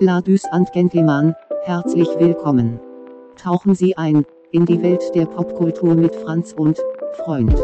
Ladies 0.00 0.44
and 0.46 0.72
Gentlemen, 0.72 1.36
herzlich 1.62 2.08
willkommen. 2.18 2.80
Tauchen 3.36 3.76
Sie 3.76 3.96
ein 3.96 4.26
in 4.50 4.66
die 4.66 4.82
Welt 4.82 5.14
der 5.14 5.24
Popkultur 5.24 5.94
mit 5.94 6.12
Franz 6.16 6.52
und 6.52 6.80
Freund. 7.24 7.54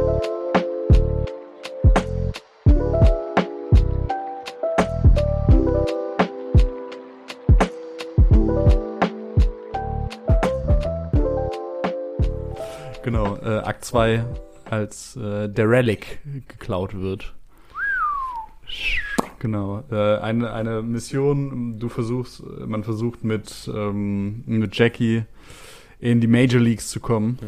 Genau, 13.03 13.37
äh, 13.39 13.59
Akt 13.59 13.85
2, 13.85 14.25
als 14.71 15.17
äh, 15.17 15.49
der 15.49 15.69
Relic 15.69 16.21
geklaut 16.47 16.95
wird. 16.95 17.35
Genau, 19.41 19.83
äh, 19.91 20.19
eine, 20.19 20.53
eine 20.53 20.83
Mission, 20.83 21.79
du 21.81 21.89
versuchst, 21.89 22.43
man 22.67 22.85
versucht 22.85 23.25
mit, 23.25 23.69
ähm, 23.75 24.45
mit 24.47 24.77
Jackie 24.79 25.25
in 25.99 26.21
die 26.21 26.27
Major 26.29 26.61
Leagues 26.61 26.89
zu 26.89 27.01
kommen. 27.01 27.39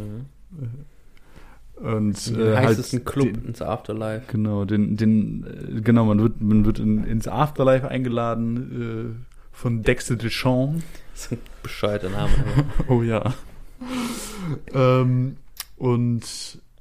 Und 1.76 2.26
In 2.28 2.34
äh, 2.34 2.38
den 2.38 2.56
halt 2.56 2.68
heißesten 2.68 3.04
Club 3.04 3.32
den- 3.34 3.44
ins 3.46 3.62
Afterlife. 3.62 4.24
Genau, 4.30 4.64
den, 4.64 4.96
den, 4.96 5.44
äh, 5.78 5.80
genau, 5.80 6.04
man 6.06 6.20
wird, 6.20 6.40
man 6.40 6.64
wird 6.64 6.78
in, 6.78 7.04
ins 7.04 7.28
Afterlife 7.28 7.88
eingeladen 7.88 9.16
äh, 9.20 9.34
von 9.52 9.82
Dexter 9.82 10.16
Deschamps. 10.16 10.82
Das 11.14 11.26
ist 11.26 11.32
ein 11.32 11.38
bescheuerter 11.62 12.08
Name. 12.08 12.32
Oh 12.88 13.02
ja. 13.02 13.34
ähm, 14.72 15.36
und 15.76 16.22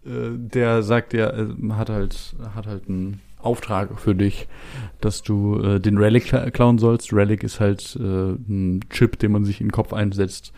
äh, 0.06 0.10
der 0.38 0.82
sagt 0.84 1.14
ja, 1.14 1.30
äh, 1.32 1.48
hat 1.72 1.90
halt, 1.90 2.34
hat 2.56 2.66
halt 2.66 2.88
einen 2.88 3.20
Auftrag 3.44 4.00
für 4.00 4.16
dich, 4.16 4.48
dass 5.00 5.22
du 5.24 5.60
äh, 5.62 5.80
den 5.80 5.98
Relic 5.98 6.26
kla- 6.34 6.52
klauen 6.52 6.78
sollst. 6.78 7.14
Relic 7.14 7.44
ist 7.44 7.60
halt 7.60 7.96
äh, 8.00 8.02
ein 8.04 8.82
Chip, 8.90 9.18
den 9.20 9.32
man 9.32 9.46
sich 9.46 9.62
in 9.62 9.68
den 9.68 9.72
Kopf 9.72 9.94
einsetzt 9.94 10.54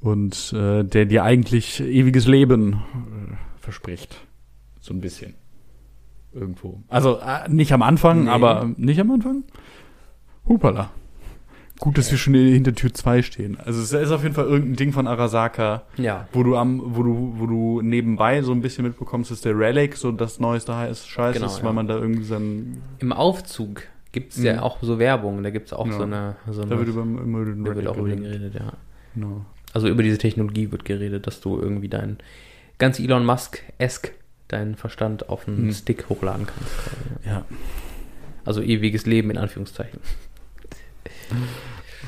und 0.00 0.52
äh, 0.52 0.82
der 0.84 1.06
dir 1.06 1.24
eigentlich 1.24 1.80
ewiges 1.80 2.26
Leben 2.26 2.72
äh, 2.74 3.34
verspricht. 3.60 4.16
So 4.80 4.94
ein 4.94 5.00
bisschen. 5.00 5.34
Irgendwo. 6.32 6.82
Also 6.88 7.18
äh, 7.18 7.48
nicht 7.48 7.72
am 7.72 7.82
Anfang, 7.82 8.24
Nee. 8.24 8.30
aber 8.30 8.70
nicht 8.76 9.00
am 9.00 9.10
Anfang? 9.10 9.44
Hupala. 10.46 10.90
Gut, 11.78 11.98
dass 11.98 12.10
wir 12.10 12.18
schon 12.18 12.34
hinter 12.34 12.74
Tür 12.74 12.92
2 12.94 13.22
stehen. 13.22 13.58
Also 13.60 13.80
es 13.82 13.92
ist 13.92 14.10
auf 14.10 14.22
jeden 14.22 14.34
Fall 14.34 14.46
irgendein 14.46 14.76
Ding 14.76 14.92
von 14.92 15.06
Arasaka, 15.06 15.82
Ja. 15.96 16.26
wo 16.32 16.42
du 16.42 16.56
am, 16.56 16.80
wo 16.96 17.02
du, 17.02 17.34
wo 17.36 17.46
du 17.46 17.82
nebenbei 17.82 18.40
so 18.42 18.52
ein 18.52 18.62
bisschen 18.62 18.84
mitbekommst, 18.86 19.30
dass 19.30 19.42
der 19.42 19.58
Relic 19.58 19.96
so 19.96 20.10
das 20.12 20.40
neueste 20.40 20.74
heiß 20.76 21.06
Scheiß 21.06 21.34
Genau, 21.34 21.46
ist, 21.46 21.58
ja. 21.58 21.64
weil 21.64 21.72
man 21.74 21.86
da 21.86 21.96
irgendwie 21.96 22.24
sein, 22.24 22.78
Im 22.98 23.12
Aufzug 23.12 23.82
gibt 24.12 24.32
es 24.32 24.42
ja 24.42 24.54
Mhm. 24.54 24.58
auch 24.60 24.78
so 24.80 24.98
Werbung. 24.98 25.42
Da 25.42 25.50
gibt 25.50 25.66
es 25.66 25.72
auch 25.74 25.86
Ja. 25.86 25.92
so 25.92 26.02
eine. 26.04 26.36
So 26.50 26.62
da 26.62 26.66
eine 26.68 26.78
wird 26.78 26.88
über, 26.88 27.02
über 27.02 27.44
den 27.44 27.64
da 27.64 27.68
wird 27.74 27.76
Relic 27.78 27.88
auch 27.90 27.96
über 27.98 28.08
den 28.08 28.22
geredet. 28.22 28.52
geredet, 28.52 28.60
ja. 28.60 28.72
Genau. 29.14 29.44
Also 29.74 29.88
über 29.88 30.02
diese 30.02 30.16
Technologie 30.18 30.72
wird 30.72 30.86
geredet, 30.86 31.26
dass 31.26 31.40
du 31.42 31.58
irgendwie 31.60 31.88
dein 31.88 32.16
ganz 32.78 32.98
Elon 32.98 33.26
Musk-esk 33.26 34.12
deinen 34.48 34.76
Verstand 34.76 35.28
auf 35.28 35.46
einen 35.46 35.66
Mhm. 35.66 35.72
Stick 35.72 36.08
hochladen 36.08 36.46
kannst. 36.46 36.72
ja. 37.26 37.30
Ja. 37.32 37.44
Also 38.46 38.62
ewiges 38.62 39.04
Leben 39.06 39.30
in 39.30 39.38
Anführungszeichen. 39.38 39.98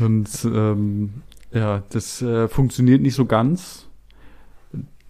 Und 0.01 0.29
ähm, 0.45 1.23
ja, 1.53 1.83
das 1.91 2.23
äh, 2.23 2.49
funktioniert 2.49 3.01
nicht 3.01 3.15
so 3.15 3.25
ganz. 3.25 3.87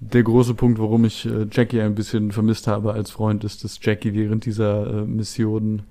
Der 0.01 0.23
große 0.23 0.55
Punkt, 0.55 0.79
warum 0.79 1.05
ich 1.05 1.27
äh, 1.27 1.47
Jackie 1.51 1.81
ein 1.81 1.95
bisschen 1.95 2.31
vermisst 2.31 2.69
habe 2.69 2.93
als 2.93 3.11
Freund, 3.11 3.43
ist, 3.45 3.65
dass 3.65 3.81
Jackie 3.83 4.15
während 4.15 4.45
dieser 4.45 4.87
äh, 4.87 5.05
Mission 5.05 5.83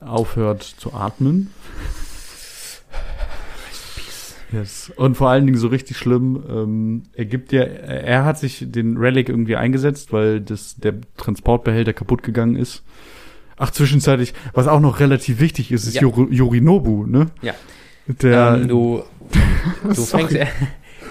aufhört 0.00 0.62
zu 0.62 0.94
atmen. 0.94 1.50
Yes. 4.52 4.92
Und 4.96 5.16
vor 5.16 5.30
allen 5.30 5.46
Dingen 5.46 5.58
so 5.58 5.66
richtig 5.66 5.96
schlimm, 5.96 6.42
ähm, 6.48 7.02
er 7.12 7.24
gibt 7.24 7.52
ja, 7.52 7.62
er 7.62 8.24
hat 8.24 8.38
sich 8.38 8.64
den 8.68 8.96
Relic 8.96 9.28
irgendwie 9.28 9.56
eingesetzt, 9.56 10.12
weil 10.12 10.40
das, 10.40 10.76
der 10.76 10.94
Transportbehälter 11.16 11.92
kaputt 11.92 12.22
gegangen 12.22 12.54
ist. 12.54 12.84
Ach, 13.56 13.70
zwischenzeitlich, 13.70 14.34
was 14.52 14.66
auch 14.68 14.80
noch 14.80 15.00
relativ 15.00 15.40
wichtig 15.40 15.70
ist, 15.72 15.86
ist 15.86 15.94
Ja. 15.94 16.02
Yoru- 16.02 16.30
Yorinobu, 16.32 17.06
ne? 17.06 17.26
Ja. 17.42 17.54
Der, 18.06 18.54
ähm, 18.60 18.68
du 18.68 19.02
du 19.84 19.94
fängst. 20.04 20.36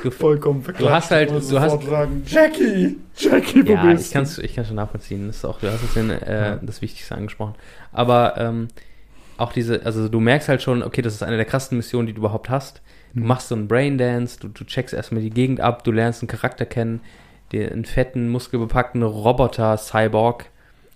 Du, 0.04 0.12
vollkommen 0.12 0.62
Du 0.78 0.90
hast 0.90 1.12
halt- 1.12 1.30
du 1.32 1.60
hast- 1.60 1.84
sagen, 1.84 2.24
Jackie, 2.28 2.98
Jackie, 3.16 3.66
wo 3.66 3.72
ja, 3.72 3.86
bist 3.86 4.04
ich 4.04 4.08
du? 4.10 4.14
kann 4.14 4.24
es 4.24 4.38
ich 4.38 4.54
kann's 4.54 4.68
schon 4.68 4.76
nachvollziehen. 4.76 5.28
Das 5.28 5.38
ist 5.38 5.46
auch, 5.46 5.60
du 5.60 5.72
hast 5.72 5.82
jetzt 5.82 5.96
den, 5.96 6.10
äh, 6.10 6.48
Ja. 6.50 6.56
das 6.62 6.82
Wichtigste 6.82 7.16
angesprochen. 7.16 7.56
Aber 7.94 8.36
ähm, 8.38 8.68
auch 9.38 9.54
diese, 9.54 9.86
also 9.86 10.10
du 10.10 10.20
merkst 10.20 10.50
halt 10.50 10.62
schon, 10.62 10.84
okay, 10.84 11.02
das 11.02 11.14
ist 11.14 11.24
eine 11.24 11.38
der 11.38 11.46
krassesten 11.46 11.78
Missionen, 11.78 12.08
die 12.08 12.14
du 12.14 12.20
überhaupt 12.20 12.50
hast. 12.50 12.82
Du 13.14 13.22
Mhm. 13.22 13.28
machst 13.28 13.48
so 13.48 13.56
einen 13.56 13.68
Braindance, 13.70 14.40
du, 14.42 14.50
du 14.50 14.66
checkst 14.66 14.94
erstmal 14.94 15.22
die 15.22 15.30
Gegend 15.30 15.62
ab, 15.62 15.84
du 15.86 15.92
lernst 15.92 16.22
einen 16.22 16.28
Charakter 16.28 16.66
kennen, 16.66 17.00
den 17.54 17.72
einen 17.72 17.86
fetten, 17.86 18.30
muskelbepackten 18.30 19.04
Roboter, 19.04 19.78
Cyborg, 19.78 20.46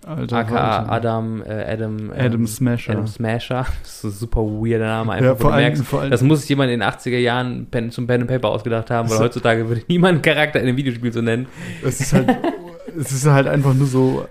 Alter, 0.07 0.37
aka 0.37 0.77
Alter. 0.79 0.91
Adam, 0.91 1.41
äh, 1.41 1.63
Adam, 1.63 2.11
Adam 2.11 2.41
ähm, 2.41 2.47
Smasher. 2.47 2.91
Adam 2.93 3.07
Smasher. 3.07 3.65
Das 3.83 3.95
ist 3.95 4.03
ein 4.03 4.11
super 4.11 4.41
weirder 4.41 4.85
Name, 4.85 5.13
einfach, 5.13 5.25
ja, 5.25 5.35
vor 5.35 5.53
allem, 5.53 5.63
merkst, 5.65 5.83
vor 5.83 6.01
allem, 6.01 6.11
das 6.11 6.21
muss 6.21 6.41
sich 6.41 6.49
jemand 6.49 6.71
in 6.71 6.79
den 6.79 6.89
80er 6.89 7.17
Jahren 7.17 7.67
Pen, 7.67 7.91
zum 7.91 8.07
Pen 8.07 8.21
and 8.21 8.29
Paper 8.29 8.49
ausgedacht 8.49 8.89
haben, 8.89 9.09
weil 9.09 9.19
heutzutage 9.19 9.67
würde 9.67 9.83
niemand 9.87 10.13
einen 10.15 10.21
Charakter 10.21 10.59
in 10.59 10.67
einem 10.67 10.77
Videospiel 10.77 11.11
so 11.11 11.21
nennen. 11.21 11.47
es 11.83 11.99
ist 11.99 12.13
halt, 12.13 12.29
es 12.99 13.11
ist 13.11 13.25
halt 13.25 13.47
einfach 13.47 13.73
nur 13.73 13.87
so 13.87 14.25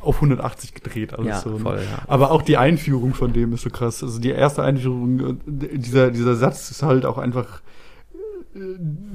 auf 0.00 0.16
180 0.16 0.72
gedreht 0.74 1.14
alles 1.14 1.26
ja, 1.26 1.40
so. 1.40 1.50
ne? 1.50 1.58
voll, 1.58 1.78
ja. 1.78 2.02
Aber 2.06 2.30
auch 2.30 2.42
die 2.42 2.56
Einführung 2.56 3.12
von 3.14 3.32
dem 3.32 3.52
ist 3.52 3.62
so 3.62 3.70
krass. 3.70 4.02
Also 4.02 4.20
die 4.20 4.30
erste 4.30 4.62
Einführung, 4.62 5.20
äh, 5.20 5.34
dieser, 5.46 6.10
dieser 6.10 6.36
Satz 6.36 6.70
ist 6.70 6.82
halt 6.82 7.04
auch 7.04 7.18
einfach. 7.18 7.60
äh, 8.54 8.58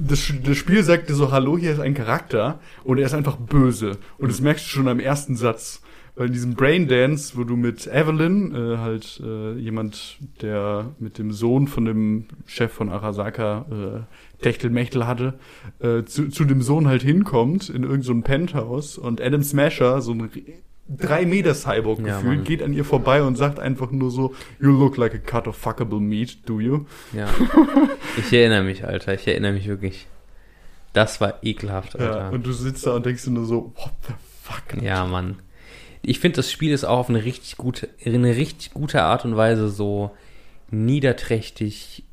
Das, 0.00 0.30
das 0.44 0.56
Spiel 0.56 0.82
sagt 0.84 1.08
dir 1.08 1.14
so, 1.14 1.32
hallo, 1.32 1.56
hier 1.56 1.72
ist 1.72 1.80
ein 1.80 1.94
Charakter 1.94 2.58
und 2.84 2.98
er 2.98 3.06
ist 3.06 3.14
einfach 3.14 3.36
böse. 3.36 3.96
Und 4.18 4.30
das 4.30 4.40
merkst 4.40 4.66
du 4.66 4.68
schon 4.68 4.88
am 4.88 5.00
ersten 5.00 5.34
Satz. 5.36 5.80
Weil 6.14 6.26
in 6.26 6.32
diesem 6.34 6.54
Braindance, 6.54 7.36
wo 7.38 7.44
du 7.44 7.56
mit 7.56 7.86
Evelyn, 7.86 8.54
äh, 8.54 8.76
halt 8.78 9.20
äh, 9.24 9.54
jemand, 9.54 10.18
der 10.42 10.90
mit 10.98 11.16
dem 11.16 11.32
Sohn 11.32 11.68
von 11.68 11.86
dem 11.86 12.26
Chef 12.46 12.70
von 12.70 12.90
Arasaka 12.90 13.64
äh, 14.38 14.42
Techtelmechtel 14.42 15.06
hatte, 15.06 15.38
äh, 15.80 16.02
zu, 16.04 16.28
zu 16.28 16.44
dem 16.44 16.60
Sohn 16.60 16.86
halt 16.86 17.02
hinkommt 17.02 17.70
in 17.70 17.82
irgendein 17.84 18.02
so 18.02 18.20
Penthouse 18.20 18.98
und 18.98 19.22
Adam 19.22 19.42
Smasher, 19.42 20.02
so 20.02 20.12
ein 20.12 20.28
drei 20.88 21.24
Meter 21.24 21.54
Cyborg 21.54 22.00
Ja, 22.00 22.16
gefühlt, 22.16 22.36
Mann. 22.38 22.44
geht 22.44 22.62
an 22.62 22.74
ihr 22.74 22.84
vorbei 22.84 23.22
und 23.22 23.36
sagt 23.36 23.58
einfach 23.58 23.90
nur 23.90 24.10
so, 24.10 24.34
you 24.60 24.70
look 24.70 24.98
like 24.98 25.14
a 25.14 25.18
cut 25.18 25.48
of 25.48 25.56
fuckable 25.56 26.00
meat, 26.00 26.38
do 26.46 26.60
you? 26.60 26.84
Ja. 27.14 27.28
Ich 28.18 28.30
erinnere 28.34 28.64
mich, 28.64 28.84
Alter. 28.84 29.14
Ich 29.14 29.26
erinnere 29.26 29.52
mich 29.54 29.66
wirklich. 29.66 30.06
Das 30.92 31.22
war 31.22 31.42
ekelhaft, 31.42 31.94
Ja, 31.94 32.00
Alter. 32.00 32.32
und 32.32 32.44
du 32.46 32.52
sitzt 32.52 32.86
da 32.86 32.94
und 32.96 33.06
denkst 33.06 33.24
dir 33.24 33.30
nur 33.30 33.46
so, 33.46 33.72
what 33.76 33.92
the 34.06 34.12
fuck? 34.42 34.82
Ja, 34.82 35.06
Mann. 35.06 35.36
Ich 36.02 36.18
finde, 36.18 36.36
das 36.36 36.50
Spiel 36.50 36.72
ist 36.72 36.84
auch 36.84 36.98
auf 36.98 37.08
eine 37.08 37.24
richtig 37.24 37.56
gute, 37.56 37.88
in 37.98 38.14
eine 38.14 38.36
richtig 38.36 38.74
gute 38.74 39.02
Art 39.02 39.24
und 39.24 39.36
Weise 39.36 39.68
so 39.68 40.10
niederträchtig, 40.70 42.04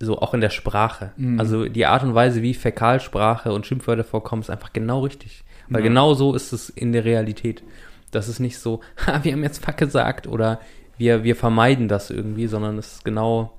so 0.00 0.18
auch 0.18 0.34
in 0.34 0.40
der 0.40 0.50
Sprache. 0.50 1.12
Mhm. 1.16 1.38
Also 1.38 1.68
die 1.68 1.86
Art 1.86 2.02
und 2.02 2.14
Weise, 2.14 2.42
wie 2.42 2.54
Fäkalsprache 2.54 3.52
und 3.52 3.66
Schimpfwörter 3.66 4.04
vorkommen, 4.04 4.42
ist 4.42 4.50
einfach 4.50 4.72
genau 4.72 5.00
richtig. 5.00 5.44
Weil 5.68 5.82
Ja. 5.82 5.88
genau 5.88 6.14
so 6.14 6.34
ist 6.34 6.52
es 6.52 6.68
in 6.68 6.92
der 6.92 7.04
Realität. 7.04 7.62
Das 8.10 8.28
ist 8.28 8.40
nicht 8.40 8.58
so, 8.58 8.80
ha, 9.06 9.22
wir 9.22 9.32
haben 9.32 9.42
jetzt 9.44 9.64
Fuck 9.64 9.76
gesagt 9.76 10.26
oder 10.26 10.60
wir, 10.98 11.22
wir 11.22 11.36
vermeiden 11.36 11.86
das 11.88 12.10
irgendwie, 12.10 12.46
sondern 12.46 12.76
es 12.78 12.94
ist 12.94 13.04
genau, 13.04 13.56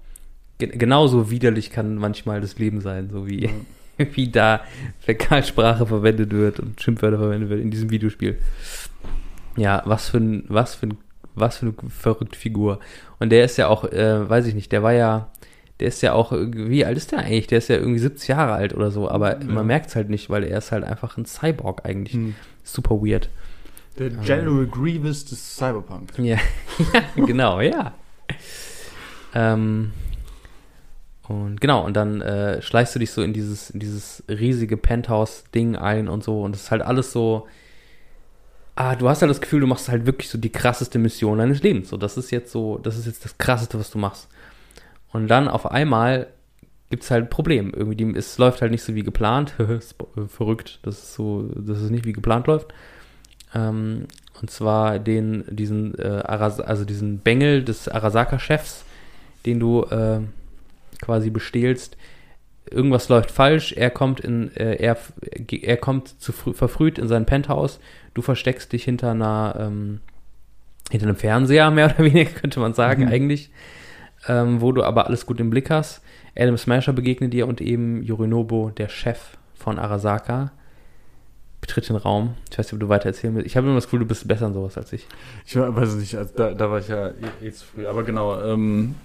ge 0.57 0.69
genauso 0.75 1.31
widerlich 1.31 1.71
kann 1.71 1.95
manchmal 1.95 2.41
das 2.41 2.59
Leben 2.59 2.81
sein, 2.81 3.09
so 3.11 3.27
wie, 3.27 3.49
wie 4.13 4.27
da 4.27 4.61
Fäkalsprache 4.99 5.85
verwendet 5.85 6.31
wird 6.31 6.59
und 6.59 6.81
Schimpfwörter 6.81 7.17
verwendet 7.17 7.49
wird 7.49 7.61
in 7.61 7.71
diesem 7.71 7.89
Videospiel. 7.91 8.37
Ja, 9.57 9.81
was 9.85 10.09
für 10.09 10.17
ein, 10.17 10.45
was 10.47 10.75
für 10.75 10.87
ein, 10.87 10.97
was 11.35 11.57
für 11.57 11.67
eine 11.67 11.89
verrückte 11.89 12.37
Figur. 12.37 12.79
Und 13.19 13.29
der 13.31 13.43
ist 13.45 13.57
ja 13.57 13.67
auch, 13.67 13.83
äh, 13.85 14.29
weiß 14.29 14.45
ich 14.47 14.55
nicht, 14.55 14.71
der 14.71 14.83
war 14.83 14.93
ja, 14.93 15.29
der 15.79 15.87
ist 15.87 16.01
ja 16.01 16.13
auch, 16.13 16.31
wie 16.31 16.85
alt 16.85 16.97
ist 16.97 17.11
der 17.11 17.19
eigentlich? 17.19 17.47
Der 17.47 17.57
ist 17.57 17.67
ja 17.67 17.75
irgendwie 17.77 17.99
70 17.99 18.29
Jahre 18.29 18.53
alt 18.53 18.73
oder 18.73 18.91
so, 18.91 19.09
aber 19.09 19.39
Ja. 19.41 19.45
man 19.45 19.65
merkt 19.67 19.87
es 19.87 19.95
halt 19.95 20.09
nicht, 20.09 20.29
weil 20.29 20.43
er 20.43 20.57
ist 20.59 20.71
halt 20.71 20.83
einfach 20.83 21.17
ein 21.17 21.25
Cyborg 21.25 21.85
eigentlich. 21.85 22.13
Hm. 22.13 22.35
Super 22.63 22.95
weird. 23.01 23.29
Der 23.97 24.09
General 24.09 24.65
Grievous 24.67 25.25
des 25.25 25.57
Cyberpunk. 25.57 26.17
Ja, 26.17 26.37
ja 26.93 27.25
genau, 27.25 27.59
ja. 27.59 27.93
Ähm, 29.33 29.91
und 31.27 31.61
genau, 31.61 31.85
und 31.85 31.95
dann 31.95 32.21
äh, 32.21 32.61
schleichst 32.61 32.95
du 32.95 32.99
dich 32.99 33.11
so 33.11 33.21
in 33.21 33.33
dieses, 33.33 33.69
in 33.69 33.79
dieses 33.79 34.23
riesige 34.27 34.77
Penthouse-Ding 34.77 35.75
ein 35.75 36.07
und 36.07 36.23
so. 36.23 36.41
Und 36.41 36.55
es 36.55 36.63
ist 36.63 36.71
halt 36.71 36.81
alles 36.81 37.11
so. 37.11 37.47
Ah, 38.83 38.95
du 38.95 39.07
hast 39.07 39.21
halt 39.21 39.29
das 39.29 39.41
Gefühl, 39.41 39.59
du 39.59 39.67
machst 39.67 39.89
halt 39.89 40.07
wirklich 40.07 40.27
so 40.27 40.39
die 40.39 40.51
krasseste 40.51 40.97
Mission 40.97 41.37
deines 41.37 41.61
Lebens. 41.61 41.89
So, 41.89 41.97
das 41.97 42.17
ist 42.17 42.31
jetzt 42.31 42.51
so, 42.51 42.79
das 42.79 42.97
ist 42.97 43.05
jetzt 43.05 43.23
das 43.23 43.37
krasseste, 43.37 43.77
was 43.77 43.91
du 43.91 43.99
machst. 43.99 44.27
Und 45.13 45.27
dann 45.27 45.47
auf 45.47 45.69
einmal 45.69 46.25
gibt 46.89 47.03
es 47.03 47.11
halt 47.11 47.25
ein 47.25 47.29
Problem. 47.29 47.71
Irgendwie, 47.75 47.95
die, 47.95 48.17
es 48.17 48.39
läuft 48.39 48.59
halt 48.63 48.71
nicht 48.71 48.81
so 48.81 48.95
wie 48.95 49.03
geplant. 49.03 49.53
Äh, 49.59 49.79
Verrückt, 50.27 50.79
dass 50.81 50.97
es 50.97 51.13
so, 51.13 51.43
dass 51.55 51.77
es 51.77 51.91
nicht 51.91 52.05
wie 52.05 52.11
geplant 52.11 52.47
läuft. 52.47 52.73
Ähm, 53.53 54.07
und 54.41 54.49
zwar 54.49 54.97
den, 54.97 55.43
diesen, 55.47 55.93
äh, 55.99 56.23
also 56.25 56.83
diesen 56.83 57.19
Bengel 57.19 57.63
des 57.63 57.87
Arasaka-Chefs, 57.87 58.83
den 59.45 59.59
du 59.59 59.83
äh, 59.83 60.21
quasi 61.03 61.29
bestehlst. 61.29 61.97
Irgendwas 62.69 63.09
läuft 63.09 63.31
falsch, 63.31 63.73
er 63.73 63.89
kommt 63.89 64.19
in, 64.19 64.55
äh, 64.55 64.75
er, 64.75 64.97
er 65.61 65.77
kommt 65.77 66.21
zu 66.21 66.31
früh, 66.31 66.53
verfrüht 66.53 66.99
in 66.99 67.07
sein 67.07 67.25
Penthouse, 67.25 67.79
du 68.13 68.21
versteckst 68.21 68.71
dich 68.71 68.83
hinter 68.83 69.11
einer, 69.11 69.55
ähm, 69.59 69.99
hinter 70.89 71.07
einem 71.07 71.15
Fernseher, 71.15 71.71
mehr 71.71 71.85
oder 71.87 71.99
weniger, 72.05 72.29
könnte 72.31 72.59
man 72.59 72.73
sagen, 72.73 73.03
Mhm. 73.05 73.09
eigentlich, 73.09 73.49
ähm, 74.27 74.61
wo 74.61 74.71
du 74.71 74.83
aber 74.83 75.07
alles 75.07 75.25
gut 75.25 75.39
im 75.39 75.49
Blick 75.49 75.69
hast. 75.69 76.01
Adam 76.37 76.57
Smasher 76.57 76.93
begegnet 76.93 77.33
dir 77.33 77.47
und 77.47 77.59
eben 77.59 78.03
Yorinobu, 78.03 78.69
der 78.69 78.87
Chef 78.89 79.37
von 79.55 79.77
Arasaka, 79.79 80.51
betritt 81.59 81.89
den 81.89 81.95
Raum. 81.95 82.35
Ich 82.49 82.57
weiß 82.57 82.67
nicht, 82.67 82.73
ob 82.73 82.79
du 82.79 82.89
weiter 82.89 83.07
erzählen 83.07 83.35
willst. 83.35 83.47
Ich 83.47 83.57
habe 83.57 83.67
immer 83.67 83.75
das 83.75 83.85
Gefühl, 83.85 83.99
du 83.99 84.05
bist 84.05 84.27
besser 84.27 84.47
in 84.47 84.53
sowas 84.53 84.77
als 84.77 84.93
ich. 84.93 85.07
Ich 85.45 85.55
weiß 85.55 85.95
nicht, 85.95 86.15
also 86.15 86.31
da, 86.35 86.53
da 86.53 86.71
war 86.71 86.79
ich 86.79 86.87
ja 86.87 87.09
eh, 87.09 87.47
eh 87.47 87.51
zu 87.51 87.65
früh. 87.65 87.85
Aber 87.85 88.03
genau, 88.03 88.41
ähm, 88.41 88.95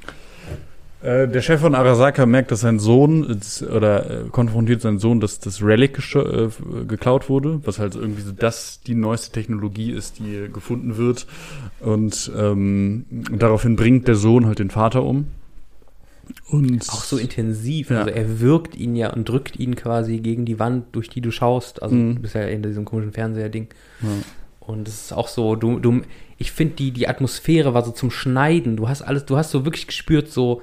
äh, 1.06 1.28
der 1.28 1.40
Chef 1.42 1.60
von 1.60 1.74
Arasaka 1.74 2.26
merkt, 2.26 2.50
dass 2.50 2.60
sein 2.60 2.78
Sohn 2.78 3.40
oder 3.74 4.10
äh, 4.10 4.28
konfrontiert 4.30 4.80
seinen 4.82 4.98
Sohn, 4.98 5.20
dass 5.20 5.38
das 5.38 5.62
Relic 5.62 5.98
äh, 6.14 6.48
geklaut 6.86 7.28
wurde, 7.28 7.60
was 7.64 7.78
halt 7.78 7.94
irgendwie 7.94 8.22
so 8.22 8.32
das 8.32 8.80
die 8.80 8.94
neueste 8.94 9.32
Technologie 9.32 9.90
ist, 9.92 10.18
die 10.18 10.48
gefunden 10.52 10.96
wird. 10.96 11.26
Und 11.80 12.30
ähm, 12.36 13.06
daraufhin 13.32 13.76
bringt 13.76 14.08
der 14.08 14.16
Sohn 14.16 14.46
halt 14.46 14.58
den 14.58 14.70
Vater 14.70 15.02
um. 15.02 15.26
Und 16.50 16.88
Auch 16.90 17.04
so 17.04 17.18
intensiv. 17.18 17.90
Ja. 17.90 18.00
Also 18.00 18.10
er 18.10 18.40
wirkt 18.40 18.76
ihn 18.76 18.96
ja 18.96 19.12
und 19.12 19.28
drückt 19.28 19.58
ihn 19.60 19.76
quasi 19.76 20.18
gegen 20.18 20.44
die 20.44 20.58
Wand, 20.58 20.86
durch 20.92 21.08
die 21.08 21.20
du 21.20 21.30
schaust. 21.30 21.82
Also 21.82 21.94
Mhm. 21.94 22.16
du 22.16 22.22
bist 22.22 22.34
ja 22.34 22.42
in 22.42 22.62
diesem 22.62 22.84
komischen 22.84 23.12
Fernseher-Ding. 23.12 23.68
Ja. 24.02 24.08
Und 24.60 24.88
es 24.88 25.02
ist 25.02 25.12
auch 25.12 25.28
so, 25.28 25.54
du, 25.54 25.78
du, 25.78 26.02
ich 26.38 26.50
finde 26.50 26.74
die, 26.74 26.90
die 26.90 27.06
Atmosphäre 27.06 27.74
war 27.74 27.84
so 27.84 27.92
zum 27.92 28.10
Schneiden. 28.10 28.76
Du 28.76 28.88
hast 28.88 29.02
alles, 29.02 29.24
du 29.24 29.36
hast 29.36 29.52
so 29.52 29.64
wirklich 29.64 29.86
gespürt, 29.86 30.28
so, 30.32 30.62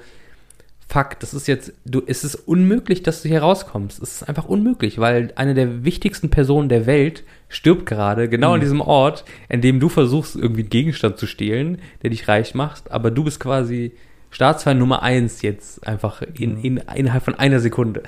fuck, 0.88 1.18
das 1.20 1.34
ist 1.34 1.46
jetzt, 1.48 1.72
du, 1.84 2.02
es 2.06 2.24
ist 2.24 2.34
unmöglich, 2.34 3.02
dass 3.02 3.22
du 3.22 3.28
hier 3.28 3.40
rauskommst. 3.42 4.02
Es 4.02 4.16
ist 4.16 4.28
einfach 4.28 4.44
unmöglich, 4.46 4.98
weil 4.98 5.32
eine 5.36 5.54
der 5.54 5.84
wichtigsten 5.84 6.30
Personen 6.30 6.68
der 6.68 6.86
Welt 6.86 7.24
stirbt 7.48 7.86
gerade, 7.86 8.28
genau 8.28 8.52
an 8.52 8.58
Mhm. 8.58 8.62
diesem 8.62 8.80
Ort, 8.80 9.24
in 9.48 9.60
dem 9.60 9.80
du 9.80 9.88
versuchst, 9.88 10.36
irgendwie 10.36 10.62
einen 10.62 10.70
Gegenstand 10.70 11.18
zu 11.18 11.26
stehlen, 11.26 11.78
der 12.02 12.10
dich 12.10 12.28
reich 12.28 12.54
macht, 12.54 12.90
aber 12.90 13.10
du 13.10 13.24
bist 13.24 13.40
quasi 13.40 13.92
Staatsfeind 14.34 14.80
Nummer 14.80 15.00
eins 15.04 15.42
jetzt 15.42 15.86
einfach 15.86 16.20
in, 16.20 16.58
in, 16.60 16.76
innerhalb 16.92 17.22
von 17.22 17.36
einer 17.36 17.60
Sekunde. 17.60 18.02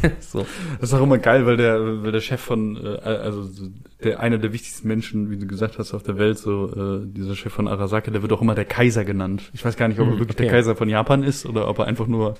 so. 0.20 0.46
Das 0.80 0.90
ist 0.90 0.94
auch 0.94 1.02
immer 1.02 1.18
geil, 1.18 1.44
weil 1.44 1.56
der, 1.56 2.04
weil 2.04 2.12
der 2.12 2.20
Chef 2.20 2.40
von, 2.40 2.76
äh, 2.76 3.00
also 3.00 3.42
so 3.42 3.66
der 4.04 4.20
einer 4.20 4.38
der 4.38 4.52
wichtigsten 4.52 4.86
Menschen, 4.86 5.28
wie 5.28 5.38
du 5.38 5.46
gesagt 5.48 5.80
hast, 5.80 5.92
auf 5.92 6.04
der 6.04 6.18
Welt, 6.18 6.38
so 6.38 6.70
äh, 6.70 7.00
dieser 7.04 7.34
Chef 7.34 7.52
von 7.52 7.66
Arasaka, 7.66 8.12
der 8.12 8.22
wird 8.22 8.32
auch 8.32 8.40
immer 8.40 8.54
der 8.54 8.64
Kaiser 8.64 9.04
genannt. 9.04 9.50
Ich 9.54 9.64
weiß 9.64 9.76
gar 9.76 9.88
nicht, 9.88 9.98
ob 9.98 10.06
er 10.06 10.12
Hm, 10.12 10.18
wirklich 10.20 10.36
okay. 10.36 10.44
der 10.44 10.52
Kaiser 10.52 10.76
von 10.76 10.88
Japan 10.88 11.24
ist 11.24 11.46
oder 11.46 11.66
ob 11.66 11.80
er 11.80 11.86
einfach 11.86 12.06
nur. 12.06 12.36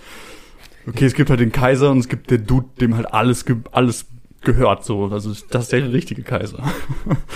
Okay, 0.86 1.06
es 1.06 1.14
gibt 1.14 1.28
halt 1.28 1.40
den 1.40 1.50
Kaiser 1.50 1.90
und 1.90 1.98
es 1.98 2.08
gibt 2.08 2.30
den 2.30 2.46
Dude, 2.46 2.68
dem 2.80 2.94
halt 2.94 3.12
alles 3.12 3.44
alles 3.72 4.06
gehört 4.42 4.84
so. 4.84 5.06
Also 5.06 5.34
das 5.50 5.64
ist 5.64 5.72
der 5.72 5.92
richtige 5.92 6.22
Kaiser. 6.22 6.62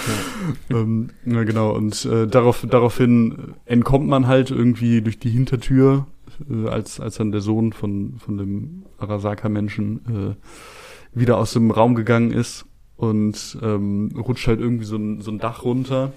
ähm, 0.71 1.11
ja, 1.25 1.45
genau. 1.45 1.73
Und 1.73 2.05
äh, 2.05 2.27
darauf, 2.27 2.67
daraufhin 2.69 3.55
entkommt 3.65 4.09
man 4.09 4.27
halt 4.27 4.51
irgendwie 4.51 5.01
durch 5.03 5.19
die 5.19 5.31
Hintertür, 5.31 6.07
äh, 6.51 6.69
als, 6.69 7.01
als 7.01 7.17
dann 7.17 7.33
der 7.33 7.41
Sohn 7.41 7.73
von, 7.73 8.15
von 8.19 8.37
dem 8.39 8.83
Arasaka-Menschen 8.99 10.37
äh, 10.37 11.19
wieder 11.19 11.39
aus 11.39 11.53
dem 11.53 11.71
Raum 11.71 11.95
gegangen 11.95 12.33
ist 12.33 12.67
und 12.97 13.59
ähm, 13.63 14.13
rutscht 14.17 14.47
halt 14.47 14.61
irgendwie 14.61 14.85
so 14.85 14.97
ein, 14.97 15.21
so 15.21 15.31
ein 15.31 15.39
Dach 15.39 15.65
runter 15.65 16.13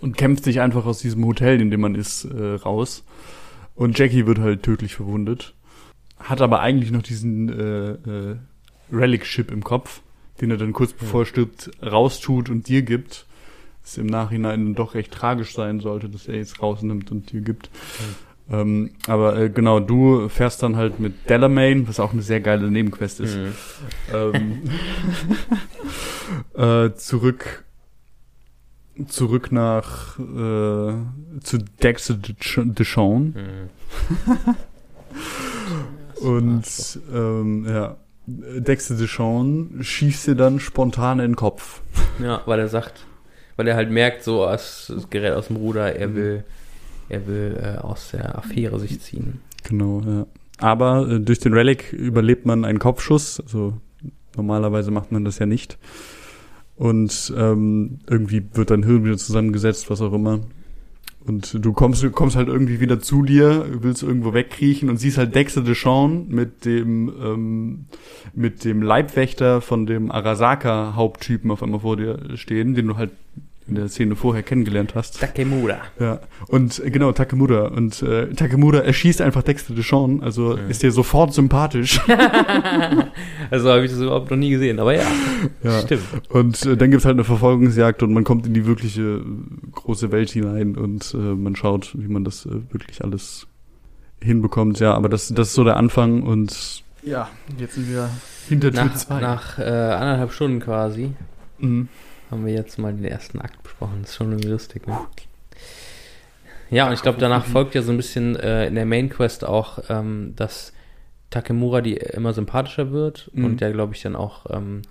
und 0.00 0.16
kämpft 0.16 0.44
sich 0.44 0.60
einfach 0.60 0.86
aus 0.86 0.98
diesem 0.98 1.24
Hotel, 1.26 1.60
in 1.60 1.70
dem 1.70 1.80
man 1.80 1.94
ist, 1.94 2.24
äh, 2.24 2.54
raus. 2.54 3.04
Und 3.74 3.98
Jackie 3.98 4.26
wird 4.26 4.38
halt 4.38 4.62
tödlich 4.62 4.94
verwundet. 4.94 5.54
Hat 6.18 6.40
aber 6.40 6.60
eigentlich 6.60 6.90
noch 6.90 7.02
diesen 7.02 7.48
äh, 7.48 7.90
äh, 7.90 8.36
Relic-Chip 8.92 9.50
im 9.50 9.62
Kopf, 9.64 10.00
den 10.40 10.50
er 10.50 10.56
dann 10.56 10.72
kurz 10.72 10.92
bevor 10.92 11.22
er 11.22 11.26
stirbt 11.26 11.70
raustut 11.82 12.48
und 12.50 12.68
dir 12.68 12.82
gibt. 12.82 13.26
Was 13.82 13.98
im 13.98 14.06
Nachhinein 14.06 14.74
doch 14.74 14.94
recht 14.94 15.12
tragisch 15.12 15.54
sein 15.54 15.80
sollte, 15.80 16.08
dass 16.08 16.26
er 16.26 16.36
jetzt 16.36 16.60
rausnimmt 16.60 17.10
und 17.12 17.30
dir 17.32 17.40
gibt. 17.40 17.70
Ähm, 18.50 18.90
aber 19.08 19.36
äh, 19.38 19.48
genau, 19.50 19.80
du 19.80 20.28
fährst 20.28 20.62
dann 20.62 20.76
halt 20.76 21.00
mit 21.00 21.28
Delamain, 21.28 21.88
was 21.88 21.98
auch 22.00 22.12
eine 22.12 22.22
sehr 22.22 22.40
geile 22.40 22.70
Nebenquest 22.70 23.20
ist, 23.20 23.36
Mhm. 23.36 23.52
ähm, 24.12 24.62
äh, 26.56 26.94
zurück 26.94 27.64
zurück 29.08 29.52
nach 29.52 30.18
äh, 30.18 30.94
zu 31.42 31.58
Dexter 31.82 32.14
Deshawn 32.14 33.34
Mhm. 33.34 34.56
und 36.26 36.98
ähm, 37.12 37.66
ja 37.68 37.96
Dexter 38.26 38.96
Deshawn 38.96 39.78
schießt 39.80 40.28
dir 40.28 40.34
dann 40.34 40.58
spontan 40.60 41.20
in 41.20 41.32
den 41.32 41.36
Kopf. 41.36 41.80
Ja, 42.20 42.42
weil 42.46 42.58
er 42.58 42.68
sagt, 42.68 43.06
weil 43.56 43.68
er 43.68 43.76
halt 43.76 43.90
merkt, 43.90 44.24
so, 44.24 44.46
es 44.46 44.88
es 44.90 45.08
gerät 45.10 45.32
aus 45.32 45.46
dem 45.46 45.56
Ruder, 45.56 45.94
er 45.94 46.14
will, 46.14 46.44
er 47.08 47.26
will 47.26 47.56
äh, 47.62 47.78
aus 47.78 48.10
der 48.10 48.36
Affäre 48.36 48.78
sich 48.80 49.00
ziehen. 49.00 49.40
Genau, 49.64 50.00
ja. 50.00 50.26
Aber 50.58 51.08
äh, 51.08 51.20
durch 51.20 51.38
den 51.38 51.52
Relic 51.52 51.92
überlebt 51.92 52.46
man 52.46 52.64
einen 52.64 52.78
Kopfschuss. 52.78 53.40
Also 53.40 53.74
normalerweise 54.36 54.90
macht 54.90 55.12
man 55.12 55.24
das 55.24 55.38
ja 55.38 55.46
nicht. 55.46 55.78
Und 56.76 57.32
ähm, 57.36 58.00
irgendwie 58.08 58.44
wird 58.52 58.70
dein 58.70 58.82
Hirn 58.82 59.04
wieder 59.04 59.16
zusammengesetzt, 59.16 59.88
was 59.88 60.00
auch 60.02 60.12
immer. 60.12 60.40
Und 61.26 61.64
du 61.64 61.72
kommst, 61.72 62.02
du 62.02 62.10
kommst 62.10 62.36
halt 62.36 62.48
irgendwie 62.48 62.78
wieder 62.78 63.00
zu 63.00 63.22
dir, 63.22 63.66
willst 63.80 64.02
irgendwo 64.02 64.32
wegkriechen 64.32 64.88
und 64.88 64.98
siehst 64.98 65.18
halt 65.18 65.34
Dexter 65.34 65.62
Deshawn 65.62 66.28
mit 66.28 66.64
dem, 66.64 67.12
ähm, 67.20 67.86
mit 68.34 68.64
dem 68.64 68.80
Leibwächter 68.80 69.60
von 69.60 69.86
dem 69.86 70.12
Arasaka-Haupttypen 70.12 71.50
auf 71.50 71.62
einmal 71.64 71.80
vor 71.80 71.96
dir 71.96 72.36
stehen, 72.36 72.74
den 72.74 72.86
du 72.86 72.96
halt 72.96 73.10
in 73.68 73.74
der 73.74 73.88
Szene 73.88 74.14
vorher 74.14 74.42
kennengelernt 74.42 74.94
hast. 74.94 75.18
Takemura. 75.20 75.78
Ja, 75.98 76.20
und 76.48 76.78
äh, 76.84 76.90
genau, 76.90 77.10
Takemura. 77.12 77.66
Und 77.68 78.00
äh, 78.02 78.28
Takemura 78.34 78.78
erschießt 78.78 79.20
einfach 79.20 79.42
Dexter 79.42 79.74
Deshawn, 79.74 80.22
also 80.22 80.56
Ja. 80.56 80.62
ist 80.68 80.82
dir 80.82 80.92
sofort 80.92 81.34
sympathisch. 81.34 82.00
Also 83.50 83.70
habe 83.70 83.84
ich 83.84 83.90
das 83.92 84.00
überhaupt 84.00 84.30
noch 84.30 84.36
nie 84.36 84.50
gesehen, 84.50 84.80
aber 84.80 84.94
ja, 84.96 85.04
ja. 85.62 85.80
stimmt. 85.80 86.02
Und 86.30 86.64
äh, 86.66 86.76
dann 86.76 86.90
gibt's 86.90 87.04
halt 87.06 87.14
eine 87.14 87.24
Verfolgungsjagd 87.24 88.02
und 88.02 88.12
man 88.12 88.24
kommt 88.24 88.46
in 88.46 88.54
die 88.54 88.66
wirkliche 88.66 89.02
äh, 89.02 89.22
große 89.72 90.10
Welt 90.10 90.30
hinein 90.30 90.76
und 90.76 91.14
äh, 91.14 91.16
man 91.16 91.54
schaut, 91.54 91.92
wie 91.96 92.08
man 92.08 92.24
das 92.24 92.44
äh, 92.46 92.50
wirklich 92.72 93.04
alles 93.04 93.46
hinbekommt. 94.20 94.80
Ja, 94.80 94.94
aber 94.94 95.08
das, 95.08 95.28
das 95.28 95.48
ist 95.48 95.54
so 95.54 95.62
der 95.64 95.76
Anfang 95.76 96.22
und 96.22 96.82
ja, 97.04 97.28
jetzt 97.58 97.74
sind 97.76 97.88
wir 97.88 98.10
hinter 98.48 98.72
Tür 98.72 98.84
Nach, 98.86 98.94
zwei. 98.96 99.20
nach 99.20 99.58
äh, 99.58 99.62
anderthalb 99.62 100.32
Stunden 100.32 100.60
quasi 100.60 101.12
Mhm. 101.58 101.88
Haben 102.30 102.44
wir 102.46 102.52
jetzt 102.52 102.78
mal 102.78 102.92
den 102.92 103.04
ersten 103.04 103.40
Akt 103.40 103.62
besprochen. 103.62 103.98
Das 104.02 104.10
ist 104.10 104.16
schon 104.16 104.30
irgendwie 104.32 104.48
lustig, 104.48 104.86
ne? 104.86 104.98
Ja, 106.70 106.88
und 106.88 106.92
ich 106.94 107.02
glaube, 107.02 107.18
danach 107.18 107.44
folgt 107.44 107.74
ja 107.74 107.82
so 107.82 107.92
ein 107.92 107.96
bisschen 107.96 108.34
äh, 108.36 108.66
in 108.66 108.74
der 108.74 108.86
Main 108.86 109.08
Quest 109.08 109.44
auch, 109.44 109.78
ähm, 109.88 110.32
dass 110.36 110.72
Takemura 111.30 111.80
die 111.80 111.94
immer 111.94 112.32
sympathischer 112.32 112.90
wird 112.90 113.30
Mhm. 113.32 113.44
und 113.44 113.60
der, 113.60 113.70
glaube 113.72 113.94
ich, 113.94 114.02
dann 114.02 114.16
auch, 114.16 114.46
ähm, 114.50 114.82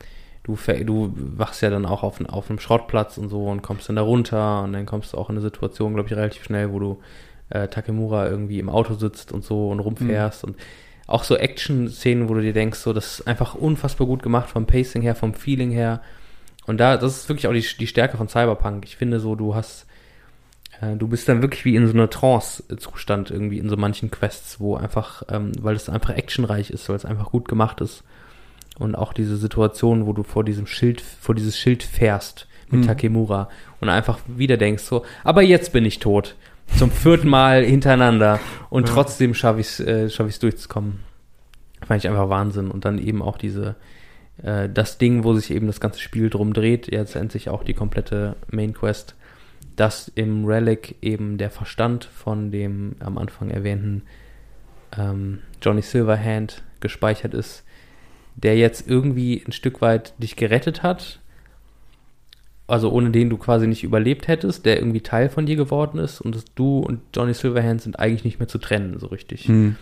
du, 0.43 0.57
du 0.85 1.13
wachst 1.15 1.61
ja 1.61 1.69
dann 1.69 1.85
auch 1.85 2.03
auf, 2.03 2.23
auf 2.29 2.49
einem 2.49 2.59
Schrottplatz 2.59 3.17
und 3.17 3.29
so 3.29 3.47
und 3.47 3.61
kommst 3.61 3.89
dann 3.89 3.97
da 3.97 4.03
runter 4.03 4.63
und 4.63 4.73
dann 4.73 4.85
kommst 4.85 5.13
du 5.13 5.17
auch 5.17 5.29
in 5.29 5.35
eine 5.35 5.41
Situation, 5.41 5.93
glaube 5.93 6.07
ich, 6.09 6.15
relativ 6.15 6.43
schnell, 6.45 6.71
wo 6.71 6.79
du 6.79 6.99
äh, 7.49 7.67
Takemura 7.67 8.27
irgendwie 8.29 8.59
im 8.59 8.69
Auto 8.69 8.93
sitzt 8.93 9.31
und 9.33 9.43
so 9.43 9.69
und 9.69 9.79
rumfährst 9.79 10.45
und 10.45 10.55
auch 11.07 11.23
so 11.23 11.35
Action-Szenen, 11.35 12.29
wo 12.29 12.33
du 12.33 12.41
dir 12.41 12.53
denkst, 12.53 12.79
so, 12.79 12.91
das 12.93 13.19
ist 13.19 13.27
einfach 13.27 13.53
unfassbar 13.53 14.07
gut 14.07 14.23
gemacht 14.23 14.49
vom 14.49 14.65
Pacing 14.65 15.01
her, 15.03 15.13
vom 15.13 15.33
Feeling 15.35 15.71
her. 15.71 16.01
Und 16.67 16.77
da, 16.79 16.97
das 16.97 17.17
ist 17.17 17.29
wirklich 17.29 17.47
auch 17.47 17.53
die, 17.53 17.65
die 17.79 17.87
Stärke 17.87 18.17
von 18.17 18.27
Cyberpunk. 18.27 18.85
Ich 18.85 18.95
finde 18.97 19.19
so, 19.19 19.35
du 19.35 19.53
hast, 19.55 19.85
äh, 20.81 20.95
du 20.95 21.07
bist 21.07 21.29
dann 21.29 21.41
wirklich 21.41 21.63
wie 21.65 21.75
in 21.75 21.85
so 21.87 21.93
einer 21.93 22.09
Trance-Zustand 22.09 23.29
irgendwie 23.31 23.59
in 23.59 23.69
so 23.69 23.77
manchen 23.77 24.09
Quests, 24.11 24.59
wo 24.59 24.75
einfach, 24.75 25.23
ähm, 25.29 25.51
weil 25.61 25.75
es 25.75 25.89
einfach 25.89 26.11
actionreich 26.15 26.71
ist, 26.71 26.89
weil 26.89 26.95
es 26.95 27.05
einfach 27.05 27.31
gut 27.31 27.47
gemacht 27.47 27.81
ist. 27.81 28.03
Und 28.77 28.95
auch 28.95 29.13
diese 29.13 29.37
Situation, 29.37 30.05
wo 30.05 30.13
du 30.13 30.23
vor 30.23 30.43
diesem 30.43 30.67
Schild, 30.67 31.01
vor 31.01 31.35
dieses 31.35 31.57
Schild 31.57 31.83
fährst 31.83 32.47
mit 32.69 32.81
Mhm. 32.81 32.87
Takemura 32.87 33.47
und 33.79 33.89
einfach 33.89 34.17
wieder 34.27 34.57
denkst 34.57 34.83
so, 34.83 35.05
aber 35.23 35.43
jetzt 35.43 35.71
bin 35.71 35.85
ich 35.85 35.99
tot. 35.99 36.35
Zum 36.77 36.89
vierten 36.89 37.29
Mal 37.29 37.63
hintereinander 37.63 38.39
und 38.71 38.87
Ja. 38.87 38.93
trotzdem 38.95 39.35
schaffe 39.35 39.59
ich 39.59 39.67
es 39.67 39.79
äh, 39.81 40.09
schaff 40.09 40.27
ich's 40.27 40.39
durchzukommen. 40.39 41.01
Fand 41.85 42.03
ich 42.03 42.09
einfach 42.09 42.27
Wahnsinn. 42.29 42.71
Und 42.71 42.83
dann 42.85 42.97
eben 42.97 43.21
auch 43.21 43.37
diese, 43.37 43.75
äh, 44.41 44.69
das 44.69 44.97
Ding, 44.97 45.23
wo 45.23 45.33
sich 45.33 45.51
eben 45.51 45.67
das 45.67 45.79
ganze 45.79 45.99
Spiel 45.99 46.29
drum 46.29 46.53
dreht, 46.53 46.91
jetzt 46.91 47.15
endlich 47.15 47.49
auch 47.49 47.63
die 47.63 47.73
komplette 47.73 48.35
Main 48.51 48.73
Quest, 48.73 49.15
dass 49.75 50.09
im 50.15 50.45
Relic 50.45 50.95
eben 51.01 51.37
der 51.37 51.49
Verstand 51.49 52.05
von 52.05 52.51
dem 52.51 52.95
am 52.99 53.17
Anfang 53.17 53.49
erwähnten 53.49 54.03
ähm, 54.97 55.39
Johnny 55.61 55.81
Silverhand 55.81 56.63
gespeichert 56.79 57.33
ist, 57.33 57.63
der 58.35 58.57
jetzt 58.57 58.87
irgendwie 58.87 59.43
ein 59.45 59.51
Stück 59.51 59.81
weit 59.81 60.13
dich 60.21 60.35
gerettet 60.35 60.83
hat, 60.83 61.19
also 62.67 62.91
ohne 62.91 63.11
den 63.11 63.29
du 63.29 63.37
quasi 63.37 63.67
nicht 63.67 63.83
überlebt 63.83 64.27
hättest, 64.27 64.65
der 64.65 64.77
irgendwie 64.77 65.01
Teil 65.01 65.29
von 65.29 65.45
dir 65.45 65.55
geworden 65.55 65.99
ist 65.99 66.21
und 66.21 66.35
dass 66.35 66.45
du 66.55 66.79
und 66.79 67.01
Johnny 67.13 67.33
Silverhand 67.33 67.81
sind 67.81 67.99
eigentlich 67.99 68.23
nicht 68.23 68.39
mehr 68.39 68.47
zu 68.47 68.57
trennen, 68.57 68.97
so 68.99 69.07
richtig. 69.07 69.47
Hm. 69.47 69.75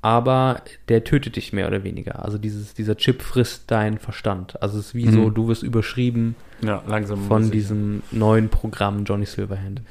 Aber 0.00 0.62
der 0.88 1.02
tötet 1.02 1.34
dich 1.36 1.52
mehr 1.52 1.66
oder 1.66 1.82
weniger. 1.82 2.24
Also 2.24 2.38
dieses, 2.38 2.72
dieser 2.74 2.96
Chip 2.96 3.20
frisst 3.20 3.70
deinen 3.70 3.98
Verstand. 3.98 4.60
Also 4.62 4.78
es 4.78 4.86
ist 4.88 4.94
wie 4.94 5.08
so, 5.08 5.22
Mhm. 5.28 5.34
du 5.34 5.48
wirst 5.48 5.62
überschrieben 5.64 6.36
Ja, 6.62 6.82
von 7.28 7.50
diesem 7.50 8.02
neuen 8.12 8.48
Programm 8.48 9.04
Johnny 9.04 9.26
Silverhand. 9.26 9.82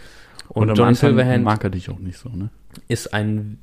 Und, 0.49 0.73
Johnny 0.77 0.95
Silverhand 0.95 1.43
mag 1.43 1.61
er 1.63 1.69
dich 1.69 1.89
auch 1.89 1.99
nicht 1.99 2.17
so, 2.17 2.29
ne? 2.29 2.49
ist 2.87 3.13
ein 3.13 3.59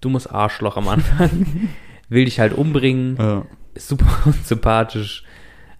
dummes 0.00 0.26
Arschloch 0.26 0.76
am 0.76 0.88
Anfang, 0.88 1.30
will 2.10 2.24
dich 2.26 2.38
halt 2.38 2.52
umbringen, 2.52 3.16
Ja. 3.16 3.46
ist 3.74 3.88
super 3.88 4.06
unsympathisch 4.26 5.24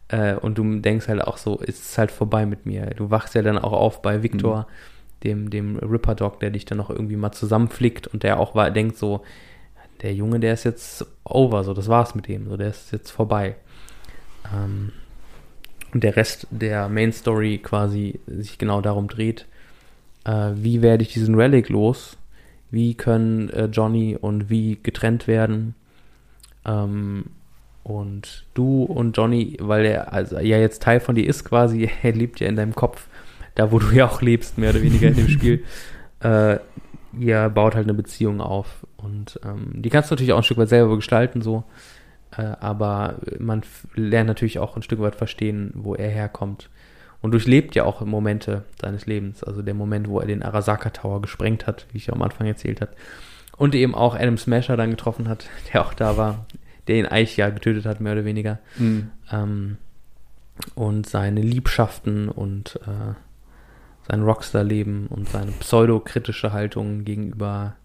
äh, 0.08 0.34
und 0.36 0.56
du 0.56 0.78
denkst 0.80 1.06
halt 1.08 1.20
auch 1.22 1.36
so, 1.36 1.58
ist 1.58 1.84
es 1.90 1.98
halt 1.98 2.10
vorbei 2.10 2.46
mit 2.46 2.64
mir. 2.64 2.86
Du 2.96 3.10
wachst 3.10 3.34
ja 3.34 3.42
dann 3.42 3.58
auch 3.58 3.72
auf 3.74 4.00
bei 4.00 4.22
Victor, 4.22 4.66
dem, 5.22 5.50
dem 5.50 5.76
Ripper 5.76 6.14
Dog, 6.14 6.40
der 6.40 6.50
dich 6.50 6.64
dann 6.64 6.78
noch 6.78 6.88
irgendwie 6.88 7.16
mal 7.16 7.32
zusammenflickt 7.32 8.06
und 8.06 8.22
der 8.22 8.40
auch 8.40 8.54
war, 8.54 8.70
denkt 8.70 8.96
so, 8.96 9.22
der 10.02 10.14
Junge, 10.14 10.40
der 10.40 10.54
ist 10.54 10.64
jetzt 10.64 11.06
over, 11.24 11.64
so, 11.64 11.74
das 11.74 11.88
war's 11.88 12.14
mit 12.14 12.28
dem, 12.28 12.48
so, 12.48 12.56
der 12.56 12.68
ist 12.68 12.92
jetzt 12.92 13.10
vorbei. 13.10 13.56
Ähm, 14.54 14.92
und 15.92 16.04
der 16.04 16.16
Rest 16.16 16.46
der 16.50 16.88
Main 16.88 17.12
Story 17.12 17.58
quasi 17.58 18.20
sich 18.26 18.58
genau 18.58 18.80
darum 18.80 19.08
dreht, 19.08 19.46
äh, 20.24 20.50
wie 20.54 20.82
werde 20.82 21.02
ich 21.02 21.12
diesen 21.12 21.34
Relic 21.34 21.68
los? 21.68 22.16
Wie 22.70 22.94
können 22.94 23.48
äh, 23.50 23.66
Johnny 23.66 24.16
und 24.20 24.50
wie 24.50 24.78
getrennt 24.82 25.26
werden? 25.26 25.74
Ähm, 26.66 27.24
und 27.82 28.44
du 28.52 28.82
und 28.82 29.16
Johnny, 29.16 29.56
weil 29.60 29.86
er 29.86 30.12
also 30.12 30.38
ja 30.38 30.58
jetzt 30.58 30.82
Teil 30.82 31.00
von 31.00 31.14
dir 31.14 31.26
ist 31.26 31.44
quasi, 31.44 31.90
er 32.02 32.12
lebt 32.12 32.40
ja 32.40 32.48
in 32.48 32.56
deinem 32.56 32.74
Kopf, 32.74 33.08
da 33.54 33.72
wo 33.72 33.78
du 33.78 33.90
ja 33.90 34.06
auch 34.06 34.20
lebst, 34.20 34.58
mehr 34.58 34.70
oder 34.70 34.82
weniger 34.82 35.08
in 35.08 35.16
dem 35.16 35.28
Spiel. 35.28 35.64
Äh, 36.20 36.58
ihr 37.18 37.48
baut 37.48 37.74
halt 37.74 37.86
eine 37.86 37.94
Beziehung 37.94 38.40
auf. 38.40 38.86
Und 38.96 39.40
ähm, 39.44 39.72
die 39.74 39.90
kannst 39.90 40.10
du 40.10 40.14
natürlich 40.14 40.32
auch 40.32 40.38
ein 40.38 40.44
Stück 40.44 40.58
weit 40.58 40.68
selber 40.68 40.96
gestalten 40.96 41.42
so, 41.42 41.64
äh, 42.36 42.42
aber 42.42 43.16
man 43.38 43.62
lernt 43.94 44.28
natürlich 44.28 44.58
auch 44.58 44.76
ein 44.76 44.82
Stück 44.82 45.00
weit 45.00 45.16
verstehen, 45.16 45.72
wo 45.74 45.94
er 45.94 46.10
herkommt. 46.10 46.68
Und 47.20 47.32
durchlebt 47.32 47.74
ja 47.74 47.84
auch 47.84 48.00
Momente 48.02 48.64
seines 48.80 49.06
Lebens, 49.06 49.42
also 49.42 49.60
der 49.62 49.74
Moment, 49.74 50.08
wo 50.08 50.20
er 50.20 50.26
den 50.26 50.44
Arasaka 50.44 50.90
Tower 50.90 51.20
gesprengt 51.20 51.66
hat, 51.66 51.86
wie 51.92 51.98
ich 51.98 52.06
ja 52.06 52.14
am 52.14 52.22
Anfang 52.22 52.46
erzählt 52.46 52.80
hat. 52.80 52.90
Und 53.56 53.74
eben 53.74 53.94
auch 53.96 54.14
Adam 54.14 54.38
Smasher 54.38 54.76
dann 54.76 54.90
getroffen 54.90 55.28
hat, 55.28 55.48
der 55.72 55.84
auch 55.84 55.94
da 55.94 56.16
war, 56.16 56.46
der 56.86 56.96
ihn 56.96 57.06
eigentlich 57.06 57.36
ja 57.36 57.50
getötet 57.50 57.86
hat, 57.86 58.00
mehr 58.00 58.12
oder 58.12 58.24
weniger. 58.24 58.58
Hm. 58.76 59.10
ähm, 59.30 59.76
und 60.74 61.08
seine 61.08 61.40
Liebschaften 61.40 62.28
und 62.28 62.80
äh, 62.84 63.14
sein 64.08 64.22
Rockstar-Leben 64.22 65.06
und 65.08 65.28
seine 65.28 65.52
pseudokritische 65.52 66.52
Haltung 66.52 67.04
gegenüber 67.04 67.76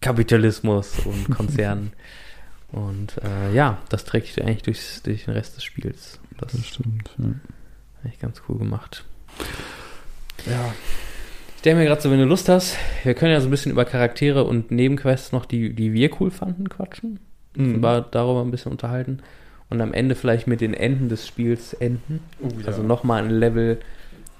Kapitalismus 0.00 0.98
und 1.06 1.30
Konzernen. 1.36 1.92
und 2.72 3.18
äh, 3.22 3.54
ja, 3.54 3.78
das 3.88 4.04
trägt 4.04 4.26
sich 4.28 4.44
eigentlich 4.44 4.62
durchs, 4.62 5.02
durch 5.02 5.24
den 5.24 5.34
Rest 5.34 5.56
des 5.56 5.64
Spiels. 5.64 6.20
Das 6.38 6.52
Das 6.52 6.66
stimmt, 6.66 7.10
ja. 7.18 8.08
echt 8.08 8.20
ganz 8.20 8.42
cool 8.48 8.58
gemacht. 8.58 9.04
Ja. 10.46 10.74
Ich 11.56 11.62
denke 11.62 11.80
mir 11.80 11.86
gerade 11.86 12.00
so, 12.00 12.10
wenn 12.10 12.18
du 12.18 12.24
Lust 12.24 12.48
hast, 12.48 12.76
wir 13.04 13.14
können 13.14 13.32
ja 13.32 13.40
so 13.40 13.46
ein 13.46 13.50
bisschen 13.52 13.70
über 13.70 13.84
Charaktere 13.84 14.42
und 14.44 14.72
Nebenquests 14.72 15.30
noch, 15.30 15.46
die, 15.46 15.72
die 15.72 15.92
wir 15.92 16.10
cool 16.20 16.30
fanden, 16.32 16.68
quatschen. 16.68 17.20
Mhm. 17.54 17.76
Über, 17.76 18.00
darüber 18.00 18.42
ein 18.42 18.50
bisschen 18.50 18.72
unterhalten. 18.72 19.20
Und 19.70 19.80
am 19.80 19.94
Ende 19.94 20.16
vielleicht 20.16 20.48
mit 20.48 20.60
den 20.60 20.74
Enden 20.74 21.08
des 21.08 21.26
Spiels 21.26 21.72
enden. 21.72 22.20
Oh, 22.42 22.48
ja. 22.60 22.66
Also 22.66 22.82
nochmal 22.82 23.22
ein 23.22 23.30
Level, 23.30 23.78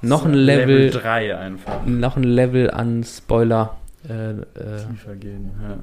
noch 0.02 0.24
ein 0.24 0.34
Level 0.34 0.84
Level, 0.86 1.00
3 1.00 1.36
einfach. 1.38 1.86
noch 1.86 2.16
ein 2.16 2.24
Level 2.24 2.70
an 2.70 3.04
Spoiler. 3.04 3.76
Äh, 4.08 4.30
äh, 4.32 4.36
Tiefer 4.90 5.14
gehen, 5.16 5.50
ja. 5.62 5.78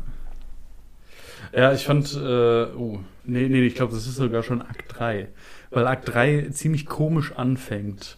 Ja, 1.51 1.73
ich 1.73 1.85
fand, 1.85 2.13
äh, 2.15 2.65
oh, 2.77 2.99
nee, 3.23 3.47
nee, 3.47 3.61
ich 3.65 3.75
glaube, 3.75 3.93
das 3.93 4.05
ist 4.05 4.17
sogar 4.17 4.43
schon 4.43 4.61
Akt 4.61 4.83
3. 4.89 5.29
Weil 5.71 5.87
Akt 5.87 6.13
3 6.13 6.49
ziemlich 6.51 6.85
komisch 6.85 7.31
anfängt. 7.35 8.17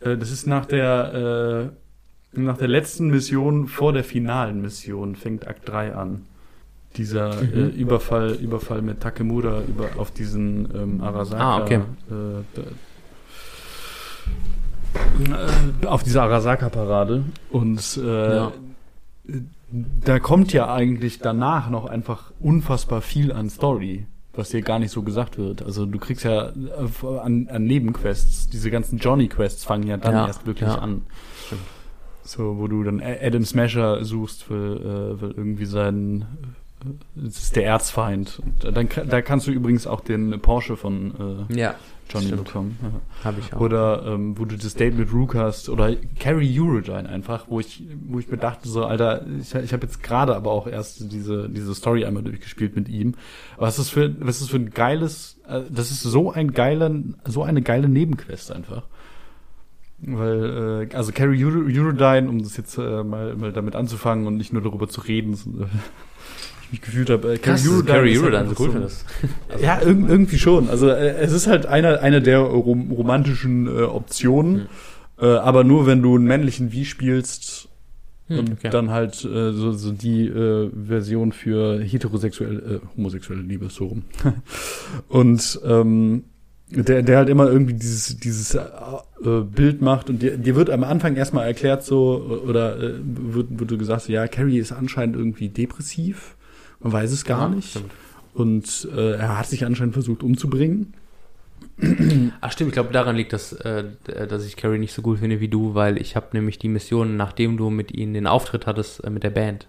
Äh, 0.00 0.16
das 0.16 0.30
ist 0.30 0.46
nach 0.46 0.64
der, 0.66 1.70
äh, 2.34 2.38
nach 2.40 2.56
der 2.58 2.68
letzten 2.68 3.08
Mission 3.08 3.68
vor 3.68 3.92
der 3.92 4.04
finalen 4.04 4.60
Mission 4.62 5.14
fängt 5.14 5.46
Akt 5.46 5.68
3 5.68 5.94
an. 5.94 6.24
Dieser 6.96 7.34
Mhm. 7.42 7.52
äh, 7.54 7.66
Überfall, 7.80 8.32
Überfall 8.32 8.80
mit 8.82 9.00
Takemura 9.00 9.60
über, 9.68 9.90
auf 9.98 10.10
diesen 10.10 10.68
ähm, 10.74 11.00
Arasaka. 11.02 11.44
Ah, 11.44 11.62
okay. 11.62 11.80
Äh, 12.10 12.60
äh, 12.60 12.64
auf 15.86 16.02
diese 16.02 16.22
Arasaka-Parade. 16.22 17.24
Und 17.50 18.00
äh, 18.02 18.36
Ja. 18.36 18.52
da 20.04 20.18
kommt 20.18 20.52
ja 20.52 20.72
eigentlich 20.72 21.18
danach 21.18 21.70
noch 21.70 21.86
einfach 21.86 22.32
unfassbar 22.40 23.00
viel 23.02 23.32
an 23.32 23.50
Story, 23.50 24.06
was 24.34 24.50
dir 24.50 24.62
gar 24.62 24.78
nicht 24.78 24.90
so 24.92 25.02
gesagt 25.02 25.36
wird. 25.38 25.62
Also 25.62 25.84
du 25.86 25.98
kriegst 25.98 26.24
ja 26.24 26.48
äh, 26.48 27.18
an, 27.22 27.48
an 27.50 27.64
Nebenquests, 27.64 28.48
diese 28.48 28.70
ganzen 28.70 28.98
Johnny-Quests 28.98 29.64
fangen 29.64 29.86
ja 29.86 29.96
dann 29.96 30.14
Ja, 30.14 30.26
erst 30.26 30.46
wirklich 30.46 30.68
ja. 30.68 30.76
an. 30.78 31.02
Stimmt. 31.46 31.60
So, 32.24 32.58
wo 32.58 32.66
du 32.68 32.82
dann 32.84 33.02
Adam 33.02 33.44
Smasher 33.44 34.04
suchst, 34.04 34.50
weil, 34.50 34.76
äh, 34.76 35.20
weil 35.22 35.30
irgendwie 35.32 35.64
sein 35.64 36.22
äh, 36.22 36.26
das 37.14 37.36
ist 37.36 37.56
der 37.56 37.66
Erzfeind. 37.66 38.40
Dann 38.60 38.88
da 39.08 39.22
kannst 39.22 39.46
du 39.46 39.50
übrigens 39.50 39.86
auch 39.86 40.00
den 40.00 40.38
Porsche 40.40 40.76
von 40.76 41.46
äh, 41.50 41.58
ja, 41.58 41.74
Johnny 42.08 42.26
Stimmt. 42.28 42.44
bekommen. 42.44 42.78
Ja. 42.82 43.24
habe 43.24 43.40
ich 43.40 43.52
auch. 43.52 43.60
Oder 43.60 44.04
ähm, 44.06 44.38
wo 44.38 44.44
du 44.44 44.56
das 44.56 44.74
Date 44.74 44.96
mit 44.96 45.12
Rook 45.12 45.34
hast 45.34 45.68
oder 45.68 45.94
Carrie 46.18 46.58
Eurodyne 46.58 47.08
einfach, 47.08 47.46
wo 47.48 47.60
ich, 47.60 47.82
wo 48.06 48.18
ich 48.18 48.28
mir 48.28 48.38
dachte, 48.38 48.68
so, 48.68 48.84
Alter, 48.84 49.26
ich, 49.40 49.54
ich 49.54 49.72
habe 49.72 49.86
jetzt 49.86 50.02
gerade 50.02 50.34
aber 50.36 50.50
auch 50.50 50.66
erst 50.66 51.12
diese, 51.12 51.48
diese 51.50 51.74
Story 51.74 52.04
einmal 52.04 52.22
durchgespielt 52.22 52.76
mit 52.76 52.88
ihm. 52.88 53.14
Was 53.56 53.78
ist 53.78 53.90
für, 53.90 54.14
was 54.20 54.40
ist 54.40 54.50
für 54.50 54.56
ein 54.56 54.70
geiles, 54.70 55.38
äh, 55.48 55.62
das 55.70 55.90
ist 55.90 56.02
so 56.02 56.32
ein 56.32 56.52
geiler, 56.52 56.90
so 57.26 57.42
eine 57.42 57.60
geile 57.62 57.88
Nebenquest 57.88 58.52
einfach. 58.52 58.84
Weil, 60.00 60.88
äh, 60.92 60.94
also 60.94 61.10
Carrie 61.12 61.44
Euro- 61.44 61.66
Eurodyne, 61.68 62.28
um 62.28 62.40
das 62.40 62.56
jetzt 62.56 62.78
äh, 62.78 63.02
mal, 63.02 63.34
mal 63.34 63.52
damit 63.52 63.74
anzufangen 63.74 64.28
und 64.28 64.36
nicht 64.36 64.52
nur 64.52 64.62
darüber 64.62 64.88
zu 64.88 65.00
reden, 65.00 65.36
mich 66.72 66.80
gefühlt 66.80 67.10
habe, 67.10 67.34
äh, 67.34 67.38
Krass, 67.38 67.68
Carrie 67.86 68.12
ist 68.12 68.22
halt 68.22 68.34
Eurodyne 68.34 68.54
so 68.54 68.64
cool 68.64 68.70
findest. 68.72 69.04
ja, 69.62 69.80
irg 69.80 70.08
irgendwie 70.08 70.38
schon. 70.38 70.68
Also 70.68 70.88
äh, 70.88 71.16
es 71.16 71.32
ist 71.32 71.46
halt 71.46 71.66
einer 71.66 72.00
einer 72.00 72.20
der 72.20 72.38
rom 72.38 72.90
romantischen 72.92 73.66
äh, 73.66 73.82
Optionen, 73.82 74.68
äh, 75.20 75.26
aber 75.26 75.64
nur 75.64 75.86
wenn 75.86 76.02
du 76.02 76.16
einen 76.16 76.26
männlichen 76.26 76.72
Wie 76.72 76.84
spielst 76.84 77.68
Hm, 78.28 78.38
und 78.38 78.52
okay. 78.52 78.70
dann 78.70 78.90
halt 78.90 79.24
äh, 79.24 79.52
so, 79.52 79.72
so 79.72 79.90
die 79.90 80.26
äh, 80.26 80.70
Version 80.70 81.32
für 81.32 81.80
heterosexuelle, 81.80 82.60
äh, 82.60 82.80
homosexuelle 82.96 83.42
Liebe 83.42 83.70
so 83.70 83.86
rum. 83.86 84.02
und 85.08 85.60
ähm, 85.64 86.24
der, 86.70 87.02
der 87.02 87.16
halt 87.16 87.30
immer 87.30 87.48
irgendwie 87.48 87.72
dieses, 87.72 88.18
dieses 88.18 88.54
äh, 88.54 88.60
äh, 89.24 89.40
Bild 89.40 89.80
macht 89.80 90.10
und 90.10 90.20
dir, 90.20 90.36
dir 90.36 90.56
wird 90.56 90.68
am 90.68 90.84
Anfang 90.84 91.16
erstmal 91.16 91.46
erklärt 91.46 91.84
so, 91.84 92.42
oder 92.46 92.78
äh, 92.78 92.94
wird, 93.02 93.58
wird 93.58 93.70
du 93.70 93.78
gesagt, 93.78 94.02
so, 94.02 94.12
ja, 94.12 94.28
Carrie 94.28 94.58
ist 94.58 94.72
anscheinend 94.72 95.16
irgendwie 95.16 95.48
depressiv. 95.48 96.36
Man 96.80 96.92
weiß 96.92 97.12
es 97.12 97.24
gar 97.24 97.48
Ja, 97.48 97.54
nicht. 97.54 97.70
stimmt. 97.70 97.90
Und 98.34 98.88
äh, 98.96 99.12
er 99.16 99.38
hat 99.38 99.46
sich 99.46 99.64
anscheinend 99.64 99.94
versucht 99.94 100.22
umzubringen. 100.22 100.94
Ach 102.40 102.52
stimmt, 102.52 102.68
ich 102.68 102.74
glaube 102.74 102.92
daran 102.92 103.16
liegt, 103.16 103.32
dass, 103.32 103.52
äh, 103.52 103.84
dass 104.28 104.44
ich 104.46 104.56
Carrie 104.56 104.78
nicht 104.78 104.92
so 104.92 105.02
gut 105.02 105.18
finde 105.20 105.40
wie 105.40 105.48
du, 105.48 105.74
weil 105.74 106.00
ich 106.00 106.16
habe 106.16 106.28
nämlich 106.32 106.58
die 106.58 106.68
Mission, 106.68 107.16
nachdem 107.16 107.56
du 107.56 107.70
mit 107.70 107.92
ihnen 107.92 108.14
den 108.14 108.26
Auftritt 108.26 108.66
hattest 108.66 109.02
äh, 109.04 109.10
mit 109.10 109.22
der 109.22 109.30
Band, 109.30 109.66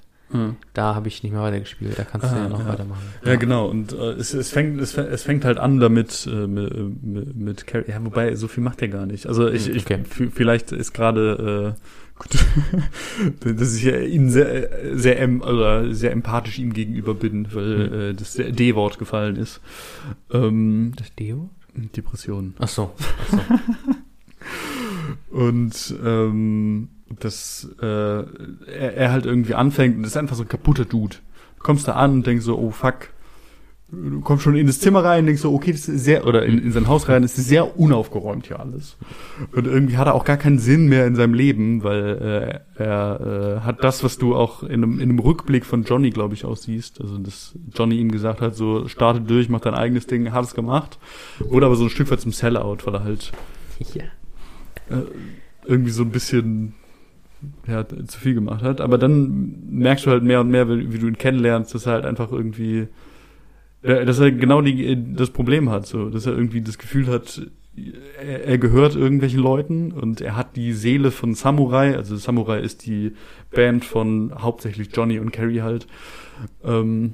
da 0.76 0.94
habe 0.94 1.08
ich 1.08 1.24
nicht 1.24 1.32
mehr 1.32 1.42
weitergespielt. 1.42 1.98
Da 1.98 2.04
kannst 2.04 2.28
du 2.28 2.36
Ah, 2.36 2.44
ja 2.44 2.50
noch 2.50 2.60
ja. 2.60 2.68
weitermachen. 2.68 3.02
Ja, 3.26 3.36
genau. 3.38 3.68
Und 3.68 3.94
äh, 3.94 4.12
es, 4.12 4.36
es, 4.36 4.52
fängt, 4.52 4.80
es, 4.80 4.92
fängt- 4.92 5.10
es 5.10 5.24
fängt 5.24 5.44
halt 5.44 5.58
an 5.58 5.80
damit 5.80 6.30
äh, 6.32 6.46
mit, 6.46 7.04
mit, 7.04 7.36
mit 7.36 7.66
Carrie. 7.66 7.86
Ja, 7.90 8.06
wobei, 8.06 8.36
so 8.36 8.48
viel 8.48 8.64
macht 8.64 8.80
er 8.84 8.90
gar 8.90 9.08
nicht. 9.08 9.26
Also 9.26 9.48
ich, 9.50 9.66
Hm, 9.66 9.76
ich 9.76 9.86
okay. 9.86 10.00
v- 10.08 10.30
vielleicht 10.32 10.72
ist 10.72 10.94
gerade 10.94 11.76
äh, 11.76 12.09
gut, 12.20 12.46
dass 13.60 13.76
ich 13.76 13.84
ja 13.84 13.98
ihm 14.00 14.30
sehr, 14.30 14.70
sehr, 14.98 15.20
em, 15.20 15.42
oder 15.42 15.94
sehr 15.94 16.12
empathisch 16.12 16.60
ihm 16.60 16.74
gegenüber 16.74 17.14
bin, 17.16 17.48
weil 17.54 17.90
Hm. 17.90 18.00
äh, 18.02 18.14
das 18.14 18.34
D-Wort 18.34 19.00
gefallen 19.00 19.36
ist. 19.38 19.62
Ähm, 20.32 20.94
Das 20.98 21.14
Deo? 21.16 21.50
Depression. 21.76 22.54
Ach 22.60 22.68
so. 22.68 22.92
Ach 22.98 23.32
so. 23.32 25.36
Und 25.36 25.96
ähm, 26.04 26.90
dass 27.20 27.68
äh, 27.82 27.86
er, 27.86 28.94
er 28.98 29.12
halt 29.12 29.26
irgendwie 29.26 29.56
anfängt 29.56 29.98
und 29.98 30.04
das 30.04 30.12
ist 30.14 30.18
einfach 30.18 30.36
so 30.36 30.44
ein 30.44 30.50
kaputter 30.50 30.86
Dude. 30.86 31.18
Du 31.58 31.64
kommst 31.64 31.88
da 31.88 31.94
an 31.94 32.12
und 32.14 32.28
denkst 32.28 32.46
so, 32.46 32.58
oh 32.58 32.72
fuck. 32.72 33.10
Du 33.92 34.22
kommst 34.22 34.44
schon 34.44 34.56
in 34.56 34.68
das 34.68 34.80
Zimmer 34.80 35.04
rein 35.04 35.26
denkst 35.26 35.42
so, 35.42 35.52
okay, 35.52 35.72
das 35.72 35.90
ist 35.90 36.04
sehr, 36.04 36.28
oder 36.28 36.46
in, 36.46 36.60
in 36.60 36.72
sein 36.72 36.88
Haus 36.88 37.10
rein, 37.10 37.24
das 37.24 37.38
ist 37.38 37.48
sehr 37.48 37.80
unaufgeräumt 37.80 38.46
hier 38.46 38.60
alles. 38.60 38.98
Und 39.52 39.66
irgendwie 39.66 39.98
hat 39.98 40.06
er 40.06 40.14
auch 40.14 40.26
gar 40.26 40.38
keinen 40.38 40.60
Sinn 40.60 40.88
mehr 40.88 41.08
in 41.08 41.16
seinem 41.16 41.34
Leben, 41.34 41.84
weil 41.84 42.62
äh, 42.78 42.84
er 42.84 43.58
äh, 43.58 43.66
hat 43.66 43.84
das, 43.84 44.04
was 44.04 44.20
du 44.20 44.36
auch 44.36 44.62
in 44.62 44.84
einem, 44.84 45.00
in 45.00 45.10
einem 45.10 45.20
Rückblick 45.20 45.66
von 45.66 45.84
Johnny, 45.84 46.12
glaube 46.12 46.36
ich, 46.36 46.46
auch 46.46 46.56
siehst. 46.56 47.02
Also, 47.02 47.18
dass 47.18 47.56
Johnny 47.74 47.98
ihm 47.98 48.12
gesagt 48.12 48.42
hat, 48.42 48.56
so, 48.56 48.88
starte 48.88 49.22
durch, 49.22 49.50
mach 49.50 49.62
dein 49.62 49.74
eigenes 49.74 50.06
Ding, 50.06 50.32
hat 50.32 50.46
es 50.46 50.54
gemacht. 50.54 51.00
Wurde 51.40 51.66
aber 51.66 51.76
so 51.76 51.86
ein 51.86 51.90
Stück 51.90 52.12
weit 52.12 52.22
zum 52.22 52.32
Sellout, 52.32 52.78
weil 52.86 52.94
er 52.94 53.04
halt 53.04 53.32
ja. 53.94 54.04
äh, 54.90 55.04
irgendwie 55.66 55.92
so 55.92 56.04
ein 56.04 56.12
bisschen 56.12 56.74
ja, 57.68 57.88
zu 57.88 58.20
viel 58.20 58.34
gemacht 58.34 58.64
hat. 58.64 58.82
Aber 58.82 58.98
dann 58.98 59.56
merkst 59.70 60.06
du 60.06 60.12
halt 60.12 60.24
mehr 60.24 60.42
und 60.42 60.50
mehr, 60.50 60.70
wie, 60.70 60.92
wie 60.94 61.00
du 61.00 61.08
ihn 61.08 61.18
kennenlernst, 61.18 61.74
dass 61.74 61.86
er 61.86 61.94
halt 61.94 62.06
einfach 62.06 62.32
irgendwie, 62.32 62.88
dass 63.82 64.20
er 64.20 64.32
genau 64.32 64.62
die, 64.62 64.98
das 65.16 65.30
Problem 65.30 65.70
hat, 65.70 65.86
so, 65.88 66.10
dass 66.10 66.26
er 66.26 66.34
irgendwie 66.34 66.62
das 66.62 66.78
Gefühl 66.78 67.08
hat, 67.08 67.42
er, 68.22 68.44
er 68.46 68.58
gehört 68.58 68.96
irgendwelchen 68.96 69.40
Leuten 69.40 69.92
und 69.94 70.20
er 70.22 70.36
hat 70.36 70.56
die 70.58 70.74
Seele 70.74 71.12
von 71.12 71.34
Samurai, 71.34 71.96
also 71.96 72.18
Samurai 72.18 72.60
ist 72.60 72.86
die 72.86 73.14
Band 73.52 73.86
von 73.86 74.34
hauptsächlich 74.42 74.90
Johnny 74.94 75.20
und 75.20 75.32
Carrie 75.32 75.62
halt. 75.62 75.88
Ähm, 76.64 77.14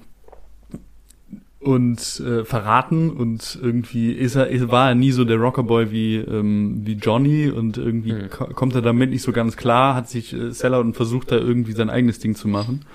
und 1.60 2.20
äh, 2.20 2.44
verraten 2.46 3.10
und 3.10 3.58
irgendwie 3.60 4.12
ist 4.12 4.36
er 4.36 4.48
ist, 4.50 4.70
war 4.70 4.90
er 4.90 4.96
nie 4.96 5.12
so 5.12 5.26
der 5.26 5.38
Rockerboy 5.38 5.90
wie 5.92 6.18
ähm, 6.18 6.82
wie 6.86 6.94
Johnny 6.94 7.50
und 7.50 7.78
irgendwie 7.78 8.14
Mhm. 8.14 8.30
ko- 8.30 8.46
kommt 8.54 8.76
er 8.76 8.84
damit 8.84 9.10
nicht 9.10 9.24
so 9.24 9.32
ganz 9.32 9.58
klar 9.58 9.96
hat 9.96 10.08
sich 10.08 10.32
äh, 10.34 10.52
Seller 10.52 10.80
und 10.80 10.96
versucht 10.96 11.32
da 11.32 11.38
irgendwie 11.38 11.72
sein 11.72 11.90
eigenes 11.90 12.20
Ding 12.20 12.36
zu 12.36 12.48
machen 12.48 12.86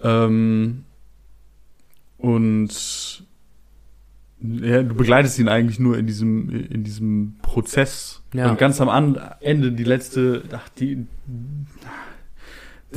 ähm, 0.00 0.84
und 2.22 3.24
ja, 4.40 4.82
du 4.82 4.94
begleitest 4.94 5.38
ihn 5.38 5.48
eigentlich 5.48 5.78
nur 5.78 5.96
in 5.98 6.06
diesem 6.06 6.48
in 6.50 6.82
diesem 6.84 7.34
Prozess 7.42 8.22
Ja. 8.34 8.50
und 8.50 8.58
ganz 8.58 8.80
am 8.80 8.88
An 8.88 9.16
Ende 9.40 9.70
die 9.72 9.84
letzte 9.84 10.42
ach, 10.52 10.68
die 10.70 11.06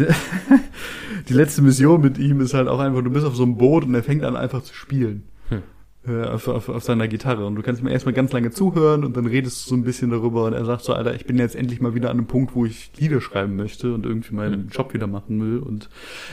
die 1.30 1.34
letzte 1.34 1.62
Mission 1.62 2.02
mit 2.02 2.18
ihm 2.18 2.42
ist 2.42 2.54
halt 2.54 2.68
auch 2.68 2.80
einfach, 2.80 3.02
du 3.02 3.10
bist 3.10 3.26
auf 3.26 3.36
so 3.36 3.44
einem 3.44 3.58
Boot 3.58 3.86
und 3.86 3.96
er 3.96 4.04
fängt 4.04 4.24
an 4.24 4.36
einfach 4.36 4.62
zu 4.62 4.74
spielen. 4.74 5.24
Hm. 5.50 5.62
Äh, 6.08 6.24
auf, 6.28 6.48
auf, 6.50 6.68
auf 6.70 6.84
seiner 6.84 7.08
Gitarre. 7.08 7.46
Und 7.46 7.56
du 7.56 7.62
kannst 7.62 7.82
ihm 7.82 7.88
erstmal 7.88 8.14
ganz 8.14 8.32
lange 8.34 8.52
zuhören 8.52 9.06
und 9.06 9.16
dann 9.16 9.26
redest 9.26 9.66
du 9.66 9.70
so 9.70 9.76
ein 9.76 9.84
bisschen 9.84 10.12
darüber 10.12 10.46
und 10.46 10.54
er 10.54 10.66
sagt 10.66 10.84
so, 10.84 10.94
Alter, 10.94 11.16
ich 11.16 11.26
bin 11.26 11.38
jetzt 11.38 11.56
endlich 11.56 11.80
mal 11.80 11.96
wieder 11.96 12.10
an 12.12 12.18
einem 12.18 12.28
Punkt, 12.28 12.56
wo 12.56 12.66
ich 12.66 12.92
Lieder 12.98 13.22
schreiben 13.22 13.56
möchte 13.56 13.94
und 13.94 14.06
irgendwie 14.06 14.36
meinen 14.36 14.64
Hm. 14.64 14.70
Job 14.70 14.94
wieder 14.94 15.08
machen 15.08 15.40
will. 15.42 15.60
Und 15.60 15.90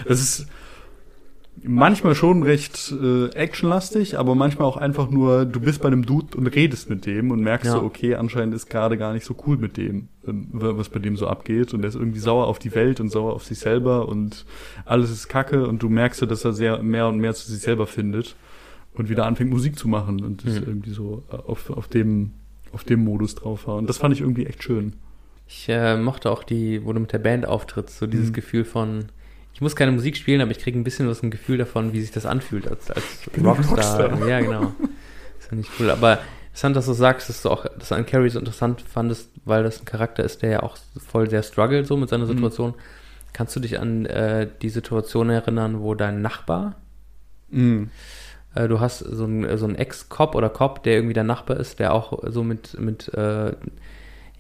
das 0.09 0.21
ist 0.21 0.47
manchmal 1.63 2.15
schon 2.15 2.43
recht 2.43 2.93
äh, 3.01 3.27
actionlastig, 3.29 4.19
aber 4.19 4.35
manchmal 4.35 4.67
auch 4.67 4.77
einfach 4.77 5.11
nur, 5.11 5.45
du 5.45 5.61
bist 5.61 5.81
bei 5.83 5.89
einem 5.89 6.05
Dude 6.07 6.37
und 6.37 6.47
redest 6.49 6.89
mit 6.91 7.07
dem 7.07 7.31
und 7.31 7.41
merkst 7.41 7.67
Ja. 7.67 7.73
so, 7.75 7.83
okay, 7.83 8.15
anscheinend 8.15 8.55
ist 8.55 8.69
gerade 8.71 8.97
gar 8.97 9.13
nicht 9.13 9.25
so 9.25 9.37
cool 9.47 9.57
mit 9.59 9.77
dem, 9.77 10.09
ähm, 10.27 10.49
was 10.53 10.89
bei 10.89 10.99
dem 10.99 11.17
so 11.17 11.27
abgeht. 11.29 11.73
Und 11.75 11.83
er 11.85 11.89
ist 11.89 11.95
irgendwie 11.95 12.19
sauer 12.19 12.47
auf 12.47 12.59
die 12.59 12.75
Welt 12.75 13.01
und 13.01 13.11
sauer 13.11 13.35
auf 13.35 13.45
sich 13.45 13.59
selber 13.59 14.09
und 14.09 14.45
alles 14.85 15.11
ist 15.11 15.29
kacke 15.29 15.67
und 15.67 15.83
du 15.83 15.89
merkst 15.89 16.21
so, 16.21 16.27
dass 16.27 16.45
er 16.45 16.53
sehr 16.53 16.83
mehr 16.83 17.07
und 17.09 17.19
mehr 17.19 17.35
zu 17.35 17.51
sich 17.51 17.61
selber 17.61 17.87
findet 17.87 18.35
und 18.95 19.09
wieder 19.09 19.27
anfängt 19.27 19.51
Musik 19.51 19.79
zu 19.79 19.89
machen 19.89 20.23
und 20.25 20.45
das 20.47 20.55
Mhm. 20.61 20.67
irgendwie 20.67 20.91
so 20.91 21.23
äh, 21.31 21.37
auf, 21.37 21.71
auf 21.71 21.89
dem 21.89 22.33
auf 22.73 22.85
dem 22.85 23.05
Modus 23.05 23.35
drauf 23.35 23.67
war. 23.67 23.77
Und 23.77 23.87
das 23.87 23.99
fand 23.99 24.15
ich 24.15 24.23
irgendwie 24.23 24.47
echt 24.47 24.63
schön. 24.63 24.95
Ich 25.47 25.69
äh, 25.69 25.99
mochte 25.99 26.31
auch 26.31 26.43
die, 26.43 26.83
wo 26.87 26.95
du 26.95 27.01
mit 27.01 27.13
der 27.13 27.19
Band 27.19 27.45
auftrittst, 27.47 27.99
so 27.99 28.07
dieses 28.07 28.31
Mhm. 28.31 28.33
Gefühl 28.33 28.65
von, 28.65 29.05
ich 29.55 29.61
muss 29.61 29.77
keine 29.77 29.93
Musik 29.93 30.17
spielen, 30.17 30.41
aber 30.41 30.51
ich 30.51 30.59
kriege 30.59 30.79
ein 30.79 30.85
bisschen 30.85 31.09
was 31.09 31.23
ein 31.23 31.31
Gefühl 31.31 31.59
davon, 31.59 31.93
wie 31.93 32.01
sich 32.01 32.11
das 32.11 32.27
anfühlt 32.27 32.67
als, 32.69 32.91
als 32.91 33.05
Rockstar. 33.43 34.11
Rockstar. 34.11 34.29
Ja, 34.29 34.41
genau. 34.41 34.73
Das 35.39 35.47
finde 35.49 35.65
ich 35.67 35.81
cool. 35.81 35.91
Aber 35.91 36.19
interessant, 36.49 36.77
dass 36.77 36.87
du 36.87 36.93
sagst, 36.95 37.29
dass 37.29 37.43
du 37.43 37.51
auch 37.51 37.67
das 37.79 37.93
an 37.93 38.07
Carrie 38.07 38.31
so 38.31 38.39
interessant 38.39 38.81
fandest, 38.83 39.31
weil 39.45 39.63
das 39.63 39.81
ein 39.81 39.85
Charakter 39.85 40.25
ist, 40.25 40.43
der 40.43 40.51
ja 40.51 40.63
auch 40.63 40.77
voll 41.07 41.29
sehr 41.31 41.43
struggelt 41.43 41.87
so 41.87 41.97
mit 41.97 42.09
seiner 42.09 42.25
Mhm. 42.25 42.29
Situation. 42.31 42.75
Kannst 43.33 43.57
du 43.57 43.61
dich 43.61 43.79
an 43.81 44.05
äh, 44.07 44.47
die 44.61 44.69
Situation 44.69 45.31
erinnern, 45.31 45.81
wo 45.81 45.95
dein 45.95 46.21
Nachbar 46.23 46.77
Mhm. 47.51 47.91
äh, 48.55 48.67
du 48.69 48.81
hast 48.81 49.01
so 49.01 49.25
einen, 49.25 49.57
so 49.59 49.67
einen 49.67 49.75
Ex-Cop 49.77 50.35
oder 50.35 50.49
Cop, 50.49 50.83
der 50.83 50.95
irgendwie 50.95 51.15
dein 51.15 51.27
Nachbar 51.27 51.59
ist, 51.59 51.79
der 51.79 51.93
auch 51.95 52.23
so 52.29 52.43
mit, 52.43 52.79
mit 52.81 53.13
äh, 53.15 53.53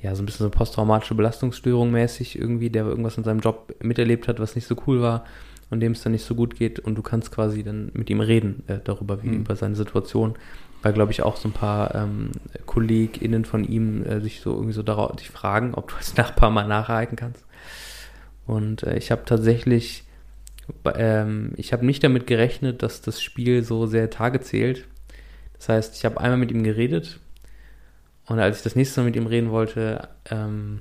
ja, 0.02 0.14
so 0.14 0.22
ein 0.22 0.26
bisschen 0.26 0.44
so 0.44 0.50
posttraumatische 0.50 1.14
Belastungsstörung 1.14 1.90
mäßig 1.90 2.38
irgendwie, 2.38 2.70
der 2.70 2.84
irgendwas 2.84 3.16
in 3.16 3.24
seinem 3.24 3.40
Job 3.40 3.74
miterlebt 3.80 4.28
hat, 4.28 4.40
was 4.40 4.54
nicht 4.56 4.66
so 4.66 4.76
cool 4.86 5.00
war 5.00 5.24
und 5.70 5.80
dem 5.80 5.92
es 5.92 6.02
dann 6.02 6.12
nicht 6.12 6.24
so 6.24 6.34
gut 6.34 6.56
geht 6.56 6.80
und 6.80 6.96
du 6.96 7.02
kannst 7.02 7.30
quasi 7.30 7.62
dann 7.62 7.90
mit 7.94 8.10
ihm 8.10 8.20
reden 8.20 8.64
äh, 8.66 8.78
darüber, 8.82 9.22
wie 9.22 9.28
Mhm. 9.28 9.40
über 9.40 9.56
seine 9.56 9.76
Situation. 9.76 10.34
Weil, 10.82 10.92
glaube 10.92 11.12
ich, 11.12 11.22
auch 11.22 11.36
so 11.36 11.48
ein 11.48 11.52
paar 11.52 11.94
ähm, 11.94 12.32
KollegInnen 12.66 13.44
von 13.44 13.62
ihm 13.62 14.04
äh, 14.04 14.20
sich 14.20 14.40
so 14.40 14.52
irgendwie 14.52 14.72
so 14.72 14.82
darauf 14.82 15.14
dich 15.14 15.30
fragen, 15.30 15.74
ob 15.74 15.88
du 15.90 15.96
als 15.96 16.16
Nachbar 16.16 16.50
mal 16.50 16.66
nachhaken 16.66 17.14
kannst. 17.14 17.44
Und 18.46 18.82
äh, 18.82 18.96
ich 18.98 19.12
habe 19.12 19.22
tatsächlich 19.24 20.04
ähm, 20.96 21.52
ich 21.56 21.72
habe 21.72 21.86
nicht 21.86 22.02
damit 22.02 22.26
gerechnet, 22.26 22.82
dass 22.82 23.00
das 23.02 23.22
Spiel 23.22 23.62
so 23.62 23.86
sehr 23.86 24.10
Tage 24.10 24.40
zählt. 24.40 24.86
Das 25.56 25.68
heißt, 25.68 25.96
ich 25.96 26.04
habe 26.04 26.20
einmal 26.20 26.38
mit 26.38 26.50
ihm 26.50 26.62
geredet 26.64 27.20
und 28.26 28.38
als 28.38 28.58
ich 28.58 28.62
das 28.62 28.76
nächste 28.76 29.00
Mal 29.00 29.06
mit 29.06 29.16
ihm 29.16 29.26
reden 29.26 29.50
wollte, 29.50 30.08
ähm, 30.30 30.80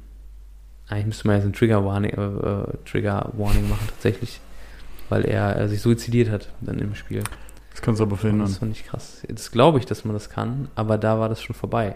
eigentlich 0.88 1.06
müsste 1.08 1.28
man 1.28 1.38
jetzt 1.38 1.46
ein 1.46 1.54
Trigger 1.54 1.86
Warning, 1.86 2.12
äh, 2.12 2.22
äh, 2.22 2.66
Trigger 2.86 3.32
Warning 3.38 3.70
machen 3.70 3.88
tatsächlich, 3.90 4.40
weil 5.10 5.24
er 5.26 5.58
äh, 5.60 5.68
sich 5.70 5.82
suizidiert 5.82 6.30
hat 6.30 6.50
dann 6.62 6.80
im 6.80 6.96
Spiel. 6.96 7.24
Das 7.72 7.82
kannst 7.82 8.00
du 8.00 8.04
aber 8.04 8.14
Und 8.14 8.20
verhindern. 8.20 8.48
das 8.48 8.58
fand 8.58 8.76
ich 8.76 8.86
krass. 8.86 9.24
Jetzt 9.28 9.52
glaube 9.52 9.80
ich, 9.80 9.86
dass 9.86 10.04
man 10.06 10.14
das 10.14 10.30
kann, 10.30 10.68
aber 10.76 10.98
da 10.98 11.20
war 11.20 11.30
das 11.30 11.42
schon 11.42 11.56
vorbei. 11.56 11.96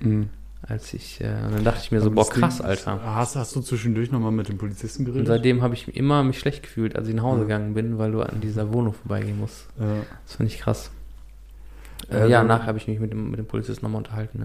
Mhm. 0.00 0.30
Als 0.62 0.92
ich, 0.92 1.20
äh, 1.20 1.24
und 1.46 1.54
dann 1.54 1.64
dachte 1.64 1.80
ich 1.82 1.92
mir 1.92 2.00
so, 2.00 2.06
Aber 2.06 2.16
boah, 2.16 2.28
krass, 2.30 2.60
Alter. 2.60 3.00
Hast, 3.14 3.36
hast 3.36 3.54
du 3.54 3.60
zwischendurch 3.60 4.10
nochmal 4.10 4.32
mit 4.32 4.48
dem 4.48 4.58
Polizisten 4.58 5.02
Und 5.02 5.12
geredet? 5.12 5.28
seitdem 5.28 5.62
habe 5.62 5.74
ich 5.74 5.96
immer 5.96 6.22
mich 6.24 6.38
schlecht 6.40 6.62
gefühlt, 6.64 6.96
als 6.96 7.06
ich 7.08 7.14
nach 7.14 7.22
Hause 7.22 7.38
Ja. 7.40 7.44
gegangen 7.44 7.74
bin, 7.74 7.98
weil 7.98 8.10
du 8.12 8.22
an 8.22 8.40
dieser 8.40 8.72
Wohnung 8.72 8.92
vorbeigehen 8.92 9.38
musst. 9.38 9.68
Ja. 9.78 9.86
Das 10.26 10.34
fand 10.36 10.48
ich 10.52 10.58
krass. 10.58 10.90
Äh, 12.10 12.30
ja, 12.30 12.42
nachher 12.44 12.66
habe 12.66 12.78
ich 12.78 12.88
mich 12.88 13.00
mit 13.00 13.12
dem, 13.12 13.30
mit 13.30 13.38
dem 13.38 13.46
Polizisten 13.46 13.84
nochmal 13.84 13.98
unterhalten. 13.98 14.40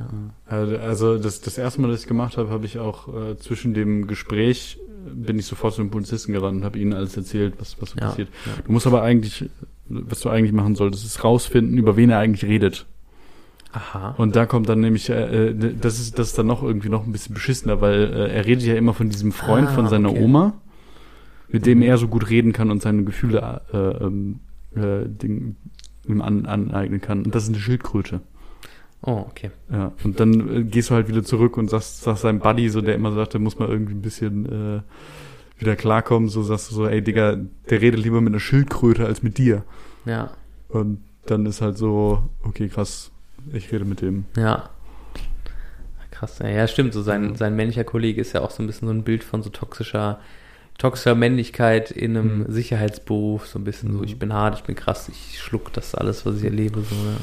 Ja. 0.50 0.64
Ja, 0.66 0.80
Also 0.80 1.18
das, 1.18 1.40
das 1.42 1.58
erste 1.58 1.82
Mal, 1.82 1.90
dass 1.92 2.02
ich 2.02 2.08
gemacht 2.08 2.38
habe, 2.38 2.50
habe 2.50 2.66
ich 2.66 2.78
auch 2.80 3.08
äh, 3.08 3.38
zwischen 3.38 3.74
dem 3.74 4.06
Gespräch 4.08 4.78
äh, 5.08 5.10
bin 5.14 5.40
ich 5.40 5.46
sofort 5.46 5.74
zu 5.74 5.82
dem 5.82 5.90
Polizisten 5.92 6.34
gerannt 6.34 6.58
und 6.58 6.64
habe 6.66 6.78
ihnen 6.78 6.94
alles 6.94 7.16
erzählt, 7.16 7.54
was, 7.60 7.82
was 7.82 7.92
so 7.92 8.00
Ja, 8.00 8.08
passiert. 8.08 8.28
ja. 8.46 8.52
Du 8.66 8.72
musst 8.74 8.86
aber 8.88 9.02
eigentlich, 9.02 9.50
was 9.88 10.20
du 10.20 10.30
eigentlich 10.30 10.52
machen 10.52 10.76
solltest, 10.76 11.06
ist 11.06 11.24
rausfinden, 11.24 11.78
über 11.78 11.96
wen 11.96 12.10
er 12.10 12.20
eigentlich 12.20 12.50
redet. 12.50 12.86
Aha. 13.72 14.14
Und 14.18 14.36
da 14.36 14.46
kommt 14.46 14.70
dann 14.70 14.82
nämlich, 14.82 15.10
äh, 15.10 15.48
äh, 15.50 15.74
das 15.80 16.00
ist 16.00 16.20
das 16.20 16.28
ist 16.30 16.38
dann 16.38 16.46
noch 16.48 16.62
irgendwie 16.64 16.90
noch 16.90 17.06
ein 17.06 17.12
bisschen 17.12 17.34
beschissener, 17.34 17.82
weil 17.82 18.04
äh, 18.14 18.32
er 18.36 18.46
redet 18.46 18.64
ja 18.66 18.76
immer 18.76 18.94
von 18.94 19.10
diesem 19.10 19.32
Freund 19.32 19.68
Ah, 19.70 19.72
von 19.72 19.88
seiner 19.88 20.12
okay. 20.12 20.22
Oma, 20.24 20.54
mit 21.50 21.66
dem 21.66 21.80
Mhm. 21.80 21.84
er 21.86 21.98
so 21.98 22.08
gut 22.08 22.30
reden 22.30 22.52
kann 22.54 22.70
und 22.70 22.82
seine 22.84 23.04
Gefühle 23.04 23.62
äh, 23.74 23.78
ähm, 24.06 24.40
äh, 24.76 25.08
Ding, 25.08 25.56
ihm 26.08 26.22
an, 26.22 26.46
aneignen 26.46 27.02
kann. 27.02 27.24
Und 27.24 27.36
das 27.36 27.44
ist 27.44 27.50
eine 27.50 27.60
Schildkröte. 27.60 28.22
Oh, 29.02 29.26
okay. 29.30 29.52
Ja, 29.72 29.92
und 30.04 30.20
dann 30.20 30.56
äh, 30.56 30.64
gehst 30.64 30.90
du 30.90 30.96
halt 30.96 31.08
wieder 31.10 31.24
zurück 31.24 31.58
und 31.58 31.70
sagst, 31.70 32.02
sagst 32.04 32.22
seinem 32.22 32.40
Buddy, 32.40 32.70
so 32.70 32.82
der 32.82 32.96
immer 32.96 33.12
sagt, 33.12 33.34
der 33.34 33.42
muss 33.42 33.60
mal 33.60 33.68
irgendwie 33.68 33.94
ein 33.94 34.02
bisschen 34.02 34.46
äh, 34.46 34.82
wieder 35.60 35.76
klarkommen, 35.76 36.30
so 36.30 36.42
sagst 36.44 36.72
du 36.72 36.76
so, 36.76 36.88
ey 36.88 37.02
Digga, 37.02 37.38
der 37.70 37.82
redet 37.82 38.00
lieber 38.02 38.22
mit 38.22 38.32
einer 38.32 38.40
Schildkröte 38.40 39.06
als 39.06 39.22
mit 39.22 39.38
dir. 39.38 39.64
Ja, 40.06 40.32
Und 40.70 41.00
dann 41.26 41.46
ist 41.46 41.62
halt 41.62 41.78
so, 41.78 42.24
okay, 42.44 42.68
krass, 42.70 43.12
ich 43.52 43.72
rede 43.72 43.86
mit 43.86 44.02
dem. 44.02 44.26
ja. 44.38 44.70
Krass. 46.12 46.40
Ja, 46.40 46.48
ja 46.48 46.68
stimmt. 46.68 46.94
So 46.94 47.02
sein, 47.02 47.36
sein 47.36 47.56
männlicher 47.56 47.84
Kollege 47.84 48.22
ist 48.22 48.34
ja 48.34 48.42
auch 48.42 48.52
so 48.52 48.62
ein 48.62 48.68
bisschen 48.68 48.88
so 48.88 48.94
ein 48.94 49.04
Bild 49.04 49.24
von 49.24 49.42
so 49.42 49.50
toxischer, 49.50 50.20
toxischer 50.78 51.16
Männlichkeit 51.16 51.92
in 51.92 52.18
einem 52.18 52.40
Mhm. 52.40 52.52
Sicherheitsberuf. 52.52 53.48
So 53.48 53.60
ein 53.60 53.64
bisschen 53.64 53.92
so, 53.94 54.00
Mhm. 54.00 54.04
ich 54.04 54.20
bin 54.20 54.34
hart, 54.34 54.58
ich 54.58 54.64
bin 54.64 54.76
krass, 54.76 55.10
ich 55.10 55.40
schluck 55.40 55.72
das 55.74 55.96
alles, 55.96 56.26
was 56.26 56.38
ich 56.38 56.44
erlebe. 56.44 56.82
So, 56.82 56.96
ne? 56.96 57.18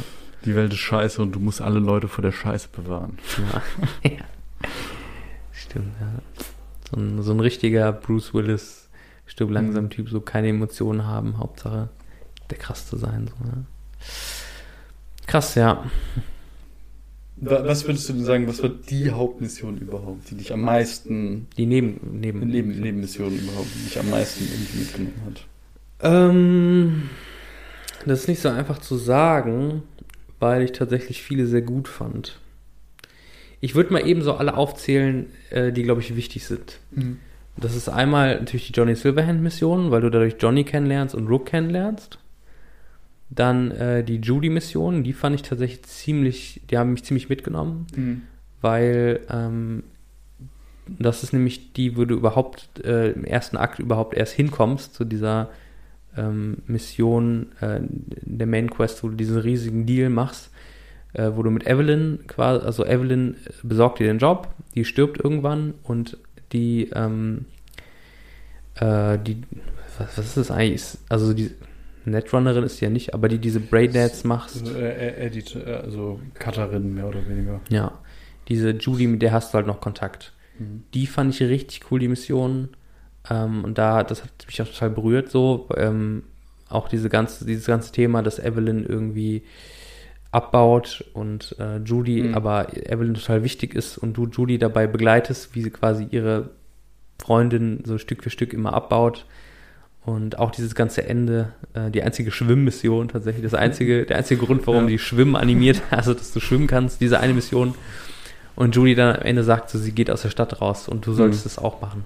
Die 0.45 0.55
Welt 0.55 0.73
ist 0.73 0.79
scheiße 0.79 1.21
und 1.21 1.33
du 1.33 1.41
musst 1.41 1.61
alle 1.61 1.79
Leute 1.81 2.09
vor 2.09 2.23
der 2.23 2.33
Scheiße 2.33 2.69
bewahren. 2.73 3.19
ja. 4.03 4.11
ja. 4.11 4.69
Stimmt, 5.53 5.93
ja. 6.01 6.09
So 6.91 6.97
ein, 7.01 7.23
so 7.23 7.33
ein 7.33 7.41
richtiger 7.41 7.93
Bruce 7.93 8.33
Willis, 8.35 8.89
stirb 9.27 9.51
langsam 9.51 9.85
Mhm. 9.85 9.91
Typ, 9.91 10.09
so 10.09 10.21
keine 10.21 10.49
Emotionen 10.49 11.05
haben, 11.07 11.39
Hauptsache 11.39 11.89
der 12.49 12.59
krass 12.59 12.89
zu 12.89 12.97
sein. 12.97 13.29
So, 13.29 13.45
ne? 13.45 13.65
Krass, 15.27 15.55
ja. 15.55 15.85
Was 17.41 17.87
würdest 17.87 18.09
du 18.09 18.13
denn 18.13 18.25
sagen, 18.25 18.47
was 18.49 18.63
war 18.63 18.69
die 18.69 19.11
Hauptmission 19.11 19.79
überhaupt, 19.79 20.31
die 20.31 20.35
dich 20.35 20.53
am 20.53 20.61
meisten, 20.61 21.47
Die 21.57 21.67
Neben, 21.67 22.19
Neben, 22.21 22.41
Neben, 22.41 22.81
Nebenmission 22.81 23.35
überhaupt, 23.35 23.69
die 23.75 23.85
dich 23.85 23.99
am 23.99 24.11
meisten 24.11 24.45
irgendwie 24.45 24.79
mitgenommen 24.79 25.23
hat? 25.27 25.47
Ähm, 26.03 27.09
das 28.05 28.21
ist 28.21 28.29
nicht 28.29 28.41
so 28.41 28.51
einfach 28.51 28.79
zu 28.79 28.97
sagen, 28.97 29.83
weil 30.39 30.63
ich 30.63 30.73
tatsächlich 30.73 31.23
viele 31.23 31.47
sehr 31.47 31.63
gut 31.63 31.89
fand. 31.89 32.39
Ich 33.61 33.75
würde 33.75 33.93
mal 33.93 34.07
eben 34.07 34.23
so 34.23 34.35
alle 34.35 34.57
aufzählen, 34.57 35.27
äh, 35.51 35.73
die, 35.73 35.83
glaube 35.83 36.01
ich, 36.01 36.17
wichtig 36.17 36.47
sind. 36.47 36.79
Das 37.57 37.75
ist 37.77 37.89
einmal 37.89 38.39
natürlich 38.39 38.69
die 38.69 38.73
Johnny 38.73 38.95
Silverhand-Mission, 38.95 39.91
weil 39.91 40.01
du 40.01 40.11
dadurch 40.11 40.37
Johnny 40.39 40.65
kennenlernst 40.65 41.15
und 41.15 41.29
Rook 41.29 41.47
kennenlernst. 41.47 42.19
Dann 43.31 43.71
äh, 43.71 44.05
die 44.05 44.17
Judy-Mission, 44.17 45.05
die 45.05 45.13
fand 45.13 45.37
ich 45.37 45.43
tatsächlich 45.43 45.83
ziemlich, 45.85 46.61
die 46.71 46.79
haben 46.79 46.93
mich 46.93 47.05
ziemlich 47.05 47.29
mitgenommen 47.29 47.87
Mhm. 47.97 48.23
weil 48.61 49.21
ähm, 49.31 49.85
das 50.87 51.23
ist 51.23 51.33
nämlich 51.33 51.73
die, 51.73 51.97
wo 51.97 52.05
du 52.05 52.17
überhaupt 52.17 52.85
äh, 52.85 53.13
im 53.13 53.25
ersten 53.25 53.57
Akt 53.57 53.79
überhaupt 53.79 54.15
erst 54.15 54.33
hinkommst 54.33 54.93
zu 54.95 55.05
dieser 55.05 55.49
ähm, 56.17 56.59
Mission 56.67 57.53
äh, 57.61 57.81
der 58.23 58.49
Main 58.49 58.69
Quest, 58.71 59.05
wo 59.05 59.09
du 59.09 59.15
diesen 59.15 59.39
riesigen 59.39 59.87
Deal 59.87 60.11
machst 60.11 60.51
äh, 61.13 61.31
wo 61.35 61.43
du 61.43 61.51
mit 61.51 61.67
Evelyn 61.67 62.21
quasi, 62.27 62.65
also 62.65 62.85
Evelyn 62.85 63.37
besorgt 63.63 63.99
dir 63.99 64.07
den 64.07 64.19
Job, 64.19 64.49
die 64.75 64.85
stirbt 64.85 65.21
irgendwann 65.23 65.75
und 65.83 66.17
die, 66.53 66.91
ähm, 66.95 67.47
äh, 68.77 69.19
die, 69.19 69.43
was, 69.99 70.19
was 70.19 70.27
ist 70.27 70.37
das 70.37 70.51
eigentlich? 70.51 70.85
Also 71.09 71.33
die 71.33 71.51
Netrunnerin 72.05 72.65
ist 72.65 72.81
die 72.81 72.85
ja 72.85 72.91
nicht, 72.91 73.13
aber 73.15 73.29
die 73.29 73.39
diese 73.39 73.61
Braidnets 73.61 74.25
macht, 74.25 74.51
Also, 74.55 74.75
äh, 74.75 75.27
Edit, 75.27 75.57
äh, 75.57 75.73
also 75.73 76.21
Cutterin 76.39 76.95
mehr 76.95 77.07
oder 77.09 77.27
weniger. 77.29 77.61
ja, 77.69 77.93
diese 78.49 78.71
Judy, 78.71 79.07
mit 79.07 79.23
der 79.23 79.33
hast 79.33 79.53
du 79.53 79.57
halt 79.57 79.67
noch 79.67 79.81
Kontakt. 79.81 80.33
Mhm. 80.59 80.85
Die 80.95 81.07
fand 81.07 81.35
ich 81.35 81.41
richtig 81.49 81.83
cool, 81.91 81.99
die 82.01 82.09
Mission. 82.09 82.69
Ähm, 83.31 83.65
und 83.65 83.77
da, 83.79 84.03
das 84.03 84.23
hat 84.25 84.31
mich 84.47 84.61
auch 84.63 84.67
total 84.69 84.91
berührt, 84.91 85.31
so. 85.31 85.69
Ähm, 85.77 86.23
auch 86.69 86.89
diese 86.89 87.09
ganze, 87.09 87.45
dieses 87.45 87.67
ganze 87.67 87.93
Thema, 87.93 88.23
dass 88.23 88.39
Evelyn 88.39 88.85
irgendwie 88.85 89.43
abbaut 90.33 91.05
und 91.13 91.57
äh, 91.59 91.79
Judy, 91.79 92.23
Mhm. 92.23 92.35
aber 92.35 92.69
Evelyn 92.89 93.15
total 93.15 93.43
wichtig 93.43 93.75
ist 93.75 93.99
und 93.99 94.17
du 94.17 94.27
Judy 94.27 94.59
dabei 94.59 94.87
begleitest, 94.87 95.55
wie 95.55 95.63
sie 95.63 95.71
quasi 95.71 96.07
ihre 96.11 96.51
Freundin 97.19 97.83
so 97.85 97.99
Stück 97.99 98.23
für 98.23 98.31
Stück 98.31 98.53
immer 98.53 98.73
abbaut. 98.73 99.27
Und 100.05 100.39
auch 100.39 100.51
dieses 100.51 100.75
ganze 100.75 101.07
Ende, 101.07 101.53
äh, 101.75 101.91
die 101.91 102.03
einzige 102.03 102.31
Schwimmmission 102.31 103.09
tatsächlich, 103.09 103.43
das 103.45 103.55
einzige, 103.55 104.07
der 104.07 104.17
einzige 104.17 104.45
Grund, 104.45 104.67
warum 104.67 104.85
Ja. 104.85 104.89
die 104.91 104.99
Schwimmen 104.99 105.37
animiert, 105.37 105.83
also 105.91 106.15
dass 106.15 106.33
du 106.33 106.41
schwimmen 106.41 106.67
kannst, 106.67 107.01
diese 107.01 107.21
eine 107.21 107.35
Mission. 107.35 107.75
Und 108.57 108.75
Julie 108.75 108.95
dann 108.95 109.17
am 109.17 109.23
Ende 109.23 109.45
sagt 109.45 109.71
so, 109.71 109.79
sie 109.79 109.93
geht 109.93 110.11
aus 110.11 110.23
der 110.23 110.31
Stadt 110.31 110.61
raus 110.61 110.89
und 110.89 111.07
du 111.07 111.13
solltest 111.13 111.45
Mhm. 111.45 111.51
es 111.51 111.59
auch 111.59 111.81
machen. 111.81 112.05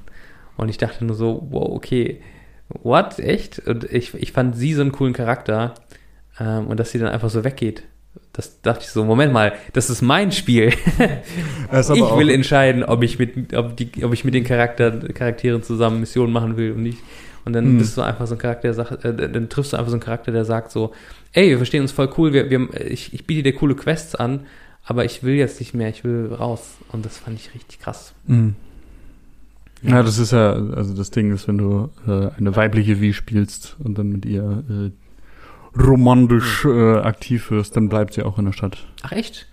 Und 0.57 0.69
ich 0.69 0.79
dachte 0.79 1.05
nur 1.05 1.17
so, 1.17 1.47
wow, 1.51 1.69
okay, 1.71 2.21
what, 2.69 3.19
echt? 3.19 3.61
Und 3.61 3.85
ich, 3.85 4.15
ich 4.15 4.33
fand 4.33 4.57
sie 4.57 4.75
so 4.75 4.83
einen 4.83 4.93
coolen 4.93 5.13
Charakter 5.15 5.75
ähm, 6.39 6.67
und 6.67 6.79
dass 6.81 6.91
sie 6.91 6.99
dann 6.99 7.09
einfach 7.09 7.31
so 7.31 7.43
weggeht. 7.45 7.85
Das 8.33 8.61
dachte 8.61 8.81
ich 8.83 8.89
so, 8.91 9.05
Moment 9.05 9.33
mal, 9.33 9.53
das 9.73 9.89
ist 9.91 10.03
mein 10.03 10.33
Spiel. 10.33 10.73
Ich 11.73 11.89
will 11.89 12.31
entscheiden, 12.31 12.85
ob 12.85 13.03
ich 13.03 13.19
mit, 13.19 13.55
ob, 13.55 13.77
die, 13.77 14.05
ob 14.05 14.13
ich 14.13 14.25
mit 14.25 14.35
den 14.35 14.45
Charakter, 14.45 14.93
Charakteren 15.13 15.63
zusammen 15.63 16.01
Missionen 16.01 16.33
machen 16.33 16.57
will 16.57 16.73
und 16.73 16.83
nicht. 16.83 16.99
Und 17.45 17.53
dann 17.53 17.65
Hm. 17.65 17.79
bist 17.79 17.97
du 17.97 18.03
einfach 18.03 18.27
so 18.27 18.35
ein 18.35 18.39
Charakter, 18.39 18.69
der 18.69 18.75
sagt, 18.75 19.05
äh, 19.05 19.31
dann 19.31 19.49
triffst 19.49 19.73
du 19.73 19.77
einfach 19.77 19.91
so 19.91 19.97
einen 19.97 20.03
Charakter, 20.03 20.33
der 20.33 20.45
sagt 20.45 20.71
so, 20.71 20.93
ey, 21.33 21.51
wir 21.51 21.57
verstehen 21.59 21.83
uns 21.83 21.93
voll 21.93 22.11
cool, 22.17 22.33
wir, 22.33 22.49
wir, 22.51 22.69
ich, 22.91 23.13
ich 23.13 23.27
biete 23.27 23.43
dir 23.43 23.55
coole 23.55 23.75
Quests 23.75 24.15
an, 24.15 24.41
aber 24.85 25.05
ich 25.05 25.23
will 25.23 25.35
jetzt 25.35 25.61
nicht 25.61 25.75
mehr, 25.75 25.89
ich 25.89 26.05
will 26.05 26.33
raus. 26.33 26.77
Und 26.93 27.05
das 27.05 27.19
fand 27.19 27.39
ich 27.39 27.55
richtig 27.55 27.81
krass. 27.81 28.15
Mhm. 28.27 28.55
Ja, 29.83 30.03
das 30.03 30.19
ist 30.19 30.33
ja, 30.33 30.53
also 30.53 30.95
das 30.95 31.11
Ding 31.11 31.33
ist, 31.33 31.47
wenn 31.47 31.59
du 31.59 31.91
äh, 32.07 32.31
eine 32.39 32.57
weibliche 32.57 33.03
Wie 33.03 33.13
spielst 33.13 33.77
und 33.85 33.99
dann 33.99 34.09
mit 34.09 34.25
ihr 34.25 34.65
äh, 34.71 34.91
romantisch 35.79 36.65
äh, 36.65 36.97
aktiv 36.99 37.51
wirst, 37.51 37.77
dann 37.77 37.89
bleibt 37.89 38.15
sie 38.15 38.23
auch 38.23 38.39
in 38.39 38.47
der 38.47 38.53
Stadt. 38.53 38.87
Ach 39.03 39.13
echt? 39.13 39.47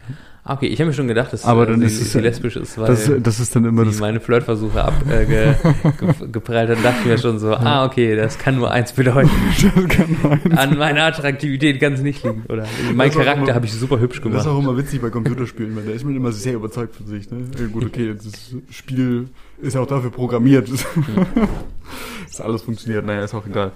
Ah, 0.43 0.53
Okay, 0.55 0.65
ich 0.67 0.79
habe 0.79 0.87
mir 0.87 0.93
schon 0.95 1.07
gedacht, 1.07 1.31
dass 1.33 1.45
Aber 1.45 1.63
äh, 1.63 1.67
dann 1.71 1.79
sie, 1.81 1.85
ist 1.85 2.01
es 2.01 2.13
sie 2.13 2.19
lesbisch 2.19 2.55
ist, 2.55 2.75
weil 2.79 2.87
Das, 2.87 3.09
das 3.21 3.39
ist 3.39 3.55
dann 3.55 3.63
immer 3.65 3.83
sie 3.85 3.91
das. 3.91 3.99
meine 3.99 4.19
Flirtversuche 4.19 4.83
abgeprallt 4.83 6.69
äh, 6.69 6.75
hat. 6.75 6.83
Dachte 6.83 6.97
ich 7.01 7.05
mir 7.05 7.17
schon 7.19 7.37
so, 7.37 7.53
ah, 7.53 7.85
okay, 7.85 8.15
das 8.15 8.39
kann 8.39 8.55
nur 8.57 8.71
eins 8.71 8.91
bedeuten. 8.91 9.29
das 9.61 9.87
kann 9.87 10.17
man- 10.23 10.57
An 10.57 10.77
meiner 10.79 11.03
Attraktivität 11.03 11.79
kann 11.79 11.93
es 11.93 12.01
nicht 12.01 12.23
liegen. 12.23 12.43
Oder 12.49 12.65
mein 12.93 13.09
Das 13.09 13.17
Charakter 13.17 13.53
habe 13.53 13.65
ich 13.67 13.73
super 13.73 13.99
hübsch 13.99 14.17
Das 14.17 14.23
gemacht. 14.23 14.41
ist 14.41 14.47
auch 14.47 14.59
immer 14.59 14.75
witzig 14.77 14.99
bei 15.01 15.09
Computerspielen, 15.11 15.75
weil 15.75 15.83
da 15.83 15.91
ist 15.91 16.03
man 16.05 16.15
immer 16.15 16.31
sehr 16.31 16.53
überzeugt 16.55 16.95
von 16.95 17.05
sich. 17.05 17.29
Ne? 17.29 17.43
Gut, 17.71 17.85
okay, 17.85 18.15
das 18.15 18.55
Spiel 18.75 19.27
ist 19.61 19.75
ja 19.75 19.81
auch 19.81 19.87
dafür 19.87 20.09
programmiert, 20.09 20.69
dass 22.27 22.41
alles 22.41 22.63
funktioniert. 22.63 23.05
Naja, 23.05 23.23
ist 23.23 23.33
auch 23.35 23.45
egal. 23.45 23.71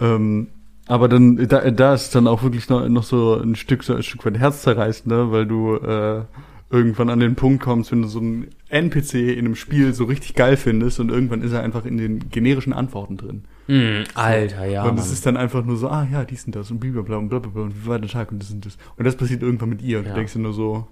Ähm, 0.00 0.48
aber 0.86 1.08
dann, 1.08 1.48
da, 1.48 1.70
da 1.70 1.94
ist 1.94 2.14
dann 2.14 2.26
auch 2.26 2.42
wirklich 2.42 2.68
noch, 2.68 2.88
noch 2.88 3.02
so 3.04 3.34
ein 3.40 3.54
Stück, 3.56 3.82
so 3.84 3.94
ein 3.94 4.02
Stück 4.02 4.24
weit 4.24 4.38
herzzerreißend, 4.38 5.06
ne? 5.08 5.30
weil 5.32 5.46
du 5.46 5.76
äh, 5.76 6.22
irgendwann 6.70 7.10
an 7.10 7.20
den 7.20 7.34
Punkt 7.36 7.62
kommst, 7.62 7.92
wenn 7.92 8.02
du 8.02 8.08
so 8.08 8.18
einen 8.18 8.48
NPC 8.68 9.14
in 9.14 9.38
einem 9.46 9.54
Spiel 9.56 9.94
so 9.94 10.04
richtig 10.04 10.34
geil 10.34 10.56
findest 10.56 10.98
und 11.00 11.10
irgendwann 11.10 11.42
ist 11.42 11.52
er 11.52 11.62
einfach 11.62 11.84
in 11.84 11.96
den 11.96 12.28
generischen 12.30 12.72
Antworten 12.72 13.16
drin. 13.16 13.44
Hm, 13.66 14.04
Alter, 14.14 14.64
ja. 14.66 14.84
und 14.84 14.98
es 14.98 15.10
ist 15.12 15.26
dann 15.26 15.36
einfach 15.36 15.64
nur 15.64 15.76
so, 15.76 15.88
ah 15.88 16.06
ja, 16.10 16.24
dies 16.24 16.44
und 16.44 16.54
das 16.56 16.70
und 16.70 16.78
blablabla 16.80 17.16
und 17.16 17.28
blablabla 17.28 17.62
und 17.62 17.84
wie 17.84 17.88
war 17.88 17.98
der 17.98 18.08
Tag 18.10 18.30
und 18.32 18.40
das 18.40 18.50
und 18.50 18.64
das. 18.66 18.76
Und 18.96 19.04
das 19.04 19.16
passiert 19.16 19.42
irgendwann 19.42 19.68
mit 19.70 19.82
ihr 19.82 19.98
und 19.98 20.04
Ja. 20.04 20.10
du 20.10 20.16
denkst 20.16 20.32
dir 20.34 20.38
nur 20.40 20.52
so, 20.52 20.86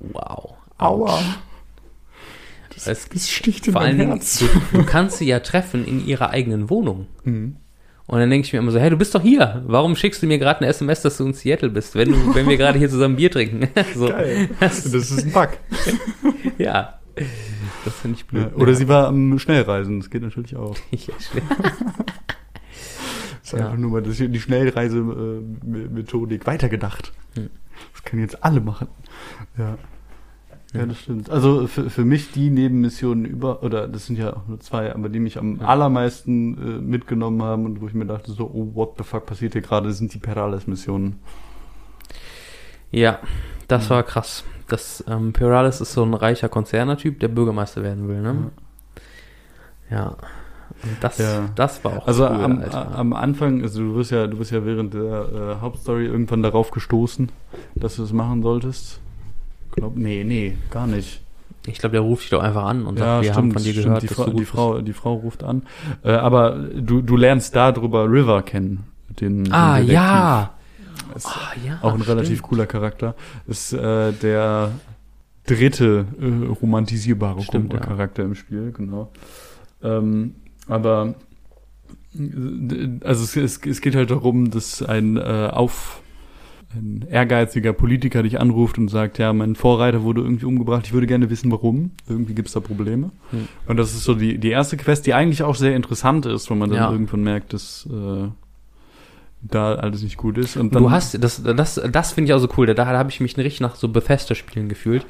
wow. 0.00 0.54
aua. 0.78 1.18
Das, 2.74 2.86
Es- 2.86 3.08
das 3.08 3.28
sticht 3.28 3.66
in 3.66 3.72
Vor 3.72 3.82
mein 3.82 3.90
allen 3.90 3.98
Dingen, 3.98 4.10
Herz. 4.12 4.38
du, 4.38 4.46
du 4.78 4.84
kannst 4.84 5.18
sie 5.18 5.26
ja 5.26 5.40
treffen 5.40 5.84
in 5.84 6.04
ihrer 6.06 6.30
eigenen 6.30 6.70
Wohnung. 6.70 7.06
Mhm. 7.24 7.56
Und 8.10 8.18
dann 8.18 8.28
denke 8.28 8.44
ich 8.44 8.52
mir 8.52 8.58
immer 8.58 8.72
so, 8.72 8.80
hey, 8.80 8.90
du 8.90 8.96
bist 8.96 9.14
doch 9.14 9.22
hier. 9.22 9.62
Warum 9.68 9.94
schickst 9.94 10.20
du 10.20 10.26
mir 10.26 10.40
gerade 10.40 10.62
eine 10.62 10.66
SMS, 10.68 11.00
dass 11.02 11.16
du 11.16 11.26
in 11.26 11.32
Seattle 11.32 11.68
bist, 11.68 11.94
wenn, 11.94 12.10
du, 12.10 12.34
wenn 12.34 12.48
wir 12.48 12.56
gerade 12.56 12.76
hier 12.76 12.90
zusammen 12.90 13.14
Bier 13.14 13.30
trinken? 13.30 13.68
so, 13.94 14.08
Geil. 14.08 14.50
Das 14.58 14.84
ist 14.84 15.24
ein 15.24 15.30
Bug. 15.30 15.50
ja. 16.58 16.98
Das 17.84 17.94
finde 17.94 18.16
ich 18.18 18.26
blöd. 18.26 18.50
Ja, 18.50 18.56
oder 18.60 18.74
sie 18.74 18.88
war 18.88 19.06
am 19.06 19.38
Schnellreisen, 19.38 20.00
das 20.00 20.10
geht 20.10 20.22
natürlich 20.22 20.56
auch. 20.56 20.76
Ja, 20.90 21.14
schwer. 21.20 21.42
Das 23.42 23.44
ist 23.44 23.52
Ja. 23.52 23.58
einfach 23.66 23.78
nur 23.78 23.90
mal 23.92 24.02
das, 24.02 24.16
die 24.16 24.40
Schnellreise-Methodik 24.40 26.48
weitergedacht. 26.48 27.12
Hm. 27.36 27.48
Das 27.92 28.02
können 28.02 28.22
jetzt 28.22 28.42
alle 28.42 28.60
machen. 28.60 28.88
Ja. 29.56 29.78
Ja, 30.72 30.86
das 30.86 30.98
stimmt. 31.00 31.28
Also 31.30 31.66
für, 31.66 31.90
für 31.90 32.04
mich 32.04 32.30
die 32.30 32.48
Nebenmissionen 32.48 33.24
über, 33.24 33.62
oder 33.64 33.88
das 33.88 34.06
sind 34.06 34.18
ja 34.18 34.34
auch 34.36 34.46
nur 34.46 34.60
zwei, 34.60 34.94
aber 34.94 35.08
die 35.08 35.18
mich 35.18 35.36
am 35.38 35.58
Ja. 35.60 35.66
allermeisten 35.66 36.54
äh, 36.78 36.80
mitgenommen 36.80 37.42
haben 37.42 37.64
und 37.64 37.80
wo 37.80 37.88
ich 37.88 37.94
mir 37.94 38.06
dachte 38.06 38.30
so, 38.32 38.44
oh, 38.44 38.70
what 38.74 38.94
the 38.98 39.02
fuck 39.04 39.26
passiert 39.26 39.52
hier 39.54 39.62
gerade, 39.62 39.92
sind 39.92 40.14
die 40.14 40.18
Perales-Missionen. 40.18 41.18
Ja, 42.92 43.18
das 43.68 43.86
Mhm. 43.86 43.90
war 43.90 44.02
krass. 44.04 44.44
Das 44.68 45.04
ähm, 45.08 45.32
Piralis 45.32 45.80
ist 45.80 45.92
so 45.92 46.04
ein 46.04 46.14
reicher 46.14 46.48
Konzernertyp, 46.48 47.18
der 47.18 47.28
Bürgermeister 47.28 47.82
werden 47.82 48.06
will, 48.08 48.20
ne? 48.20 48.50
Ja. 49.90 50.10
Und 50.82 50.96
das, 51.00 51.18
Ja. 51.18 51.48
das 51.56 51.84
war 51.84 51.98
auch 51.98 52.06
Also 52.06 52.24
cool, 52.24 52.44
am, 52.44 52.62
am 52.62 53.12
Anfang, 53.12 53.62
also 53.62 53.80
du 53.82 53.94
wirst 53.96 54.12
ja, 54.12 54.26
du 54.28 54.38
wirst 54.38 54.52
ja 54.52 54.64
während 54.64 54.94
der 54.94 55.02
äh, 55.58 55.60
Hauptstory 55.60 56.06
irgendwann 56.06 56.42
darauf 56.44 56.70
gestoßen, 56.70 57.30
dass 57.74 57.96
du 57.96 58.04
es 58.04 58.12
machen 58.12 58.42
solltest. 58.42 59.00
Glaub, 59.80 59.96
nee, 59.96 60.24
nee, 60.24 60.56
gar 60.70 60.86
nicht. 60.86 61.22
Ich 61.66 61.78
glaube, 61.78 61.92
der 61.92 62.00
ruft 62.02 62.22
dich 62.22 62.30
doch 62.30 62.42
einfach 62.42 62.64
an 62.64 62.86
und 62.86 62.98
sagt, 62.98 63.24
wir 63.24 63.34
haben 63.34 63.52
von 63.52 63.62
dir 63.62 63.74
gehört, 63.74 64.02
Die, 64.02 64.06
dass 64.06 64.16
Frau, 64.16 64.24
du 64.26 64.30
gut 64.32 64.40
die, 64.40 64.44
Frau, 64.46 64.80
die 64.80 64.92
Frau 64.92 65.14
ruft 65.14 65.42
an. 65.42 65.62
Äh, 66.02 66.12
aber 66.12 66.52
du, 66.58 67.02
du 67.02 67.16
lernst 67.16 67.54
darüber 67.56 68.04
River 68.10 68.42
kennen. 68.42 68.84
Den, 69.20 69.44
bist. 69.44 69.54
Ah, 69.54 69.78
den 69.78 69.90
ja. 69.90 70.54
Ist 71.14 71.26
Ah, 71.26 71.52
ja. 71.66 71.78
auch 71.82 71.92
ein 71.94 72.02
stimmt. 72.02 72.08
relativ 72.18 72.42
cooler 72.42 72.66
Charakter. 72.66 73.14
Ist 73.46 73.72
äh, 73.72 74.12
der 74.12 74.72
dritte 75.46 76.06
äh, 76.20 76.46
romantisierbare 76.62 77.42
Stimmt, 77.42 77.72
ja. 77.72 77.80
Charakter 77.80 78.22
im 78.22 78.34
Spiel, 78.34 78.72
genau. 78.72 79.10
Ähm, 79.82 80.34
aber 80.68 81.14
äh, 82.14 82.88
also 83.04 83.24
es, 83.24 83.36
es, 83.36 83.66
es 83.66 83.80
geht 83.80 83.96
halt 83.96 84.10
darum, 84.10 84.50
dass 84.50 84.82
ein 84.82 85.16
äh, 85.16 85.48
auf 85.52 86.00
ein 86.74 87.04
ehrgeiziger 87.10 87.72
Politiker 87.72 88.22
dich 88.22 88.38
anruft 88.38 88.78
und 88.78 88.88
sagt, 88.88 89.18
ja, 89.18 89.32
mein 89.32 89.56
Vorreiter 89.56 90.02
wurde 90.04 90.20
irgendwie 90.20 90.44
umgebracht, 90.46 90.86
ich 90.86 90.92
würde 90.92 91.06
gerne 91.08 91.28
wissen, 91.28 91.50
warum. 91.50 91.90
Irgendwie 92.08 92.34
gibt's 92.34 92.52
da 92.52 92.60
Probleme. 92.60 93.10
Hm. 93.30 93.48
Und 93.66 93.76
das 93.76 93.92
ist 93.92 94.04
so 94.04 94.14
die, 94.14 94.38
die 94.38 94.50
erste 94.50 94.76
Quest, 94.76 95.06
die 95.06 95.14
eigentlich 95.14 95.42
auch 95.42 95.56
sehr 95.56 95.74
interessant 95.74 96.26
ist, 96.26 96.48
wenn 96.50 96.58
man 96.58 96.70
dann 96.70 96.78
Ja. 96.78 96.90
irgendwann 96.92 97.24
merkt, 97.24 97.52
dass 97.54 97.88
äh, 97.90 98.28
da 99.42 99.74
alles 99.74 100.02
nicht 100.02 100.16
gut 100.16 100.38
ist. 100.38 100.56
Und 100.56 100.74
dann, 100.74 100.82
Du 100.84 100.90
hast, 100.90 101.22
das, 101.22 101.42
das, 101.42 101.80
das 101.90 102.12
finde 102.12 102.30
ich 102.30 102.34
auch 102.34 102.38
so 102.40 102.48
cool. 102.56 102.66
Da, 102.66 102.74
da 102.74 102.86
habe 102.86 103.10
ich 103.10 103.20
mich 103.20 103.36
richtig 103.36 103.60
nach 103.60 103.74
so 103.74 103.88
Bethesda-Spielen 103.88 104.68
gefühlt, 104.68 105.06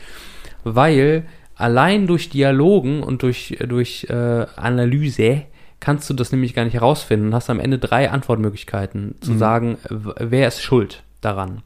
weil 0.64 1.24
allein 1.56 2.06
durch 2.06 2.30
Dialogen 2.30 3.02
und 3.02 3.22
durch, 3.22 3.58
durch 3.68 4.06
äh, 4.08 4.46
Analyse 4.56 5.42
kannst 5.78 6.08
du 6.08 6.14
das 6.14 6.32
nämlich 6.32 6.54
gar 6.54 6.64
nicht 6.64 6.74
herausfinden. 6.74 7.34
Hast 7.34 7.50
am 7.50 7.60
Ende 7.60 7.78
drei 7.78 8.10
Antwortmöglichkeiten 8.10 9.16
zu 9.20 9.32
Mhm. 9.32 9.38
sagen, 9.38 9.78
wer 9.88 10.48
ist 10.48 10.62
schuld 10.62 11.02
daran. 11.20 11.62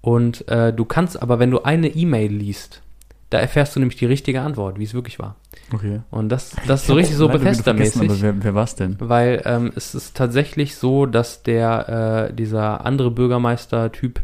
Und 0.00 0.46
äh, 0.48 0.72
du 0.72 0.84
kannst 0.84 1.20
aber, 1.20 1.38
wenn 1.38 1.50
du 1.50 1.62
eine 1.62 1.88
E-Mail 1.88 2.30
liest, 2.32 2.82
da 3.30 3.38
erfährst 3.38 3.74
du 3.74 3.80
nämlich 3.80 3.98
die 3.98 4.06
richtige 4.06 4.40
Antwort, 4.40 4.78
wie 4.78 4.84
es 4.84 4.94
wirklich 4.94 5.18
war. 5.18 5.34
Okay. 5.72 6.00
Und 6.12 6.28
das, 6.28 6.54
das 6.68 6.82
ist 6.82 6.86
so 6.86 6.94
richtig 6.94 7.16
so 7.16 7.26
Bethesda-mäßig. 7.28 8.02
Aber 8.08 8.20
wer, 8.20 8.44
wer 8.44 8.54
war's 8.54 8.76
denn? 8.76 8.96
Weil 9.00 9.42
ähm, 9.44 9.72
es 9.74 9.96
ist 9.96 10.16
tatsächlich 10.16 10.76
so, 10.76 11.06
dass 11.06 11.42
der, 11.42 12.28
äh, 12.30 12.34
dieser 12.34 12.86
andere 12.86 13.10
Bürgermeister-Typ, 13.10 14.20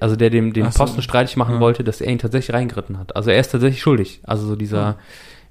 also 0.00 0.16
der 0.16 0.30
dem 0.30 0.52
den 0.52 0.66
Ach 0.66 0.72
so. 0.72 0.78
Posten 0.80 1.02
streitig 1.02 1.36
machen 1.36 1.54
Ja. 1.56 1.60
wollte, 1.60 1.84
dass 1.84 2.00
er 2.00 2.10
ihn 2.10 2.18
tatsächlich 2.18 2.52
reingeritten 2.54 2.98
hat. 2.98 3.14
Also 3.14 3.30
er 3.30 3.38
ist 3.38 3.52
tatsächlich 3.52 3.80
schuldig. 3.82 4.20
Also 4.24 4.48
so 4.48 4.56
dieser, 4.56 4.80
Ja. 4.80 4.96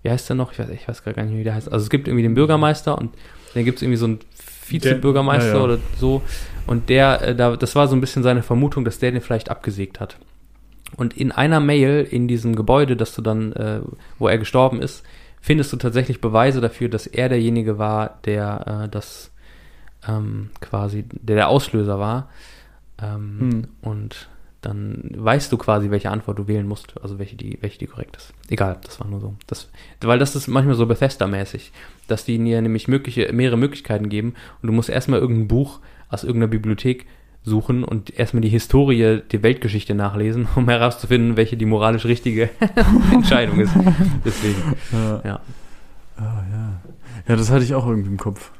wie 0.03 0.09
heißt 0.09 0.27
der 0.27 0.35
noch? 0.35 0.51
Ich 0.51 0.59
weiß, 0.59 0.69
ich 0.69 0.85
weiß 0.87 1.03
gar 1.05 1.23
nicht, 1.23 1.37
wie 1.37 1.43
der 1.45 1.55
heißt. 1.55 1.71
Also 1.71 1.83
es 1.83 1.89
gibt 1.89 2.09
irgendwie 2.09 2.23
den 2.23 2.33
Bürgermeister 2.33 2.97
und 2.97 3.13
dann 3.53 3.63
gibt 3.63 3.77
es 3.77 3.81
irgendwie 3.81 3.97
so 3.97 4.05
einen 4.07 4.19
Vizebürgermeister 4.67 5.55
ja. 5.57 5.63
oder 5.63 5.77
so. 5.99 6.21
Und 6.69 6.89
der, 6.89 7.21
äh, 7.23 7.35
da, 7.35 7.55
das 7.55 7.75
war 7.75 7.87
so 7.87 7.95
ein 7.95 7.99
bisschen 7.99 8.21
seine 8.21 8.43
Vermutung, 8.43 8.85
dass 8.85 8.99
der 8.99 9.11
den 9.11 9.21
vielleicht 9.21 9.49
abgesägt 9.49 9.99
hat. 9.99 10.17
Und 10.97 11.17
in 11.17 11.31
einer 11.31 11.59
Mail 11.59 12.07
in 12.07 12.27
diesem 12.27 12.55
Gebäude, 12.55 12.95
das 12.95 13.15
du 13.15 13.23
dann, 13.23 13.53
äh, 13.53 13.81
wo 14.19 14.27
er 14.27 14.37
gestorben 14.37 14.79
ist, 14.79 15.03
findest 15.41 15.73
du 15.73 15.77
tatsächlich 15.77 16.21
Beweise 16.21 16.61
dafür, 16.61 16.87
dass 16.87 17.07
er 17.07 17.27
derjenige 17.27 17.79
war, 17.79 18.19
der 18.25 18.83
äh, 18.83 18.87
das 18.87 19.31
ähm, 20.07 20.51
quasi, 20.61 21.05
der 21.09 21.37
der 21.37 21.49
Auslöser 21.49 21.97
war. 21.97 22.29
Ähm, 23.01 23.39
Hm. 23.39 23.67
Und 23.81 24.29
dann 24.61 25.09
weißt 25.15 25.51
du 25.51 25.57
quasi, 25.57 25.89
welche 25.89 26.11
Antwort 26.11 26.37
du 26.37 26.47
wählen 26.47 26.67
musst, 26.67 27.01
also 27.01 27.17
welche 27.17 27.35
die, 27.35 27.57
welche 27.61 27.79
die 27.79 27.87
korrekt 27.87 28.15
ist. 28.15 28.31
Egal, 28.47 28.77
das 28.83 28.99
war 28.99 29.07
nur 29.07 29.21
so. 29.21 29.33
Das, 29.47 29.71
weil 30.01 30.19
das 30.19 30.35
ist 30.35 30.47
manchmal 30.47 30.75
so 30.75 30.85
Bethesda-mäßig, 30.85 31.71
dass 32.07 32.25
die 32.25 32.37
dir 32.37 32.61
nämlich 32.61 32.87
mögliche, 32.87 33.33
mehrere 33.33 33.57
Möglichkeiten 33.57 34.09
geben 34.09 34.35
und 34.61 34.67
du 34.67 34.73
musst 34.73 34.89
erstmal 34.89 35.19
irgendein 35.19 35.47
Buch 35.47 35.79
aus 36.09 36.23
irgendeiner 36.23 36.49
Bibliothek 36.51 37.05
suchen 37.43 37.83
und 37.83 38.09
erstmal 38.19 38.41
die 38.41 38.49
Historie, 38.49 39.21
die 39.31 39.41
Weltgeschichte 39.43 39.95
nachlesen, 39.95 40.47
um 40.55 40.67
herauszufinden, 40.67 41.37
welche 41.37 41.55
die 41.57 41.65
moralisch 41.65 42.05
richtige 42.05 42.49
Entscheidung 43.13 43.59
ist. 43.61 43.73
Deswegen, 44.25 44.75
Ja. 44.91 45.21
ja. 45.23 45.39
Ah, 46.17 46.43
ja. 46.51 46.81
Ja, 47.27 47.35
das 47.35 47.49
hatte 47.49 47.63
ich 47.63 47.73
auch 47.75 47.87
irgendwie 47.87 48.09
im 48.09 48.17
Kopf. 48.17 48.51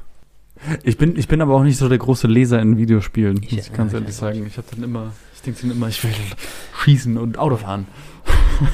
Ich 0.82 0.96
bin, 0.98 1.16
ich 1.16 1.26
bin 1.28 1.40
aber 1.42 1.54
auch 1.54 1.62
nicht 1.62 1.76
so 1.78 1.88
der 1.88 1.98
große 1.98 2.26
Leser 2.26 2.60
in 2.60 2.76
Videospielen, 2.76 3.34
muss 3.34 3.44
Ich- 3.52 3.58
ich 3.58 3.72
ganz 3.72 3.92
ja, 3.92 3.98
ehrlich 3.98 4.10
ich- 4.10 4.16
sagen. 4.16 4.46
Ich 4.46 4.56
habe 4.56 4.66
dann 4.74 4.82
immer, 4.84 5.12
ich 5.34 5.42
denke 5.42 5.60
dann 5.62 5.70
immer, 5.72 5.88
ich 5.88 6.02
will 6.04 6.10
schießen 6.84 7.16
und 7.18 7.38
Auto 7.38 7.56
fahren. 7.56 7.86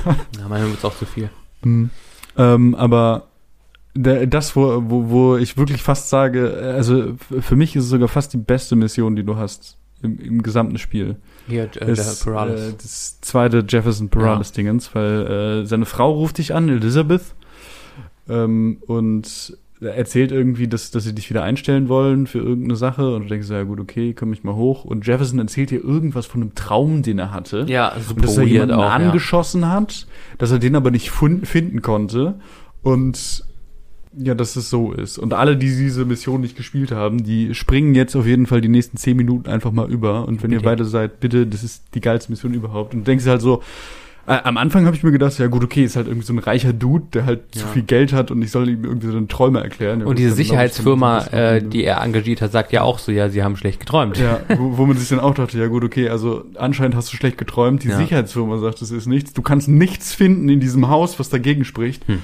ja 0.05 0.49
manchmal 0.49 0.67
wird 0.69 0.79
es 0.79 0.85
auch 0.85 0.97
zu 0.97 1.07
viel. 1.07 1.31
Mhm. 1.62 1.91
Ähm, 2.37 2.75
aber 2.77 3.25
der, 3.25 3.25
das, 3.96 4.56
wo, 4.56 4.82
wo, 4.87 5.11
wo 5.11 5.37
ich 5.37 5.56
wirklich 5.56 5.82
fast 5.82 6.09
sage, 6.09 6.72
also 6.76 7.14
für 7.40 7.56
mich 7.56 7.76
ist 7.76 7.85
es 7.85 7.90
sogar 7.90 8.09
fast 8.09 8.32
die 8.32 8.38
beste 8.38 8.76
Mission, 8.76 9.16
die 9.16 9.24
du 9.24 9.37
hast 9.37 9.78
im, 10.02 10.18
im 10.18 10.42
gesamten 10.42 10.78
Spiel. 10.78 11.16
Hier, 11.48 11.68
äh, 11.80 11.92
ist, 11.92 12.26
der. 12.26 12.46
Äh, 12.48 12.72
das 12.80 13.20
zweite 13.20 13.64
Jefferson 13.66 14.09
Perales-Dingens, 14.09 14.94
weil 14.94 15.62
äh, 15.62 15.66
seine 15.66 15.87
Frau 15.87 16.12
ruft 16.12 16.38
dich 16.38 16.54
an, 16.54 16.68
Elizabeth, 16.68 17.35
ähm, 18.28 18.78
und 18.87 19.56
erzählt 19.80 20.32
irgendwie, 20.32 20.68
dass, 20.68 20.90
dass 20.90 21.04
sie 21.04 21.14
dich 21.14 21.28
wieder 21.28 21.42
einstellen 21.42 21.88
wollen 21.88 22.26
für 22.26 22.38
irgendeine 22.38 22.76
Sache 22.76 23.14
und 23.14 23.24
du 23.24 23.28
denkst, 23.28 23.50
ja 23.50 23.62
gut, 23.62 23.78
okay, 23.78 24.14
komm 24.14 24.32
ich 24.32 24.42
mal 24.42 24.54
hoch. 24.54 24.85
Und 24.85 25.06
Jefferson 25.06 25.38
erzählt 25.38 25.70
dir 25.70 25.85
irgendwas 25.85 26.24
von 26.24 26.40
einem 26.40 26.54
Traum, 26.54 27.02
den 27.02 27.18
er 27.18 27.30
hatte. 27.30 27.66
ja, 27.68 27.92
Und 27.94 28.02
super 28.02 28.22
dass 28.22 28.38
er 28.38 28.44
jemanden 28.44 28.74
auch. 28.74 28.80
Ja. 28.80 28.88
angeschossen 28.88 29.70
hat, 29.70 30.06
dass 30.38 30.50
er 30.50 30.59
den 30.59 30.76
aber 30.76 30.90
nicht 30.90 31.11
finden 31.11 31.82
konnte. 31.82 32.37
Und 32.82 33.44
ja, 34.18 34.35
dass 34.35 34.57
es 34.57 34.70
so 34.70 34.92
ist. 34.92 35.18
Und 35.18 35.35
alle, 35.35 35.57
die 35.57 35.66
diese 35.68 36.05
Mission 36.05 36.40
nicht 36.40 36.57
gespielt 36.57 36.92
haben, 36.92 37.22
die 37.24 37.55
springen 37.55 37.94
jetzt 37.94 38.16
auf 38.16 38.26
jeden 38.26 38.46
Fall 38.46 38.61
die 38.61 38.68
nächsten 38.68 38.96
zehn 38.96 39.16
Minuten 39.16 39.48
einfach 39.48 39.72
mal 39.72 39.90
über. 39.90 40.26
Und 40.26 40.42
wenn 40.42 40.50
ihr 40.50 40.59
Bitte. 40.59 40.70
beide 40.70 40.85
seid, 40.85 41.20
bitte, 41.20 41.46
das 41.46 41.62
ist 41.62 41.83
die 41.94 42.00
geilste 42.00 42.33
Mission 42.33 42.55
überhaupt. 42.55 42.94
Und 42.94 43.00
du 43.00 43.05
denkst 43.05 43.26
halt 43.26 43.40
so, 43.42 43.62
äh, 44.29 44.38
am 44.42 44.57
Anfang 44.57 44.87
habe 44.87 44.96
ich 44.96 45.05
mir 45.05 45.12
gedacht, 45.12 45.38
ja 45.38 45.46
gut, 45.46 45.62
okay, 45.62 45.85
ist 45.85 45.94
halt 45.94 46.09
irgendwie 46.09 46.26
so 46.26 46.33
ein 46.33 46.40
reicher 46.40 46.72
Dude, 46.72 47.05
der 47.12 47.26
halt 47.26 47.42
zu 47.52 47.61
Ja. 47.61 47.66
viel 47.68 47.83
Geld 47.83 48.12
hat 48.12 48.33
und 48.33 48.42
ich 48.42 48.50
soll 48.50 48.68
ihm 48.68 48.85
irgendwie 48.85 49.07
seine 49.07 49.29
Träume 49.29 49.61
erklären. 49.62 50.00
Ja, 50.00 50.07
Und 50.07 50.18
diese 50.18 50.33
Sicherheitsfirma, 50.33 51.26
äh, 51.26 51.62
die 51.62 51.85
er 51.85 52.00
engagiert 52.02 52.42
hat, 52.42 52.50
sagt 52.50 52.72
ja 52.72 52.83
auch 52.83 52.98
so, 52.98 53.12
ja, 53.12 53.29
sie 53.29 53.44
haben 53.44 53.57
schlecht 53.57 53.79
geträumt. 53.79 54.18
ja, 54.18 54.40
wo, 54.59 54.79
wo 54.79 54.87
man 54.87 54.96
sich 54.96 55.09
dann 55.11 55.20
auch 55.20 55.35
dachte, 55.35 55.57
ja 55.59 55.68
gut, 55.68 55.85
okay, 55.85 56.09
also 56.09 56.44
anscheinend 56.57 56.96
hast 56.96 57.12
du 57.12 57.16
schlecht 57.16 57.38
geträumt. 57.38 57.85
Die 57.85 57.88
Ja. 57.88 57.98
Sicherheitsfirma 57.98 58.59
sagt, 58.59 58.83
es 58.83 58.90
ist 58.90 59.07
nichts. 59.07 59.33
Du 59.33 59.42
kannst 59.42 59.68
nichts 59.68 60.12
finden 60.12 60.48
in 60.48 60.59
diesem 60.59 60.88
Haus, 60.88 61.20
was 61.20 61.29
dagegen 61.29 61.64
spricht. 61.64 62.09
Hm. 62.09 62.18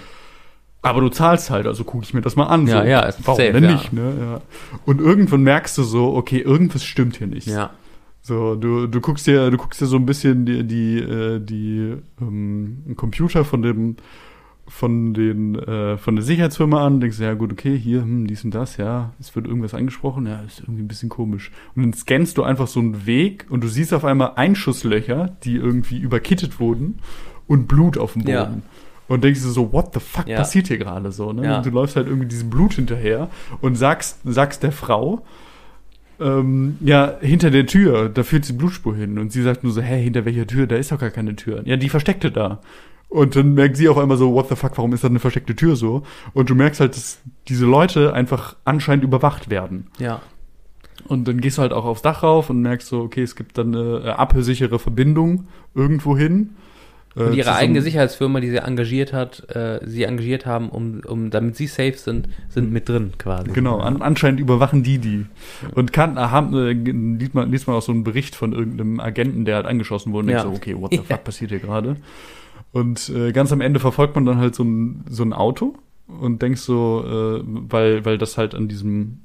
Aber 0.83 1.01
du 1.01 1.09
zahlst 1.09 1.51
halt, 1.51 1.66
also 1.66 1.85
gucke 1.85 2.05
ich 2.05 2.12
mir 2.12 2.23
das 2.23 2.35
mal 2.35 2.47
an. 2.47 2.66
Ja, 2.66 2.83
so. 2.83 2.88
ja, 2.88 3.01
ist 3.03 3.21
Warum 3.25 3.40
safe, 3.40 3.53
denn 3.53 3.64
ja. 3.64 3.73
nicht, 3.73 3.92
ne? 3.92 4.14
Ja. 4.21 4.40
Und 4.85 5.01
irgendwann 5.01 5.42
merkst 5.42 5.79
du 5.79 5.85
so, 5.85 6.14
okay, 6.14 6.38
irgendwas 6.38 6.85
stimmt 6.85 7.16
hier 7.16 7.29
nicht. 7.29 7.47
Ja. 7.47 7.71
So, 8.21 8.57
du, 8.57 8.87
du 8.88 9.01
guckst 9.01 9.27
dir, 9.27 9.51
du 9.51 9.57
guckst 9.57 9.81
dir 9.81 9.87
so 9.87 9.97
ein 9.97 10.07
bisschen 10.07 10.45
die, 10.45 10.64
die, 10.64 10.99
äh, 10.99 11.40
die 11.40 11.97
ähm, 12.21 12.95
Computer 12.97 13.45
von 13.45 13.62
dem, 13.62 13.97
von 14.68 15.12
den, 15.12 15.57
äh, 15.57 15.99
von 15.99 16.16
der 16.16 16.25
Sicherheitsfirma 16.25 16.85
an, 16.85 17.01
denkst 17.01 17.18
du, 17.18 17.25
ja 17.25 17.35
gut, 17.35 17.53
okay, 17.53 17.77
hier, 17.77 18.03
hm, 18.03 18.27
dies 18.27 18.45
und 18.45 18.55
das, 18.55 18.77
ja, 18.77 19.12
es 19.21 19.35
wird 19.35 19.47
irgendwas 19.47 19.75
angesprochen, 19.75 20.27
ja, 20.27 20.40
ist 20.40 20.61
irgendwie 20.61 20.83
ein 20.83 20.88
bisschen 20.88 21.09
komisch. 21.09 21.51
Und 21.75 21.83
dann 21.83 21.92
scannst 21.92 22.38
du 22.38 22.42
einfach 22.45 22.68
so 22.68 22.81
einen 22.81 23.07
Weg 23.07 23.47
und 23.51 23.62
du 23.62 23.68
siehst 23.68 23.92
auf 23.92 24.05
einmal 24.05 24.33
Einschusslöcher, 24.37 25.37
die 25.42 25.57
irgendwie 25.57 25.99
überkittet 25.99 26.61
wurden 26.61 27.01
und 27.47 27.66
Blut 27.66 27.99
auf 27.99 28.14
dem 28.14 28.23
Boden. 28.23 28.33
Ja. 28.33 28.57
Und 29.09 29.25
denkst 29.25 29.43
du 29.43 29.49
so, 29.51 29.73
what 29.73 29.93
the 29.95 30.01
fuck 30.01 30.27
Ja. 30.29 30.38
passiert 30.38 30.69
hier 30.69 30.79
gerade 30.79 31.12
so, 31.12 31.33
ne? 31.33 31.45
Ja. 31.45 31.57
Und 31.59 31.67
du 31.67 31.71
läufst 31.71 31.97
halt 31.97 32.07
irgendwie 32.07 32.29
diesem 32.29 32.49
Blut 32.51 32.75
hinterher 32.75 33.29
und 33.61 33.75
sagst, 33.77 34.21
sagst 34.25 34.62
der 34.62 34.73
Frau, 34.73 35.23
ähm, 36.21 36.77
ja, 36.81 37.15
hinter 37.21 37.51
der 37.51 37.67
Tür, 37.67 38.09
da 38.09 38.23
führt 38.23 38.49
die 38.49 38.53
Blutspur 38.53 38.95
hin. 38.95 39.19
Und 39.19 39.33
sie 39.33 39.43
sagt 39.43 39.65
nur 39.65 39.73
so, 39.73 39.81
hä, 39.83 40.01
hinter 40.03 40.25
welcher 40.25 40.47
Tür? 40.47 40.67
Da 40.67 40.77
ist 40.77 40.93
doch 40.93 40.99
gar 40.99 41.11
keine 41.11 41.35
Tür. 41.37 41.62
Ja, 41.65 41.77
die 41.77 41.88
versteckte 41.88 42.31
da. 42.31 42.61
Und 43.09 43.37
dann 43.37 43.55
merkt 43.55 43.77
sie 43.77 43.88
auf 43.88 43.99
einmal 43.99 44.17
so, 44.17 44.33
what 44.33 44.49
the 44.49 44.57
fuck, 44.57 44.79
warum 44.79 44.93
ist 44.95 45.05
da 45.05 45.09
eine 45.09 45.19
versteckte 45.19 45.55
Tür 45.55 45.77
so? 45.77 46.03
Und 46.33 46.49
du 46.49 46.55
merkst 46.55 46.81
halt, 46.81 46.97
dass 46.97 47.19
diese 47.49 47.67
Leute 47.67 48.15
einfach 48.15 48.57
anscheinend 48.65 49.05
überwacht 49.05 49.51
werden. 49.51 49.88
Ja. 49.99 50.23
Und 51.09 51.27
dann 51.29 51.41
gehst 51.41 51.59
du 51.59 51.62
halt 51.62 51.73
auch 51.73 51.85
aufs 51.85 52.03
Dach 52.03 52.23
rauf 52.23 52.49
und 52.49 52.62
merkst 52.62 52.88
so, 52.88 53.01
okay, 53.01 53.23
es 53.23 53.35
gibt 53.37 53.59
dann 53.59 53.75
eine 53.75 54.05
äh, 54.05 54.09
abhörsichere 54.11 54.79
Verbindung 54.79 55.49
irgendwo 55.75 56.17
hin. 56.17 56.51
Äh, 57.16 57.25
Und 57.25 57.35
ihre 57.35 57.55
eigene 57.55 57.83
Sicherheitsfirma, 57.83 58.40
die 58.40 58.51
sie 58.51 58.57
engagiert 58.57 59.12
hat, 59.12 59.48
äh, 59.55 59.81
sie 59.85 60.05
engagiert 60.05 60.46
haben, 60.46 60.68
um, 60.68 61.01
um 61.07 61.31
damit 61.31 61.57
sie 61.57 61.66
safe 61.66 61.94
sind, 61.96 62.29
sind 62.48 62.72
mit 62.72 62.88
drin 62.88 63.12
quasi. 63.18 63.51
Genau, 63.53 63.79
an, 63.81 64.01
anscheinend 64.03 64.40
überwachen 64.40 64.83
die 64.83 64.98
die. 64.98 65.27
Und 65.75 65.92
kann, 65.92 66.18
haben, 66.18 66.55
äh, 66.57 66.72
liest, 66.72 67.35
man, 67.35 67.51
liest 67.51 67.66
man 67.66 67.77
auch 67.77 67.83
so 67.83 67.92
einen 67.92 68.05
Bericht 68.05 68.35
von 68.35 68.53
irgendeinem 68.53 69.01
Agenten, 69.01 69.44
der 69.44 69.57
halt 69.57 69.66
angeschossen 69.66 70.12
wurde 70.12 70.29
und 70.29 70.33
Ja. 70.33 70.42
so, 70.42 70.51
okay, 70.51 70.75
what 70.79 70.90
the 70.90 70.98
fuck 71.07 71.25
passiert 71.25 71.51
hier 71.51 71.61
gerade? 71.61 71.96
Und 72.72 73.11
äh, 73.11 73.33
ganz 73.33 73.53
am 73.53 73.61
Ende 73.61 73.81
verfolgt 73.81 74.14
man 74.14 74.25
dann 74.25 74.38
halt 74.38 74.55
so 74.55 74.64
ein, 74.64 75.05
so 75.09 75.22
ein 75.22 75.33
Auto 75.35 75.75
und 76.07 76.40
denkst 76.40 76.62
so, 76.62 77.05
äh, 77.07 77.42
weil, 77.44 78.05
weil 78.05 78.16
das 78.18 78.38
halt 78.38 78.55
an 78.55 78.68
diesem 78.68 79.20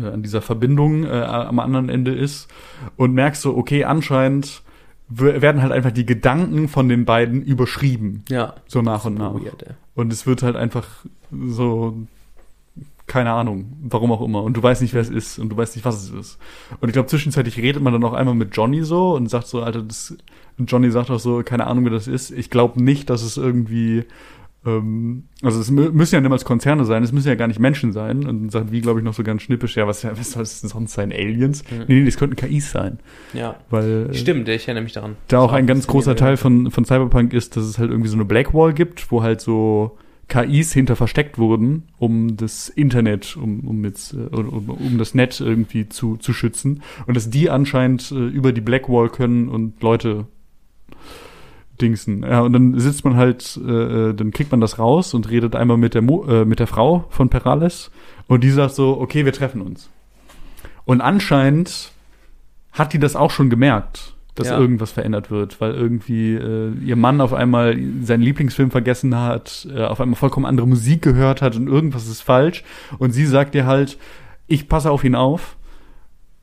äh, 0.00 0.06
an 0.08 0.22
dieser 0.22 0.42
Verbindung 0.42 1.04
äh, 1.04 1.08
am 1.08 1.58
anderen 1.60 1.88
Ende 1.88 2.12
ist 2.12 2.48
und 2.96 3.14
merkst 3.14 3.40
so, 3.42 3.56
okay, 3.56 3.84
anscheinend 3.84 4.62
werden 5.08 5.62
halt 5.62 5.72
einfach 5.72 5.92
die 5.92 6.06
Gedanken 6.06 6.68
von 6.68 6.88
den 6.88 7.04
beiden 7.04 7.42
überschrieben, 7.42 8.24
Ja. 8.28 8.54
so 8.66 8.82
nach 8.82 9.04
und 9.04 9.14
nach. 9.14 9.34
Weird. 9.34 9.64
Und 9.94 10.12
es 10.12 10.26
wird 10.26 10.42
halt 10.42 10.56
einfach 10.56 10.86
so, 11.30 11.96
keine 13.06 13.32
Ahnung, 13.32 13.76
warum 13.82 14.10
auch 14.12 14.22
immer. 14.22 14.42
Und 14.42 14.56
du 14.56 14.62
weißt 14.62 14.80
nicht, 14.82 14.94
wer 14.94 15.02
es 15.02 15.10
ist 15.10 15.38
und 15.38 15.50
du 15.50 15.56
weißt 15.56 15.76
nicht, 15.76 15.84
was 15.84 16.02
es 16.02 16.10
ist. 16.10 16.38
Und 16.80 16.88
ich 16.88 16.94
glaube, 16.94 17.08
zwischenzeitlich 17.08 17.58
redet 17.58 17.82
man 17.82 17.92
dann 17.92 18.02
auch 18.04 18.14
einmal 18.14 18.34
mit 18.34 18.56
Johnny 18.56 18.82
so 18.82 19.14
und 19.14 19.28
sagt 19.28 19.46
so, 19.46 19.62
Alter, 19.62 19.82
das, 19.82 20.16
und 20.58 20.70
Johnny 20.70 20.90
sagt 20.90 21.10
auch 21.10 21.20
so, 21.20 21.42
keine 21.44 21.66
Ahnung, 21.66 21.84
wer 21.84 21.92
das 21.92 22.08
ist. 22.08 22.30
Ich 22.30 22.48
glaube 22.48 22.82
nicht, 22.82 23.10
dass 23.10 23.22
es 23.22 23.36
irgendwie, 23.36 24.04
ähm, 24.66 25.24
also 25.42 25.60
es 25.60 25.70
mü- 25.70 25.90
müssen 25.92 26.14
ja 26.14 26.20
niemals 26.20 26.44
Konzerne 26.44 26.84
sein, 26.84 27.02
es 27.02 27.12
müssen 27.12 27.28
ja 27.28 27.34
gar 27.34 27.46
nicht 27.48 27.60
Menschen 27.60 27.92
sein. 27.92 28.18
Und 28.26 28.26
dann 28.42 28.48
sagt 28.50 28.72
wie, 28.72 28.80
glaube 28.80 29.00
ich, 29.00 29.04
noch 29.04 29.14
so 29.14 29.22
ganz 29.22 29.42
schnippisch, 29.42 29.76
ja, 29.76 29.86
was, 29.86 30.04
was 30.04 30.32
soll 30.32 30.42
es 30.42 30.60
denn 30.60 30.70
sonst 30.70 30.92
sein? 30.94 31.12
Aliens? 31.12 31.62
Mhm. 31.70 31.78
Nee, 31.88 31.94
nee, 32.00 32.04
das 32.06 32.16
könnten 32.16 32.36
KIs 32.36 32.70
sein. 32.70 32.98
Ja. 33.32 33.56
Weil, 33.70 34.08
äh, 34.10 34.14
Stimmt, 34.14 34.48
ich 34.48 34.66
erinnere 34.66 34.84
mich 34.84 34.92
daran. 34.92 35.16
da 35.28 35.40
auch 35.40 35.52
ein 35.52 35.66
ganz 35.66 35.86
großer 35.86 36.16
Teil 36.16 36.36
von, 36.36 36.70
von 36.70 36.84
Cyberpunk 36.84 37.32
ist, 37.32 37.56
dass 37.56 37.64
es 37.64 37.78
halt 37.78 37.90
irgendwie 37.90 38.08
so 38.08 38.16
eine 38.16 38.24
Blackwall 38.24 38.72
gibt, 38.74 39.10
wo 39.10 39.22
halt 39.22 39.40
so 39.40 39.98
KIs 40.28 40.72
hinter 40.72 40.96
versteckt 40.96 41.36
wurden, 41.36 41.82
um 41.98 42.38
das 42.38 42.70
Internet, 42.70 43.36
um, 43.36 43.60
um 43.60 43.84
jetzt, 43.84 44.14
äh, 44.14 44.34
um, 44.34 44.70
um 44.70 44.96
das 44.98 45.14
Netz 45.14 45.40
irgendwie 45.40 45.88
zu, 45.90 46.16
zu 46.16 46.32
schützen. 46.32 46.82
Und 47.06 47.14
dass 47.16 47.28
die 47.28 47.50
anscheinend 47.50 48.10
äh, 48.10 48.14
über 48.28 48.52
die 48.52 48.62
Blackwall 48.62 49.10
können 49.10 49.48
und 49.50 49.82
Leute 49.82 50.26
dingsen. 51.80 52.22
Ja, 52.22 52.40
und 52.40 52.52
dann 52.52 52.78
sitzt 52.78 53.04
man 53.04 53.16
halt, 53.16 53.58
äh, 53.66 53.70
äh, 54.10 54.14
dann 54.14 54.30
kriegt 54.30 54.50
man 54.50 54.60
das 54.60 54.78
raus 54.78 55.14
und 55.14 55.30
redet 55.30 55.56
einmal 55.56 55.76
mit 55.76 55.94
der, 55.94 56.02
Mo 56.02 56.24
äh, 56.26 56.44
mit 56.44 56.60
der 56.60 56.66
Frau 56.66 57.04
von 57.10 57.28
Perales 57.28 57.90
und 58.28 58.44
die 58.44 58.50
sagt 58.50 58.74
so, 58.74 59.00
okay, 59.00 59.24
wir 59.24 59.32
treffen 59.32 59.60
uns. 59.60 59.90
Und 60.84 61.00
anscheinend 61.00 61.92
hat 62.72 62.92
die 62.92 62.98
das 62.98 63.16
auch 63.16 63.30
schon 63.30 63.50
gemerkt, 63.50 64.14
dass 64.34 64.48
Ja. 64.48 64.58
irgendwas 64.58 64.90
verändert 64.92 65.30
wird, 65.30 65.60
weil 65.60 65.74
irgendwie 65.74 66.34
äh, 66.34 66.72
ihr 66.84 66.96
Mann 66.96 67.20
auf 67.20 67.32
einmal 67.32 67.76
seinen 68.02 68.22
Lieblingsfilm 68.22 68.70
vergessen 68.70 69.16
hat, 69.16 69.66
äh, 69.74 69.84
auf 69.84 70.00
einmal 70.00 70.16
vollkommen 70.16 70.46
andere 70.46 70.66
Musik 70.66 71.02
gehört 71.02 71.40
hat 71.40 71.56
und 71.56 71.68
irgendwas 71.68 72.08
ist 72.08 72.20
falsch. 72.20 72.64
Und 72.98 73.12
sie 73.12 73.26
sagt 73.26 73.54
ihr 73.54 73.66
halt, 73.66 73.96
ich 74.46 74.68
passe 74.68 74.90
auf 74.90 75.04
ihn 75.04 75.14
auf 75.14 75.56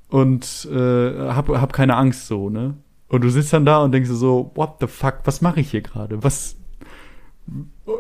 und 0.10 0.68
äh, 0.72 1.30
hab, 1.34 1.50
hab 1.50 1.74
keine 1.74 1.96
Angst 1.98 2.28
so, 2.28 2.50
ne? 2.50 2.76
Und 3.12 3.22
du 3.24 3.30
sitzt 3.30 3.52
dann 3.52 3.66
da 3.66 3.80
und 3.84 3.92
denkst 3.92 4.10
dir 4.10 4.16
so, 4.16 4.52
what 4.56 4.76
the 4.80 4.88
fuck, 4.88 5.16
was 5.26 5.42
mache 5.42 5.60
ich 5.60 5.72
hier 5.72 5.82
gerade? 5.82 6.24
Was 6.24 6.56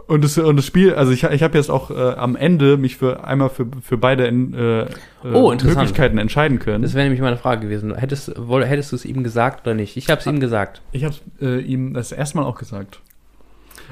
und 0.07 0.23
das, 0.23 0.37
und 0.37 0.55
das 0.55 0.65
Spiel, 0.65 0.93
also 0.93 1.11
ich, 1.11 1.23
ich 1.23 1.43
habe 1.43 1.57
jetzt 1.57 1.69
auch 1.69 1.91
äh, 1.91 1.93
am 2.13 2.35
Ende 2.37 2.77
mich 2.77 2.95
für 2.95 3.23
einmal 3.25 3.49
für, 3.49 3.65
für 3.81 3.97
beide 3.97 4.27
äh, 4.27 4.81
äh, 4.83 4.87
Oh. 5.33 5.51
Möglichkeiten 5.51 6.17
entscheiden 6.17 6.59
können. 6.59 6.81
Das 6.83 6.93
wäre 6.93 7.03
nämlich 7.03 7.19
meine 7.21 7.35
Frage 7.37 7.61
gewesen. 7.61 7.93
Hättest, 7.95 8.31
woll- 8.37 8.63
hättest 8.65 8.91
du 8.93 8.95
es 8.95 9.03
ihm 9.03 9.23
gesagt 9.23 9.67
oder 9.67 9.73
nicht? 9.73 9.97
Ich 9.97 10.09
habe 10.09 10.21
es 10.21 10.27
ihm 10.27 10.39
gesagt. 10.39 10.81
Ich 10.93 11.03
habe 11.03 11.15
äh, 11.41 11.59
ihm 11.59 11.93
das 11.93 12.11
erste 12.13 12.37
Mal 12.37 12.45
auch 12.45 12.57
gesagt. 12.57 13.01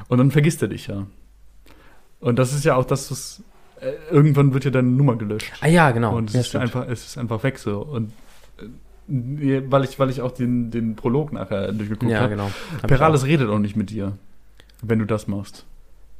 Und 0.08 0.18
dann 0.18 0.30
vergisst 0.30 0.62
er 0.62 0.68
dich 0.68 0.86
ja. 0.86 1.06
Und 2.20 2.38
das 2.38 2.54
ist 2.54 2.64
ja 2.64 2.76
auch 2.76 2.84
das, 2.86 3.10
was 3.10 3.42
äh, 3.80 3.92
irgendwann 4.10 4.54
wird 4.54 4.64
ja 4.64 4.70
deine 4.70 4.88
Nummer 4.88 5.16
gelöscht. 5.16 5.52
Ah 5.60 5.68
ja, 5.68 5.90
genau. 5.90 6.16
Und 6.16 6.30
es 6.30 6.34
ja, 6.34 6.40
ist 6.40 6.48
stimmt. 6.48 6.62
einfach, 6.62 6.88
es 6.88 7.04
ist 7.04 7.18
einfach 7.18 7.42
weg 7.42 7.58
so. 7.58 7.80
Und 7.80 8.12
weil 9.10 9.84
ich, 9.84 9.98
weil 9.98 10.10
ich 10.10 10.20
auch 10.20 10.30
den, 10.30 10.70
den 10.70 10.94
Prolog 10.94 11.32
nachher 11.32 11.72
durchgeguckt 11.72 12.10
ja, 12.10 12.20
habe. 12.20 12.30
genau. 12.30 12.50
Hab 12.80 12.88
Perales 12.88 13.24
redet 13.26 13.48
auch 13.48 13.58
nicht 13.58 13.76
mit 13.76 13.90
dir, 13.90 14.16
wenn 14.82 15.00
du 15.00 15.04
das 15.04 15.26
machst. 15.26 15.66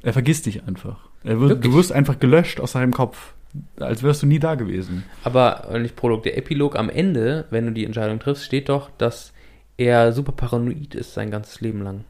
Er 0.01 0.13
vergisst 0.13 0.45
dich 0.45 0.63
einfach. 0.63 1.09
Er 1.23 1.39
wird, 1.39 1.63
du 1.63 1.73
wirst 1.73 1.91
einfach 1.91 2.19
gelöscht 2.19 2.59
aus 2.59 2.73
seinem 2.73 2.91
Kopf. 2.91 3.33
Als 3.79 4.01
wärst 4.01 4.23
du 4.23 4.27
nie 4.27 4.39
da 4.39 4.55
gewesen. 4.55 5.03
Aber 5.23 5.67
nicht 5.79 5.95
Prolog, 5.95 6.23
der 6.23 6.37
Epilog 6.37 6.77
am 6.77 6.89
Ende, 6.89 7.45
wenn 7.49 7.65
du 7.65 7.71
die 7.71 7.85
Entscheidung 7.85 8.19
triffst, 8.19 8.45
steht 8.45 8.69
doch, 8.69 8.89
dass 8.97 9.33
er 9.77 10.13
super 10.13 10.31
paranoid 10.31 10.95
ist 10.95 11.13
sein 11.13 11.31
ganzes 11.31 11.61
Leben 11.61 11.81
lang. 11.81 12.05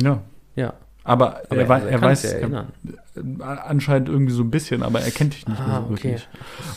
Ja. 0.00 0.22
Ja. 0.56 0.74
Aber, 1.08 1.40
Aber 1.48 1.56
er, 1.60 1.86
er, 1.88 1.98
kann 1.98 2.08
weiß 2.08 2.24
er, 2.24 2.40
erinnern. 2.40 2.66
anscheinend 3.40 4.08
irgendwie 4.08 4.32
so 4.32 4.42
ein 4.42 4.50
bisschen, 4.50 4.82
aber 4.82 5.00
er 5.00 5.10
kennt 5.10 5.34
dich 5.34 5.46
nicht 5.46 5.58
mehr 5.58 5.68
Ah, 5.68 5.84
so 5.86 5.92
okay. 5.94 6.04
wirklich. 6.04 6.28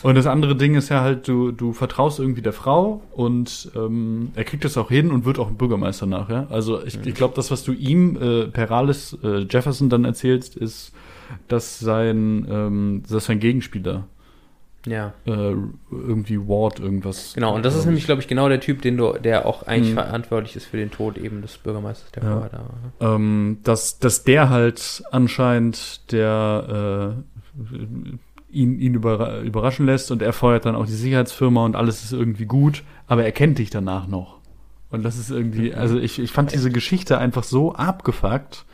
Und 0.02 0.14
das 0.14 0.26
andere 0.26 0.56
Ding 0.56 0.74
ist 0.74 0.88
ja 0.88 1.00
halt, 1.02 1.28
du, 1.28 1.52
du 1.52 1.72
vertraust 1.72 2.18
irgendwie 2.18 2.42
der 2.42 2.52
Frau 2.52 3.02
und 3.12 3.70
ähm, 3.76 4.30
er 4.34 4.44
kriegt 4.44 4.64
das 4.64 4.76
auch 4.76 4.88
hin 4.88 5.10
und 5.10 5.24
wird 5.24 5.38
auch 5.38 5.48
ein 5.48 5.56
Bürgermeister 5.56 6.06
nachher. 6.06 6.46
Also 6.50 6.82
ich, 6.84 6.98
ich 7.04 7.14
glaube, 7.14 7.34
das, 7.36 7.50
was 7.50 7.62
du 7.64 7.72
ihm, 7.72 8.16
äh, 8.20 8.46
Perales 8.46 9.16
äh, 9.22 9.46
Jefferson 9.48 9.88
dann 9.90 10.04
erzählst, 10.04 10.56
ist, 10.56 10.92
dass 11.48 11.78
sein, 11.78 12.46
ähm, 12.50 13.02
dass 13.08 13.26
sein 13.26 13.38
Gegenspieler 13.38 14.04
Ja. 14.86 15.12
äh, 15.26 15.54
irgendwie 15.90 16.38
Ward 16.40 16.80
irgendwas. 16.80 17.34
Genau, 17.34 17.54
und 17.54 17.64
das 17.64 17.76
ist 17.76 17.84
nämlich, 17.84 18.02
ich. 18.02 18.06
glaube 18.06 18.20
ich, 18.20 18.26
genau 18.28 18.48
der 18.48 18.58
Typ, 18.60 18.82
den 18.82 18.96
du, 18.96 19.12
der 19.12 19.46
auch 19.46 19.62
eigentlich 19.64 19.90
Mhm. 19.92 19.98
verantwortlich 19.98 20.56
ist 20.56 20.66
für 20.66 20.76
den 20.76 20.90
Tod 20.90 21.16
eben 21.18 21.40
des 21.40 21.56
Bürgermeisters, 21.58 22.10
der 22.12 22.22
Ja. 22.24 22.32
vorher 22.32 22.50
da 22.50 22.58
war. 22.58 23.08
ne? 23.10 23.14
ähm, 23.16 23.58
dass, 23.62 23.98
dass 24.00 24.24
der 24.24 24.50
halt 24.50 25.04
anscheinend 25.12 26.10
der 26.12 27.22
äh, 27.22 27.52
ihn, 28.50 28.78
ihn 28.78 28.94
überra 28.94 29.40
überraschen 29.40 29.86
lässt 29.86 30.10
und 30.10 30.20
er 30.22 30.32
feuert 30.32 30.66
dann 30.66 30.74
auch 30.74 30.86
die 30.86 30.92
Sicherheitsfirma 30.92 31.64
und 31.64 31.76
alles 31.76 32.02
ist 32.04 32.12
irgendwie 32.12 32.46
gut, 32.46 32.82
aber 33.06 33.24
er 33.24 33.32
kennt 33.32 33.58
dich 33.58 33.70
danach 33.70 34.06
noch. 34.08 34.38
Und 34.90 35.04
das 35.04 35.16
ist 35.16 35.30
irgendwie, 35.30 35.72
also 35.74 35.98
ich, 35.98 36.18
ich 36.18 36.32
fand 36.32 36.52
diese 36.52 36.70
Geschichte 36.70 37.16
einfach 37.18 37.44
so 37.44 37.72
abgefuckt, 37.74 38.66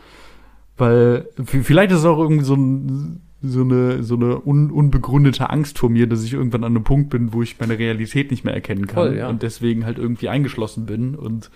weil 0.76 1.28
vielleicht 1.44 1.92
ist 1.92 1.98
es 2.00 2.04
auch 2.04 2.18
irgendwie 2.18 2.44
so, 2.44 2.54
ein, 2.54 3.20
so 3.40 3.60
eine, 3.60 4.02
so 4.02 4.14
eine 4.16 4.44
un, 4.44 4.70
unbegründete 4.70 5.48
Angst 5.50 5.78
vor 5.78 5.90
mir, 5.90 6.06
dass 6.08 6.24
ich 6.24 6.32
irgendwann 6.32 6.64
an 6.64 6.74
einem 6.74 6.84
Punkt 6.84 7.10
bin, 7.10 7.32
wo 7.32 7.42
ich 7.42 7.58
meine 7.60 7.78
Realität 7.78 8.30
nicht 8.30 8.44
mehr 8.44 8.54
erkennen 8.54 8.86
kann 8.88 9.08
Voll, 9.08 9.16
ja. 9.16 9.28
und 9.28 9.42
deswegen 9.42 9.84
halt 9.84 9.98
irgendwie 9.98 10.28
eingeschlossen 10.28 10.86
bin 10.86 11.14
und 11.14 11.50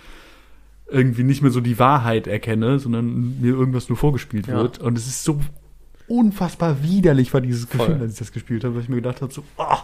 irgendwie 0.89 1.25
nicht 1.25 1.43
mehr 1.43 1.51
so 1.51 1.61
die 1.61 1.79
Wahrheit 1.79 2.27
erkenne, 2.27 2.79
sondern 2.79 3.41
mir 3.41 3.53
irgendwas 3.55 3.89
nur 3.89 3.97
vorgespielt 3.99 4.47
Ja. 4.47 4.55
wird. 4.59 4.79
Und 4.79 4.97
es 4.97 5.07
ist 5.07 5.25
so 5.25 5.41
unfassbar 6.07 6.83
widerlich 6.83 7.33
war 7.33 7.41
dieses 7.41 7.65
Voll. 7.65 7.87
Gefühl, 7.87 8.03
als 8.03 8.13
ich 8.13 8.19
das 8.19 8.33
gespielt 8.33 8.65
habe, 8.65 8.75
weil 8.75 8.83
ich 8.83 8.89
mir 8.89 8.97
gedacht 8.97 9.23
habe, 9.23 9.33
so, 9.33 9.43
oh, 9.57 9.77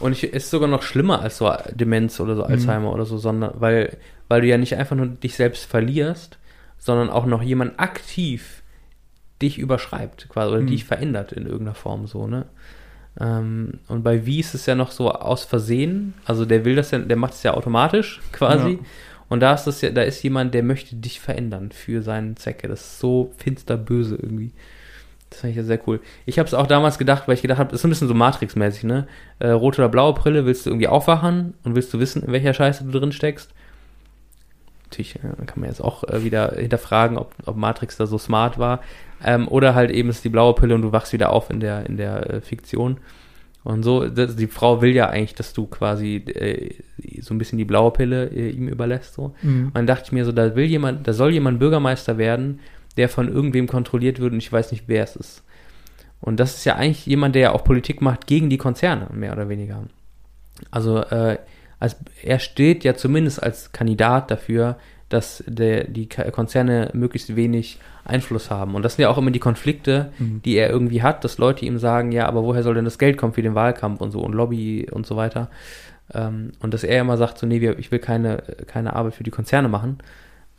Und 0.00 0.12
ich, 0.12 0.24
ist 0.24 0.50
sogar 0.50 0.68
noch 0.68 0.82
schlimmer 0.82 1.20
als 1.20 1.38
so 1.38 1.50
Demenz 1.74 2.18
oder 2.20 2.32
Mhm. 2.34 2.38
so 2.38 2.42
Alzheimer 2.44 2.92
oder 2.92 3.04
so, 3.04 3.18
sondern 3.18 3.52
weil, 3.60 3.96
weil 4.28 4.40
du 4.40 4.46
ja 4.48 4.58
nicht 4.58 4.74
einfach 4.76 4.96
nur 4.96 5.06
dich 5.06 5.34
selbst 5.36 5.64
verlierst, 5.66 6.38
sondern 6.78 7.10
auch 7.10 7.26
noch 7.26 7.42
jemand 7.42 7.78
aktiv 7.78 8.59
dich 9.42 9.58
überschreibt, 9.58 10.28
quasi, 10.28 10.52
oder 10.52 10.62
Mhm. 10.62 10.66
dich 10.68 10.84
verändert 10.84 11.32
in 11.32 11.44
irgendeiner 11.46 11.74
Form 11.74 12.06
so, 12.06 12.26
ne? 12.26 12.46
Ähm, 13.20 13.74
und 13.88 14.02
bei 14.04 14.24
Wie 14.26 14.40
ist 14.40 14.54
es 14.54 14.66
ja 14.66 14.74
noch 14.74 14.92
so 14.92 15.10
aus 15.12 15.44
Versehen, 15.44 16.14
also 16.24 16.44
der 16.44 16.64
will 16.64 16.76
das 16.76 16.90
ja, 16.92 16.98
der 17.00 17.16
macht 17.16 17.34
es 17.34 17.42
ja 17.42 17.54
automatisch 17.54 18.20
quasi. 18.32 18.72
Ja. 18.72 18.78
Und 19.28 19.40
da 19.40 19.54
ist 19.54 19.64
das 19.64 19.80
ja, 19.80 19.90
da 19.90 20.02
ist 20.02 20.22
jemand, 20.22 20.54
der 20.54 20.62
möchte 20.62 20.96
dich 20.96 21.20
verändern 21.20 21.70
für 21.72 22.02
seinen 22.02 22.36
Zwecke. 22.36 22.66
Das 22.68 22.80
ist 22.80 22.98
so 23.00 23.32
finster 23.36 23.76
böse 23.76 24.16
irgendwie. 24.16 24.52
Das 25.28 25.40
fand 25.40 25.52
ich 25.52 25.56
ja 25.56 25.62
sehr 25.62 25.80
cool. 25.86 26.00
Ich 26.26 26.40
habe 26.40 26.48
es 26.48 26.54
auch 26.54 26.66
damals 26.66 26.98
gedacht, 26.98 27.28
weil 27.28 27.34
ich 27.34 27.42
gedacht 27.42 27.58
habe, 27.60 27.72
ist 27.74 27.84
ein 27.84 27.90
bisschen 27.90 28.08
so 28.08 28.14
Matrix-mäßig, 28.14 28.82
ne? 28.84 29.06
Äh, 29.38 29.50
rote 29.50 29.80
oder 29.82 29.88
blaue 29.88 30.14
Brille, 30.14 30.46
willst 30.46 30.66
du 30.66 30.70
irgendwie 30.70 30.88
aufwachen 30.88 31.54
und 31.62 31.76
willst 31.76 31.94
du 31.94 32.00
wissen, 32.00 32.24
in 32.24 32.32
welcher 32.32 32.54
Scheiße 32.54 32.84
du 32.84 32.98
drin 32.98 33.12
steckst? 33.12 33.52
Natürlich, 34.90 35.14
kann 35.14 35.60
man 35.60 35.68
jetzt 35.68 35.80
auch 35.80 36.04
äh, 36.04 36.24
wieder 36.24 36.54
hinterfragen, 36.56 37.16
ob, 37.16 37.32
ob 37.46 37.56
Matrix 37.56 37.96
da 37.96 38.06
so 38.06 38.18
smart 38.18 38.58
war. 38.58 38.80
Ähm, 39.24 39.46
oder 39.48 39.74
halt 39.74 39.90
eben 39.90 40.08
ist 40.08 40.24
die 40.24 40.28
blaue 40.28 40.54
Pille 40.54 40.74
und 40.74 40.82
du 40.82 40.92
wachst 40.92 41.12
wieder 41.12 41.30
auf 41.30 41.48
in 41.50 41.60
der, 41.60 41.86
in 41.86 41.96
der 41.96 42.28
äh, 42.28 42.40
Fiktion. 42.40 42.98
Und 43.62 43.82
so, 43.82 44.08
das, 44.08 44.36
die 44.36 44.46
Frau 44.46 44.80
will 44.80 44.94
ja 44.94 45.08
eigentlich, 45.08 45.34
dass 45.34 45.52
du 45.52 45.66
quasi 45.66 46.16
äh, 46.16 46.74
so 47.20 47.34
ein 47.34 47.38
bisschen 47.38 47.58
die 47.58 47.64
blaue 47.64 47.92
Pille 47.92 48.28
äh, 48.28 48.50
ihm 48.50 48.68
überlässt. 48.68 49.14
So. 49.14 49.34
Und 49.66 49.74
dann 49.74 49.86
dachte 49.86 50.04
ich 50.06 50.12
mir 50.12 50.24
so, 50.24 50.32
da 50.32 50.56
will 50.56 50.64
jemand, 50.64 51.06
da 51.06 51.12
soll 51.12 51.32
jemand 51.32 51.58
Bürgermeister 51.60 52.18
werden, 52.18 52.60
der 52.96 53.08
von 53.08 53.28
irgendwem 53.28 53.68
kontrolliert 53.68 54.18
wird 54.18 54.32
und 54.32 54.38
ich 54.38 54.52
weiß 54.52 54.72
nicht, 54.72 54.84
wer 54.86 55.04
es 55.04 55.14
ist. 55.14 55.44
Und 56.20 56.40
das 56.40 56.56
ist 56.56 56.64
ja 56.64 56.76
eigentlich 56.76 57.06
jemand, 57.06 57.34
der 57.34 57.42
ja 57.42 57.52
auch 57.52 57.64
Politik 57.64 58.02
macht 58.02 58.26
gegen 58.26 58.50
die 58.50 58.58
Konzerne, 58.58 59.08
mehr 59.12 59.32
oder 59.32 59.48
weniger. 59.48 59.84
Also 60.70 60.98
äh, 60.98 61.38
als, 61.80 61.96
er 62.22 62.38
steht 62.38 62.84
ja 62.84 62.94
zumindest 62.94 63.42
als 63.42 63.72
Kandidat 63.72 64.30
dafür, 64.30 64.76
dass 65.08 65.42
der, 65.48 65.84
die 65.84 66.08
Konzerne 66.08 66.90
möglichst 66.92 67.34
wenig 67.34 67.80
Einfluss 68.04 68.48
haben. 68.50 68.76
Und 68.76 68.84
das 68.84 68.94
sind 68.94 69.02
ja 69.02 69.08
auch 69.08 69.18
immer 69.18 69.32
die 69.32 69.40
Konflikte, 69.40 70.12
Mhm. 70.18 70.42
die 70.44 70.56
er 70.56 70.70
irgendwie 70.70 71.02
hat, 71.02 71.24
dass 71.24 71.38
Leute 71.38 71.64
ihm 71.64 71.78
sagen, 71.78 72.12
ja, 72.12 72.26
aber 72.26 72.44
woher 72.44 72.62
soll 72.62 72.74
denn 72.74 72.84
das 72.84 72.98
Geld 72.98 73.16
kommen 73.16 73.32
für 73.32 73.42
den 73.42 73.56
Wahlkampf 73.56 74.00
und 74.00 74.12
so 74.12 74.20
und 74.20 74.34
Lobby 74.34 74.86
und 74.90 75.06
so 75.06 75.16
weiter. 75.16 75.50
Ähm, 76.14 76.52
und 76.60 76.72
dass 76.74 76.84
er 76.84 77.00
immer 77.00 77.16
sagt, 77.16 77.38
so, 77.38 77.46
nee, 77.46 77.68
ich 77.78 77.90
will 77.90 77.98
keine, 77.98 78.42
keine 78.66 78.94
Arbeit 78.94 79.14
für 79.14 79.24
die 79.24 79.30
Konzerne 79.32 79.68
machen. 79.68 79.98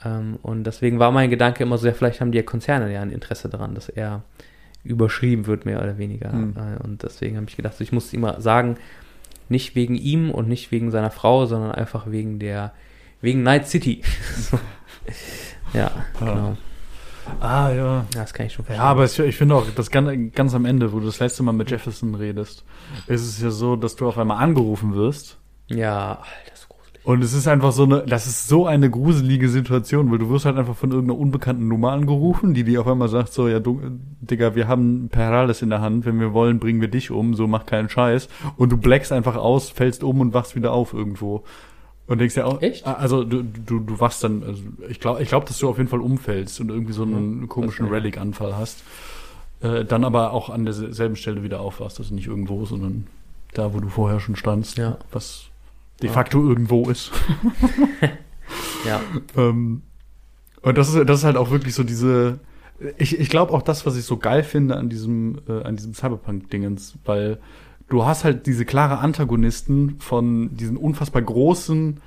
Ähm, 0.03 0.38
und 0.41 0.65
deswegen 0.65 0.99
war 0.99 1.12
mein 1.12 1.29
Gedanke 1.29 1.63
immer 1.63 1.77
so, 1.77 1.88
ja, 1.88 1.93
vielleicht 1.93 2.19
haben 2.19 2.31
die 2.31 2.43
Konzerne 2.43 2.91
ja 2.91 3.01
ein 3.01 3.12
Interesse 3.12 3.47
daran, 3.47 3.73
dass 3.73 3.88
er 3.88 4.23
überschrieben 4.84 5.45
wird, 5.47 5.65
mehr 5.65 5.81
oder 5.81 5.97
weniger. 5.97 6.34
Mhm. 6.34 6.55
Äh, 6.57 6.84
und 6.84 7.03
deswegen 7.03 7.38
habe 7.38 7.45
ich 7.47 7.55
gedacht, 7.55 7.79
ich 7.79 7.91
muss 7.91 8.13
ihm 8.13 8.21
mal 8.21 8.41
sagen, 8.41 8.77
nicht 9.51 9.75
wegen 9.75 9.95
ihm 9.95 10.31
und 10.31 10.47
nicht 10.47 10.71
wegen 10.71 10.89
seiner 10.89 11.11
Frau, 11.11 11.45
sondern 11.45 11.71
einfach 11.71 12.09
wegen 12.09 12.39
der, 12.39 12.73
wegen 13.21 13.43
Night 13.43 13.67
City. 13.67 14.01
So. 14.37 14.59
ja, 15.73 15.91
genau. 16.19 16.57
ah 17.39 17.71
ja. 17.71 17.75
Ja, 17.75 18.05
das 18.13 18.33
kann 18.33 18.45
ich 18.45 18.53
schon 18.53 18.65
Ja, 18.69 18.83
aber 18.83 19.03
es, 19.03 19.17
ich 19.17 19.35
finde 19.35 19.55
auch, 19.55 19.65
das 19.75 19.89
ganz, 19.89 20.33
ganz 20.33 20.53
am 20.53 20.65
Ende, 20.65 20.93
wo 20.93 20.99
du 20.99 21.05
das 21.07 21.19
letzte 21.19 21.43
Mal 21.43 21.53
mit 21.53 21.69
Jefferson 21.71 22.15
redest, 22.15 22.63
ist 23.07 23.21
es 23.21 23.41
ja 23.41 23.49
so, 23.49 23.75
dass 23.75 23.95
du 23.95 24.07
auf 24.07 24.17
einmal 24.17 24.41
angerufen 24.41 24.95
wirst. 24.95 25.37
Ja, 25.67 26.19
Alter. 26.19 26.50
Und 27.03 27.23
es 27.23 27.33
ist 27.33 27.47
einfach 27.47 27.71
so 27.71 27.83
eine, 27.83 28.03
das 28.05 28.27
ist 28.27 28.47
so 28.47 28.67
eine 28.67 28.89
gruselige 28.89 29.49
Situation, 29.49 30.11
weil 30.11 30.19
du 30.19 30.29
wirst 30.29 30.45
halt 30.45 30.57
einfach 30.57 30.75
von 30.75 30.91
irgendeiner 30.91 31.19
unbekannten 31.19 31.67
Nummer 31.67 31.91
angerufen, 31.93 32.53
die 32.53 32.63
dir 32.63 32.81
auf 32.81 32.87
einmal 32.87 33.09
sagt, 33.09 33.33
so, 33.33 33.47
ja, 33.47 33.59
du, 33.59 33.81
Digga, 34.21 34.53
wir 34.53 34.67
haben 34.67 35.09
Perales 35.09 35.63
in 35.63 35.69
der 35.71 35.81
Hand, 35.81 36.05
wenn 36.05 36.19
wir 36.19 36.33
wollen, 36.33 36.59
bringen 36.59 36.79
wir 36.79 36.89
dich 36.89 37.09
um, 37.09 37.33
so 37.33 37.47
mach 37.47 37.65
keinen 37.65 37.89
Scheiß. 37.89 38.29
Und 38.55 38.71
du 38.71 38.77
blackst 38.77 39.11
einfach 39.11 39.35
aus, 39.35 39.69
fällst 39.71 40.03
um 40.03 40.19
und 40.19 40.33
wachst 40.35 40.55
wieder 40.55 40.73
auf 40.73 40.93
irgendwo. 40.93 41.43
Und 42.05 42.19
denkst 42.19 42.35
ja 42.35 42.45
auch, 42.45 42.61
Echt? 42.61 42.85
also 42.85 43.23
du, 43.23 43.41
du, 43.43 43.79
du 43.79 43.99
wachst 43.99 44.23
dann, 44.23 44.43
also 44.43 44.61
ich 44.89 44.99
glaube, 44.99 45.23
ich 45.23 45.29
glaub, 45.29 45.45
dass 45.45 45.57
du 45.57 45.69
auf 45.69 45.77
jeden 45.77 45.89
Fall 45.89 46.01
umfällst 46.01 46.59
und 46.59 46.69
irgendwie 46.69 46.93
so 46.93 47.01
einen 47.03 47.47
komischen 47.47 47.85
Okay. 47.85 47.95
Relic-Anfall 47.95 48.55
hast. 48.57 48.83
Äh, 49.61 49.85
dann 49.85 50.03
aber 50.03 50.33
auch 50.33 50.49
an 50.49 50.65
derselben 50.65 51.15
Stelle 51.15 51.41
wieder 51.41 51.61
aufwachst, 51.61 51.99
also 51.99 52.13
nicht 52.13 52.27
irgendwo, 52.27 52.65
sondern 52.65 53.07
da, 53.53 53.73
wo 53.73 53.79
du 53.79 53.87
vorher 53.89 54.19
schon 54.19 54.35
standst, 54.35 54.77
Ja. 54.77 54.97
was 55.11 55.45
de 56.01 56.09
facto 56.09 56.47
irgendwo 56.47 56.89
ist. 56.89 57.11
Ja, 58.85 59.01
Ähm, 59.37 59.83
und 60.61 60.77
das 60.77 60.93
ist, 60.93 61.07
das 61.09 61.19
ist 61.19 61.23
halt 61.25 61.37
auch 61.37 61.51
wirklich 61.51 61.73
so 61.73 61.83
diese. 61.83 62.39
Ich, 62.97 63.19
ich 63.19 63.29
glaube 63.29 63.53
auch 63.53 63.61
das, 63.61 63.85
was 63.85 63.95
ich 63.95 64.05
so 64.05 64.17
geil 64.17 64.43
finde 64.43 64.75
an 64.75 64.89
diesem, 64.89 65.39
äh, 65.47 65.63
an 65.63 65.75
diesem 65.75 65.93
Cyberpunk-Dingens, 65.93 66.97
weil 67.05 67.39
du 67.89 68.05
hast 68.05 68.23
halt 68.23 68.47
diese 68.47 68.65
klare 68.65 68.97
Antagonisten 68.99 69.99
von 69.99 70.55
diesen 70.55 70.77
unfassbar 70.77 71.21
großen, 71.21 71.99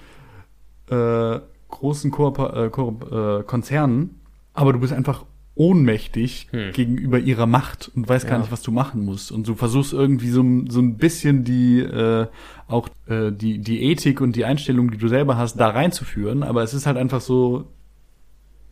äh, 0.91 1.39
großen 1.69 2.11
Kooper 2.11 2.65
äh, 2.65 2.71
Ko 2.71 2.99
äh, 3.11 3.43
Konzernen, 3.45 4.21
aber 4.53 4.73
du 4.73 4.81
bist 4.81 4.93
einfach 4.93 5.25
ohnmächtig 5.57 6.49
Hm. 6.51 6.73
gegenüber 6.73 7.19
ihrer 7.19 7.47
Macht 7.47 7.91
und 7.95 8.09
weißt 8.09 8.27
gar 8.27 8.35
Ja. 8.35 8.39
nicht, 8.41 8.51
was 8.53 8.63
du 8.63 8.73
machen 8.73 9.05
musst. 9.05 9.31
Und 9.33 9.47
du 9.47 9.55
versuchst 9.55 9.93
irgendwie 9.93 10.29
so, 10.31 10.43
so 10.69 10.81
ein 10.81 10.97
bisschen 10.97 11.45
die, 11.45 11.79
äh, 11.81 12.27
auch 12.67 12.89
äh, 13.07 13.31
die, 13.31 13.59
die 13.59 13.83
Ethik 13.85 14.21
und 14.21 14.35
die 14.37 14.45
Einstellung, 14.45 14.91
die 14.91 14.99
du 14.99 15.07
selber 15.09 15.37
hast, 15.37 15.57
da 15.57 15.69
reinzuführen. 15.69 16.43
Aber 16.43 16.63
es 16.63 16.75
ist 16.75 16.87
halt 16.87 16.97
einfach 16.97 17.21
so, 17.21 17.67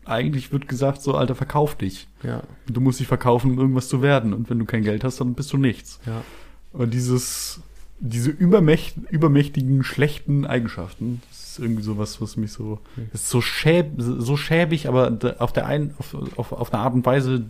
eigentlich 0.05 0.53
wird 0.53 0.67
gesagt, 0.67 1.03
so, 1.03 1.15
Alter, 1.15 1.37
verkauf 1.37 1.77
dich. 1.77 2.09
ja, 2.25 2.43
Du 2.67 2.81
musst 2.81 2.99
dich 2.99 3.07
verkaufen, 3.07 3.53
um 3.53 3.59
irgendwas 3.59 3.89
zu 3.89 4.03
werden. 4.03 4.33
Und 4.33 4.51
wenn 4.51 4.59
du 4.59 4.65
kein 4.65 4.83
Geld 4.83 5.05
hast, 5.05 5.21
dann 5.21 5.35
bist 5.35 5.53
du 5.53 5.59
nichts. 5.59 6.01
ja. 6.07 6.23
Und 6.73 6.95
dieses, 6.95 7.61
diese 8.05 8.31
übermächt, 8.31 8.97
übermächtigen, 9.11 9.85
schlechten 9.85 10.45
Eigenschaften, 10.45 11.23
das 11.31 11.51
ist 11.51 11.59
irgendwie 11.61 11.83
sowas, 11.83 12.21
was 12.21 12.37
mich 12.37 12.51
so, 12.53 12.81
Hm. 12.97 13.09
das 13.13 13.23
ist 13.23 13.31
so 13.31 13.41
schäb, 13.41 13.93
so 13.97 14.37
schäbig, 14.37 14.89
aber 14.89 15.17
auf 15.39 15.53
der 15.53 15.67
einen, 15.67 15.95
auf, 15.99 16.15
auf, 16.37 16.53
auf 16.53 16.73
eine 16.75 16.83
Art 16.83 16.95
und 16.95 17.07
Weise, 17.07 17.45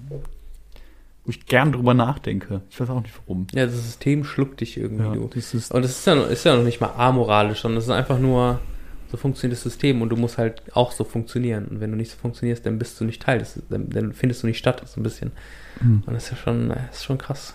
wo 1.24 1.30
ich 1.30 1.46
gern 1.46 1.72
drüber 1.72 1.94
nachdenke. 1.94 2.61
Ich 2.68 2.78
weiß 2.80 2.90
auch 2.90 3.00
nicht 3.00 3.14
warum. 3.26 3.46
Ja, 3.55 3.64
das 3.64 3.74
System 3.76 4.24
schluckt 4.24 4.61
dich 4.61 4.76
irgendwie, 4.76 5.05
Ja, 5.05 5.14
du. 5.14 5.22
Und 5.22 5.34
das 5.36 5.55
ist 5.55 6.07
ja, 6.07 6.14
noch- 6.14 6.28
ist 6.28 6.44
ja 6.44 6.55
noch 6.57 6.64
nicht 6.64 6.80
mal 6.80 6.92
amoralisch, 6.96 7.61
sondern 7.62 7.78
es 7.78 7.84
ist 7.84 7.90
einfach 7.90 8.18
nur, 8.18 8.61
so 9.11 9.16
funktioniert 9.16 9.57
das 9.57 9.62
System 9.62 10.03
und 10.03 10.09
du 10.11 10.16
musst 10.16 10.36
halt 10.36 10.62
auch 10.74 10.90
so 10.92 11.05
funktionieren. 11.05 11.66
Und 11.66 11.80
wenn 11.80 11.90
du 11.92 11.96
nicht 11.96 12.11
so 12.11 12.16
funktionierst, 12.18 12.66
dann 12.66 12.78
bist 12.78 13.00
du 13.00 13.05
nicht 13.05 13.22
Teil 13.22 13.38
des, 13.38 13.61
dann, 13.70 13.88
dann 13.88 14.12
findest 14.12 14.42
du 14.42 14.46
nicht 14.48 14.59
statt, 14.59 14.82
so 14.86 15.00
ein 15.00 15.03
bisschen. 15.05 15.32
Hm. 15.78 16.03
Und 16.05 16.12
das 16.14 16.24
ist 16.24 16.30
ja 16.32 16.36
schon, 16.38 16.68
das 16.70 16.96
ist 16.98 17.05
schon 17.05 17.18
krass. 17.18 17.55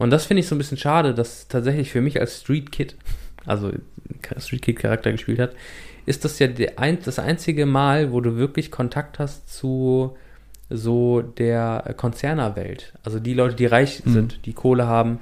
Und 0.00 0.08
das 0.10 0.24
finde 0.24 0.40
ich 0.40 0.48
so 0.48 0.54
ein 0.54 0.58
bisschen 0.58 0.78
schade, 0.78 1.12
dass 1.12 1.46
tatsächlich 1.46 1.90
für 1.90 2.00
mich 2.00 2.18
als 2.18 2.40
Street 2.40 2.72
Kid, 2.72 2.96
also 3.44 3.70
Street 4.38 4.62
Kid 4.62 4.78
Charakter 4.78 5.12
gespielt 5.12 5.38
hat, 5.38 5.52
ist 6.06 6.24
das 6.24 6.38
ja 6.38 6.48
ein, 6.76 6.98
das 7.04 7.18
einzige 7.18 7.66
Mal, 7.66 8.10
wo 8.10 8.22
du 8.22 8.36
wirklich 8.36 8.70
Kontakt 8.70 9.18
hast 9.18 9.52
zu 9.52 10.16
so 10.70 11.20
der 11.20 11.94
Konzernerwelt. 11.98 12.94
Also 13.02 13.20
die 13.20 13.34
Leute, 13.34 13.56
die 13.56 13.66
reich 13.66 14.02
Mhm. 14.06 14.12
sind, 14.12 14.46
die 14.46 14.54
Kohle 14.54 14.86
haben, 14.86 15.20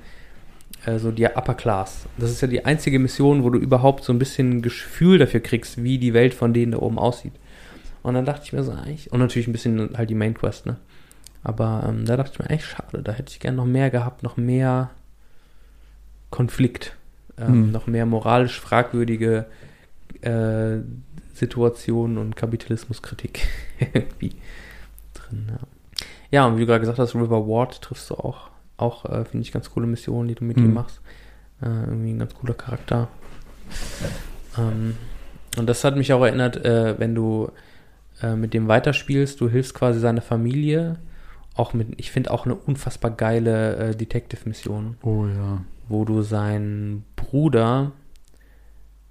äh, 0.87 0.99
so 1.01 1.11
die 1.11 1.27
Upper 1.27 1.55
Class. 1.55 2.07
Das 2.17 2.31
ist 2.31 2.41
ja 2.41 2.47
die 2.47 2.65
einzige 2.65 3.01
Mission, 3.01 3.43
wo 3.43 3.51
du 3.51 3.59
überhaupt 3.59 4.05
so 4.05 4.13
ein 4.13 4.21
bisschen 4.21 4.63
Gefühl 4.63 5.19
dafür 5.19 5.41
kriegst, 5.41 5.83
wie 5.83 5.99
die 5.99 6.15
Welt 6.15 6.35
von 6.35 6.53
denen 6.55 6.73
da 6.73 6.79
oben 6.79 7.01
aussieht. 7.01 7.33
Und 8.05 8.15
dann 8.15 8.25
dachte 8.25 8.43
ich 8.45 8.53
mir 8.53 8.63
so, 8.63 8.71
eigentlich, 8.71 9.11
und 9.13 9.19
natürlich 9.19 9.49
ein 9.49 9.53
bisschen 9.53 9.91
halt 9.99 10.09
die 10.09 10.15
Main 10.15 10.35
Quest, 10.35 10.67
ne? 10.67 10.77
Aber 11.45 11.85
ähm, 11.89 12.05
da 12.05 12.17
dachte 12.17 12.33
ich 12.35 12.39
mir, 12.41 12.51
echt 12.51 12.65
schade, 12.67 13.03
da 13.03 13.13
hätte 13.13 13.31
ich 13.33 13.41
gerne 13.41 13.57
noch 13.57 13.65
mehr 13.65 13.91
gehabt, 13.91 14.23
noch 14.23 14.37
mehr 14.37 14.91
Konflikt, 16.31 16.95
ähm, 17.39 17.47
Hm. 17.67 17.73
noch 17.73 17.87
mehr 17.87 18.07
moralisch 18.07 18.61
fragwürdige 18.61 19.47
äh, 20.23 20.79
Situationen 21.35 22.19
und 22.19 22.37
Kapitalismuskritik 22.37 23.47
irgendwie 23.95 24.33
drin. 25.15 25.47
Ja. 25.51 25.59
ja, 26.31 26.47
und 26.47 26.57
wie 26.57 26.61
du 26.61 26.67
gerade 26.67 26.81
gesagt 26.81 26.99
hast, 26.99 27.15
River 27.15 27.47
Ward 27.47 27.81
triffst 27.81 28.11
du 28.11 28.15
auch. 28.17 28.51
Auch, 28.77 29.05
äh, 29.07 29.25
finde 29.25 29.43
ich, 29.43 29.53
ganz 29.53 29.71
coole 29.71 29.87
Missionen, 29.87 30.29
die 30.29 30.35
du 30.35 30.45
mit 30.45 30.57
Mhm. 30.57 30.65
ihm 30.67 30.75
machst. 30.75 31.01
Äh, 31.63 31.67
irgendwie 31.67 32.13
ein 32.13 32.19
ganz 32.19 32.35
cooler 32.35 32.55
Charakter. 32.55 33.09
Ähm, 34.57 34.97
und 35.57 35.67
das 35.69 35.83
hat 35.85 35.97
mich 35.97 36.13
auch 36.13 36.23
erinnert, 36.25 36.57
äh, 36.65 36.99
wenn 36.99 37.15
du 37.15 37.51
äh, 38.23 38.35
mit 38.35 38.55
dem 38.55 38.69
weiterspielst, 38.69 39.41
du 39.41 39.49
hilfst 39.49 39.75
quasi 39.75 40.01
seiner 40.01 40.21
Familie. 40.23 40.97
Auch 41.59 41.75
mit, 41.75 41.89
ich 41.97 42.11
finde 42.13 42.31
auch 42.31 42.45
eine 42.47 42.55
unfassbar 42.55 43.11
geile 43.11 43.77
äh, 43.77 43.95
Detective-Mission 43.97 44.97
Oh 45.03 45.27
ja. 45.27 45.63
wo 45.89 46.05
du 46.05 46.23
seinen 46.23 47.05
Bruder 47.17 47.93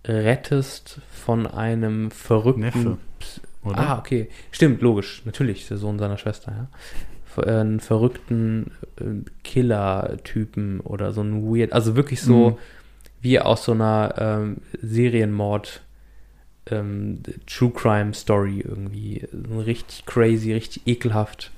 rettest 0.06 1.02
von 1.12 1.46
einem 1.48 2.12
verrückten. 2.12 2.62
Neffe, 2.62 2.98
oder? 3.64 3.78
Ah, 3.78 4.00
okay. 4.00 4.30
Stimmt, 4.52 4.82
logisch. 4.82 5.22
Natürlich, 5.26 5.68
der 5.68 5.78
Sohn 5.78 6.00
seiner 6.00 6.18
Schwester, 6.18 6.52
ja. 7.36 7.44
Äh, 7.44 7.60
Einen 7.60 7.80
verrückten 7.80 8.72
äh, 9.00 9.30
Killer-Typen 9.44 10.80
oder 10.80 11.12
so 11.12 11.22
ein 11.22 11.44
weird, 11.44 11.74
also 11.74 11.96
wirklich 11.96 12.22
so 12.22 12.52
Mhm. 12.52 12.58
wie 13.22 13.40
aus 13.40 13.66
so 13.66 13.74
einer 13.74 14.16
ähm, 14.18 14.58
Serienmord 14.82 15.82
ähm, 16.72 17.20
True 17.46 17.72
Crime 17.72 18.14
Story 18.14 18.62
irgendwie. 18.66 19.28
So 19.32 19.60
richtig 19.60 20.06
crazy, 20.06 20.54
richtig 20.54 20.88
ekelhaft, 20.88 21.52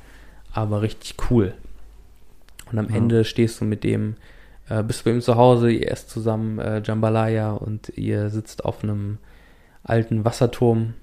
aber 0.53 0.81
richtig 0.81 1.15
cool. 1.29 1.53
Und 2.71 2.77
am 2.79 2.89
Ja. 2.89 2.95
Ende 2.97 3.25
stehst 3.25 3.61
du 3.61 3.65
mit 3.65 3.83
dem, 3.83 4.15
äh, 4.69 4.83
bist 4.83 5.03
bei 5.03 5.11
ihm 5.11 5.21
zu 5.21 5.35
Hause, 5.35 5.71
ihr 5.71 5.91
esst 5.91 6.09
zusammen 6.09 6.59
äh, 6.59 6.81
Jambalaya 6.83 7.51
und 7.51 7.89
ihr 7.95 8.29
sitzt 8.29 8.65
auf 8.65 8.83
einem 8.83 9.17
alten 9.83 10.25
Wasserturm 10.25 10.93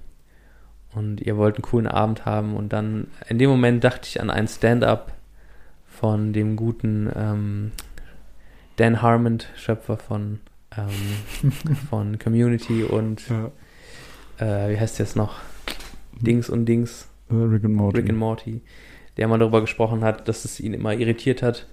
und 0.93 1.19
ihr 1.21 1.35
wollt 1.37 1.55
einen 1.55 1.63
coolen 1.63 1.87
Abend 1.87 2.25
haben 2.25 2.55
und 2.55 2.71
dann 2.73 3.07
in 3.27 3.37
dem 3.37 3.49
Moment 3.49 3.83
dachte 3.83 4.07
ich 4.07 4.21
an 4.21 4.29
ein 4.29 4.47
Stand-up 4.47 5.13
von 5.87 6.31
dem 6.31 6.55
guten 6.55 7.09
ähm, 7.15 7.71
Dan 8.77 9.01
Harmon, 9.01 9.39
Schöpfer 9.55 9.97
von, 9.97 10.39
ähm, 10.77 11.51
von 11.89 12.19
Community 12.19 12.83
und 12.83 13.23
Ja. 13.29 13.51
äh, 14.37 14.71
wie 14.73 14.79
heißt 14.79 14.99
jetzt 14.99 15.15
noch? 15.15 15.35
Dings 16.21 16.49
und 16.49 16.65
Dings, 16.65 17.07
Äh, 17.29 17.33
Rick 17.35 17.65
and 17.65 17.73
Morty. 17.75 17.97
Rick 17.99 18.09
and 18.09 18.19
Morty, 18.19 18.61
der 19.17 19.27
mal 19.27 19.39
darüber 19.39 19.61
gesprochen 19.61 20.03
hat, 20.03 20.27
dass 20.27 20.45
es 20.45 20.59
ihn 20.59 20.73
immer 20.73 20.93
irritiert 20.93 21.41
hat 21.41 21.67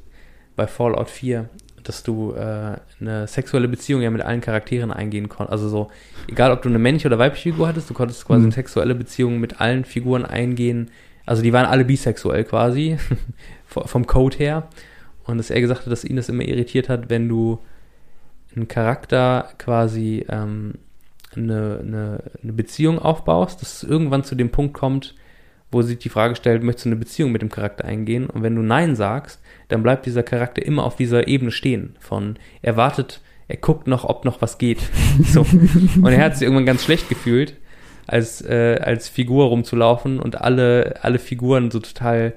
bei 0.57 0.67
Fallout 0.67 1.11
4, 1.11 1.49
dass 1.83 2.03
du 2.03 2.33
äh, 2.33 2.77
eine 3.01 3.27
sexuelle 3.27 3.69
Beziehung 3.69 4.01
ja 4.03 4.11
mit 4.11 4.23
allen 4.23 4.41
Charakteren 4.41 4.91
eingehen 4.91 5.29
konntest. 5.29 5.53
Also 5.53 5.69
so, 5.69 5.91
egal 6.29 6.53
ob 6.53 6.63
du 6.63 6.69
eine 6.69 6.79
männliche 6.79 7.09
oder 7.09 7.19
weibliche 7.19 7.51
Figur 7.51 7.69
hattest, 7.69 7.91
du 7.91 7.95
konntest 7.95 8.25
quasi 8.25 8.41
Mhm. 8.41 8.47
eine 8.47 8.53
sexuelle 8.55 8.95
Beziehung 8.95 9.41
mit 9.41 9.61
allen 9.61 9.85
Figuren 9.85 10.25
eingehen. 10.25 10.91
Also 11.27 11.43
die 11.43 11.53
waren 11.53 11.67
alle 11.67 11.85
bisexuell 11.85 12.45
quasi, 12.45 12.97
vom 13.67 14.07
Code 14.07 14.37
her. 14.39 14.69
Und 15.25 15.39
dass 15.39 15.51
er 15.51 15.61
gesagt 15.61 15.83
hat, 15.87 15.93
dass 15.93 16.05
ihn 16.05 16.17
das 16.17 16.29
immer 16.29 16.43
irritiert 16.43 16.89
hat, 16.89 17.11
wenn 17.11 17.29
du 17.29 17.59
einen 18.55 18.69
Charakter 18.69 19.49
quasi 19.59 20.25
ähm, 20.29 20.75
eine, 21.35 21.81
eine, 21.83 22.23
eine 22.43 22.53
Beziehung 22.53 22.99
aufbaust, 22.99 23.61
dass 23.61 23.83
es 23.83 23.89
irgendwann 23.89 24.23
zu 24.25 24.35
dem 24.35 24.51
Punkt 24.51 24.75
kommt, 24.75 25.15
wo 25.75 25.83
sich 25.83 25.99
die 25.99 26.09
Frage 26.09 26.37
stellt, 26.37 26.62
möchtest 26.62 26.87
du 26.87 26.91
eine 26.91 26.97
Beziehung 26.97 27.33
mit 27.33 27.43
dem 27.43 27.51
Charakter 27.51 27.85
eingehen? 27.85 28.31
Und 28.31 28.43
wenn 28.43 28.57
du 28.57 28.62
Nein 28.62 28.97
sagst, 28.97 29.41
dann 29.68 29.83
bleibt 29.83 30.07
dieser 30.07 30.22
Charakter 30.22 30.64
immer 30.64 30.85
auf 30.85 30.97
dieser 30.97 31.29
Ebene 31.29 31.51
stehen. 31.51 31.97
Von 32.01 32.37
er 32.62 32.77
wartet, 32.77 33.20
er 33.49 33.57
guckt 33.57 33.87
noch, 33.87 34.05
ob 34.05 34.25
noch 34.25 34.41
was 34.41 34.59
geht. 34.59 34.79
so. 35.25 35.41
Und 35.41 36.07
er 36.07 36.25
hat 36.25 36.35
sich 36.35 36.43
irgendwann 36.45 36.66
ganz 36.66 36.85
schlecht 36.85 37.09
gefühlt, 37.09 37.55
als, 38.07 38.41
äh, 38.43 38.79
als 38.81 39.09
Figur 39.09 39.47
rumzulaufen 39.47 40.20
und 40.20 40.41
alle, 40.41 40.97
alle 41.03 41.18
Figuren 41.18 41.70
so 41.70 41.81
total 41.81 42.35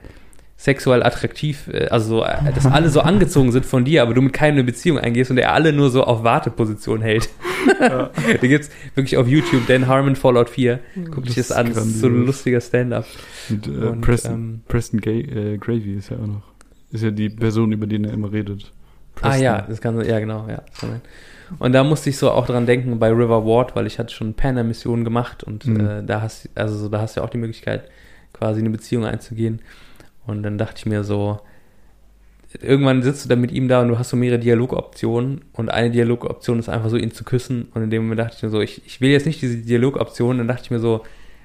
sexuell 0.57 1.03
attraktiv, 1.03 1.67
äh, 1.71 1.87
also 1.89 2.17
so, 2.17 2.23
äh, 2.23 2.51
dass 2.53 2.65
alle 2.65 2.89
so 2.89 3.01
angezogen 3.01 3.51
sind 3.51 3.65
von 3.65 3.85
dir, 3.85 4.01
aber 4.01 4.13
du 4.15 4.21
mit 4.21 4.33
keinem 4.33 4.55
eine 4.55 4.63
Beziehung 4.63 4.97
eingehst 4.97 5.29
und 5.31 5.37
er 5.37 5.53
alle 5.53 5.71
nur 5.71 5.89
so 5.91 6.03
auf 6.03 6.23
Warteposition 6.23 7.01
hält. 7.01 7.29
Ja. 7.81 8.09
da 8.41 8.47
gibt's 8.47 8.69
wirklich 8.95 9.17
auf 9.17 9.27
YouTube 9.27 9.67
Dan 9.67 9.87
Harmon 9.87 10.15
Fallout 10.15 10.49
4. 10.49 10.79
Guck 11.11 11.25
dich 11.25 11.35
Das 11.35 11.49
das 11.49 11.57
an, 11.57 11.67
das 11.73 11.85
ist 11.85 11.99
so 11.99 12.07
ein 12.07 12.25
lustiger 12.25 12.61
Stand-up. 12.61 13.05
Und, 13.49 13.67
äh, 13.67 13.71
Und, 13.71 14.01
Preston, 14.01 14.33
ähm, 14.33 14.61
Preston 14.67 15.01
Gay, 15.01 15.19
äh, 15.21 15.57
Gravy 15.57 15.95
ist 15.95 16.09
ja 16.09 16.17
auch 16.17 16.27
noch. 16.27 16.41
Ist 16.91 17.03
ja 17.03 17.11
die 17.11 17.29
Person, 17.29 17.73
über 17.73 17.85
die 17.85 18.01
er 18.01 18.13
immer 18.13 18.31
redet. 18.31 18.71
Ah 19.17 19.19
Preston. 19.19 19.43
ja, 19.43 19.61
das 19.67 19.81
kann 19.81 19.99
ja 20.05 20.19
genau, 20.19 20.47
ja. 20.47 20.61
Und 21.59 21.73
da 21.73 21.83
musste 21.83 22.09
ich 22.09 22.17
so 22.17 22.31
auch 22.31 22.45
dran 22.45 22.65
denken 22.65 22.97
bei 22.99 23.09
River 23.09 23.45
Ward, 23.45 23.75
weil 23.75 23.85
ich 23.85 23.99
hatte 23.99 24.13
schon 24.13 24.33
Panam-Missionen 24.33 25.03
gemacht 25.03 25.43
und 25.43 25.65
Mhm. 25.67 25.79
äh, 25.79 26.03
da 26.03 26.21
hast 26.21 26.49
also 26.55 26.77
so, 26.77 26.87
da 26.89 27.01
hast 27.01 27.15
du 27.15 27.19
ja 27.21 27.25
auch 27.25 27.29
die 27.29 27.37
Möglichkeit, 27.37 27.89
quasi 28.33 28.61
eine 28.61 28.69
Beziehung 28.69 29.05
einzugehen. 29.05 29.59
Und 30.27 30.43
dann 30.43 30.57
dachte 30.57 30.75
ich 30.77 30.85
mir 30.85 31.03
so, 31.03 31.39
irgendwann 32.61 33.03
sitzt 33.03 33.25
du 33.25 33.29
dann 33.29 33.41
mit 33.41 33.51
ihm 33.51 33.67
da 33.67 33.81
und 33.81 33.89
du 33.89 33.99
hast 33.99 34.09
so 34.09 34.17
mehrere 34.17 34.39
Dialogoptionen 34.39 35.41
und 35.53 35.69
eine 35.69 35.91
Dialogoption 35.91 36.59
ist 36.59 36.69
einfach 36.69 36.89
so, 36.89 36.97
ihn 36.97 37.11
zu 37.11 37.23
küssen. 37.23 37.67
Und 37.73 37.83
in 37.83 37.89
dem 37.89 38.03
Moment 38.03 38.19
dachte 38.19 38.35
ich 38.37 38.43
mir 38.43 38.49
so, 38.49 38.61
ich, 38.61 38.81
ich 38.85 39.01
will 39.01 39.09
jetzt 39.09 39.25
nicht 39.25 39.41
diese 39.41 39.57
Dialogoption. 39.57 40.37
Dann 40.37 40.47
dachte 40.47 40.63
ich 40.63 40.71
mir 40.71 40.79
so, 40.79 41.03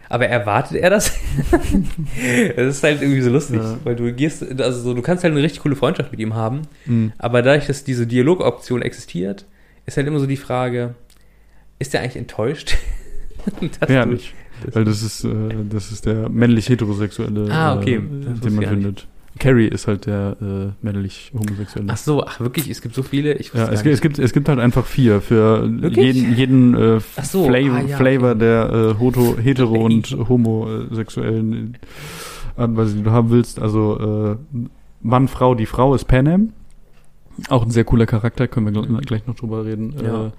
aber 0.08 0.26
erwartet 0.28 0.76
er 0.78 0.90
das? 0.90 1.12
das 2.56 2.76
ist 2.76 2.82
halt 2.82 3.00
irgendwie 3.02 3.22
so 3.22 3.30
lustig, 3.30 3.56
Ja. 3.60 3.78
weil 3.84 3.96
du 3.96 4.12
gehst, 4.12 4.42
also 4.60 4.80
so, 4.80 4.94
du 4.94 5.02
kannst 5.02 5.24
halt 5.24 5.32
eine 5.32 5.42
richtig 5.42 5.62
coole 5.62 5.76
Freundschaft 5.76 6.10
mit 6.10 6.20
ihm 6.20 6.34
haben. 6.34 6.62
Mhm. 6.86 7.12
Aber 7.18 7.42
dadurch, 7.42 7.66
dass 7.66 7.84
diese 7.84 8.06
Dialogoption 8.06 8.82
existiert, 8.82 9.46
ist 9.86 9.96
halt 9.96 10.06
immer 10.06 10.18
so 10.20 10.26
die 10.26 10.36
Frage, 10.36 10.94
ist 11.78 11.94
der 11.94 12.00
eigentlich 12.02 12.16
enttäuscht? 12.16 12.76
Dass 13.80 13.90
Ja, 13.90 14.04
du- 14.04 14.12
nicht. 14.12 14.34
Weil 14.72 14.84
das 14.84 15.02
ist, 15.02 15.24
äh, 15.24 15.30
das 15.68 15.92
ist 15.92 16.06
der 16.06 16.28
männlich-heterosexuelle, 16.28 17.50
Ah, 17.50 17.76
okay. 17.76 17.96
äh, 17.96 18.00
den 18.40 18.54
man 18.54 18.64
findet. 18.66 19.06
Carrie 19.38 19.66
ist 19.66 19.86
halt 19.88 20.04
der 20.06 20.36
äh, 20.42 20.84
männlich-homosexuelle. 20.84 21.88
Ach 21.90 21.96
so, 21.96 22.22
ach 22.24 22.38
wirklich, 22.40 22.68
es 22.68 22.82
gibt 22.82 22.94
so 22.94 23.02
viele. 23.02 23.32
Ich 23.34 23.52
Ja, 23.54 23.68
es, 23.70 23.82
es, 23.84 24.00
gibt, 24.02 24.18
es 24.18 24.32
gibt 24.34 24.48
halt 24.48 24.58
einfach 24.58 24.84
vier 24.84 25.22
für 25.22 25.66
Wirklich? 25.80 26.14
jeden, 26.16 26.36
jeden 26.36 26.74
äh, 26.74 27.00
so, 27.22 27.46
Flavor, 27.46 27.76
ah, 27.78 27.82
ja, 27.82 27.96
Flavor 27.96 28.34
der 28.34 28.94
äh, 28.96 29.00
hoto, 29.00 29.36
hetero- 29.42 29.82
und 29.84 30.14
homosexuellen 30.28 31.78
Art 32.56 32.68
und 32.70 32.76
Weise, 32.76 32.96
die 32.96 33.02
du 33.02 33.10
haben 33.10 33.30
willst. 33.30 33.58
Also 33.60 34.36
äh, 34.54 34.66
Mann, 35.00 35.28
Frau, 35.28 35.54
die 35.54 35.66
Frau 35.66 35.94
ist 35.94 36.04
Panem. 36.04 36.52
Auch 37.48 37.62
ein 37.64 37.70
sehr 37.70 37.84
cooler 37.84 38.04
Charakter, 38.04 38.46
können 38.46 38.66
wir 38.74 38.82
gl- 38.82 39.00
gleich 39.06 39.26
noch 39.26 39.34
drüber 39.34 39.64
reden. 39.64 39.94
Ja. 40.02 40.26
Äh, 40.26 40.30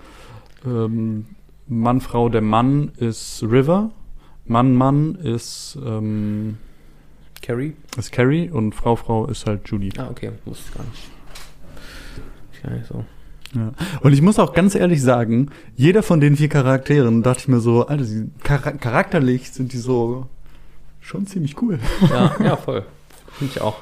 ähm, 0.70 1.26
Mann, 1.68 2.00
Frau, 2.02 2.30
der 2.30 2.42
Mann 2.42 2.92
ist 2.98 3.44
River. 3.44 3.90
Mann, 4.46 4.74
Mann 4.74 5.16
ist, 5.16 5.78
ähm, 5.84 6.58
Carrie? 7.42 7.74
ist 7.98 8.12
Carrie 8.12 8.50
und 8.50 8.74
Frau, 8.76 8.96
Frau 8.96 9.28
ist 9.28 9.46
halt 9.46 9.68
Judy. 9.70 9.92
Ah, 9.98 10.10
okay, 10.10 10.32
wusste 10.46 10.66
ich 10.70 10.76
gar 10.76 10.86
nicht. 10.86 11.12
Gar 12.64 12.72
nicht 12.74 12.88
so. 12.88 13.06
Ja. 13.56 13.72
Und 14.02 14.14
ich 14.14 14.22
muss 14.22 14.40
auch 14.40 14.54
ganz 14.54 14.74
ehrlich 14.74 15.02
sagen, 15.02 15.52
jeder 15.76 16.02
von 16.02 16.20
den 16.20 16.36
vier 16.36 16.50
Charakteren 16.50 17.22
dachte 17.24 17.42
ich 17.42 17.48
mir 17.48 17.60
so, 17.60 17.86
Alter, 17.86 18.04
die 18.04 18.30
chara 18.44 18.72
charakterlich 18.72 19.52
sind 19.52 19.74
die 19.74 19.78
so 19.78 20.28
schon 21.00 21.28
ziemlich 21.28 21.62
cool. 21.62 21.80
Ja, 22.10 22.36
ja, 22.44 22.56
voll. 22.56 22.84
Finde 23.34 23.54
ich 23.54 23.62
auch. 23.62 23.78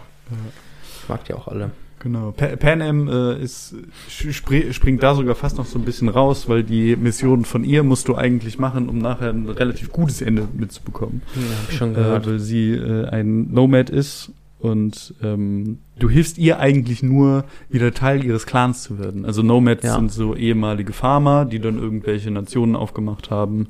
Ich 1.01 1.09
mag 1.09 1.23
die 1.25 1.33
auch 1.33 1.47
alle. 1.47 1.71
Genau. 2.03 2.31
Pa 2.31 2.47
Pan 2.55 2.81
Am 2.81 3.07
äh, 3.07 3.39
ist, 3.43 3.75
spr 4.09 4.73
springt 4.73 5.03
da 5.03 5.13
sogar 5.13 5.35
fast 5.35 5.57
noch 5.57 5.67
so 5.67 5.77
ein 5.77 5.85
bisschen 5.85 6.09
raus, 6.09 6.49
weil 6.49 6.63
die 6.63 6.95
Mission 6.95 7.45
von 7.45 7.63
ihr 7.63 7.83
musst 7.83 8.07
du 8.07 8.15
eigentlich 8.15 8.57
machen, 8.57 8.89
um 8.89 8.97
nachher 8.97 9.29
ein 9.29 9.47
relativ 9.47 9.91
gutes 9.91 10.21
Ende 10.23 10.47
mitzubekommen. 10.57 11.21
Hm, 11.35 11.41
hab 11.43 11.69
ich 11.71 11.77
schon 11.77 11.91
Äh, 11.91 11.95
gehört. 11.95 12.25
weil 12.27 12.39
sie 12.39 12.71
äh, 12.71 13.05
ein 13.09 13.53
Nomad 13.53 13.91
ist 13.91 14.31
und 14.57 15.13
ähm, 15.21 15.77
du 15.99 16.09
hilfst 16.09 16.39
ihr 16.39 16.59
eigentlich 16.59 17.03
nur, 17.03 17.45
wieder 17.69 17.93
Teil 17.93 18.23
ihres 18.25 18.47
Clans 18.47 18.81
zu 18.81 18.97
werden. 18.97 19.23
Also 19.23 19.43
Nomads 19.43 19.83
Ja. 19.83 19.93
sind 19.95 20.11
so 20.11 20.35
ehemalige 20.35 20.93
Farmer, 20.93 21.45
die 21.45 21.59
dann 21.59 21.77
irgendwelche 21.77 22.31
Nationen 22.31 22.75
aufgemacht 22.75 23.29
haben 23.29 23.67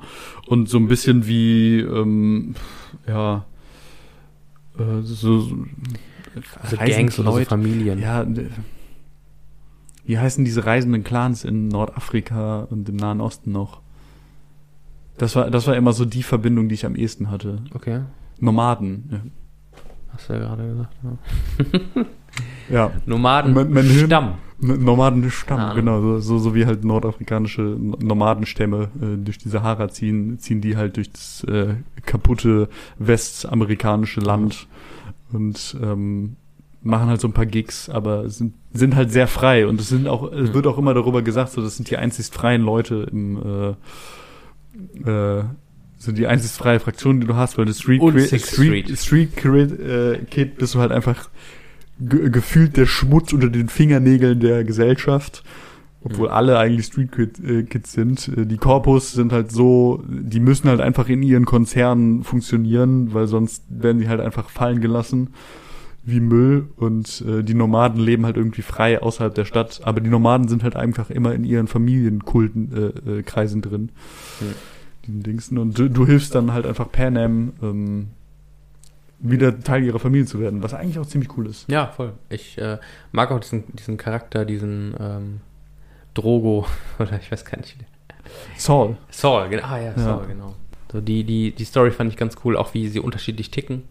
und 0.48 0.70
so 0.70 0.78
ein 0.78 0.88
bisschen 0.88 1.28
wie, 1.28 1.80
ähm, 1.82 2.56
ja, 3.08 3.46
äh, 4.80 5.02
so, 5.02 5.40
so 5.42 5.58
also 6.62 6.76
reisende 6.76 6.96
Gangs 6.98 7.20
oder 7.20 7.32
so. 7.34 7.40
Familien. 7.46 8.00
Ja, 8.00 8.26
wie 10.06 10.18
heißen 10.18 10.44
diese 10.44 10.66
reisenden 10.66 11.04
Clans 11.04 11.44
in 11.44 11.68
Nordafrika 11.68 12.62
und 12.70 12.90
im 12.90 12.96
Nahen 12.96 13.22
Osten 13.22 13.52
noch? 13.52 13.82
Das 15.18 15.36
war, 15.36 15.52
das 15.52 15.68
war 15.68 15.76
immer 15.76 15.94
so 15.94 16.06
die 16.06 16.24
Verbindung, 16.24 16.68
die 16.70 16.76
ich 16.76 16.86
am 16.86 16.96
ehesten 16.96 17.30
hatte. 17.30 17.60
Okay, 17.74 18.02
Nomaden. 18.40 19.04
Ja. 19.12 19.20
hast 20.14 20.30
du 20.30 20.34
ja 20.34 20.40
gerade 20.40 20.68
gesagt. 20.68 20.96
Ja. 21.04 22.06
Ja. 22.70 22.92
Nomaden, 23.06 23.54
Mein- 23.54 23.72
mein 23.74 23.84
Stamm. 23.86 24.36
Nomadenstamm, 24.60 25.60
Ahnung. 25.60 25.76
genau, 25.76 26.00
so, 26.02 26.20
so, 26.20 26.38
so 26.38 26.56
wie 26.56 26.66
halt 26.66 26.86
nordafrikanische 26.86 27.62
Nomadenstämme 27.62 28.90
äh, 29.02 29.18
durch 29.18 29.38
die 29.38 29.50
Sahara 29.50 29.90
ziehen, 29.90 30.40
ziehen 30.40 30.62
die 30.62 30.78
halt 30.78 30.96
durch 30.96 31.12
das 31.12 31.44
äh, 31.44 31.74
kaputte 32.06 32.70
westamerikanische 32.98 34.22
Land 34.22 34.68
und 35.34 35.76
ähm, 35.82 36.36
machen 36.84 37.10
halt 37.10 37.22
so 37.22 37.28
ein 37.28 37.34
paar 37.34 37.46
Gigs, 37.46 37.90
aber 37.90 38.30
sind, 38.30 38.54
sind 38.74 38.96
halt 38.96 39.12
sehr 39.12 39.28
frei 39.28 39.68
und 39.68 39.80
es 39.80 39.90
sind 39.90 40.08
auch, 40.08 40.32
es 40.32 40.54
wird 40.54 40.66
auch 40.68 40.78
immer 40.78 40.94
darüber 40.94 41.22
gesagt, 41.22 41.52
so 41.52 41.62
das 41.62 41.76
sind 41.78 41.90
die 41.90 41.98
einzig 41.98 42.28
freien 42.28 42.62
Leute 42.64 43.08
im 43.12 43.76
äh, 45.06 45.10
äh, 45.10 45.44
sind 45.98 46.18
die 46.18 46.26
einzig 46.26 46.52
freie 46.52 46.80
Fraktion, 46.80 47.22
die 47.22 47.28
du 47.28 47.36
hast, 47.36 47.58
weil 47.60 47.66
du 47.66 47.74
Street 47.74 48.02
Cri- 48.02 48.26
Street, 48.28 48.42
Street. 48.88 48.98
Street 48.98 49.36
Cred, 49.38 49.80
äh, 49.80 50.26
Kid 50.30 50.58
bist 50.58 50.74
du 50.74 50.80
halt 50.80 50.92
einfach 50.92 51.30
ge 52.00 52.30
gefühlt 52.32 52.78
der 52.78 52.88
Schmutz 52.88 53.32
unter 53.34 53.50
den 53.50 53.70
Fingernägeln 53.70 54.40
der 54.40 54.64
Gesellschaft. 54.64 55.44
Obwohl 56.04 56.30
Mhm. 56.30 56.34
alle 56.34 56.58
eigentlich 56.58 56.88
Street 56.88 57.12
äh, 57.44 57.64
Kids 57.64 57.92
sind. 57.94 58.28
Äh, 58.36 58.46
Die 58.48 58.58
Corpus 58.58 59.12
sind 59.12 59.32
halt 59.32 59.52
so, 59.52 60.04
die 60.08 60.40
müssen 60.40 60.68
halt 60.68 60.82
einfach 60.82 61.08
in 61.10 61.22
ihren 61.22 61.46
Konzernen 61.46 62.24
funktionieren, 62.24 63.14
weil 63.14 63.28
sonst 63.28 63.64
werden 63.70 64.00
die 64.00 64.10
halt 64.10 64.20
einfach 64.20 64.50
fallen 64.50 64.82
gelassen 64.82 65.30
wie 66.04 66.20
Müll 66.20 66.68
und 66.78 67.24
äh, 67.28 67.44
die 67.44 67.54
Nomaden 67.54 68.02
leben 68.02 68.26
halt 68.26 68.36
irgendwie 68.36 68.64
frei 68.64 69.00
außerhalb 69.00 69.36
der 69.36 69.46
Stadt, 69.46 69.82
aber 69.84 70.02
die 70.02 70.10
Nomaden 70.10 70.48
sind 70.48 70.64
halt 70.64 70.76
einfach 70.76 71.12
immer 71.12 71.36
in 71.36 71.44
ihren 71.44 71.68
Familienkulten 71.68 72.72
äh, 73.06 73.20
äh, 73.20 73.22
Kreisen 73.22 73.62
drin. 73.62 73.90
Ja. 74.40 74.48
Diesen 75.06 75.22
Dingsten 75.22 75.60
und 75.60 75.78
du, 75.78 75.88
du 75.90 76.08
hilfst 76.08 76.34
dann 76.34 76.54
halt 76.54 76.66
einfach 76.66 76.92
Pan 76.92 77.18
Am 77.18 77.54
ähm, 77.62 78.08
wieder 79.20 79.60
Teil 79.60 79.84
ihrer 79.84 80.00
Familie 80.00 80.26
zu 80.26 80.40
werden, 80.40 80.64
was 80.64 80.74
eigentlich 80.74 80.98
auch 80.98 81.06
ziemlich 81.06 81.38
cool 81.38 81.46
ist. 81.46 81.70
Ja, 81.70 81.86
voll. 81.96 82.14
Ich 82.30 82.58
äh, 82.58 82.80
mag 83.12 83.30
auch 83.30 83.40
diesen, 83.40 83.66
diesen 83.76 83.98
Charakter, 83.98 84.46
diesen 84.46 84.96
ähm, 85.00 85.42
Drogo, 86.14 86.66
oder 87.00 87.20
ich 87.22 87.32
weiß 87.32 87.46
gar 87.46 87.58
nicht. 87.58 87.76
Saul. 88.58 88.98
Saul, 89.10 89.50
genau. 89.50 89.64
Ah 89.66 89.78
ja, 89.78 89.84
Ja. 89.92 89.98
Saul, 90.00 90.26
genau. 90.28 90.56
So, 90.92 91.00
die, 91.02 91.24
die, 91.24 91.52
die 91.52 91.64
Story 91.66 91.92
fand 91.92 92.12
ich 92.12 92.18
ganz 92.18 92.36
cool, 92.44 92.58
auch 92.58 92.74
wie 92.74 92.88
sie 92.90 93.00
unterschiedlich 93.00 93.50
ticken 93.50 93.84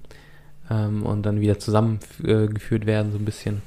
ähm, 0.70 1.02
und 1.04 1.22
dann 1.24 1.40
wieder 1.40 1.58
zusammengeführt 1.58 2.54
geführt 2.54 2.86
werden, 2.86 3.10
so 3.12 3.18
ein 3.18 3.24
bisschen. 3.24 3.62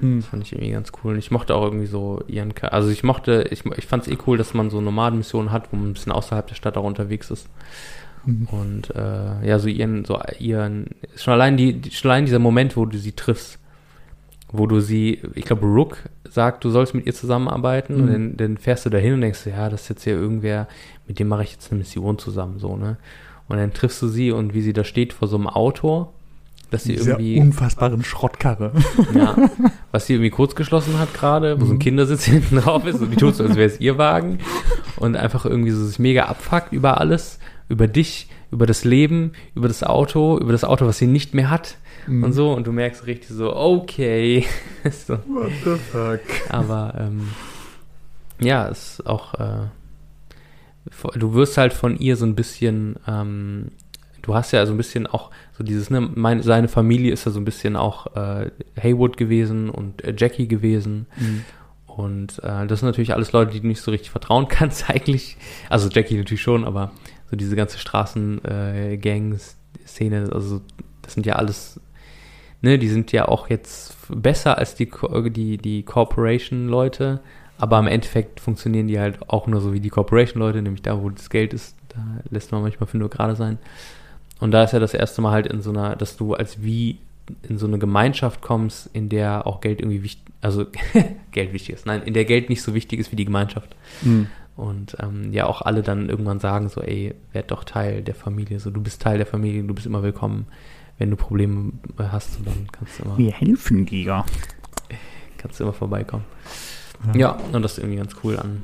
Hm. 0.00 0.20
Das 0.20 0.28
fand 0.28 0.42
ich 0.44 0.52
irgendwie 0.52 0.72
ganz 0.72 0.90
cool. 1.02 1.12
Und 1.12 1.18
ich 1.18 1.30
mochte 1.30 1.54
auch 1.54 1.62
irgendwie 1.64 1.86
so 1.86 2.22
ihren, 2.26 2.54
Cha- 2.54 2.68
also 2.68 2.88
ich 2.88 3.04
mochte, 3.04 3.46
ich, 3.50 3.64
ich 3.76 3.86
fand 3.86 4.04
es 4.06 4.12
eh 4.12 4.18
cool, 4.26 4.36
dass 4.36 4.52
man 4.52 4.68
so 4.70 4.80
Nomadenmissionen 4.80 5.52
hat, 5.52 5.72
wo 5.72 5.76
man 5.76 5.90
ein 5.90 5.92
bisschen 5.92 6.10
außerhalb 6.12 6.46
der 6.46 6.56
Stadt 6.56 6.76
auch 6.76 6.84
unterwegs 6.84 7.30
ist. 7.30 7.48
Mhm. 8.24 8.48
Und 8.50 8.94
äh, 8.96 9.46
ja, 9.46 9.58
so 9.60 9.68
ihren, 9.68 10.04
so 10.04 10.20
ihren, 10.40 10.86
schon 11.16 11.34
allein 11.34 11.56
die- 11.56 11.80
schon 11.92 12.10
allein 12.10 12.24
dieser 12.26 12.38
Moment, 12.40 12.76
wo 12.76 12.84
du 12.84 12.98
sie 12.98 13.12
triffst, 13.12 13.58
wo 14.52 14.66
du 14.66 14.80
sie, 14.80 15.20
ich 15.34 15.44
glaube, 15.44 15.66
Rook 15.66 15.96
sagt, 16.28 16.64
du 16.64 16.70
sollst 16.70 16.94
mit 16.94 17.06
ihr 17.06 17.14
zusammenarbeiten 17.14 17.94
und 17.96 18.04
Mhm. 18.06 18.12
dann, 18.12 18.36
dann 18.36 18.56
fährst 18.58 18.84
du 18.86 18.90
dahin 18.90 19.14
und 19.14 19.20
denkst, 19.22 19.46
ja, 19.46 19.68
das 19.70 19.82
ist 19.82 19.88
jetzt 19.88 20.04
hier 20.04 20.14
irgendwer, 20.14 20.68
mit 21.08 21.18
dem 21.18 21.28
mache 21.28 21.42
ich 21.42 21.52
jetzt 21.52 21.70
eine 21.70 21.78
Mission 21.78 22.18
zusammen, 22.18 22.58
so, 22.58 22.76
ne? 22.76 22.96
Und 23.48 23.56
dann 23.58 23.72
triffst 23.72 24.00
du 24.02 24.08
sie 24.08 24.30
und 24.30 24.54
wie 24.54 24.62
sie 24.62 24.72
da 24.72 24.84
steht 24.84 25.12
vor 25.12 25.28
so 25.28 25.36
einem 25.36 25.46
Auto, 25.48 26.08
dass 26.70 26.84
sie 26.84 26.94
irgendwie, 26.94 27.38
unfassbaren 27.38 28.02
Schrottkarre. 28.02 28.72
ja, 29.14 29.36
was 29.90 30.06
sie 30.06 30.14
irgendwie 30.14 30.30
kurz 30.30 30.54
geschlossen 30.54 30.98
hat 30.98 31.12
gerade, 31.12 31.60
wo 31.60 31.64
so 31.66 31.72
ein 31.72 31.76
Mhm. 31.76 31.80
Kindersitz 31.80 32.24
hinten 32.26 32.56
drauf 32.56 32.86
ist 32.86 33.00
und 33.00 33.10
die 33.10 33.16
tut 33.16 33.34
so, 33.34 33.44
als 33.44 33.56
wäre 33.56 33.66
es 33.66 33.80
ihr 33.80 33.98
Wagen 33.98 34.38
und 34.96 35.16
einfach 35.16 35.44
irgendwie 35.44 35.70
so 35.70 35.84
sich 35.84 35.98
mega 35.98 36.24
abfuckt 36.26 36.72
über 36.72 36.98
alles, 37.00 37.38
über 37.68 37.88
dich, 37.88 38.28
über 38.50 38.64
das 38.66 38.84
Leben, 38.84 39.32
über 39.54 39.68
das 39.68 39.82
Auto, 39.82 40.38
über 40.38 40.52
das 40.52 40.64
Auto, 40.64 40.86
was 40.86 40.98
sie 40.98 41.06
nicht 41.06 41.34
mehr 41.34 41.50
hat 41.50 41.76
Mhm. 42.06 42.24
und 42.24 42.32
so 42.32 42.52
und 42.52 42.66
du 42.66 42.72
merkst 42.72 43.06
richtig 43.06 43.28
so, 43.28 43.54
okay, 43.54 44.44
so, 44.90 45.18
What 45.26 45.52
the 45.64 45.76
fuck? 45.76 46.20
aber 46.48 46.94
ähm, 46.98 47.28
ja, 48.40 48.66
es 48.68 48.98
ist 48.98 49.06
auch, 49.06 49.34
äh, 49.34 49.66
du 51.14 51.34
wirst 51.34 51.56
halt 51.58 51.72
von 51.72 51.96
ihr 51.98 52.16
so 52.16 52.26
ein 52.26 52.34
bisschen, 52.34 52.96
ähm, 53.06 53.68
du 54.22 54.34
hast 54.34 54.50
ja 54.52 54.66
so 54.66 54.72
ein 54.72 54.76
bisschen 54.76 55.06
auch 55.06 55.30
so 55.56 55.62
dieses, 55.64 55.90
ne, 55.90 56.00
meine, 56.00 56.42
seine 56.42 56.68
Familie 56.68 57.12
ist 57.12 57.24
ja 57.24 57.30
so 57.32 57.40
ein 57.40 57.44
bisschen 57.44 57.76
auch 57.76 58.16
äh, 58.16 58.50
Haywood 58.80 59.16
gewesen 59.16 59.70
und 59.70 60.02
äh, 60.04 60.14
Jackie 60.16 60.48
gewesen. 60.48 61.06
Mhm. 61.18 61.44
Und 61.86 62.38
äh, 62.42 62.66
das 62.66 62.80
sind 62.80 62.88
natürlich 62.88 63.12
alles 63.12 63.32
Leute, 63.32 63.52
die 63.52 63.60
du 63.60 63.66
nicht 63.66 63.82
so 63.82 63.90
richtig 63.90 64.10
vertrauen 64.10 64.48
kannst 64.48 64.88
eigentlich. 64.88 65.36
Also 65.68 65.90
Jackie 65.90 66.16
natürlich 66.16 66.40
schon, 66.42 66.64
aber 66.64 66.90
so 67.30 67.36
diese 67.36 67.54
ganze 67.54 67.76
Straßen-Gangs-Szene, 67.78 70.30
also 70.32 70.62
das 71.02 71.12
sind 71.14 71.26
ja 71.26 71.34
alles, 71.36 71.80
ne, 72.62 72.78
die 72.78 72.88
sind 72.88 73.12
ja 73.12 73.28
auch 73.28 73.50
jetzt 73.50 73.96
besser 74.08 74.58
als 74.58 74.74
die, 74.74 74.90
die, 75.30 75.58
die 75.58 75.82
Corporation-Leute, 75.82 77.20
aber 77.58 77.78
im 77.78 77.86
Endeffekt 77.86 78.40
funktionieren 78.40 78.88
die 78.88 78.98
halt 78.98 79.28
auch 79.28 79.46
nur 79.46 79.60
so 79.60 79.72
wie 79.72 79.80
die 79.80 79.90
Corporation-Leute, 79.90 80.62
nämlich 80.62 80.82
da, 80.82 81.00
wo 81.02 81.10
das 81.10 81.28
Geld 81.28 81.52
ist, 81.52 81.76
da 81.90 81.98
lässt 82.30 82.52
man 82.52 82.62
manchmal 82.62 82.86
für 82.86 82.98
nur 82.98 83.10
gerade 83.10 83.36
sein. 83.36 83.58
Und 84.40 84.50
da 84.50 84.64
ist 84.64 84.72
ja 84.72 84.80
das 84.80 84.94
erste 84.94 85.22
Mal 85.22 85.32
halt 85.32 85.46
in 85.46 85.60
so 85.60 85.70
einer, 85.70 85.94
dass 85.94 86.16
du 86.16 86.34
als 86.34 86.62
wie 86.62 86.98
in 87.48 87.58
so 87.58 87.66
eine 87.66 87.78
Gemeinschaft 87.78 88.40
kommst, 88.42 88.90
in 88.92 89.08
der 89.08 89.46
auch 89.46 89.60
Geld 89.60 89.80
irgendwie 89.80 90.02
wichtig, 90.02 90.24
also 90.40 90.66
Geld 91.30 91.52
wichtig 91.52 91.74
ist. 91.74 91.86
Nein, 91.86 92.02
in 92.02 92.14
der 92.14 92.24
Geld 92.24 92.48
nicht 92.48 92.62
so 92.62 92.74
wichtig 92.74 92.98
ist 92.98 93.12
wie 93.12 93.16
die 93.16 93.24
Gemeinschaft. 93.24 93.76
Mhm. 94.02 94.26
Und 94.56 94.96
ähm, 95.00 95.32
ja, 95.32 95.46
auch 95.46 95.62
alle 95.62 95.82
dann 95.82 96.08
irgendwann 96.08 96.40
sagen 96.40 96.68
so, 96.68 96.80
ey, 96.80 97.14
werd 97.32 97.50
doch 97.50 97.64
Teil 97.64 98.02
der 98.02 98.14
Familie. 98.14 98.60
So, 98.60 98.70
du 98.70 98.82
bist 98.82 99.00
Teil 99.00 99.16
der 99.16 99.26
Familie, 99.26 99.62
du 99.62 99.74
bist 99.74 99.86
immer 99.86 100.02
willkommen. 100.02 100.46
Wenn 100.98 101.10
du 101.10 101.16
Probleme 101.16 101.72
hast, 101.98 102.38
dann 102.44 102.66
kannst 102.70 102.98
du 103.00 103.04
immer, 103.04 103.18
Wir 103.18 103.32
helfen 103.32 103.86
dir. 103.86 104.24
kannst 105.38 105.58
du 105.58 105.64
immer 105.64 105.72
vorbeikommen. 105.72 106.24
Ja, 107.14 107.36
und 107.52 107.62
das 107.62 107.72
ist 107.72 107.78
irgendwie 107.78 107.96
ganz 107.98 108.14
cool 108.22 108.38
an 108.38 108.62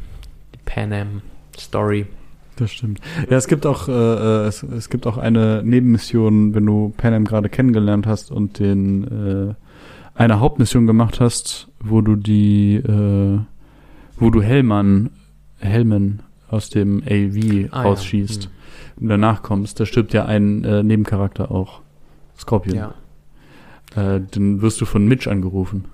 die 0.55 0.59
Pan 0.64 0.93
Am 0.93 1.22
Story. 1.59 2.07
Das 2.57 2.70
stimmt. 2.72 3.01
Ja, 3.29 3.37
es 3.37 3.47
gibt 3.49 3.66
auch, 3.66 3.89
äh, 3.89 3.93
äh, 3.93 4.47
es, 4.47 4.62
es 4.62 4.89
gibt 4.89 5.07
auch 5.07 5.16
eine 5.18 5.62
Nebenmission, 5.64 6.55
wenn 6.55 6.66
du 6.66 6.93
Pan 6.97 7.14
Am 7.14 7.24
gerade 7.24 7.49
kennengelernt 7.49 8.07
hast 8.07 8.31
und 8.31 8.59
den 8.61 9.05
äh, 9.51 9.55
eine 10.14 10.41
Hauptmission 10.41 10.87
gemacht 10.87 11.20
hast, 11.20 11.68
wo 11.81 12.01
du 12.01 12.14
die, 12.16 12.76
äh, 12.76 13.39
wo 14.16 14.31
du 14.31 14.43
Hellmann, 14.43 15.11
Hellman 15.59 16.22
aus 16.49 16.70
dem 16.70 17.03
AV 17.05 17.68
Ah, 17.72 17.83
ja. 17.83 17.83
rausschießt 17.83 18.45
Hm. 18.45 18.51
und 19.03 19.09
danach 19.09 19.43
kommst, 19.43 19.79
da 19.81 19.87
stirbt 19.87 20.12
ja 20.12 20.24
ein 20.26 20.64
äh, 20.64 20.83
Nebencharakter 20.83 21.51
auch. 21.51 21.81
Scorpion. 22.39 22.76
Ja, 22.76 22.95
Äh, 23.97 24.20
dann 24.30 24.61
wirst 24.62 24.80
du 24.80 24.84
von 24.84 25.07
Mitch 25.07 25.30
angerufen. 25.30 25.84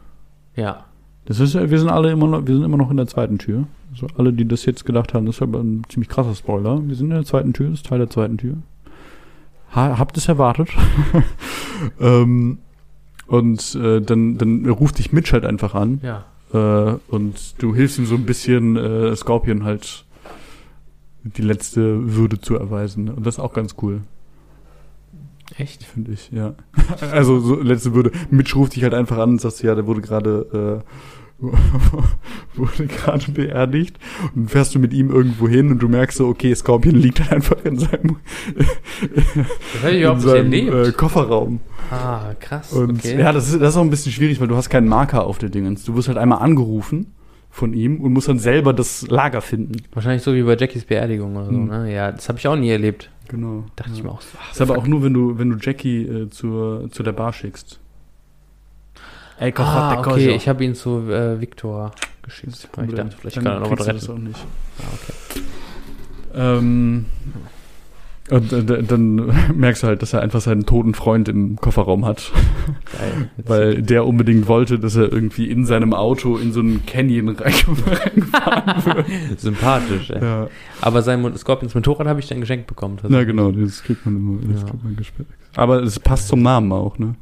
ja. 0.57 0.85
Das 1.27 1.41
ist, 1.41 1.55
ja- 1.55 1.71
wir 1.71 1.79
sind 1.79 1.89
alle 1.89 2.11
immer 2.11 2.27
noch, 2.27 2.47
wir 2.47 2.55
sind 2.55 2.65
immer 2.65 2.77
noch 2.77 2.91
in 2.91 2.99
der 2.99 3.07
zweiten 3.07 3.39
Tür. 3.39 3.67
Also 3.93 4.09
alle, 4.19 4.35
die 4.35 4.47
das 4.47 4.67
jetzt 4.67 4.85
gedacht 4.85 5.15
haben, 5.15 5.25
das 5.25 5.37
ist 5.37 5.43
aber 5.43 5.59
ein 5.61 5.83
ziemlich 5.89 6.11
krasser 6.11 6.35
Spoiler. 6.35 6.87
Wir 6.87 6.95
sind 6.97 7.07
in 7.07 7.15
der 7.17 7.25
zweiten 7.25 7.55
Tür, 7.55 7.71
das 7.71 7.79
ist 7.79 7.87
Teil 7.87 7.99
der 8.01 8.11
zweiten 8.11 8.37
Tür. 8.37 8.57
Ha, 9.75 9.97
habt 9.99 10.19
es 10.19 10.29
erwartet. 10.29 10.69
ähm, 12.01 12.59
und 13.27 13.75
äh, 13.75 14.01
dann, 14.03 14.37
dann 14.37 14.67
ruft 14.69 14.99
dich 14.99 15.13
Mitch 15.13 15.33
halt 15.33 15.47
einfach 15.47 15.75
an 15.75 16.01
Ja. 16.03 16.25
äh, 16.53 16.97
und 17.09 17.63
du 17.63 17.75
hilfst 17.75 17.99
ihm 17.99 18.05
so 18.07 18.17
ein 18.17 18.27
bisschen 18.27 18.77
äh, 18.77 19.17
Scorpion 19.17 19.65
halt 19.65 20.05
die 21.23 21.41
letzte 21.43 22.15
Würde 22.17 22.39
zu 22.39 22.55
erweisen. 22.57 23.09
Und 23.09 23.25
das 23.27 23.37
ist 23.37 23.41
auch 23.41 23.55
ganz 23.55 23.77
cool, 23.81 24.03
Echt? 25.59 25.85
finde 25.85 26.13
ich, 26.13 26.31
ja. 26.33 26.55
also 27.13 27.39
so 27.41 27.61
letzte 27.61 27.95
Würde. 27.95 28.11
Mitch 28.31 28.55
ruft 28.57 28.77
dich 28.77 28.83
halt 28.83 28.95
einfach 28.95 29.19
an 29.19 29.31
und 29.31 29.41
sagt, 29.41 29.63
ja, 29.63 29.75
der 29.75 29.87
wurde 29.87 30.01
gerade 30.01 30.83
äh, 30.83 31.45
wurde 32.55 32.87
gerade 32.87 33.31
beerdigt 33.33 33.99
und 34.23 34.37
dann 34.37 34.49
fährst 34.49 34.75
du 34.75 34.79
mit 34.79 34.93
ihm 34.95 35.11
irgendwo 35.11 35.49
hin 35.49 35.71
und 35.71 35.81
du 35.83 35.89
merkst 35.89 36.19
so, 36.19 36.29
okay, 36.29 36.55
Scorpion 36.55 36.95
liegt 36.95 37.21
halt 37.21 37.33
einfach 37.33 37.57
in 37.65 37.79
seinem, 37.79 38.17
in 39.83 40.21
seinem 40.21 40.53
äh, 40.53 40.93
Kofferraum. 40.93 41.61
ah, 41.91 42.33
krass. 42.39 42.73
Und 42.73 43.01
okay. 43.01 43.19
ja, 43.19 43.33
das 43.33 43.49
ist, 43.51 43.61
das 43.61 43.71
ist 43.71 43.77
auch 43.77 43.83
ein 43.83 43.91
bisschen 43.91 44.13
schwierig, 44.13 44.41
weil 44.41 44.49
du 44.49 44.57
hast 44.57 44.71
keinen 44.71 44.89
Marker 44.89 45.27
auf 45.27 45.39
der 45.39 45.49
Dingens. 45.51 45.85
Du 45.85 45.95
wirst 45.97 46.09
halt 46.09 46.19
einmal 46.19 46.39
angerufen 46.39 47.13
von 47.51 47.73
ihm 47.73 48.01
und 48.01 48.13
musst 48.13 48.29
dann 48.29 48.39
selber 48.39 48.73
das 48.73 49.07
Lager 49.09 49.41
finden. 49.41 49.83
Wahrscheinlich 49.93 50.23
so 50.23 50.35
wie 50.35 50.43
bei 50.43 50.57
Jackies 50.57 50.85
Beerdigung 50.85 51.37
oder 51.37 51.47
so, 51.47 51.53
Hm. 51.53 51.67
ne? 51.67 51.93
Ja, 51.95 52.13
das 52.13 52.29
habe 52.29 52.39
ich 52.39 52.49
auch 52.49 52.57
nie 52.57 52.71
erlebt. 52.71 53.11
Genau. 53.29 53.65
Dachte 53.77 53.91
ja. 53.91 53.97
ich 53.97 54.03
mir 54.03 54.11
auch 54.11 54.21
so. 54.21 54.37
Das 54.39 54.57
ist 54.57 54.61
aber 54.63 54.75
fuck. 54.75 54.85
auch 54.85 54.87
nur, 54.89 55.03
wenn 55.03 55.15
du, 55.15 55.39
wenn 55.39 55.51
du 55.51 55.57
Jackie 55.61 56.03
äh, 56.05 56.31
zur, 56.31 56.91
zu 56.91 57.03
der 57.03 57.13
Bar 57.13 57.33
schickst. 57.33 57.81
Ey, 59.39 59.53
Ah, 59.57 59.99
okay, 59.99 60.35
ich 60.37 60.49
habe 60.49 60.65
ihn 60.65 60.75
zu 60.75 61.11
äh, 61.11 61.41
Victor 61.41 61.91
geschickt. 62.23 62.69
Ich 62.87 62.95
dachte, 62.95 63.17
vielleicht 63.19 63.37
Dann 63.39 63.45
kann 63.45 63.53
er 63.55 63.61
noch 63.61 63.71
was 63.71 63.87
du 63.87 63.93
das 63.93 64.03
retten. 64.09 64.13
auch 64.13 64.19
nicht. 64.29 64.47
Ah, 64.79 64.83
okay. 64.95 65.41
Ähm, 66.35 67.07
und 68.31 68.53
äh, 68.53 68.83
dann 68.83 69.33
merkst 69.55 69.83
du 69.83 69.87
halt, 69.87 70.01
dass 70.03 70.13
er 70.15 70.23
einfach 70.23 70.41
seinen 70.41 70.65
toten 70.67 70.95
Freund 70.95 71.29
im 71.29 71.57
Kofferraum 71.57 72.05
hat. 72.07 72.33
Geil. 72.99 73.31
Weil 73.45 73.83
der 73.83 74.07
unbedingt 74.07 74.49
wollte, 74.49 74.79
dass 74.79 74.97
er 74.97 75.13
irgendwie 75.13 75.51
in 75.51 75.67
seinem 75.67 75.93
Auto 75.93 76.37
in 76.37 76.53
so 76.53 76.61
einen 76.61 76.87
Canyon 76.87 77.29
reingefahren 77.37 78.85
wird. 78.87 79.41
Sympathisch, 79.41 80.11
ey. 80.11 80.23
ja. 80.23 80.49
Aber 80.81 81.03
sein 81.03 81.37
Scorpions 81.37 81.75
Motorrad 81.75 82.07
habe 82.07 82.21
ich 82.21 82.27
dann 82.29 82.41
geschenkt 82.41 82.67
bekommen. 82.67 82.99
Na 83.07 83.25
genau, 83.25 83.51
das 83.53 83.83
kriegt 83.83 84.07
man 84.07 84.17
immer, 84.17 84.39
das 84.53 84.63
Ja. 84.63 84.69
kriegt 84.69 84.85
man 84.85 84.97
gesperrt. 84.97 85.29
Aber 85.57 85.83
es 85.83 86.01
passt 86.01 86.29
zum 86.29 86.43
Namen 86.43 86.73
auch, 86.73 86.99
ne? 86.99 87.17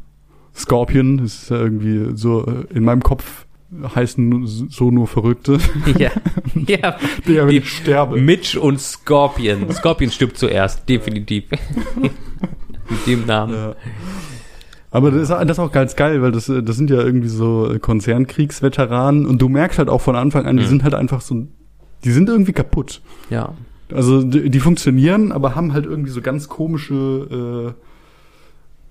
Scorpion, 0.55 1.19
ist 1.21 1.51
ja 1.51 1.57
irgendwie 1.59 2.17
so, 2.17 2.47
äh, 2.47 2.77
in 2.77 2.85
meinem 2.85 3.03
Kopf 3.03 3.47
heißen 3.95 4.47
so 4.47 4.91
nur 4.91 5.07
Verrückte, 5.07 5.59
ja. 5.99 6.11
ja. 6.67 6.97
die 7.27 7.39
aber 7.39 7.51
Die- 7.51 7.61
nicht 7.61 7.69
sterben. 7.69 8.25
Mitch 8.25 8.59
und 8.61 8.81
Scorpion. 8.81 9.71
Scorpion 9.73 10.11
stirbt 10.11 10.37
zuerst, 10.39 10.89
definitiv. 10.89 11.45
Mit 12.91 13.07
dem 13.07 13.27
Namen. 13.27 13.55
Ja. 13.55 13.75
Aber 14.91 15.11
das 15.11 15.23
ist, 15.23 15.31
das 15.31 15.51
ist 15.53 15.59
auch 15.59 15.73
ganz 15.73 15.97
geil, 15.97 16.21
weil 16.21 16.33
das, 16.33 16.47
das 16.47 16.77
sind 16.77 16.91
ja 16.91 17.01
irgendwie 17.01 17.29
so 17.29 17.75
Konzernkriegsveteranen 17.81 19.25
und 19.27 19.41
du 19.41 19.49
merkst 19.49 19.79
halt 19.79 19.89
auch 19.89 20.03
von 20.03 20.17
Anfang 20.17 20.45
an, 20.45 20.59
die 20.59 20.65
Mhm. 20.65 20.69
sind 20.69 20.85
halt 20.85 20.95
einfach 20.95 21.23
so, 21.23 21.47
die 22.05 22.11
sind 22.11 22.29
irgendwie 22.29 22.53
kaputt. 22.53 23.01
Ja. 23.31 23.55
Also 23.91 24.23
die, 24.23 24.51
die 24.51 24.61
funktionieren, 24.61 25.33
aber 25.33 25.55
haben 25.55 25.73
halt 25.73 25.87
irgendwie 25.87 26.11
so 26.11 26.21
ganz 26.21 26.49
komische 26.49 27.75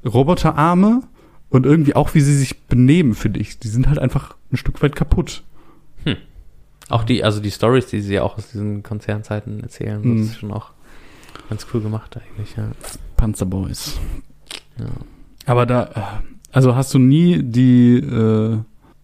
äh, 0.04 0.08
Roboterarme 0.08 1.02
und 1.52 1.66
irgendwie 1.68 1.96
auch, 1.96 2.16
wie 2.16 2.22
sie 2.22 2.36
sich 2.36 2.62
benehmen, 2.62 3.14
finde 3.14 3.40
ich. 3.40 3.60
Die 3.60 3.68
sind 3.68 3.88
halt 3.88 4.00
einfach 4.00 4.36
ein 4.52 4.58
Stück 4.58 4.82
weit 4.82 4.96
kaputt. 4.96 5.44
Auch 6.90 7.04
die, 7.06 7.24
also 7.24 7.40
die 7.40 7.52
Stories, 7.52 7.86
die 7.88 8.02
sie 8.02 8.20
auch 8.20 8.38
aus 8.38 8.52
diesen 8.52 8.84
Konzernzeiten 8.84 9.62
erzählen, 9.62 10.02
Mhm. 10.02 10.18
das 10.18 10.28
ist 10.32 10.40
schon 10.40 10.52
auch 10.52 10.72
ganz 11.50 11.66
cool 11.74 11.80
gemacht 11.82 12.18
eigentlich, 12.18 12.56
ja. 12.58 12.70
Panzerboys. 13.16 13.98
ja. 14.78 14.88
Aber 15.46 15.66
da, 15.66 15.84
äh, 15.96 16.26
also 16.52 16.76
hast 16.76 16.94
du 16.94 17.00
nie 17.00 17.42
die, 17.44 17.96
äh, 17.96 18.58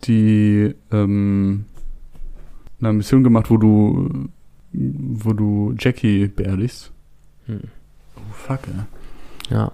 die, 0.03 0.75
ähm, 0.91 1.63
eine 2.81 2.93
Mission 2.93 3.23
gemacht, 3.23 3.49
wo 3.49 3.55
du, 3.57 4.27
wo 4.73 5.31
du 5.33 5.73
Jackie 5.79 6.27
beerdigst? 6.27 6.91
Hm. 7.45 7.61
Oh, 8.17 8.33
fuck, 8.33 8.59
ey. 8.67 9.53
Ja. 9.55 9.71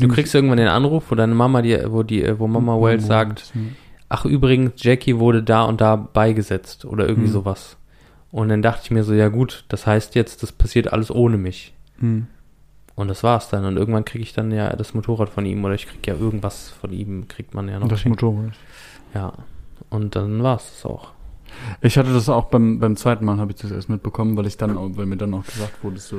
Du 0.00 0.08
kriegst 0.08 0.34
irgendwann 0.34 0.58
den 0.58 0.68
Anruf, 0.68 1.04
wo 1.10 1.14
deine 1.14 1.34
Mama 1.34 1.62
dir, 1.62 1.92
wo 1.92 2.02
die, 2.02 2.38
wo 2.38 2.46
Mama 2.46 2.80
Wells 2.80 3.06
sagt, 3.06 3.52
ach 4.08 4.24
übrigens, 4.24 4.72
Jackie 4.76 5.18
wurde 5.18 5.42
da 5.42 5.62
und 5.64 5.80
da 5.80 5.96
beigesetzt 5.96 6.84
oder 6.84 7.06
irgendwie 7.08 7.28
Hm. 7.28 7.32
sowas. 7.32 7.76
Und 8.30 8.48
dann 8.48 8.62
dachte 8.62 8.82
ich 8.84 8.90
mir 8.90 9.04
so, 9.04 9.12
ja 9.12 9.28
gut, 9.28 9.64
das 9.68 9.86
heißt 9.86 10.14
jetzt, 10.14 10.42
das 10.42 10.52
passiert 10.52 10.92
alles 10.92 11.10
ohne 11.10 11.36
mich. 11.36 11.74
Hm. 11.98 12.26
Und 12.94 13.08
das 13.08 13.22
war's 13.22 13.48
dann. 13.48 13.64
Und 13.64 13.76
irgendwann 13.76 14.04
kriege 14.04 14.22
ich 14.22 14.32
dann 14.32 14.50
ja 14.52 14.74
das 14.76 14.94
Motorrad 14.94 15.30
von 15.30 15.46
ihm 15.46 15.64
oder 15.64 15.74
ich 15.74 15.86
krieg 15.86 16.06
ja 16.06 16.14
irgendwas 16.14 16.70
von 16.70 16.92
ihm, 16.92 17.26
kriegt 17.28 17.54
man 17.54 17.68
ja 17.68 17.78
noch. 17.78 17.88
Das 17.88 17.98
geschenkt. 17.98 18.22
Motorrad. 18.22 18.52
Ja. 19.14 19.32
Und 19.90 20.14
dann 20.16 20.42
war's 20.42 20.70
das 20.74 20.90
auch. 20.90 21.12
Ich 21.82 21.98
hatte 21.98 22.12
das 22.12 22.28
auch 22.28 22.46
beim, 22.46 22.78
beim 22.80 22.96
zweiten 22.96 23.24
Mal, 23.26 23.38
habe 23.38 23.52
ich 23.52 23.58
das 23.58 23.70
erst 23.70 23.88
mitbekommen, 23.90 24.36
weil 24.36 24.46
ich 24.46 24.56
dann, 24.56 24.76
auch, 24.78 24.90
weil 24.94 25.06
mir 25.06 25.16
dann 25.16 25.34
auch 25.34 25.44
gesagt 25.44 25.82
wurde, 25.84 25.98
so. 25.98 26.16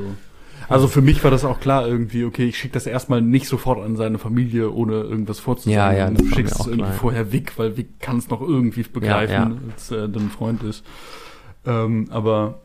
Also 0.70 0.88
für 0.88 1.02
mich 1.02 1.24
war 1.24 1.32
das 1.32 1.46
auch 1.46 1.60
klar 1.60 1.88
irgendwie, 1.88 2.26
okay, 2.26 2.46
ich 2.46 2.58
schicke 2.58 2.74
das 2.74 2.86
erstmal 2.86 3.22
nicht 3.22 3.48
sofort 3.48 3.84
an 3.84 3.96
seine 3.96 4.18
Familie, 4.18 4.72
ohne 4.72 4.94
irgendwas 4.94 5.40
vorzusagen. 5.40 5.74
Ja, 5.74 5.94
ja, 5.94 6.10
du 6.10 6.26
schickst 6.26 6.60
es 6.60 6.68
irgendwie 6.68 6.86
klar. 6.86 6.94
vorher 6.94 7.32
Vic, 7.32 7.58
weil 7.58 7.78
Vic 7.78 8.00
kann 8.00 8.18
es 8.18 8.30
noch 8.30 8.42
irgendwie 8.42 8.84
begreifen, 8.84 9.34
Ja, 9.34 9.50
ja. 9.50 9.58
als 9.72 9.92
äh, 9.92 10.10
dein 10.10 10.30
Freund 10.30 10.64
ist. 10.64 10.84
Ähm, 11.66 12.08
aber 12.10 12.62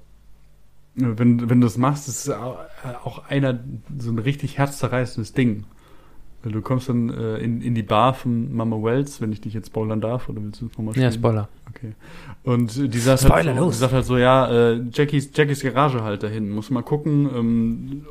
äh, 0.96 1.02
wenn, 1.16 1.48
wenn 1.48 1.60
du 1.60 1.66
das 1.66 1.76
machst, 1.78 2.08
ist 2.08 2.26
es 2.26 2.30
auch 2.34 2.58
auch 3.04 3.28
einer 3.28 3.58
so 3.98 4.10
ein 4.10 4.18
richtig 4.18 4.58
herzzerreißendes 4.58 5.32
Ding. 5.32 5.64
Du 6.42 6.62
kommst 6.62 6.88
dann 6.88 7.10
äh, 7.10 7.38
in, 7.38 7.60
in 7.60 7.74
die 7.74 7.82
Bar 7.82 8.14
von 8.14 8.54
Mama 8.54 8.76
Wells, 8.82 9.20
wenn 9.20 9.32
ich 9.32 9.40
dich 9.40 9.54
jetzt 9.54 9.66
spoilern 9.68 10.00
darf, 10.00 10.28
oder 10.28 10.42
willst 10.42 10.60
du 10.60 10.66
es 10.66 10.78
nochmal 10.78 10.96
Ja, 10.96 11.10
Spoiler. 11.10 11.48
Okay. 11.68 11.92
Und 12.44 12.76
äh, 12.76 12.88
die 12.88 12.98
sagt, 12.98 13.20
Spoiler, 13.22 13.46
halt 13.50 13.58
so, 13.58 13.64
los. 13.64 13.74
die 13.74 13.78
sagt 13.80 13.92
halt 13.92 14.04
so, 14.04 14.16
ja, 14.18 14.48
äh, 14.72 14.82
Jackies, 14.92 15.30
Jackies 15.34 15.62
Garage 15.62 16.02
halt 16.02 16.22
dahin. 16.22 16.50
Muss 16.50 16.70
mal 16.70 16.82
gucken. 16.82 17.28
Ähm, 17.34 18.06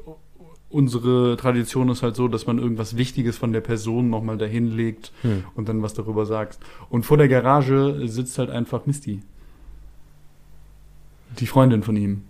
unsere 0.70 1.38
Tradition 1.38 1.88
ist 1.90 2.04
halt 2.04 2.18
so, 2.18 2.28
dass 2.28 2.46
man 2.46 2.60
irgendwas 2.60 2.98
Wichtiges 2.98 3.38
von 3.38 3.54
der 3.54 3.62
Person 3.62 4.10
nochmal 4.10 4.38
dahin 4.38 4.76
legt 4.76 5.14
Hm. 5.22 5.46
und 5.56 5.70
dann 5.70 5.82
was 5.82 5.94
darüber 5.94 6.26
sagt. 6.26 6.60
Und 6.90 7.06
vor 7.06 7.16
der 7.18 7.30
Garage 7.30 8.08
sitzt 8.08 8.38
halt 8.38 8.50
einfach 8.50 8.86
Misty. 8.86 9.22
Die 11.40 11.48
Freundin 11.48 11.82
von 11.84 11.96
ihm. 11.96 12.24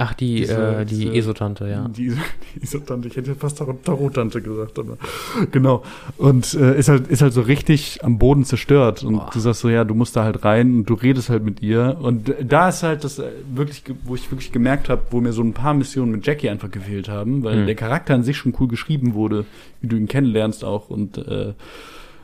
Ach, 0.00 0.14
die, 0.14 0.36
Diese- 0.36 0.78
äh, 0.80 0.84
die 0.84 0.94
diese- 0.96 1.14
Esotante, 1.14 1.68
ja. 1.68 1.88
Die, 1.88 2.08
die 2.54 2.62
Isotante, 2.62 3.08
ich 3.08 3.16
hätte 3.16 3.34
fast 3.34 3.60
Tarot- 3.60 3.82
Tarottante 3.84 4.40
gesagt, 4.40 4.78
aber 4.78 4.96
genau. 5.50 5.82
Und 6.16 6.54
äh, 6.54 6.78
ist 6.78 6.88
halt 6.88 7.08
ist 7.08 7.20
halt 7.22 7.32
so 7.32 7.40
richtig 7.40 8.04
am 8.04 8.18
Boden 8.18 8.44
zerstört 8.44 9.02
und 9.02 9.16
Boah. 9.16 9.30
du 9.32 9.40
sagst 9.40 9.60
so, 9.60 9.68
ja, 9.68 9.84
du 9.84 9.94
musst 9.94 10.14
da 10.16 10.24
halt 10.24 10.44
rein 10.44 10.76
und 10.78 10.84
du 10.86 10.94
redest 10.94 11.30
halt 11.30 11.42
mit 11.44 11.62
ihr 11.62 11.98
und 12.00 12.32
da 12.42 12.68
ist 12.68 12.82
halt 12.82 13.02
das 13.04 13.18
äh, 13.18 13.24
wirklich, 13.52 13.82
wo 14.04 14.14
ich 14.14 14.30
wirklich 14.30 14.52
gemerkt 14.52 14.88
habe, 14.88 15.02
wo 15.10 15.20
mir 15.20 15.32
so 15.32 15.42
ein 15.42 15.52
paar 15.52 15.74
Missionen 15.74 16.12
mit 16.12 16.26
Jackie 16.26 16.48
einfach 16.48 16.70
gefehlt 16.70 17.08
haben, 17.08 17.42
weil 17.42 17.58
Hm. 17.60 17.66
der 17.66 17.74
Charakter 17.74 18.14
an 18.14 18.22
sich 18.22 18.36
schon 18.36 18.54
cool 18.60 18.68
geschrieben 18.68 19.14
wurde, 19.14 19.44
wie 19.80 19.88
du 19.88 19.96
ihn 19.96 20.06
kennenlernst 20.08 20.64
auch 20.64 20.90
und 20.90 21.18
äh, 21.18 21.54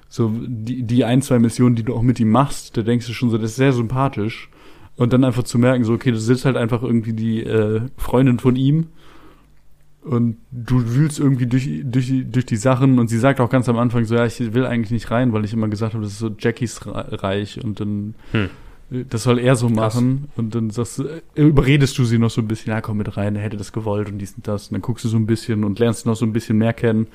so 0.09 0.31
die, 0.47 0.83
die 0.85 1.05
ein, 1.05 1.23
zwei 1.23 1.41
Missionen, 1.41 1.75
die 1.75 1.83
du 1.83 1.95
auch 1.95 2.03
mit 2.03 2.21
ihm 2.21 2.31
machst, 2.31 2.77
da 2.77 2.83
denkst 2.83 3.07
du 3.09 3.13
schon 3.13 3.31
so, 3.31 3.39
das 3.39 3.51
ist 3.51 3.57
sehr 3.57 3.73
sympathisch. 3.73 4.49
Und 4.97 5.13
dann 5.13 5.25
einfach 5.25 5.43
zu 5.43 5.59
merken, 5.59 5.85
so, 5.85 5.93
okay, 5.93 6.11
du 6.13 6.19
sitzt 6.19 6.45
halt 6.45 6.57
einfach 6.57 6.83
irgendwie 6.83 7.13
die 7.15 7.43
äh, 7.43 7.81
Freundin 7.97 8.39
von 8.39 8.55
ihm 8.57 8.87
und 10.03 10.37
du 10.53 10.95
wühlst 10.95 11.19
irgendwie 11.19 11.47
durch, 11.47 11.69
durch, 11.85 12.07
die- 12.07 12.25
durch 12.31 12.45
die 12.47 12.57
Sachen 12.57 12.99
und 12.99 13.09
sie 13.09 13.19
sagt 13.19 13.41
auch 13.41 13.49
ganz 13.51 13.69
am 13.69 13.79
Anfang 13.79 14.05
so, 14.05 14.15
ja, 14.15 14.27
ich 14.27 14.39
will 14.55 14.67
eigentlich 14.67 14.91
nicht 14.91 15.11
rein, 15.11 15.33
weil 15.33 15.45
ich 15.45 15.53
immer 15.53 15.69
gesagt 15.69 15.95
habe, 15.95 16.05
das 16.05 16.13
ist 16.13 16.19
so 16.19 16.31
Jackies 16.39 16.87
Re- 16.87 17.23
Reich 17.23 17.63
und 17.65 17.81
dann 17.81 18.15
Hm. 18.33 18.51
äh, 18.93 19.05
das 19.09 19.23
soll 19.23 19.39
er 19.39 19.57
so 19.57 19.67
Krass. 19.69 19.95
machen 19.95 20.29
und 20.37 20.55
dann 20.55 20.69
sagst 20.71 20.99
du, 20.99 21.05
äh, 21.05 21.23
überredest 21.43 21.97
du 21.99 22.05
sie 22.05 22.19
noch 22.19 22.31
so 22.31 22.43
ein 22.43 22.49
bisschen, 22.49 22.71
ja, 22.71 22.81
komm 22.83 22.99
mit 22.99 23.17
rein, 23.17 23.35
er 23.35 23.43
hätte 23.43 23.57
das 23.57 23.73
gewollt 23.73 24.11
und 24.11 24.19
dies 24.19 24.35
und 24.37 24.47
das 24.47 24.69
und 24.69 24.75
dann 24.75 24.83
guckst 24.83 25.05
du 25.07 25.09
so 25.09 25.17
ein 25.17 25.27
bisschen 25.27 25.65
und 25.65 25.79
lernst 25.79 26.05
noch 26.07 26.17
so 26.17 26.27
ein 26.27 26.33
bisschen 26.35 26.59
mehr 26.59 26.75
kennen 26.75 27.07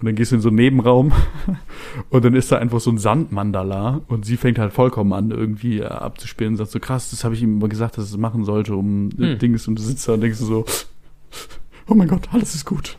und 0.00 0.06
dann 0.06 0.14
gehst 0.14 0.30
du 0.32 0.36
in 0.36 0.40
so 0.42 0.48
einen 0.48 0.56
Nebenraum 0.56 1.12
und 2.10 2.24
dann 2.24 2.34
ist 2.34 2.52
da 2.52 2.58
einfach 2.58 2.80
so 2.80 2.90
ein 2.90 2.98
Sandmandala 2.98 4.00
und 4.08 4.24
sie 4.24 4.36
fängt 4.36 4.58
halt 4.58 4.72
vollkommen 4.72 5.12
an, 5.12 5.30
irgendwie 5.30 5.78
äh, 5.80 5.84
abzuspielen 5.86 6.52
und 6.54 6.56
sagt 6.58 6.70
so, 6.70 6.78
krass, 6.80 7.10
das 7.10 7.24
habe 7.24 7.34
ich 7.34 7.42
ihm 7.42 7.56
immer 7.58 7.68
gesagt, 7.68 7.98
dass 7.98 8.04
er 8.10 8.14
es 8.14 8.16
machen 8.16 8.44
sollte, 8.44 8.74
um 8.76 9.10
äh, 9.18 9.32
Hm. 9.32 9.38
Dings 9.38 9.66
und 9.68 9.76
du 9.78 9.82
sitzt 9.82 10.06
da 10.08 10.14
und 10.14 10.20
denkst 10.20 10.38
du 10.38 10.44
so, 10.44 10.64
oh 11.88 11.94
mein 11.94 12.08
Gott, 12.08 12.28
alles 12.32 12.54
ist 12.54 12.64
gut. 12.64 12.98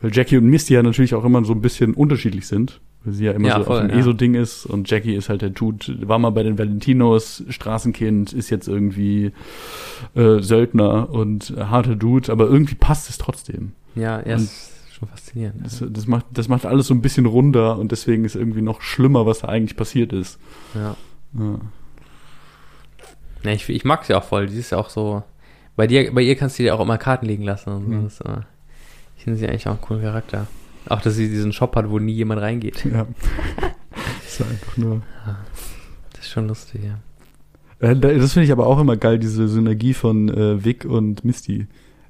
Weil 0.00 0.14
Jackie 0.14 0.36
und 0.36 0.44
Misty 0.46 0.74
ja 0.74 0.82
natürlich 0.82 1.14
auch 1.14 1.24
immer 1.24 1.44
so 1.44 1.52
ein 1.52 1.60
bisschen 1.62 1.94
unterschiedlich 1.94 2.46
sind. 2.46 2.80
Weil 3.04 3.12
sie 3.14 3.24
ja 3.26 3.32
immer 3.32 3.48
Ja, 3.48 3.58
so 3.58 3.64
voll, 3.64 3.76
auf 3.82 3.86
dem 3.86 3.90
ja. 3.90 3.98
ESO-Ding 3.98 4.34
ist 4.34 4.64
und 4.66 4.90
Jackie 4.90 5.14
ist 5.14 5.28
halt 5.28 5.42
der 5.42 5.50
Dude, 5.50 6.08
war 6.08 6.18
mal 6.18 6.30
bei 6.30 6.42
den 6.42 6.58
Valentinos, 6.58 7.44
Straßenkind, 7.50 8.32
ist 8.32 8.48
jetzt 8.50 8.66
irgendwie 8.66 9.32
äh, 10.14 10.40
Söldner 10.40 11.10
und 11.10 11.54
harter 11.58 11.96
Dude, 11.96 12.32
aber 12.32 12.46
irgendwie 12.46 12.74
passt 12.76 13.10
es 13.10 13.18
trotzdem. 13.18 13.72
Ja, 13.94 14.20
ja, 14.26 14.36
Und- 14.36 14.42
ist 14.44 14.70
schon 14.94 15.08
faszinierend. 15.08 15.64
Das, 15.64 15.82
das, 15.86 16.06
macht, 16.06 16.26
das 16.32 16.48
macht 16.48 16.64
alles 16.66 16.86
so 16.86 16.94
ein 16.94 17.02
bisschen 17.02 17.26
runder 17.26 17.78
und 17.78 17.92
deswegen 17.92 18.24
ist 18.24 18.36
irgendwie 18.36 18.62
noch 18.62 18.80
schlimmer, 18.80 19.26
was 19.26 19.40
da 19.40 19.48
eigentlich 19.48 19.76
passiert 19.76 20.12
ist. 20.12 20.38
Ja. 20.74 20.96
Ja. 21.38 21.58
Ja, 23.42 23.50
ich, 23.52 23.68
ich 23.68 23.84
mag 23.84 24.04
sie 24.04 24.14
auch 24.14 24.24
voll. 24.24 24.46
Die 24.46 24.56
ist 24.58 24.70
ja 24.70 24.78
auch 24.78 24.88
so. 24.88 25.22
Bei 25.76 25.86
dir, 25.86 26.12
bei 26.14 26.22
ihr 26.22 26.36
kannst 26.36 26.58
du 26.58 26.62
dir 26.62 26.74
auch 26.74 26.80
immer 26.80 26.96
Karten 26.98 27.26
liegen 27.26 27.42
lassen. 27.42 27.70
Und 27.70 27.84
so. 27.84 27.90
Mhm. 27.90 28.04
Das, 28.04 28.22
ich 29.16 29.24
finde 29.24 29.38
sie 29.38 29.48
eigentlich 29.48 29.66
auch 29.66 29.72
einen 29.72 29.80
coolen 29.80 30.02
Charakter. 30.02 30.46
Auch, 30.88 31.00
dass 31.00 31.14
sie 31.14 31.28
diesen 31.28 31.52
Shop 31.52 31.74
hat, 31.76 31.90
wo 31.90 31.98
nie 31.98 32.12
jemand 32.12 32.40
reingeht. 32.40 32.84
ja. 32.84 33.06
ist 34.26 34.40
einfach 34.42 34.76
nur. 34.76 35.02
Das 36.12 36.20
ist 36.20 36.30
schon 36.30 36.48
lustig, 36.48 36.82
ja. 36.84 36.98
Äh, 37.86 37.96
da- 37.96 38.12
Das 38.12 38.32
finde 38.32 38.44
ich 38.46 38.52
aber 38.52 38.66
auch 38.66 38.78
immer 38.80 38.96
geil, 38.96 39.18
diese 39.18 39.48
Synergie 39.48 39.94
von 39.94 40.28
äh, 40.28 40.64
Vic 40.64 40.84
und 40.84 41.24
Misty. 41.24 41.66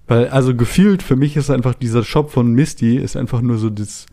Weil, 0.06 0.28
also 0.28 0.54
gefühlt, 0.54 1.02
für 1.02 1.16
mich 1.16 1.36
ist 1.36 1.50
einfach 1.50 1.74
dieser 1.74 2.04
Shop 2.04 2.30
von 2.30 2.52
Misty 2.52 2.96
ist 2.98 3.16
einfach 3.16 3.40
nur 3.40 3.56
so 3.58 3.70
das. 3.70 4.06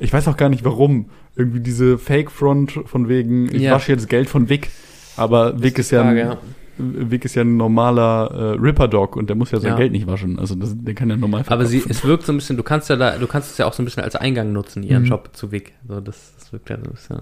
Ich 0.00 0.12
weiß 0.12 0.26
auch 0.28 0.36
gar 0.36 0.48
nicht 0.48 0.64
warum. 0.64 1.06
Irgendwie 1.36 1.60
diese 1.60 1.98
Fake-Front 1.98 2.80
von 2.86 3.08
wegen, 3.08 3.46
ich 3.54 3.62
Ja. 3.62 3.72
wasche 3.74 3.92
jetzt 3.92 4.08
Geld 4.08 4.28
von 4.28 4.48
Vic. 4.48 4.70
Aber 5.16 5.60
Vic 5.62 5.78
ist, 5.78 5.90
ja, 5.92 6.02
Frage, 6.02 6.38
ein, 6.78 7.10
Vic 7.10 7.24
ist 7.24 7.34
ja 7.36 7.42
ein 7.42 7.56
normaler 7.56 8.30
äh, 8.32 8.58
Ripper-Dog 8.60 9.14
und 9.16 9.28
der 9.28 9.36
muss 9.36 9.50
ja 9.52 9.60
sein 9.60 9.70
Ja. 9.72 9.76
Geld 9.76 9.92
nicht 9.92 10.06
waschen. 10.08 10.38
Also 10.40 10.54
das, 10.56 10.74
der 10.76 10.94
kann 10.94 11.10
ja 11.10 11.16
normal 11.16 11.44
Aber 11.46 11.66
sie, 11.66 11.80
verkaufen. 11.80 11.90
es 11.98 12.04
wirkt 12.04 12.24
so 12.26 12.32
ein 12.32 12.36
bisschen, 12.36 12.56
du 12.56 12.62
kannst 12.64 12.88
ja 12.88 12.96
da, 12.96 13.16
du 13.18 13.26
kannst 13.28 13.52
es 13.52 13.58
ja 13.58 13.66
auch 13.66 13.72
so 13.72 13.82
ein 13.82 13.84
bisschen 13.84 14.02
als 14.02 14.16
Eingang 14.16 14.52
nutzen, 14.52 14.82
ihren 14.82 15.02
Mhm. 15.02 15.06
Shop 15.06 15.30
zu 15.34 15.52
Vic. 15.52 15.72
So, 15.88 16.00
das, 16.00 16.34
das 16.38 16.52
wirkt 16.52 16.70
ja 16.70 16.76
so 16.76 16.82
ein 16.90 16.94
bisschen. 16.94 17.18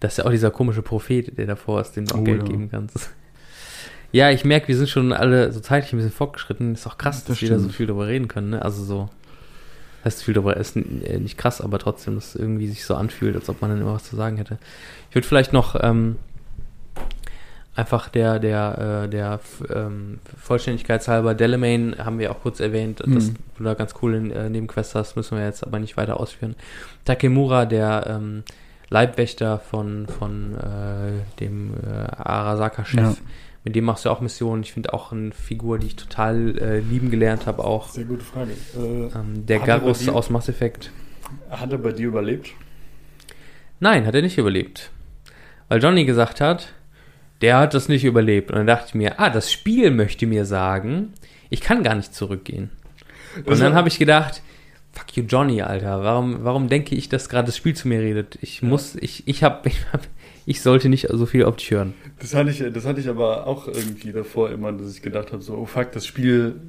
Das 0.00 0.12
ist 0.12 0.18
ja 0.18 0.24
auch 0.26 0.30
dieser 0.30 0.50
komische 0.50 0.82
Prophet, 0.82 1.36
der 1.36 1.46
davor 1.46 1.80
ist, 1.80 1.92
dem 1.92 2.06
du 2.06 2.14
auch 2.14 2.20
Oh, 2.20 2.24
Geld 2.24 2.42
ja. 2.42 2.48
geben 2.48 2.68
kannst. 2.70 3.10
Ja, 4.12 4.30
ich 4.30 4.44
merke, 4.44 4.68
wir 4.68 4.76
sind 4.76 4.88
schon 4.88 5.12
alle 5.12 5.52
so 5.52 5.60
zeitlich 5.60 5.92
ein 5.92 5.96
bisschen 5.98 6.12
fortgeschritten. 6.12 6.74
Ist 6.74 6.86
auch 6.86 6.98
krass, 6.98 7.18
Das 7.24 7.24
dass 7.38 7.42
wir 7.42 7.50
da 7.50 7.58
so 7.58 7.68
viel 7.68 7.86
darüber 7.86 8.06
reden 8.08 8.26
können. 8.28 8.50
Ne? 8.50 8.62
Also 8.62 8.82
so, 8.82 9.08
heißt 10.04 10.24
viel 10.24 10.34
darüber, 10.34 10.56
ist 10.56 10.76
äh, 10.76 11.18
nicht 11.18 11.38
krass, 11.38 11.60
aber 11.60 11.78
trotzdem, 11.78 12.16
dass 12.16 12.34
es 12.34 12.36
irgendwie 12.36 12.66
sich 12.68 12.84
so 12.84 12.94
anfühlt, 12.96 13.36
als 13.36 13.48
ob 13.48 13.60
man 13.60 13.70
dann 13.70 13.80
immer 13.80 13.94
was 13.94 14.04
zu 14.04 14.16
sagen 14.16 14.36
hätte. 14.36 14.58
Ich 15.10 15.14
würde 15.14 15.28
vielleicht 15.28 15.52
noch 15.52 15.76
ähm, 15.80 16.16
einfach 17.76 18.08
der, 18.08 18.38
der, 18.40 19.04
äh, 19.04 19.08
der 19.08 19.40
ähm, 19.72 20.18
Vollständigkeitshalber, 20.38 21.34
Delamain 21.34 21.94
haben 21.98 22.18
wir 22.18 22.32
auch 22.32 22.40
kurz 22.42 22.60
erwähnt, 22.60 23.00
dass 23.00 23.28
Mhm. 23.28 23.36
du 23.58 23.64
da 23.64 23.74
ganz 23.74 23.94
coole 23.94 24.16
äh, 24.34 24.50
Nebenquests 24.50 24.94
hast, 24.94 25.16
müssen 25.16 25.38
wir 25.38 25.44
jetzt 25.44 25.64
aber 25.64 25.78
nicht 25.78 25.96
weiter 25.96 26.18
ausführen. 26.18 26.56
Takemura, 27.04 27.64
der 27.64 28.06
ähm, 28.08 28.42
Leibwächter 28.88 29.60
von, 29.60 30.08
von 30.08 30.56
äh, 30.56 31.38
dem 31.38 31.74
äh, 31.74 32.10
Arasaka-Chef, 32.16 33.00
Ja. 33.00 33.14
Mit 33.64 33.74
dem 33.76 33.84
machst 33.84 34.04
du 34.04 34.10
auch 34.10 34.20
Missionen. 34.20 34.62
Ich 34.62 34.72
finde 34.72 34.92
auch 34.94 35.12
eine 35.12 35.32
Figur, 35.32 35.78
die 35.78 35.88
ich 35.88 35.96
total 35.96 36.58
äh, 36.58 36.78
lieben 36.80 37.10
gelernt 37.10 37.46
habe, 37.46 37.64
auch 37.64 37.88
Sehr 37.90 38.04
gute 38.04 38.24
Frage. 38.24 38.52
Äh, 38.76 38.78
ähm, 39.14 39.46
der 39.46 39.60
er 39.62 39.80
dir- 39.80 40.14
aus 40.14 40.30
Mass 40.30 40.48
Effect. 40.48 40.90
hat 41.50 41.70
er 41.72 41.78
bei 41.78 41.92
dir 41.92 42.08
überlebt? 42.08 42.50
Nein, 43.80 44.06
hat 44.06 44.14
er 44.14 44.22
nicht 44.22 44.38
überlebt. 44.38 44.90
weil 45.68 45.80
Johnny 45.82 46.04
gesagt 46.04 46.40
hat, 46.40 46.72
der 47.42 47.58
hat 47.58 47.74
das 47.74 47.88
nicht 47.88 48.04
überlebt. 48.04 48.50
Und 48.50 48.56
dann 48.58 48.66
dachte 48.66 48.86
ich 48.88 48.94
mir, 48.94 49.20
ah, 49.20 49.30
das 49.30 49.52
Spiel 49.52 49.90
möchte 49.90 50.26
mir 50.26 50.44
sagen, 50.44 51.12
ich 51.48 51.60
kann 51.60 51.82
gar 51.82 51.94
nicht 51.94 52.14
zurückgehen. 52.14 52.70
Und 53.36 53.48
Also- 53.48 53.62
dann 53.64 53.74
habe 53.74 53.88
ich 53.88 53.98
gedacht, 53.98 54.42
fuck 54.92 55.16
you 55.16 55.22
Johnny, 55.24 55.62
Alter, 55.62 56.02
warum, 56.02 56.42
warum 56.44 56.68
denke 56.68 56.94
ich, 56.96 57.08
dass 57.08 57.28
gerade 57.28 57.46
das 57.46 57.56
Spiel 57.56 57.74
zu 57.74 57.86
mir 57.88 58.00
redet? 58.00 58.36
Ich 58.42 58.62
muss, 58.62 58.96
ich, 58.96 59.26
ich 59.28 59.44
hab, 59.44 59.64
ich 59.66 59.76
hab, 59.92 60.02
ich 60.46 60.62
sollte 60.62 60.88
nicht 60.88 61.08
so 61.10 61.26
viel 61.26 61.44
auf 61.44 61.56
dich 61.56 61.70
hören. 61.70 61.94
Das 62.18 62.34
hatte 62.34 62.50
ich, 62.50 62.62
das 62.72 62.84
hatte 62.84 63.00
ich 63.00 63.08
aber 63.08 63.46
auch 63.46 63.66
irgendwie 63.66 64.12
davor 64.12 64.50
immer, 64.50 64.72
dass 64.72 64.94
ich 64.94 65.02
gedacht 65.02 65.32
habe, 65.32 65.42
so, 65.42 65.54
oh 65.56 65.66
fuck, 65.66 65.92
das 65.92 66.06
Spiel 66.06 66.60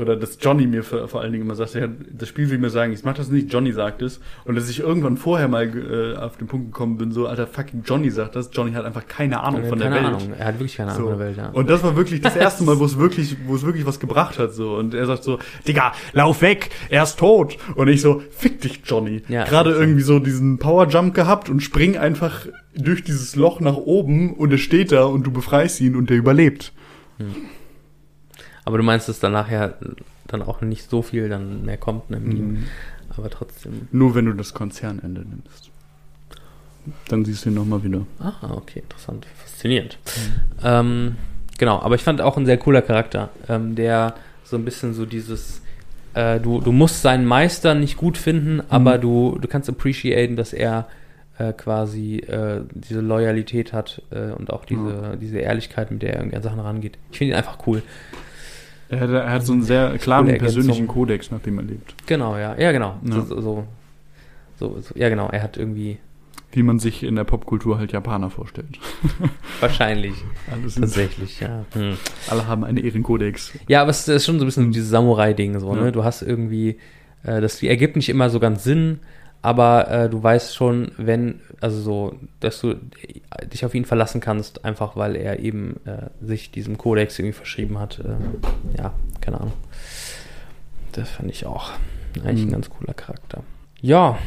oder 0.00 0.16
dass 0.16 0.36
Johnny 0.40 0.66
mir 0.66 0.82
vor, 0.82 1.20
allen 1.22 1.32
Dingen 1.32 1.44
immer 1.44 1.54
sagt, 1.54 1.74
ja, 1.74 1.88
das 2.12 2.28
Spiel 2.28 2.50
will 2.50 2.58
mir 2.58 2.68
sagen, 2.68 2.92
ich 2.92 3.02
mach 3.04 3.14
das 3.14 3.30
nicht, 3.30 3.50
Johnny 3.52 3.72
sagt 3.72 4.02
es. 4.02 4.20
Und 4.44 4.54
dass 4.54 4.68
ich 4.68 4.80
irgendwann 4.80 5.16
vorher 5.16 5.48
mal 5.48 5.64
äh, 5.64 6.16
auf 6.18 6.36
den 6.36 6.46
Punkt 6.46 6.72
gekommen 6.72 6.98
bin, 6.98 7.10
so, 7.12 7.26
alter, 7.26 7.46
fucking 7.46 7.82
Johnny 7.86 8.10
sagt 8.10 8.36
das, 8.36 8.50
Johnny 8.52 8.72
hat 8.72 8.84
einfach 8.84 9.06
keine 9.06 9.40
Ahnung 9.42 9.64
von 9.64 9.78
keine 9.78 9.94
der 9.94 10.04
Welt. 10.04 10.14
Ahnung, 10.14 10.32
er 10.38 10.44
hat 10.46 10.54
wirklich 10.58 10.76
keine 10.76 10.92
Ahnung 10.92 11.04
So. 11.04 11.10
von 11.10 11.18
der 11.18 11.26
Welt, 11.28 11.36
ja. 11.38 11.48
Und 11.50 11.70
das 11.70 11.82
war 11.82 11.96
wirklich 11.96 12.20
das 12.20 12.36
erste 12.36 12.64
Mal, 12.64 12.78
wo 12.78 12.84
es 12.84 12.98
wirklich, 12.98 13.36
wo 13.46 13.54
es 13.54 13.62
wirklich 13.64 13.86
was 13.86 13.98
gebracht 13.98 14.38
hat, 14.38 14.52
so. 14.52 14.74
Und 14.76 14.92
er 14.92 15.06
sagt 15.06 15.24
so, 15.24 15.38
Digga, 15.66 15.92
lauf 16.12 16.42
weg, 16.42 16.68
er 16.90 17.04
ist 17.04 17.18
tot. 17.18 17.56
Und 17.74 17.88
ich 17.88 18.02
so, 18.02 18.22
fick 18.30 18.60
dich, 18.60 18.80
Johnny. 18.84 19.22
Ja, 19.28 19.44
Gerade 19.44 19.70
irgendwie 19.72 20.02
so 20.02 20.18
diesen 20.18 20.58
Power-Jump 20.58 21.14
gehabt 21.14 21.48
und 21.48 21.60
spring 21.62 21.96
einfach 21.96 22.46
durch 22.76 23.04
dieses 23.04 23.36
Loch 23.36 23.60
nach 23.60 23.76
oben 23.76 24.34
und 24.34 24.50
er 24.52 24.58
steht 24.58 24.92
da 24.92 25.04
und 25.04 25.24
du 25.26 25.30
befreist 25.30 25.80
ihn 25.80 25.96
und 25.96 26.10
der 26.10 26.18
überlebt. 26.18 26.72
Aber 28.64 28.78
du 28.78 28.84
meinst, 28.84 29.08
dass 29.08 29.20
danach 29.20 29.50
ja 29.50 29.74
dann 30.26 30.42
auch 30.42 30.60
nicht 30.60 30.88
so 30.88 31.02
viel 31.02 31.28
dann 31.28 31.64
mehr 31.64 31.76
kommt 31.76 32.10
ne. 32.10 32.20
Mhm. 32.20 32.64
Aber 33.16 33.28
trotzdem. 33.28 33.88
Nur 33.92 34.14
wenn 34.14 34.26
du 34.26 34.32
das 34.32 34.54
Konzernende 34.54 35.22
nimmst. 35.22 35.70
Dann 37.08 37.24
siehst 37.24 37.44
du 37.44 37.50
ihn 37.50 37.54
nochmal 37.54 37.84
wieder. 37.84 38.06
Ah, 38.18 38.50
okay, 38.50 38.80
interessant, 38.80 39.26
faszinierend. 39.36 39.98
Ähm, 40.64 41.16
genau, 41.58 41.80
aber 41.80 41.94
ich 41.94 42.02
fand 42.02 42.20
auch 42.20 42.36
ein 42.36 42.46
sehr 42.46 42.58
cooler 42.58 42.82
Charakter, 42.82 43.30
ähm, 43.48 43.76
der 43.76 44.14
so 44.44 44.56
ein 44.56 44.64
bisschen 44.64 44.92
so 44.92 45.06
dieses, 45.06 45.62
äh, 46.14 46.40
du, 46.40 46.60
du 46.60 46.72
musst 46.72 47.02
seinen 47.02 47.24
Meister 47.24 47.74
nicht 47.74 47.96
gut 47.96 48.18
finden, 48.18 48.62
aber 48.68 48.98
du, 48.98 49.38
du 49.40 49.46
kannst 49.46 49.68
appreciaten, 49.68 50.34
dass 50.34 50.52
er 50.52 50.88
äh, 51.38 51.52
quasi 51.52 52.16
äh, 52.16 52.62
diese 52.74 53.00
Loyalität 53.00 53.72
hat 53.72 54.02
äh, 54.10 54.32
und 54.32 54.52
auch 54.52 54.64
diese, 54.64 55.16
diese 55.20 55.38
Ehrlichkeit, 55.38 55.90
mit 55.90 56.02
der 56.02 56.14
er 56.14 56.20
irgendwie 56.20 56.36
an 56.36 56.42
Sachen 56.42 56.60
rangeht. 56.60 56.98
Ich 57.10 57.18
finde 57.18 57.34
ihn 57.34 57.38
einfach 57.38 57.58
cool. 57.66 57.82
Er 58.92 59.00
hat, 59.00 59.10
er 59.10 59.30
hat 59.30 59.46
so 59.46 59.54
einen 59.54 59.62
sehr 59.62 59.96
klaren 59.96 60.26
persönlichen 60.36 60.86
Kodex, 60.86 61.30
nach 61.30 61.40
dem 61.40 61.58
er 61.58 61.64
lebt. 61.64 61.94
Genau, 62.06 62.36
ja, 62.36 62.54
ja, 62.58 62.72
genau. 62.72 62.96
Ja. 63.02 63.22
So, 63.22 63.40
so, 63.40 63.64
so, 64.58 64.80
so, 64.80 64.94
ja, 64.94 65.08
genau. 65.08 65.28
Er 65.30 65.42
hat 65.42 65.56
irgendwie 65.56 65.96
Wie 66.52 66.62
man 66.62 66.78
sich 66.78 67.02
in 67.02 67.16
der 67.16 67.24
Popkultur 67.24 67.78
halt 67.78 67.92
Japaner 67.92 68.28
vorstellt. 68.28 68.78
wahrscheinlich 69.60 70.12
Alle, 70.50 70.68
sind, 70.68 70.82
tatsächlich, 70.82 71.40
ja. 71.40 71.64
Hm. 71.72 71.96
alle 72.28 72.46
haben 72.46 72.64
einen 72.64 72.76
Ehrenkodex. 72.76 73.52
Ja, 73.66 73.80
aber 73.80 73.90
es 73.90 74.06
ist 74.06 74.26
schon 74.26 74.38
so 74.38 74.44
ein 74.44 74.48
bisschen 74.48 74.72
dieses 74.72 74.90
Samurai-Ding 74.90 75.58
so, 75.58 75.74
Ja. 75.74 75.84
ne? 75.84 75.92
Du 75.92 76.04
hast 76.04 76.20
irgendwie, 76.20 76.76
äh, 77.22 77.40
das 77.40 77.62
ergibt 77.62 77.96
nicht 77.96 78.10
immer 78.10 78.28
so 78.28 78.40
ganz 78.40 78.62
Sinn, 78.62 79.00
aber 79.42 79.90
äh, 79.90 80.08
du 80.08 80.22
weißt 80.22 80.54
schon, 80.54 80.92
wenn, 80.96 81.40
also 81.60 81.80
so, 81.80 82.14
dass 82.40 82.60
du 82.60 82.74
dich 83.52 83.64
auf 83.64 83.74
ihn 83.74 83.84
verlassen 83.84 84.20
kannst, 84.20 84.64
einfach 84.64 84.96
weil 84.96 85.16
er 85.16 85.40
eben 85.40 85.80
äh, 85.84 86.10
sich 86.24 86.50
diesem 86.52 86.78
Kodex 86.78 87.18
irgendwie 87.18 87.32
verschrieben 87.36 87.78
hat. 87.78 87.98
Äh, 88.00 88.78
ja, 88.78 88.94
keine 89.20 89.40
Ahnung. 89.40 89.52
Das 90.92 91.10
fand 91.10 91.30
ich 91.30 91.46
auch 91.46 91.70
eigentlich 92.24 92.42
Mhm. 92.42 92.48
ein 92.50 92.52
ganz 92.52 92.70
cooler 92.70 92.94
Charakter. 92.94 93.42
Ja, 93.80 94.18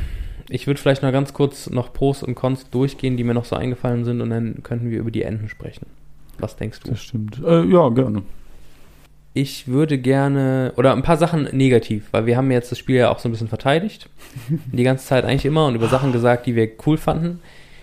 ich 0.50 0.68
würde 0.68 0.80
vielleicht 0.82 1.02
noch 1.04 1.12
ganz 1.12 1.34
kurz 1.34 1.70
noch 1.70 1.94
Pros 1.94 2.24
und 2.24 2.36
Cons 2.36 2.70
durchgehen, 2.70 3.18
die 3.18 3.24
mir 3.24 3.34
noch 3.34 3.46
so 3.46 3.56
eingefallen 3.56 4.04
sind 4.06 4.22
und 4.22 4.30
dann 4.32 4.64
könnten 4.64 4.90
wir 4.90 5.00
über 5.00 5.12
die 5.12 5.22
Enden 5.24 5.50
sprechen. 5.50 5.86
Was 6.40 6.56
denkst 6.56 6.82
du? 6.82 6.90
Das 6.92 7.02
stimmt. 7.02 7.42
Äh, 7.46 7.64
ja, 7.66 7.88
gerne. 7.90 8.24
Ich 9.38 9.68
würde 9.68 9.98
gerne, 9.98 10.72
oder 10.78 10.94
ein 10.94 11.04
paar 11.04 11.18
Sachen 11.18 11.44
negativ, 11.52 12.08
weil 12.12 12.26
wir 12.26 12.38
haben 12.38 12.50
jetzt 12.52 12.72
das 12.72 12.80
Spiel 12.80 12.96
ja 12.96 13.10
auch 13.10 13.20
so 13.20 13.28
ein 13.28 13.34
bisschen 13.34 13.50
verteidigt. 13.50 14.10
die 14.72 14.84
ganze 14.84 15.06
Zeit 15.06 15.26
eigentlich 15.26 15.44
immer 15.44 15.68
und 15.68 15.76
über 15.76 15.90
Sachen 15.90 16.14
gesagt, 16.14 16.46
die 16.46 16.56
wir 16.56 16.72
cool 16.86 16.98
fanden. 16.98 17.42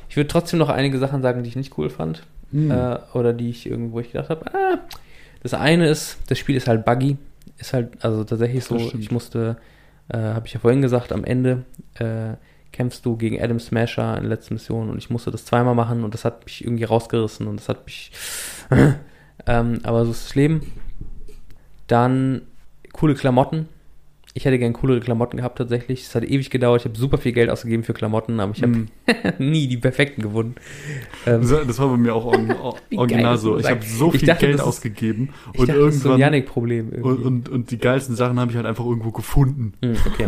Ich 0.09 0.17
würde 0.17 0.29
trotzdem 0.29 0.59
noch 0.59 0.71
einige 0.71 0.99
Sachen 0.99 1.21
sagen, 1.21 1.43
die 1.43 1.51
ich 1.51 1.57
nicht 1.57 1.77
cool 1.77 1.91
fand. 1.91 2.23
Hm. 2.53 2.71
Äh, 2.71 2.97
oder 3.13 3.35
die 3.35 3.51
ich 3.51 3.67
irgendwo 3.67 4.01
ich 4.01 4.13
gedacht 4.13 4.31
habe, 4.31 4.47
ah, 4.55 4.79
das 5.43 5.53
eine 5.53 5.89
ist, 5.91 6.21
das 6.29 6.39
Spiel 6.39 6.57
ist 6.57 6.69
halt 6.69 6.87
buggy. 6.87 7.19
Ist 7.59 7.75
halt, 7.75 8.03
also 8.03 8.25
tatsächlich 8.25 8.65
so, 8.65 8.79
stimmt. 8.79 9.03
ich 9.03 9.11
musste, 9.11 9.59
äh, 10.09 10.17
habe 10.17 10.47
ich 10.47 10.55
ja 10.55 10.61
vorhin 10.61 10.81
gesagt, 10.81 11.13
am 11.13 11.23
Ende 11.23 11.65
äh, 11.99 12.33
kämpfst 12.73 13.05
du 13.05 13.19
gegen 13.19 13.43
Adam 13.43 13.61
Smasher 13.61 14.17
in 14.17 14.23
der 14.23 14.31
letzten 14.31 14.55
Mission 14.55 14.89
und 14.89 14.97
ich 14.97 15.11
musste 15.11 15.31
das 15.31 15.45
zweimal 15.45 15.75
machen 15.75 16.03
und 16.03 16.15
das 16.15 16.25
hat 16.25 16.47
mich 16.47 16.65
irgendwie 16.65 16.85
rausgerissen 16.85 17.47
und 17.47 17.57
das 17.57 17.69
hat 17.69 17.85
mich. 17.85 18.11
ähm, 19.47 19.81
aber 19.83 20.07
so 20.07 20.13
ist 20.13 20.29
das 20.29 20.35
Leben. 20.35 20.73
Dann 21.93 22.41
coole 22.95 23.15
Klamotten. 23.15 23.69
Ich 24.35 24.47
hätte 24.47 24.59
gern 24.59 24.73
coolere 24.73 25.01
Klamotten 25.01 25.37
gehabt 25.37 25.59
tatsächlich. 25.59 26.05
Es 26.05 26.15
hat 26.15 26.25
ewig 26.25 26.49
gedauert. 26.49 26.81
Ich 26.81 26.85
habe 26.87 26.97
super 26.99 27.19
viel 27.19 27.33
Geld 27.33 27.51
ausgegeben 27.51 27.85
für 27.85 27.93
Klamotten, 27.93 28.41
aber 28.41 28.53
ich 28.57 28.63
habe 28.63 28.73
Hm. 28.73 28.87
nie 29.39 29.67
die 29.69 29.77
perfekten 29.77 30.23
gefunden. 30.23 30.55
Ähm, 31.27 31.43
Das 31.43 31.79
war 31.79 31.89
bei 31.91 31.99
mir 31.99 32.15
auch 32.15 32.25
or 32.25 32.77
Wie 32.89 32.97
original 32.97 33.37
so. 33.37 33.59
Ich 33.59 33.69
habe 33.69 33.83
so 33.85 34.11
viel 34.11 34.27
dachte, 34.27 34.47
Geld 34.47 34.55
ist- 34.59 34.63
ausgegeben 34.63 35.35
und 35.55 35.69
dachte, 35.69 35.81
das 35.81 35.97
ist 35.97 36.01
so 36.03 36.09
ein 36.09 36.13
irgendwann 36.13 36.21
Yannick-Problem 36.21 36.89
und, 36.89 36.95
irgendwie. 36.95 37.25
und, 37.27 37.49
und 37.51 37.71
die 37.73 37.77
geilsten 37.79 38.17
Sachen 38.17 38.41
habe 38.41 38.51
ich 38.51 38.57
halt 38.57 38.65
einfach 38.65 38.87
irgendwo 38.87 39.11
gefunden. 39.11 39.75
Hm, 39.83 39.97
okay. 40.07 40.27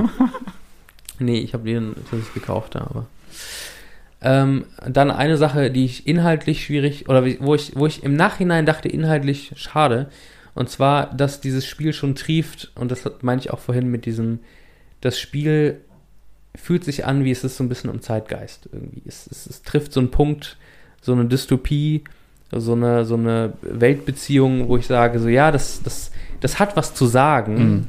nee, 1.19 1.39
ich 1.39 1.55
habe 1.55 1.65
den 1.65 1.95
tatsächlich 1.95 2.35
gekauft, 2.35 2.77
aber. 2.77 3.07
Ähm, 4.21 4.65
dann 4.87 5.11
eine 5.11 5.39
Sache, 5.39 5.71
die 5.71 5.87
ich 5.87 6.07
inhaltlich 6.07 6.65
schwierig, 6.65 7.09
oder 7.09 7.25
wo 7.41 7.55
ich, 7.55 7.73
wo 7.75 7.87
ich 7.87 8.03
im 8.03 8.17
Nachhinein 8.17 8.67
dachte, 8.67 8.89
inhaltlich 8.91 9.53
schade. 9.57 10.11
Und 10.55 10.68
zwar, 10.70 11.12
dass 11.14 11.40
dieses 11.40 11.66
Spiel 11.66 11.92
schon 11.92 12.14
trieft, 12.14 12.70
und 12.76 12.90
das 12.90 13.05
hat- 13.05 13.22
meine 13.22 13.40
ich 13.40 13.50
auch 13.50 13.59
vorhin 13.59 13.88
mit 13.90 14.07
diesem, 14.07 14.38
das 15.00 15.18
Spiel 15.18 15.80
fühlt 16.57 16.84
sich 16.84 17.05
an, 17.05 17.24
wie 17.24 17.30
es 17.32 17.42
ist 17.42 17.57
so 17.57 17.64
ein 17.64 17.68
bisschen 17.68 17.90
im 17.90 18.00
Zeitgeist 18.00 18.68
irgendwie. 18.72 19.02
Es, 19.07 19.26
es, 19.26 19.46
es 19.46 19.62
trifft 19.62 19.92
so 19.92 19.98
einen 20.00 20.11
Punkt, 20.12 20.57
so 21.00 21.12
eine 21.12 21.24
Dystopie, 21.26 22.05
so 22.52 22.74
eine, 22.74 23.05
so 23.05 23.14
eine 23.16 23.55
Weltbeziehung, 23.62 24.68
wo 24.68 24.76
ich 24.76 24.86
sage, 24.86 25.18
so 25.18 25.28
ja, 25.28 25.50
das, 25.50 25.82
das, 25.82 26.12
das 26.40 26.59
hat 26.61 26.76
was 26.76 26.94
zu 26.94 27.07
sagen, 27.07 27.55
Mhm. 27.57 27.86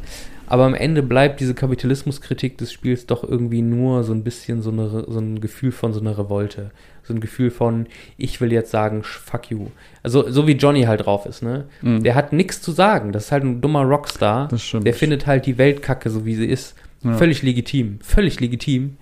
aber 0.48 0.66
am 0.66 0.74
Ende 0.74 1.04
bleibt 1.04 1.40
diese 1.40 1.54
Kapitalismuskritik 1.54 2.58
des 2.58 2.74
Spiels 2.74 3.06
doch 3.06 3.24
irgendwie 3.24 3.62
nur 3.62 4.04
so 4.04 4.14
ein 4.14 4.24
bisschen 4.24 4.64
so, 4.64 4.72
eine, 4.72 5.06
so 5.08 5.20
ein 5.20 5.40
Gefühl 5.40 5.72
von 5.72 5.94
so 5.94 6.00
einer 6.00 6.18
Revolte. 6.18 6.72
So 7.08 7.14
ein 7.14 7.20
Gefühl 7.20 7.52
von, 7.52 7.86
ich 8.18 8.42
will 8.42 8.52
jetzt 8.52 8.72
sagen, 8.72 9.04
fuck 9.04 9.52
you. 9.52 9.68
Also, 10.04 10.30
so 10.30 10.48
wie 10.48 10.54
Johnny 10.54 10.84
halt 10.84 11.06
drauf 11.06 11.26
ist, 11.26 11.44
ne? 11.44 11.66
Mhm. 11.82 12.04
Der 12.04 12.16
hat 12.16 12.34
nichts 12.34 12.62
zu 12.62 12.72
sagen. 12.72 13.12
Das 13.12 13.26
ist 13.26 13.32
halt 13.32 13.44
ein 13.44 13.62
dummer 13.62 13.84
Rockstar. 13.84 14.48
Das 14.48 14.64
stimmt. 14.64 14.88
Der 14.88 14.94
findet 14.94 15.28
halt 15.28 15.46
die 15.46 15.58
Welt 15.58 15.82
kacke, 15.82 16.10
so 16.10 16.26
wie 16.26 16.36
sie 16.36 16.48
ist. 16.48 16.76
Ja. 17.04 17.14
Völlig 17.14 17.44
legitim. 17.44 18.00
Völlig 18.02 18.40
legitim. 18.40 18.98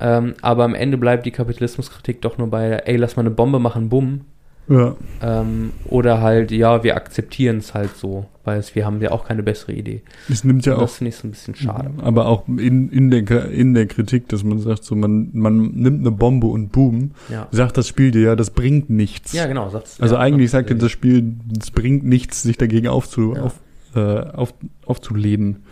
Ähm, 0.00 0.34
aber 0.40 0.64
am 0.64 0.74
Ende 0.74 0.96
bleibt 0.96 1.26
die 1.26 1.30
Kapitalismuskritik 1.30 2.22
doch 2.22 2.38
nur 2.38 2.48
bei, 2.48 2.70
ey, 2.70 2.96
lass 2.96 3.16
mal 3.16 3.20
eine 3.20 3.30
Bombe 3.30 3.58
machen, 3.58 3.88
bumm. 3.90 4.22
Ja. 4.68 4.94
Ähm, 5.20 5.72
oder 5.86 6.20
halt, 6.20 6.50
ja, 6.52 6.82
wir 6.84 6.96
akzeptieren 6.96 7.58
es 7.58 7.74
halt 7.74 7.96
so, 7.96 8.26
weil 8.44 8.58
es, 8.60 8.74
wir 8.74 8.86
haben 8.86 9.00
ja 9.02 9.10
auch 9.10 9.26
keine 9.26 9.42
bessere 9.42 9.72
Idee. 9.72 10.02
Es 10.30 10.44
nimmt 10.44 10.64
ja 10.64 10.74
das 10.74 10.82
auch, 10.82 10.88
finde 10.88 11.08
ich 11.10 11.16
so 11.16 11.26
ein 11.26 11.32
bisschen 11.32 11.54
schade. 11.56 11.90
aber 12.00 12.26
auch 12.26 12.46
in, 12.46 12.88
in, 12.90 13.10
der, 13.10 13.50
in 13.50 13.74
der 13.74 13.86
Kritik, 13.86 14.28
dass 14.28 14.44
man 14.44 14.60
sagt, 14.60 14.84
so 14.84 14.94
man, 14.94 15.30
man 15.32 15.72
nimmt 15.72 16.00
eine 16.00 16.12
Bombe 16.12 16.46
und 16.46 16.70
boom, 16.70 17.10
Ja, 17.28 17.48
sagt 17.50 17.76
das 17.76 17.88
Spiel 17.88 18.12
dir 18.12 18.22
ja, 18.22 18.36
das 18.36 18.50
bringt 18.50 18.88
nichts. 18.88 19.32
ja 19.32 19.46
genau. 19.46 19.68
Sagt's, 19.68 20.00
Also 20.00 20.14
ja, 20.14 20.20
eigentlich 20.20 20.50
sagt 20.52 20.70
dir 20.70 20.76
das 20.76 20.92
Spiel, 20.92 21.34
es 21.60 21.70
bringt 21.72 22.04
nichts, 22.04 22.42
sich 22.42 22.56
dagegen 22.56 22.86
aufzu, 22.88 23.34
auf, 23.34 23.54
äh, 23.96 24.00
auf, 24.00 24.54
aufzulehnen. 24.86 25.64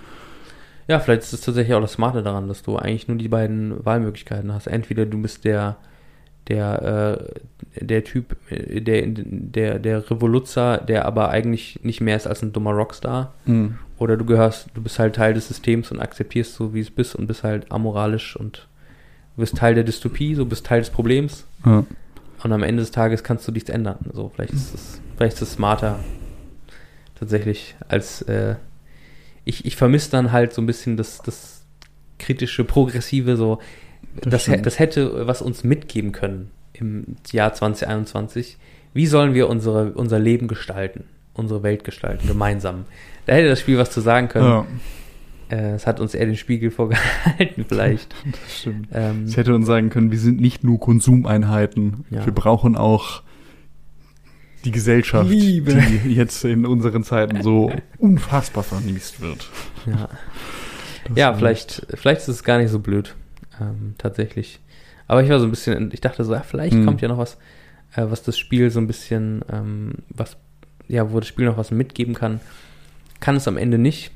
Ja, 0.88 0.98
vielleicht 0.98 1.22
ist 1.22 1.32
es 1.32 1.40
tatsächlich 1.42 1.74
auch 1.74 1.80
das 1.80 1.92
Smarte 1.92 2.24
daran, 2.24 2.48
dass 2.48 2.62
du 2.64 2.76
eigentlich 2.76 3.06
nur 3.06 3.16
die 3.16 3.28
beiden 3.28 3.84
Wahlmöglichkeiten 3.84 4.52
hast. 4.52 4.66
Entweder 4.66 5.06
du 5.06 5.22
bist 5.22 5.44
der, 5.44 5.76
der, 6.48 7.28
äh, 7.76 7.84
der 7.84 8.04
Typ, 8.04 8.36
äh, 8.50 8.80
der, 8.80 9.06
der, 9.06 9.78
der 9.78 10.10
Revoluzer, 10.10 10.78
der 10.78 11.04
aber 11.06 11.30
eigentlich 11.30 11.80
nicht 11.82 12.00
mehr 12.00 12.16
ist 12.16 12.26
als 12.26 12.42
ein 12.42 12.52
dummer 12.52 12.72
Rockstar. 12.72 13.34
Mhm. 13.46 13.78
Oder 13.98 14.16
du 14.16 14.24
gehörst, 14.24 14.68
du 14.74 14.82
bist 14.82 14.98
halt 14.98 15.16
Teil 15.16 15.34
des 15.34 15.48
Systems 15.48 15.90
und 15.90 16.00
akzeptierst 16.00 16.54
so, 16.54 16.72
wie 16.74 16.80
es 16.80 16.90
bist 16.90 17.14
und 17.14 17.26
bist 17.26 17.44
halt 17.44 17.70
amoralisch 17.70 18.36
und 18.36 18.66
du 19.36 19.40
bist 19.40 19.56
Teil 19.56 19.74
der 19.74 19.84
Dystopie, 19.84 20.34
so 20.34 20.46
bist 20.46 20.66
Teil 20.66 20.80
des 20.80 20.90
Problems. 20.90 21.44
Ja. 21.64 21.84
Und 22.42 22.52
am 22.52 22.62
Ende 22.62 22.82
des 22.82 22.90
Tages 22.90 23.22
kannst 23.22 23.46
du 23.46 23.52
nichts 23.52 23.68
ändern. 23.68 23.98
So, 24.12 24.30
vielleicht 24.30 24.54
ist 24.54 24.74
es, 24.74 25.00
vielleicht 25.16 25.34
ist 25.34 25.42
es 25.42 25.52
smarter 25.52 26.00
tatsächlich 27.20 27.76
als 27.86 28.22
äh, 28.22 28.54
ich, 29.44 29.64
ich 29.64 29.76
vermisse 29.76 30.10
dann 30.10 30.32
halt 30.32 30.52
so 30.52 30.62
ein 30.62 30.66
bisschen 30.66 30.96
das, 30.96 31.18
das 31.18 31.62
kritische, 32.18 32.64
progressive, 32.64 33.36
so 33.36 33.58
Das 34.22 34.46
das, 34.46 34.78
hätte 34.78 35.26
was 35.26 35.42
uns 35.42 35.64
mitgeben 35.64 36.12
können 36.12 36.50
im 36.72 37.16
Jahr 37.30 37.54
2021. 37.54 38.58
Wie 38.92 39.06
sollen 39.06 39.34
wir 39.34 39.48
unsere, 39.48 39.92
unser 39.92 40.18
Leben 40.18 40.48
gestalten, 40.48 41.04
unsere 41.34 41.62
Welt 41.62 41.84
gestalten, 41.84 42.26
gemeinsam? 42.26 42.86
Da 43.26 43.34
hätte 43.34 43.48
das 43.48 43.60
Spiel 43.60 43.78
was 43.78 43.90
zu 43.90 44.00
sagen 44.00 44.28
können. 44.28 44.46
Ja. 44.46 44.66
Äh, 45.50 45.74
es 45.74 45.86
hat 45.86 46.00
uns 46.00 46.14
eher 46.14 46.26
den 46.26 46.36
Spiegel 46.36 46.70
vorgehalten, 46.72 47.64
vielleicht. 47.68 48.14
Das 48.32 48.58
stimmt. 48.60 48.88
Ähm, 48.92 49.24
Es 49.24 49.36
hätte 49.36 49.54
uns 49.54 49.66
sagen 49.66 49.90
können, 49.90 50.10
wir 50.10 50.18
sind 50.18 50.40
nicht 50.40 50.64
nur 50.64 50.80
Konsumeinheiten. 50.80 52.04
Ja. 52.10 52.24
Wir 52.24 52.32
brauchen 52.32 52.76
auch 52.76 53.22
die 54.64 54.72
Gesellschaft, 54.72 55.30
Liebe. 55.30 55.72
die 56.04 56.14
jetzt 56.14 56.44
in 56.44 56.66
unseren 56.66 57.02
Zeiten 57.02 57.42
so 57.42 57.72
unfassbar 57.98 58.62
vermisst 58.62 59.20
wird. 59.20 59.48
ja, 59.86 60.08
ja 61.14 61.34
vielleicht, 61.34 61.86
vielleicht 61.94 62.20
ist 62.22 62.28
es 62.28 62.44
gar 62.44 62.58
nicht 62.58 62.70
so 62.70 62.78
blöd. 62.78 63.14
Ähm, 63.60 63.94
tatsächlich. 63.98 64.60
Aber 65.06 65.22
ich 65.22 65.28
war 65.30 65.38
so 65.40 65.44
ein 65.46 65.50
bisschen, 65.50 65.90
ich 65.92 66.00
dachte 66.00 66.24
so, 66.24 66.32
ja, 66.34 66.40
vielleicht 66.40 66.76
Mhm. 66.76 66.84
kommt 66.86 67.00
ja 67.00 67.08
noch 67.08 67.18
was, 67.18 67.34
äh, 67.94 68.04
was 68.08 68.22
das 68.22 68.38
Spiel 68.38 68.70
so 68.70 68.80
ein 68.80 68.86
bisschen, 68.86 69.42
ähm, 69.52 69.94
was, 70.08 70.36
ja, 70.88 71.12
wo 71.12 71.18
das 71.18 71.28
Spiel 71.28 71.46
noch 71.46 71.56
was 71.56 71.70
mitgeben 71.70 72.14
kann. 72.14 72.40
Kann 73.20 73.36
es 73.36 73.48
am 73.48 73.56
Ende 73.56 73.78
nicht. 73.78 74.12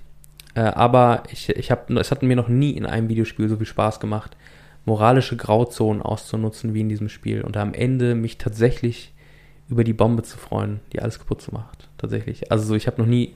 Äh, 0.54 0.60
aber 0.60 1.24
ich, 1.32 1.48
ich 1.48 1.70
habe, 1.70 1.98
es 1.98 2.10
hat 2.10 2.22
mir 2.22 2.36
noch 2.36 2.48
nie 2.48 2.70
in 2.72 2.86
einem 2.86 3.08
Videospiel 3.08 3.48
so 3.48 3.56
viel 3.56 3.66
Spaß 3.66 3.98
gemacht, 4.00 4.36
moralische 4.84 5.36
Grauzonen 5.36 6.00
auszunutzen 6.00 6.74
wie 6.74 6.80
in 6.80 6.88
diesem 6.88 7.08
Spiel 7.08 7.42
und 7.42 7.56
am 7.56 7.74
Ende 7.74 8.14
mich 8.14 8.38
tatsächlich 8.38 9.12
über 9.68 9.82
die 9.82 9.94
Bombe 9.94 10.22
zu 10.22 10.36
freuen, 10.38 10.80
die 10.92 11.00
alles 11.00 11.18
kaputt 11.18 11.50
macht. 11.52 11.88
Tatsächlich. 11.98 12.52
Also 12.52 12.64
so, 12.66 12.74
ich 12.74 12.86
habe 12.86 13.00
noch 13.00 13.08
nie 13.08 13.34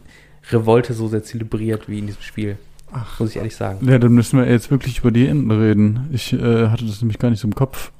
Revolte 0.50 0.94
so 0.94 1.08
sehr 1.08 1.22
zelebriert 1.24 1.88
wie 1.88 1.98
in 1.98 2.06
diesem 2.06 2.22
Spiel. 2.22 2.56
Ach. 2.92 3.20
Muss 3.20 3.30
ich 3.30 3.36
ehrlich 3.36 3.54
sagen. 3.56 3.86
Ja, 3.88 3.98
dann 3.98 4.12
müssen 4.12 4.38
wir 4.38 4.50
jetzt 4.50 4.70
wirklich 4.70 4.98
über 4.98 5.10
die 5.10 5.26
Enden 5.26 5.50
reden. 5.50 6.08
Ich 6.12 6.32
äh, 6.32 6.68
hatte 6.68 6.86
das 6.86 7.00
nämlich 7.02 7.18
gar 7.18 7.30
nicht 7.30 7.40
so 7.40 7.46
im 7.48 7.54
Kopf. 7.54 7.92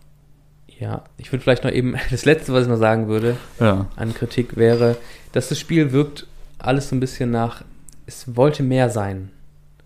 Ja, 0.81 1.05
ich 1.17 1.33
würde 1.33 1.43
vielleicht 1.43 1.65
noch 1.65 1.73
eben, 1.73 1.95
das 2.11 2.25
letzte, 2.25 2.53
was 2.53 2.63
ich 2.65 2.69
noch 2.69 2.77
sagen 2.79 3.09
würde 3.09 3.37
Ja. 3.61 3.87
an 3.97 4.15
Kritik 4.15 4.57
wäre, 4.57 4.97
dass 5.33 5.49
das 5.49 5.59
Spiel 5.59 5.93
wirkt 5.93 6.27
alles 6.59 6.89
so 6.89 6.97
ein 6.97 7.01
bisschen 7.01 7.31
nach, 7.31 7.63
es 8.07 8.37
wollte 8.37 8.63
mehr 8.63 8.89
sein. 8.91 9.31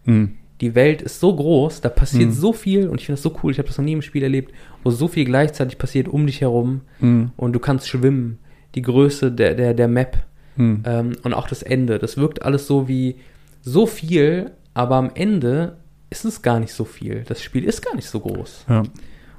Hm. 0.05 0.37
Die 0.61 0.75
Welt 0.77 1.03
ist 1.03 1.19
so 1.19 1.35
groß, 1.35 1.81
da 1.81 1.89
passiert 1.89 2.29
Mhm. 2.29 2.33
so 2.35 2.53
viel 2.53 2.89
und 2.89 3.01
ich 3.01 3.07
finde 3.07 3.17
das 3.17 3.23
so 3.23 3.37
cool, 3.43 3.51
ich 3.51 3.59
habe 3.59 3.67
das 3.67 3.79
noch 3.79 3.85
nie 3.85 3.93
im 3.95 4.03
Spiel 4.03 4.23
erlebt, 4.23 4.53
wo 4.85 4.91
so 4.91 5.09
viel 5.09 5.25
gleichzeitig 5.25 5.77
passiert 5.77 6.07
um 6.09 6.27
dich 6.27 6.41
herum 6.41 6.83
Hm. 7.01 7.33
und 7.37 7.53
du 7.53 7.59
kannst 7.59 7.89
schwimmen, 7.89 8.39
die 8.77 8.83
Größe 8.83 9.33
der, 9.33 9.55
der, 9.55 9.75
der 9.75 9.89
Map 9.89 10.19
Hm. 10.57 10.83
ähm, 10.87 11.13
und 11.25 11.35
auch 11.35 11.49
das 11.49 11.63
Ende. 11.63 11.99
Das 11.99 12.17
wirkt 12.17 12.43
alles 12.43 12.67
so 12.67 12.87
wie 12.87 13.17
so 13.63 13.87
viel, 13.87 14.53
aber 14.75 14.97
am 14.97 15.11
Ende 15.15 15.77
ist 16.11 16.25
es 16.25 16.43
gar 16.43 16.61
nicht 16.61 16.73
so 16.73 16.85
viel. 16.85 17.25
Das 17.27 17.43
Spiel 17.43 17.65
ist 17.65 17.83
gar 17.85 17.95
nicht 17.95 18.09
so 18.09 18.21
groß. 18.21 18.67
Ja. 18.69 18.83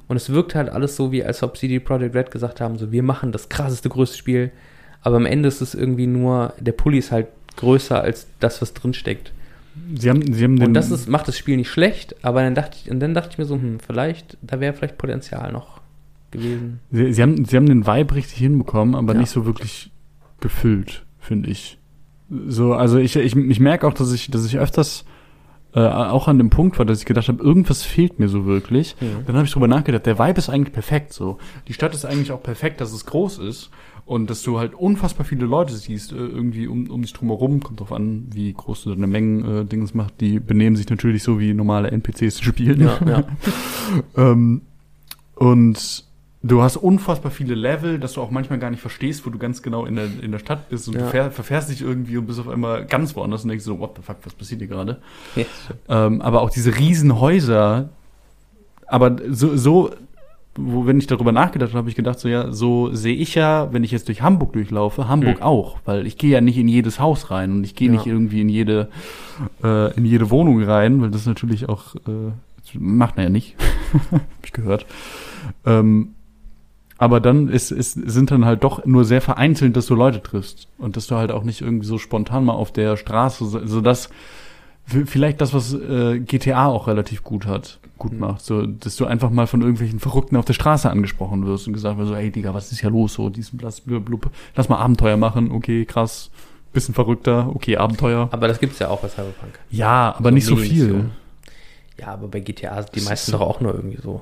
Und 0.08 0.18
es 0.18 0.30
wirkt 0.30 0.56
halt 0.56 0.70
alles 0.70 0.96
so, 0.96 1.12
wie 1.12 1.24
als 1.24 1.44
ob 1.44 1.58
CD 1.58 1.80
Projekt 1.80 2.16
Red 2.16 2.32
gesagt 2.32 2.62
haben, 2.62 2.78
so 2.78 2.92
wir 2.92 3.04
machen 3.04 3.32
das 3.32 3.50
krasseste, 3.50 3.90
größte 3.90 4.18
Spiel, 4.18 4.52
aber 5.02 5.18
am 5.18 5.26
Ende 5.26 5.48
ist 5.48 5.62
es 5.62 5.76
irgendwie 5.76 6.08
nur, 6.08 6.54
der 6.60 6.72
Pulli 6.74 6.98
ist 6.98 7.12
halt 7.12 7.28
größer 7.58 8.02
als 8.02 8.28
das, 8.40 8.62
was 8.62 8.74
drin 8.74 8.94
steckt. 8.94 9.32
Sie 9.96 10.10
haben, 10.10 10.34
sie 10.34 10.44
haben 10.44 10.58
den. 10.58 10.68
Und 10.68 10.74
das 10.76 10.92
ist, 10.92 11.10
macht 11.10 11.28
das 11.28 11.38
Spiel 11.38 11.58
nicht 11.58 11.70
schlecht, 11.70 12.16
aber 12.24 12.42
dann 12.42 12.54
dachte 12.54 12.78
ich, 12.84 12.92
und 12.92 13.00
dann 13.00 13.14
dachte 13.14 13.30
ich 13.32 13.38
mir 13.38 13.46
so, 13.46 13.56
hm, 13.56 13.80
vielleicht, 13.80 14.38
da 14.42 14.60
wäre 14.60 14.74
vielleicht 14.74 14.98
Potenzial 14.98 15.52
noch 15.52 15.82
gewesen. 16.32 16.80
Sie, 16.92 17.14
sie, 17.14 17.22
haben, 17.22 17.46
sie 17.46 17.56
haben 17.56 17.66
den 17.66 17.88
Vibe 17.88 18.16
richtig 18.16 18.38
hinbekommen, 18.38 18.94
aber 18.96 19.14
Ja. 19.14 19.20
nicht 19.22 19.30
so 19.30 19.46
wirklich 19.46 19.92
gefüllt, 20.42 21.06
finde 21.20 21.50
ich. 21.50 21.80
So, 22.48 22.74
also 22.74 22.98
ich, 22.98 23.16
ich, 23.16 23.36
ich 23.36 23.60
merke 23.60 23.88
auch, 23.88 23.94
dass 23.94 24.12
ich, 24.12 24.30
dass 24.30 24.46
ich 24.46 24.58
öfters 24.58 25.06
äh, 25.76 25.80
auch 25.80 26.28
an 26.28 26.38
dem 26.38 26.50
Punkt 26.50 26.78
war, 26.78 26.86
dass 26.86 27.00
ich 27.00 27.06
gedacht 27.06 27.28
habe, 27.28 27.44
irgendwas 27.44 27.84
fehlt 27.84 28.20
mir 28.20 28.30
so 28.30 28.46
wirklich. 28.46 28.96
Mhm. 29.02 29.26
Dann 29.26 29.36
habe 29.36 29.46
ich 29.46 29.52
drüber 29.52 29.68
nachgedacht, 29.68 30.06
der 30.06 30.20
Vibe 30.20 30.38
ist 30.38 30.50
eigentlich 30.50 30.74
perfekt 30.74 31.14
so. 31.14 31.38
Die 31.68 31.74
Stadt 31.74 31.94
ist 31.94 32.06
eigentlich 32.06 32.32
auch 32.32 32.44
perfekt, 32.44 32.80
dass 32.82 32.94
es 32.94 33.06
groß 33.06 33.40
ist 33.40 33.72
und 34.06 34.30
dass 34.30 34.44
du 34.44 34.60
halt 34.60 34.76
unfassbar 34.76 35.26
viele 35.26 35.46
Leute 35.46 35.74
siehst, 35.74 36.12
äh, 36.12 36.16
irgendwie 36.16 36.68
um, 36.68 36.90
um 36.90 37.02
dich 37.02 37.14
drumherum. 37.14 37.62
Kommt 37.62 37.80
drauf 37.80 37.92
an, 37.92 38.28
wie 38.32 38.54
groß 38.54 38.84
du 38.84 38.92
deine 38.92 39.08
Mengen 39.08 39.62
äh, 39.62 39.66
Dingens 39.66 39.94
macht. 39.94 40.20
Die 40.22 40.40
benehmen 40.40 40.76
sich 40.76 40.90
natürlich 40.90 41.24
so, 41.24 41.40
wie 41.40 41.54
normale 41.54 41.90
NPCs 41.92 42.42
spielen. 42.42 42.82
Ja, 42.82 43.00
ja. 43.06 43.24
Ähm, 44.16 44.62
und 45.36 46.06
du 46.46 46.62
hast 46.62 46.76
unfassbar 46.78 47.32
viele 47.32 47.56
Level, 47.56 48.00
dass 48.00 48.14
du 48.14 48.22
auch 48.22 48.30
manchmal 48.30 48.60
gar 48.60 48.70
nicht 48.70 48.82
verstehst, 48.82 49.26
wo 49.26 49.30
du 49.30 49.38
ganz 49.40 49.62
genau 49.62 49.86
in 49.86 49.96
der, 49.96 50.06
in 50.22 50.32
der 50.32 50.40
Stadt 50.40 50.70
bist 50.70 50.88
und 50.90 50.96
Ja. 50.96 51.02
du 51.04 51.08
fähr, 51.10 51.32
verfährst 51.32 51.70
dich 51.70 51.82
irgendwie 51.82 52.18
und 52.18 52.26
bist 52.28 52.40
auf 52.40 52.50
einmal 52.50 52.86
ganz 52.86 53.16
woanders 53.16 53.44
und 53.44 53.50
denkst 53.50 53.64
so, 53.66 53.80
what 53.80 53.92
the 53.96 54.02
fuck, 54.04 54.18
was 54.24 54.34
passiert 54.34 54.60
hier 54.60 54.68
gerade? 54.68 55.02
Ähm, 55.88 56.22
aber 56.22 56.42
auch 56.42 56.50
diese 56.50 56.78
riesen 56.78 57.20
Häuser, 57.20 57.90
aber 58.88 59.16
so, 59.30 59.56
so 59.56 59.92
wo, 60.56 60.86
wenn 60.86 61.00
ich 61.00 61.08
darüber 61.08 61.32
nachgedacht 61.32 61.70
habe, 61.72 61.80
habe 61.80 61.90
ich 61.90 61.96
gedacht, 61.96 62.20
so 62.20 62.28
ja, 62.28 62.52
so 62.52 62.94
sehe 62.94 63.16
ich 63.16 63.34
ja, 63.34 63.74
wenn 63.74 63.84
ich 63.84 63.90
jetzt 63.90 64.08
durch 64.08 64.22
Hamburg 64.22 64.54
durchlaufe, 64.54 65.08
Hamburg 65.08 65.38
Hm. 65.38 65.44
auch, 65.44 65.78
weil 65.86 66.06
ich 66.06 66.18
gehe 66.20 66.30
ja 66.30 66.42
nicht 66.42 66.58
in 66.60 66.68
jedes 66.68 67.00
Haus 67.00 67.32
rein 67.32 67.52
und 67.54 67.64
ich 67.64 67.74
gehe 67.74 67.88
Ja. 67.88 67.94
nicht 67.96 68.06
irgendwie 68.06 68.42
in 68.42 68.50
jede 68.50 68.90
äh, 69.64 69.92
in 69.96 70.06
jede 70.06 70.30
Wohnung 70.30 70.62
rein, 70.64 71.02
weil 71.02 71.10
das 71.10 71.26
natürlich 71.26 71.70
auch 71.70 71.96
äh, 71.96 72.32
macht 72.78 73.16
man 73.18 73.24
ja 73.24 73.30
nicht, 73.32 73.56
habe 74.12 74.22
ich 74.44 74.54
gehört. 74.54 74.86
Ähm, 75.66 76.14
aber 77.04 77.20
dann 77.20 77.50
ist, 77.50 77.72
ist, 77.72 77.94
sind 77.94 78.32
dann 78.32 78.46
halt 78.46 78.64
doch 78.64 78.86
nur 78.86 79.04
sehr 79.06 79.22
vereinzelt, 79.22 79.76
dass 79.76 79.86
du 79.88 79.96
Leute 79.96 80.22
triffst 80.24 80.68
und 80.78 80.96
dass 80.98 81.08
du 81.08 81.16
halt 81.16 81.32
auch 81.32 81.44
nicht 81.44 81.62
irgendwie 81.62 81.86
so 81.86 81.98
spontan 81.98 82.46
mal 82.46 82.54
auf 82.54 82.72
der 82.72 82.98
Straße, 82.98 83.46
so, 83.46 83.66
so 83.66 83.82
das 83.82 84.10
v- 84.86 85.06
vielleicht 85.06 85.42
das, 85.42 85.54
was 85.54 85.74
äh, 85.74 86.20
GTA 86.20 86.68
auch 86.68 86.88
relativ 86.88 87.24
gut 87.24 87.46
hat, 87.46 87.80
gut 87.98 88.14
Mhm. 88.14 88.20
macht, 88.20 88.42
so, 88.42 88.66
dass 88.66 88.96
du 88.96 89.06
einfach 89.06 89.30
mal 89.30 89.48
von 89.48 89.62
irgendwelchen 89.62 90.00
Verrückten 90.00 90.36
auf 90.38 90.46
der 90.46 90.54
Straße 90.54 90.90
angesprochen 90.90 91.46
wirst 91.46 91.68
und 91.68 91.74
gesagt 91.74 91.98
wird 91.98 92.08
so, 92.08 92.16
ey 92.16 92.32
Digga, 92.32 92.54
was 92.54 92.72
ist 92.72 92.80
hier 92.82 92.90
los, 92.90 93.14
so, 93.14 93.30
diesen 93.30 93.58
Blass, 93.58 93.82
blub, 93.82 94.06
blub. 94.06 94.30
lass 94.56 94.70
mal 94.70 94.78
Abenteuer 94.78 95.18
machen, 95.18 95.52
okay, 95.52 95.86
krass, 95.86 96.32
bisschen 96.74 96.96
verrückter, 96.96 97.50
okay, 97.54 97.78
Abenteuer. 97.78 98.30
Aber 98.32 98.48
das 98.48 98.60
gibt's 98.60 98.80
ja 98.80 98.88
auch 98.90 99.00
bei 99.02 99.08
Cyberpunk. 99.10 99.60
Ja, 99.70 100.16
aber 100.18 100.32
nicht 100.32 100.46
so 100.46 100.56
viel. 100.56 101.10
Ja, 102.00 102.08
aber 102.08 102.28
bei 102.28 102.40
GTA 102.40 102.82
sind 102.82 102.96
die 102.96 103.00
Das 103.00 103.10
meisten 103.10 103.32
ist 103.32 103.34
doch 103.40 103.42
auch 103.46 103.62
nur 103.62 103.74
irgendwie 103.76 104.00
so. 104.02 104.22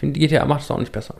Ich 0.00 0.06
finde, 0.06 0.18
GTA 0.18 0.46
macht 0.46 0.62
es 0.62 0.70
auch 0.70 0.78
nicht 0.78 0.92
besser. 0.92 1.14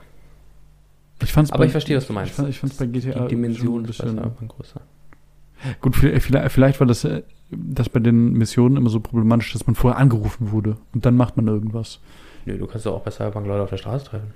Ich 1.22 1.30
fand's 1.32 1.50
Aber 1.52 1.58
bei- 1.58 1.66
ich 1.66 1.72
verstehe, 1.72 1.98
was 1.98 2.06
du 2.06 2.14
meinst. 2.14 2.30
Ich, 2.30 2.36
fand, 2.36 2.48
ich 2.48 2.58
fand's 2.60 2.76
bei 2.78 2.86
GTA 2.86 3.24
Die 3.24 3.28
Dimension 3.28 3.84
schon 3.84 3.84
ist 3.84 3.96
Cyberpunk 3.98 4.52
größer. 4.56 4.80
Gut, 5.82 5.96
vielleicht, 5.96 6.50
vielleicht- 6.50 6.80
war 6.80 6.86
das, 6.86 7.04
äh, 7.04 7.22
das 7.50 7.90
bei 7.90 8.00
den 8.00 8.32
Missionen 8.32 8.78
immer 8.78 8.88
so 8.88 9.00
problematisch, 9.00 9.52
dass 9.52 9.66
man 9.66 9.74
vorher 9.76 10.00
angerufen 10.00 10.50
wurde 10.50 10.78
und 10.94 11.04
dann 11.04 11.14
macht 11.14 11.36
man 11.36 11.46
irgendwas. 11.46 12.00
Nö, 12.46 12.56
du 12.56 12.66
kannst 12.66 12.86
doch 12.86 12.94
auch 12.94 13.02
bei 13.02 13.10
Cyberpunk 13.10 13.46
Leute 13.46 13.64
auf 13.64 13.68
der 13.70 13.76
Straße 13.76 14.06
treffen. 14.06 14.32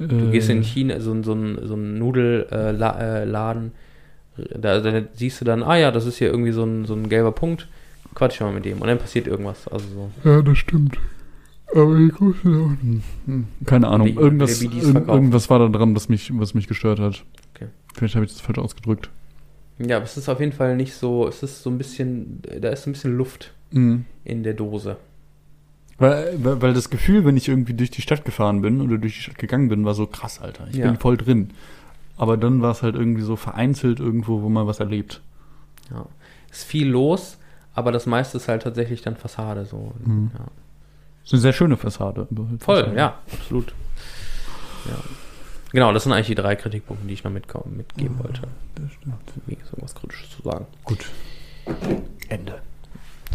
Äh, 0.00 0.08
Du 0.08 0.30
gehst 0.32 0.50
in 0.50 0.64
China, 0.64 0.98
so, 0.98 1.12
ein- 1.12 1.22
so 1.22 1.32
ein, 1.32 1.60
so 1.62 1.74
ein 1.76 1.96
Nudelladen, 2.00 3.70
äh, 4.36 4.42
äh, 4.42 4.58
da, 4.58 4.80
da 4.80 5.02
siehst 5.14 5.40
du 5.40 5.44
dann, 5.44 5.62
ah 5.62 5.76
ja, 5.76 5.92
das 5.92 6.06
ist 6.06 6.16
hier 6.18 6.28
irgendwie 6.28 6.50
so 6.50 6.64
ein, 6.64 6.86
so 6.86 6.94
ein 6.94 7.08
gelber 7.08 7.30
Punkt, 7.30 7.68
quatsch 8.16 8.40
mal 8.40 8.52
mit 8.52 8.64
dem 8.64 8.82
und 8.82 8.88
dann 8.88 8.98
passiert 8.98 9.28
irgendwas. 9.28 9.68
Also 9.68 9.86
so. 9.88 10.10
Ja, 10.28 10.42
das 10.42 10.58
stimmt. 10.58 10.98
Keine 13.64 13.88
Ahnung. 13.88 14.06
Wie- 14.08 14.12
Irgendwas, 14.14 14.60
wie 14.60 14.68
die 14.68 14.78
es 14.78 14.84
irgend, 14.84 14.98
verkaufen. 14.98 15.16
irgendwas 15.18 15.50
war 15.50 15.58
da 15.58 15.68
dran, 15.68 15.94
was 15.96 16.08
mich, 16.08 16.30
was 16.38 16.54
mich 16.54 16.66
gestört 16.66 16.98
hat. 17.00 17.24
Okay. 17.54 17.68
Vielleicht 17.94 18.14
habe 18.14 18.24
ich 18.24 18.32
das 18.32 18.40
falsch 18.40 18.58
ausgedrückt. 18.58 19.10
Ja, 19.78 19.96
aber 19.96 20.04
es 20.04 20.16
ist 20.16 20.28
auf 20.28 20.40
jeden 20.40 20.52
Fall 20.52 20.76
nicht 20.76 20.94
so, 20.94 21.28
es 21.28 21.42
ist 21.42 21.62
so 21.62 21.68
ein 21.70 21.76
bisschen, 21.78 22.40
da 22.60 22.70
ist 22.70 22.86
ein 22.86 22.92
bisschen 22.92 23.16
Luft 23.16 23.52
in 23.72 24.04
der 24.42 24.54
Dose. 24.54 24.96
Weil, 25.98 26.38
weil, 26.42 26.62
weil 26.62 26.72
das 26.74 26.88
Gefühl, 26.88 27.24
wenn 27.26 27.36
ich 27.36 27.48
irgendwie 27.48 27.74
durch 27.74 27.90
die 27.90 28.00
Stadt 28.00 28.24
gefahren 28.24 28.62
bin 28.62 28.80
oder 28.80 28.96
durch 28.96 29.14
die 29.16 29.20
Stadt 29.22 29.38
gegangen 29.38 29.68
bin, 29.68 29.84
war 29.84 29.92
so 29.94 30.06
krass, 30.06 30.40
Alter. 30.40 30.66
Ich 30.70 30.76
Ja. 30.76 30.86
bin 30.86 30.96
voll 30.98 31.16
drin. 31.18 31.50
Aber 32.16 32.36
dann 32.38 32.62
war 32.62 32.70
es 32.70 32.82
halt 32.82 32.94
irgendwie 32.94 33.20
so 33.22 33.36
vereinzelt 33.36 34.00
irgendwo, 34.00 34.40
wo 34.40 34.48
man 34.48 34.66
was 34.66 34.80
erlebt. 34.80 35.20
Ja. 35.90 36.06
Ist 36.50 36.64
viel 36.64 36.88
los, 36.88 37.36
aber 37.74 37.92
das 37.92 38.06
meiste 38.06 38.38
ist 38.38 38.48
halt 38.48 38.62
tatsächlich 38.62 39.02
dann 39.02 39.16
Fassade 39.16 39.66
so. 39.66 39.92
Mhm. 40.04 40.30
Ja. 40.38 40.46
Ist 41.26 41.32
eine 41.34 41.42
sehr 41.42 41.52
schöne 41.52 41.76
Fassade. 41.76 42.26
Voll, 42.30 42.58
Fassade. 42.58 42.96
ja, 42.96 43.18
absolut. 43.32 43.74
Ja. 44.86 44.96
Genau, 45.72 45.92
das 45.92 46.04
sind 46.04 46.12
eigentlich 46.12 46.28
die 46.28 46.34
drei 46.36 46.56
Kritikpunkte, 46.56 47.06
die 47.06 47.14
ich 47.14 47.24
noch 47.24 47.32
mitkommen, 47.32 47.76
mitgeben 47.76 48.18
wollte. 48.18 48.42
Das 48.76 48.92
stimmt. 48.92 49.16
Wegen 49.46 49.60
so 49.64 49.76
was 49.80 49.94
Kritisches 49.94 50.30
zu 50.30 50.42
sagen. 50.42 50.66
Gut. 50.84 51.06
Ende. 52.28 52.62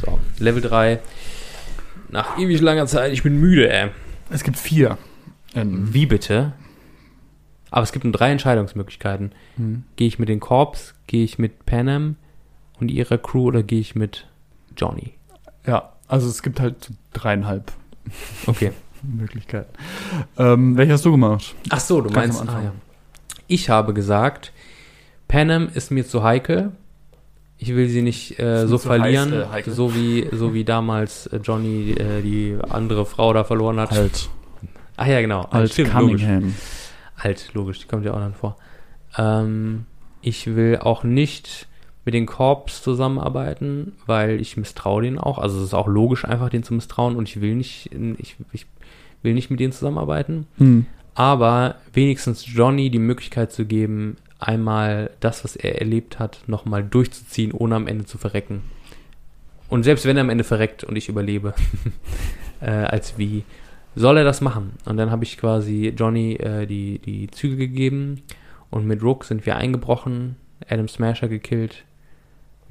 So, 0.04 0.20
Level 0.40 0.62
3. 0.62 1.00
Nach 2.10 2.38
ewig 2.38 2.62
langer 2.62 2.88
Zeit, 2.88 3.12
ich 3.14 3.24
bin 3.24 3.40
müde, 3.40 3.72
ey. 3.72 3.90
Es 4.30 4.44
gibt 4.44 4.58
vier 4.58 4.98
Enden. 5.54 5.94
Wie 5.94 6.06
bitte? 6.06 6.54
Aber 7.70 7.84
es 7.84 7.92
gibt 7.92 8.06
nur 8.06 8.14
drei 8.14 8.32
Entscheidungsmöglichkeiten. 8.32 9.34
Mhm. 9.58 9.84
Gehe 9.96 10.08
ich 10.08 10.20
mit 10.20 10.30
den 10.30 10.40
Corps, 10.40 10.94
gehe 11.08 11.24
ich 11.24 11.38
mit 11.40 11.66
Panem 11.66 12.16
und 12.80 12.90
ihrer 12.90 13.18
Crew 13.18 13.46
oder 13.46 13.64
gehe 13.64 13.80
ich 13.80 13.96
mit 13.96 14.28
Johnny? 14.76 15.14
Ja, 15.66 15.94
also 16.08 16.28
es 16.28 16.42
gibt 16.44 16.60
halt 16.60 16.90
dreieinhalb 17.14 17.72
Okay. 18.48 18.72
Möglichkeiten. 19.04 19.74
Ähm, 20.38 20.78
welche 20.78 20.94
hast 20.94 21.06
du 21.06 21.12
gemacht? 21.12 21.56
Ach 21.70 21.80
so, 21.80 22.02
du 22.02 22.10
Ganz 22.10 22.38
meinst. 22.38 22.54
Ah, 22.54 22.62
ja. 22.64 22.72
Ich 23.48 23.70
habe 23.70 23.94
gesagt, 23.94 24.54
Panem 25.28 25.70
ist 25.74 25.92
mir 25.92 26.06
zu 26.06 26.24
heikel. 26.24 26.72
Ich 27.58 27.76
will 27.76 27.88
sie 27.90 28.02
nicht 28.02 28.40
äh, 28.40 28.68
so 28.68 28.78
verlieren, 28.78 29.50
heiß, 29.52 29.68
äh, 29.68 29.72
so 29.72 29.94
wie 29.94 30.28
so 30.32 30.54
wie 30.54 30.64
damals 30.64 31.28
äh, 31.28 31.38
Johnny 31.38 31.92
äh, 31.92 32.22
die 32.22 32.58
andere 32.70 33.06
Frau 33.06 33.34
da 33.34 33.44
verloren 33.44 33.80
hat. 33.80 33.92
Alt. 33.92 34.30
Ach 34.98 35.06
ja, 35.06 35.22
genau. 35.22 35.42
Alt 35.52 35.72
Stimmt, 35.72 35.94
logisch. 35.94 36.22
Cunningham. 36.22 36.56
Alt, 37.18 37.50
logisch, 37.54 37.80
die 37.80 37.88
kommt 37.88 38.06
ja 38.06 38.14
auch 38.14 38.20
dann 38.20 38.34
vor. 38.34 38.58
Ähm, 39.18 39.86
ich 40.22 40.56
will 40.56 40.78
auch 40.78 41.04
nicht 41.04 41.68
mit 42.04 42.14
den 42.14 42.26
Korps 42.26 42.82
zusammenarbeiten, 42.82 43.94
weil 44.06 44.42
ich 44.42 44.58
misstraue 44.58 45.04
denen 45.04 45.20
auch. 45.20 45.38
Also 45.38 45.60
es 45.60 45.66
ist 45.66 45.74
auch 45.74 45.88
logisch, 45.88 46.26
einfach 46.26 46.50
denen 46.50 46.64
zu 46.64 46.74
misstrauen 46.74 47.16
und 47.16 47.30
ich 47.30 47.42
will 47.42 47.56
nicht, 47.56 47.92
ich, 48.18 48.38
ich 48.52 48.66
will 49.22 49.34
nicht 49.34 49.52
mit 49.52 49.60
denen 49.60 49.72
zusammenarbeiten. 49.72 50.48
Hm. 50.58 50.86
Aber 51.14 51.76
wenigstens 51.94 52.46
Johnny 52.48 52.90
die 52.90 53.00
Möglichkeit 53.00 53.52
zu 53.52 53.66
geben, 53.66 54.18
einmal 54.40 55.12
das, 55.20 55.44
was 55.44 55.56
er 55.56 55.80
erlebt 55.80 56.20
hat, 56.20 56.40
nochmal 56.48 56.84
durchzuziehen, 56.84 57.52
ohne 57.52 57.76
am 57.76 57.88
Ende 57.88 58.06
zu 58.06 58.18
verrecken. 58.18 58.64
Und 59.70 59.84
selbst 59.84 60.06
wenn 60.06 60.18
er 60.18 60.22
am 60.22 60.30
Ende 60.30 60.44
verreckt 60.44 60.84
und 60.84 60.96
ich 60.96 61.10
überlebe, 61.10 61.54
äh, 62.62 62.70
als 62.70 63.18
wie, 63.18 63.44
soll 63.96 64.18
er 64.18 64.24
das 64.24 64.42
machen? 64.42 64.74
Und 64.86 64.98
dann 64.98 65.12
habe 65.12 65.24
ich 65.24 65.38
quasi 65.38 65.94
Johnny 65.96 66.34
äh, 66.36 66.66
die, 66.66 67.00
die 67.00 67.30
Züge 67.30 67.58
gegeben 67.58 68.22
und 68.70 68.88
mit 68.88 69.04
Rook 69.04 69.26
sind 69.26 69.46
wir 69.46 69.58
eingebrochen, 69.58 70.38
Adam 70.68 70.88
Smasher 70.88 71.28
gekillt. 71.28 71.84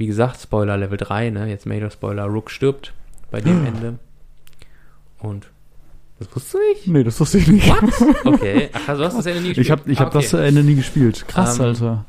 Wie 0.00 0.06
gesagt, 0.06 0.40
Spoiler 0.40 0.78
Level 0.78 0.96
3, 0.96 1.28
ne? 1.28 1.46
Jetzt 1.50 1.66
Major 1.66 1.90
Spoiler, 1.90 2.24
Rook 2.24 2.50
stirbt 2.50 2.94
bei 3.30 3.42
dem 3.42 3.66
Ende. 3.66 3.98
Und 5.18 5.50
das 6.18 6.28
wusstest 6.34 6.54
du 6.54 6.58
nicht? 6.72 6.86
Nee, 6.88 7.04
das 7.04 7.20
wusste 7.20 7.36
ich 7.36 7.48
nicht. 7.48 7.68
What? 7.68 8.24
Okay, 8.24 8.70
ach, 8.72 8.96
du 8.96 9.04
hast 9.04 9.18
das 9.18 9.26
Ende 9.26 9.42
nie 9.42 9.48
gespielt. 9.48 9.66
Ich 9.66 9.70
habe 9.70 9.90
ich 9.92 9.98
Ah, 10.00 10.04
hab 10.04 10.12
das 10.12 10.32
Ende 10.32 10.62
nie 10.64 10.74
gespielt. 10.74 11.26
Krass, 11.28 11.58
Ähm, 11.58 11.64
Alter. 11.66 12.04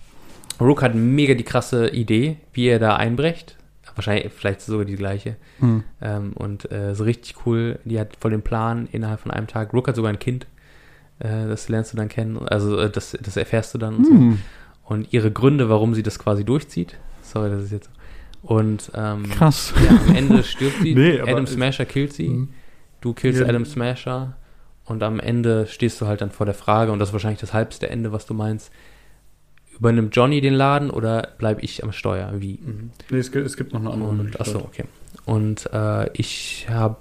Rook 0.62 0.82
hat 0.82 0.96
mega 0.96 1.34
die 1.34 1.44
krasse 1.44 1.90
Idee, 1.90 2.38
wie 2.54 2.68
er 2.68 2.80
da 2.80 2.96
einbrecht. 2.96 3.58
Wahrscheinlich, 3.96 4.32
vielleicht 4.32 4.62
sogar 4.62 4.86
die 4.86 4.96
gleiche. 4.96 5.36
Hm. 5.60 5.84
Ähm, 6.02 6.32
und 6.36 6.72
äh, 6.72 6.96
so 6.96 7.04
richtig 7.04 7.46
cool. 7.46 7.78
Die 7.84 8.00
hat 8.00 8.16
voll 8.22 8.32
den 8.32 8.42
Plan 8.42 8.88
innerhalb 8.90 9.20
von 9.20 9.32
einem 9.32 9.48
Tag. 9.48 9.74
Rook 9.74 9.90
hat 9.90 9.98
sogar 9.98 10.14
ein 10.14 10.20
Kind. 10.20 10.48
Äh, 11.20 11.48
das 11.48 11.68
lernst 11.68 11.92
du 11.92 11.98
dann 11.98 12.08
kennen. 12.08 12.38
Also 12.48 12.78
äh, 12.80 12.90
das, 12.90 13.18
das 13.22 13.36
erfährst 13.36 13.74
du 13.74 13.78
dann 13.80 13.96
und 13.98 14.06
so. 14.06 14.12
Hm. 14.14 14.40
Und 14.86 15.12
ihre 15.12 15.30
Gründe, 15.32 15.68
warum 15.70 15.94
sie 15.94 16.04
das 16.04 16.20
quasi 16.20 16.46
durchzieht. 16.46 16.96
Sorry, 17.32 17.50
das 17.50 17.64
ist 17.64 17.72
jetzt 17.72 17.86
so. 17.86 17.92
Und 18.54 18.92
ähm, 18.96 19.30
Krass. 19.30 19.74
ja, 19.84 19.92
am 20.08 20.16
Ende 20.16 20.44
stirbt 20.44 20.78
sie. 20.82 20.96
Nee, 20.96 21.22
Adam 21.22 21.46
Smasher 21.46 21.86
killt 21.86 22.14
sie. 22.14 22.28
Hm. 22.28 22.50
Du 23.02 23.14
killst 23.14 23.40
Ja. 23.40 23.48
Adam 23.48 23.66
Smasher. 23.66 24.36
Und 24.86 25.04
am 25.04 25.20
Ende 25.20 25.68
stehst 25.68 26.02
du 26.02 26.08
halt 26.08 26.22
dann 26.22 26.32
vor 26.32 26.46
der 26.46 26.56
Frage, 26.56 26.92
und 26.92 27.00
das 27.00 27.10
ist 27.10 27.14
wahrscheinlich 27.14 27.40
das 27.40 27.54
halbste 27.54 27.90
Ende, 27.90 28.12
was 28.12 28.26
du 28.26 28.34
meinst. 28.34 28.72
Übernimmt 29.78 30.16
Johnny 30.16 30.42
den 30.42 30.54
Laden 30.54 30.90
oder 30.90 31.30
bleibe 31.38 31.62
ich 31.62 31.84
am 31.84 31.92
Steuer? 31.92 32.34
Wie? 32.38 32.60
Mhm. 32.62 32.92
Nee, 33.10 33.20
es 33.20 33.32
gibt, 33.32 33.46
es 33.46 33.56
gibt 33.58 33.74
noch 33.74 33.80
eine 33.80 33.92
andere 33.92 34.10
Und, 34.10 34.42
achso, 34.42 34.60
okay. 34.60 34.84
Und 35.26 35.70
äh, 35.72 36.12
ich 36.14 36.68
habe, 36.70 37.00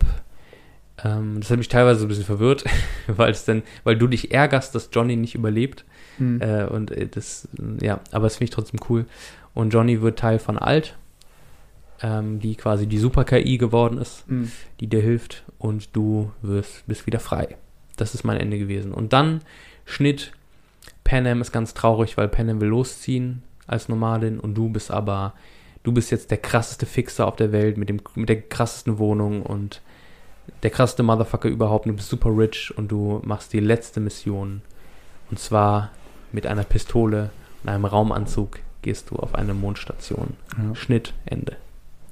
ähm, 1.05 1.41
das 1.41 1.51
hat 1.51 1.59
mich 1.59 1.69
teilweise 1.69 2.01
so 2.01 2.07
ein 2.07 2.09
bisschen 2.09 2.25
verwirrt, 2.25 2.65
weil 3.07 3.31
es 3.33 3.45
dann, 3.45 3.63
weil 3.85 3.97
du 3.97 4.07
dich 4.07 4.33
ärgerst, 4.33 4.75
dass 4.75 4.91
Johnny 4.93 5.17
nicht 5.17 5.35
überlebt. 5.35 5.85
Hm. 6.21 6.41
Äh, 6.41 6.65
und 6.65 6.91
äh, 6.91 7.09
das, 7.09 7.49
ja, 7.81 8.01
aber 8.13 8.25
das 8.25 8.37
finde 8.37 8.45
ich 8.45 8.55
trotzdem 8.55 8.81
cool. 8.89 9.07
Und 9.55 9.71
Johnny 9.73 10.01
wird 10.01 10.19
Teil 10.19 10.39
von 10.39 10.57
Alt, 10.59 10.97
ähm, 12.03 12.39
die 12.39 12.55
quasi 12.55 12.87
die 12.87 12.99
Super-KI 12.99 13.59
geworden 13.59 13.99
ist, 13.99 14.25
Hm. 14.29 14.53
die 14.79 14.87
dir 14.87 15.01
hilft 15.03 15.45
und 15.59 15.97
du 15.97 16.31
wirst, 16.43 16.87
bist 16.87 17.07
wieder 17.07 17.21
frei. 17.21 17.57
Das 17.97 18.15
ist 18.15 18.25
mein 18.25 18.39
Ende 18.39 18.59
gewesen. 18.59 18.93
Und 18.93 19.13
dann 19.13 19.41
Schnitt, 19.85 20.33
Panem 21.05 21.41
ist 21.41 21.53
ganz 21.53 21.75
traurig, 21.75 22.17
weil 22.17 22.29
Panem 22.29 22.61
will 22.61 22.69
losziehen 22.69 23.43
als 23.67 23.89
Nomadin 23.89 24.39
und 24.39 24.55
du 24.55 24.69
bist 24.69 24.91
aber, 24.91 25.35
du 25.83 25.93
bist 25.93 26.11
jetzt 26.11 26.31
der 26.31 26.39
krasseste 26.39 26.87
Fixer 26.87 27.27
auf 27.27 27.37
der 27.37 27.53
Welt 27.53 27.77
mit, 27.77 27.89
dem, 27.89 28.01
mit 28.15 28.29
der 28.29 28.43
krassesten 28.43 28.99
Wohnung 28.99 29.43
und 29.43 29.81
der 30.63 30.71
krasseste 30.71 31.03
Motherfucker 31.03 31.49
überhaupt. 31.49 31.87
Du 31.87 31.93
bist 31.93 32.09
super 32.09 32.31
rich 32.37 32.73
und 32.77 32.91
du 32.91 33.21
machst 33.25 33.53
die 33.53 33.61
letzte 33.61 34.01
Mission. 34.01 34.63
Und 35.31 35.39
zwar 35.39 35.91
mit 36.33 36.47
einer 36.47 36.65
Pistole 36.65 37.31
und 37.63 37.69
einem 37.71 37.85
Raumanzug 37.85 38.59
gehst 38.83 39.11
du 39.11 39.17
auf 39.17 39.35
eine 39.35 39.55
Mondstation. 39.55 40.35
Ja. 40.57 40.75
Schnitt, 40.75 41.13
Ende. 41.27 41.57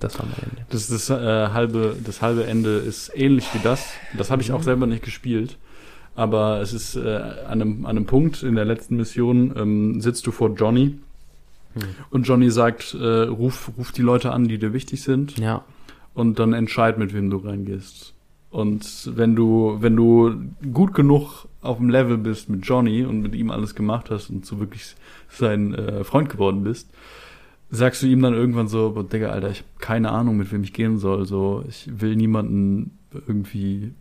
Das 0.00 0.18
war 0.18 0.26
mein 0.26 0.50
Ende. 0.50 0.66
Das, 0.70 0.88
das, 0.88 1.10
äh, 1.10 1.14
halbe, 1.52 1.96
das 2.04 2.22
halbe 2.22 2.46
Ende 2.46 2.76
ist 2.76 3.10
ähnlich 3.14 3.52
wie 3.54 3.58
das. 3.58 3.84
Das 4.16 4.30
habe 4.30 4.42
ich 4.42 4.52
auch 4.52 4.62
selber 4.62 4.86
nicht 4.86 5.02
gespielt. 5.02 5.56
Aber 6.14 6.60
es 6.60 6.72
ist 6.72 6.96
äh, 6.96 7.16
an, 7.46 7.62
einem, 7.62 7.86
an 7.86 7.96
einem 7.96 8.06
Punkt 8.06 8.42
in 8.42 8.54
der 8.54 8.64
letzten 8.64 8.96
Mission, 8.96 9.54
ähm, 9.56 10.00
sitzt 10.00 10.26
du 10.26 10.30
vor 10.32 10.50
Johnny 10.54 10.98
Hm. 11.74 11.82
und 12.10 12.22
Johnny 12.26 12.50
sagt, 12.50 12.94
äh, 12.94 13.04
ruf, 13.24 13.70
ruf 13.76 13.92
die 13.92 14.00
Leute 14.02 14.32
an, 14.32 14.48
die 14.48 14.58
dir 14.58 14.72
wichtig 14.72 15.02
sind 15.02 15.38
Ja, 15.38 15.64
und 16.14 16.38
dann 16.38 16.52
entscheid, 16.54 16.98
mit 16.98 17.12
wem 17.12 17.28
du 17.30 17.36
reingehst. 17.36 18.14
Und 18.50 19.10
wenn 19.14 19.36
du, 19.36 19.76
wenn 19.80 19.94
du 19.94 20.34
gut 20.72 20.94
genug 20.94 21.46
auf 21.60 21.78
dem 21.78 21.88
Level 21.90 22.18
bist 22.18 22.48
mit 22.48 22.64
Johnny 22.66 23.04
und 23.04 23.20
mit 23.20 23.34
ihm 23.34 23.50
alles 23.50 23.74
gemacht 23.74 24.10
hast 24.10 24.30
und 24.30 24.46
so 24.46 24.60
wirklich 24.60 24.94
sein 25.28 25.74
äh, 25.74 26.04
Freund 26.04 26.28
geworden 26.30 26.62
bist, 26.62 26.88
sagst 27.70 28.02
du 28.02 28.06
ihm 28.06 28.22
dann 28.22 28.34
irgendwann 28.34 28.68
so, 28.68 28.90
"Boah, 28.92 29.04
Digga, 29.04 29.30
Alter, 29.30 29.50
ich 29.50 29.58
habe 29.58 29.68
keine 29.78 30.10
Ahnung, 30.12 30.36
mit 30.36 30.50
wem 30.52 30.62
ich 30.62 30.72
gehen 30.72 30.98
soll. 30.98 31.26
So, 31.26 31.64
ich 31.68 31.88
will 32.00 32.16
niemanden 32.16 32.98
irgendwie 33.26 33.92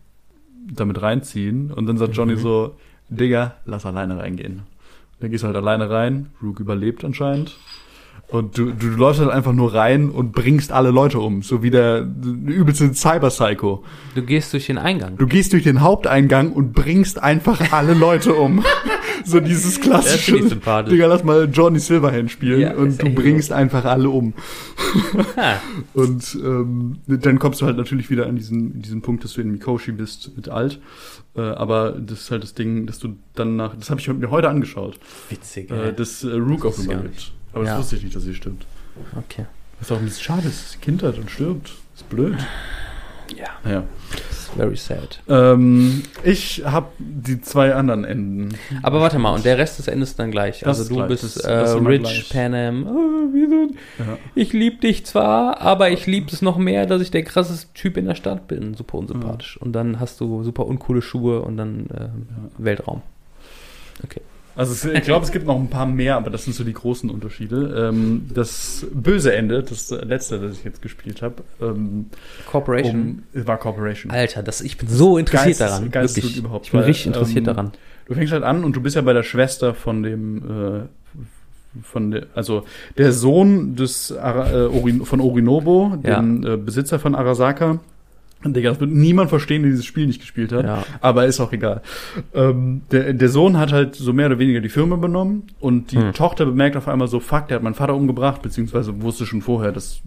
damit 0.72 1.00
reinziehen. 1.02 1.72
Und 1.72 1.86
dann 1.86 1.98
sagt 1.98 2.14
Johnny 2.16 2.34
Mhm. 2.34 2.38
so, 2.40 2.76
Digga, 3.08 3.54
lass 3.64 3.86
alleine 3.86 4.18
reingehen. 4.18 4.62
Dann 5.20 5.30
gehst 5.30 5.42
du 5.42 5.46
halt 5.48 5.56
alleine 5.56 5.90
rein. 5.90 6.26
Rook 6.42 6.60
überlebt 6.60 7.04
anscheinend. 7.04 7.58
Und 8.30 8.58
du, 8.58 8.72
du 8.72 8.88
läufst 8.88 9.20
halt 9.22 9.30
einfach 9.30 9.54
nur 9.54 9.72
rein 9.72 10.10
und 10.10 10.32
bringst 10.32 10.70
alle 10.70 10.90
Leute 10.90 11.18
um. 11.18 11.42
So 11.42 11.62
wie 11.62 11.70
der, 11.70 12.06
übelste 12.46 12.92
Cyber-Psycho. 12.92 13.82
du 14.14 14.22
gehst 14.22 14.52
durch 14.52 14.66
den 14.66 14.76
Eingang. 14.76 15.16
Du 15.16 15.26
gehst 15.26 15.54
durch 15.54 15.62
den 15.62 15.80
Haupteingang 15.80 16.52
und 16.52 16.72
bringst 16.74 17.22
einfach 17.22 17.72
alle 17.72 17.94
Leute 17.94 18.34
um. 18.34 18.62
so 19.24 19.40
dieses 19.40 19.76
Das 19.76 19.80
klassische. 19.80 20.38
Digga, 20.90 21.06
lass 21.06 21.24
mal 21.24 21.48
Johnny 21.50 21.78
Silverhand 21.78 22.30
spielen 22.30 22.60
Ja, 22.60 22.74
und 22.74 23.00
du 23.00 23.06
echt 23.06 23.16
so. 23.16 23.22
bringst 23.22 23.52
einfach 23.52 23.86
alle 23.86 24.10
um. 24.10 24.34
Und 25.94 26.38
ähm, 26.42 26.98
dann 27.06 27.38
kommst 27.38 27.60
du 27.60 27.66
halt 27.66 27.76
natürlich 27.76 28.10
wieder 28.10 28.26
an 28.26 28.36
diesen, 28.36 28.80
diesen 28.80 29.02
Punkt, 29.02 29.24
dass 29.24 29.34
du 29.34 29.40
in 29.40 29.50
Mikoshi 29.50 29.92
bist 29.92 30.32
mit 30.36 30.48
alt. 30.48 30.80
Äh, 31.36 31.40
aber 31.40 31.92
das 31.92 32.22
ist 32.22 32.30
halt 32.30 32.42
das 32.42 32.54
Ding, 32.54 32.86
dass 32.86 32.98
du 32.98 33.16
dann 33.34 33.56
nach, 33.56 33.74
das 33.76 33.90
habe 33.90 34.00
ich 34.00 34.08
mir 34.08 34.30
heute 34.30 34.48
angeschaut, 34.48 34.98
Witzig, 35.30 35.70
äh, 35.70 35.88
ey. 35.88 35.92
dass 35.94 36.24
äh, 36.24 36.32
Rook 36.34 36.64
ich 36.66 36.76
gar 36.76 36.84
überlebt. 36.84 37.32
Aber 37.58 37.66
Ja. 37.66 37.72
das 37.76 37.80
wusste 37.84 37.96
ich 37.96 38.04
nicht, 38.04 38.16
dass 38.16 38.22
sie 38.22 38.34
stimmt. 38.34 38.66
Okay. 39.16 39.46
Was 39.80 39.92
auch 39.92 39.98
ein 39.98 40.04
bisschen 40.04 40.22
schade 40.24 40.48
ist, 40.48 40.74
die 40.74 40.78
Kindheit 40.78 41.18
und 41.18 41.30
stirbt. 41.30 41.72
Ist 41.94 42.08
blöd. 42.08 42.36
Ja, 43.36 43.46
Naja. 43.62 43.84
very 44.56 44.76
sad. 44.76 45.20
Ähm, 45.28 46.02
ich 46.24 46.62
habe 46.64 46.86
die 46.98 47.40
zwei 47.42 47.74
anderen 47.74 48.04
Enden. 48.04 48.56
Aber 48.82 49.00
warte 49.00 49.18
mal, 49.18 49.34
und 49.34 49.44
der 49.44 49.58
Rest 49.58 49.78
des 49.78 49.86
Endes 49.86 50.16
dann 50.16 50.30
gleich. 50.30 50.60
Das 50.60 50.68
also 50.68 50.82
ist 50.82 50.90
du 50.90 50.94
gleich, 50.94 51.08
bist 51.08 51.24
das- 51.24 51.36
äh, 51.44 51.48
das 51.60 51.74
ist 51.74 51.86
Rich, 51.86 52.00
gleich. 52.02 52.28
Panem. 52.30 52.86
Oh? 52.86 53.68
Ja. 53.98 54.18
Ich 54.34 54.52
lieb 54.54 54.80
dich 54.80 55.04
zwar, 55.04 55.60
aber 55.60 55.90
ich 55.90 56.06
lieb 56.06 56.32
es 56.32 56.40
noch 56.40 56.56
mehr, 56.56 56.86
dass 56.86 57.02
ich 57.02 57.10
der 57.10 57.22
krasseste 57.22 57.72
Typ 57.74 57.96
in 57.98 58.06
der 58.06 58.14
Stadt 58.14 58.48
bin. 58.48 58.74
Super 58.74 58.96
unsympathisch. 58.98 59.58
Und 59.60 59.72
dann 59.74 60.00
hast 60.00 60.20
du 60.20 60.42
super 60.42 60.66
uncoole 60.66 61.02
Schuhe 61.02 61.42
und 61.42 61.56
dann 61.58 61.86
ähm, 61.96 62.26
Weltraum. 62.56 63.02
Also 64.58 64.90
ich 64.90 65.02
glaube, 65.04 65.24
es 65.24 65.30
gibt 65.32 65.46
noch 65.46 65.56
ein 65.58 65.70
paar 65.70 65.86
mehr, 65.86 66.16
aber 66.16 66.30
das 66.30 66.44
sind 66.44 66.52
so 66.54 66.64
die 66.64 66.72
großen 66.72 67.08
Unterschiede. 67.10 67.88
Ähm, 67.90 68.28
das 68.34 68.84
böse 68.92 69.32
Ende, 69.34 69.62
das 69.62 69.88
letzte, 69.90 70.40
das 70.40 70.58
ich 70.58 70.64
jetzt 70.64 70.82
gespielt 70.82 71.22
habe, 71.22 71.36
ähm, 71.62 72.06
Corporation. 72.50 73.22
um, 73.34 73.46
war 73.46 73.56
Corporation. 73.58 74.10
Alter, 74.10 74.42
das, 74.42 74.60
ich 74.60 74.76
bin 74.76 74.88
so 74.88 75.16
interessiert 75.16 75.58
Geistes- 75.58 75.68
daran. 75.70 75.90
Geistesgut 75.92 76.24
Wirklich. 76.30 76.38
überhaupt, 76.44 76.66
ich 76.66 76.72
bin 76.72 76.80
weil, 76.80 76.86
richtig 76.86 77.06
interessiert 77.06 77.38
ähm, 77.38 77.44
daran. 77.44 77.72
Du 78.06 78.14
fängst 78.14 78.32
halt 78.32 78.42
an 78.42 78.64
und 78.64 78.74
du 78.74 78.80
bist 78.80 78.96
ja 78.96 79.02
bei 79.02 79.12
der 79.12 79.22
Schwester 79.22 79.74
von 79.74 80.02
dem, 80.02 80.38
äh, 80.38 80.80
von 81.82 82.10
der, 82.10 82.26
also 82.34 82.64
der 82.96 83.12
Sohn 83.12 83.76
des 83.76 84.10
Ara, 84.16 84.50
äh, 84.50 84.66
Orin, 84.66 85.04
von 85.04 85.20
Orinobo, 85.20 85.98
Ja. 86.02 86.16
dem 86.20 86.44
äh, 86.44 86.56
Besitzer 86.56 86.98
von 86.98 87.14
Arasaka. 87.14 87.78
Digga, 88.44 88.70
das 88.70 88.78
wird 88.80 88.92
niemand 88.92 89.30
verstehen, 89.30 89.62
der 89.62 89.70
dieses 89.72 89.84
Spiel 89.84 90.06
nicht 90.06 90.20
gespielt 90.20 90.52
hat. 90.52 90.64
Ja. 90.64 90.84
Aber 91.00 91.26
ist 91.26 91.40
auch 91.40 91.52
egal. 91.52 91.82
Ähm, 92.34 92.82
der, 92.92 93.12
der 93.12 93.28
Sohn 93.28 93.56
hat 93.58 93.72
halt 93.72 93.96
so 93.96 94.12
mehr 94.12 94.26
oder 94.26 94.38
weniger 94.38 94.60
die 94.60 94.68
Firma 94.68 94.94
übernommen 94.96 95.44
und 95.60 95.90
die 95.92 95.96
Hm. 95.98 96.12
Tochter 96.12 96.46
bemerkt 96.46 96.76
auf 96.76 96.86
einmal 96.88 97.08
so, 97.08 97.18
fuck, 97.20 97.48
der 97.48 97.56
hat 97.56 97.62
meinen 97.64 97.74
Vater 97.74 97.94
umgebracht, 97.94 98.40
beziehungsweise 98.42 99.02
wusste 99.02 99.26
schon 99.26 99.42
vorher, 99.42 99.72
dass 99.72 100.00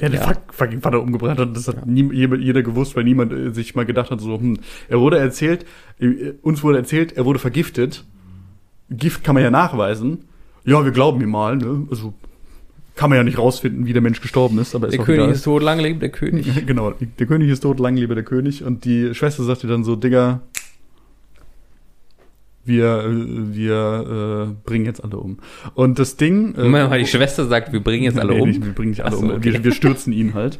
der 0.00 0.10
den 0.10 0.20
Ja. 0.20 0.26
fuck, 0.28 0.38
fucking 0.52 0.80
Vater 0.82 1.00
umgebracht 1.00 1.38
hat. 1.38 1.56
Das 1.56 1.66
hat 1.66 1.76
Ja. 1.76 1.82
nie, 1.86 2.12
jeder, 2.12 2.36
jeder 2.36 2.62
gewusst, 2.62 2.94
weil 2.94 3.04
niemand 3.04 3.32
äh, 3.32 3.52
sich 3.52 3.74
mal 3.74 3.86
gedacht 3.86 4.10
hat, 4.10 4.20
so, 4.20 4.38
hm, 4.38 4.58
er 4.88 5.00
wurde 5.00 5.18
erzählt, 5.18 5.64
äh, 5.98 6.34
uns 6.42 6.62
wurde 6.62 6.78
erzählt, 6.78 7.12
er 7.16 7.24
wurde 7.24 7.38
vergiftet. 7.38 8.04
Gift 8.90 9.24
kann 9.24 9.34
man 9.34 9.42
ja 9.42 9.50
nachweisen. 9.50 10.24
Ja, 10.64 10.84
wir 10.84 10.92
glauben 10.92 11.20
ihm 11.22 11.30
mal, 11.30 11.56
ne? 11.56 11.86
Also 11.90 12.12
kann 12.98 13.10
man 13.10 13.16
ja 13.16 13.22
nicht 13.22 13.38
rausfinden, 13.38 13.86
wie 13.86 13.92
der 13.92 14.02
Mensch 14.02 14.20
gestorben 14.20 14.58
ist, 14.58 14.74
aber 14.74 14.88
ist 14.88 14.94
Der 14.94 15.00
auch 15.00 15.06
König 15.06 15.20
egal. 15.22 15.34
ist 15.34 15.44
tot, 15.44 15.62
lang 15.62 15.78
lebt 15.78 16.02
der 16.02 16.08
König. 16.10 16.46
genau, 16.66 16.92
der 17.18 17.26
König 17.26 17.48
ist 17.48 17.60
tot, 17.60 17.78
lang 17.78 17.96
lebe 17.96 18.14
der 18.16 18.24
König. 18.24 18.64
Und 18.64 18.84
die 18.84 19.14
Schwester 19.14 19.44
sagte 19.44 19.68
dann 19.68 19.84
so, 19.84 19.94
Digga, 19.96 20.40
wir, 22.64 23.04
wir 23.08 24.48
äh, 24.50 24.68
bringen 24.68 24.84
jetzt 24.84 25.02
alle 25.02 25.16
um. 25.16 25.38
Und 25.74 25.98
das 25.98 26.16
Ding... 26.16 26.54
äh, 26.54 26.64
Moment 26.64 26.90
mal, 26.90 26.98
die 26.98 27.06
Schwester 27.06 27.46
sagt, 27.46 27.72
wir 27.72 27.80
bringen 27.82 28.04
jetzt 28.04 28.18
alle 28.20 28.34
Nee, 28.34 28.40
um. 28.42 28.48
Nicht, 28.48 28.62
wir 28.64 28.72
bringen 28.74 28.90
nicht 28.90 29.04
alle 29.04 29.16
so, 29.16 29.22
um. 29.22 29.30
okay. 29.30 29.54
Wir, 29.54 29.64
wir 29.64 29.72
stürzen 29.72 30.12
ihn 30.12 30.34
halt. 30.34 30.58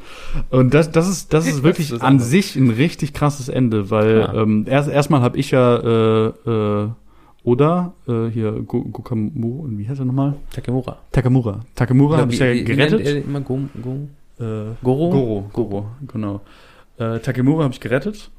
Und 0.49 0.73
das, 0.73 0.91
das 0.91 1.07
ist, 1.09 1.35
das 1.35 1.47
ist 1.47 1.63
wirklich 1.65 1.89
Das 1.89 1.99
ist 1.99 2.05
an 2.05 2.19
sich 2.21 2.57
ein 2.57 2.71
richtig 2.71 3.13
krasses 3.13 3.49
Ende, 3.51 3.91
weil 3.91 4.21
Ja. 4.21 4.35
ähm, 4.43 4.65
erst 4.67 4.89
erstmal 4.89 5.21
habe 5.21 5.37
ich 5.37 5.51
ja 5.51 5.77
äh, 5.77 6.27
äh, 6.47 6.89
Oda, 7.53 7.95
äh, 8.07 8.27
hier 8.31 8.53
Go 8.67 8.83
Gokamu, 8.83 9.65
wie 9.71 9.89
heißt 9.89 10.01
er 10.01 10.05
nochmal? 10.05 10.35
Takemura. 10.53 10.99
Takamura. 11.13 11.61
Takamura 11.75 12.19
habe 12.19 12.33
ich 12.35 12.39
ja 12.41 12.53
Wie- 12.53 12.61
wie 12.61 12.65
gerettet. 12.65 12.99
nennt 13.05 13.09
er 13.09 13.25
immer 13.25 13.41
Gum, 13.41 13.71
Gum? 13.83 14.11
Äh, 14.39 14.75
Goro? 14.85 15.11
Goro, 15.11 15.51
Goro, 15.55 15.87
genau. 16.07 16.43
Äh, 16.99 17.21
Takemura 17.21 17.65
habe 17.65 17.73
ich 17.73 17.81
gerettet. 17.81 18.31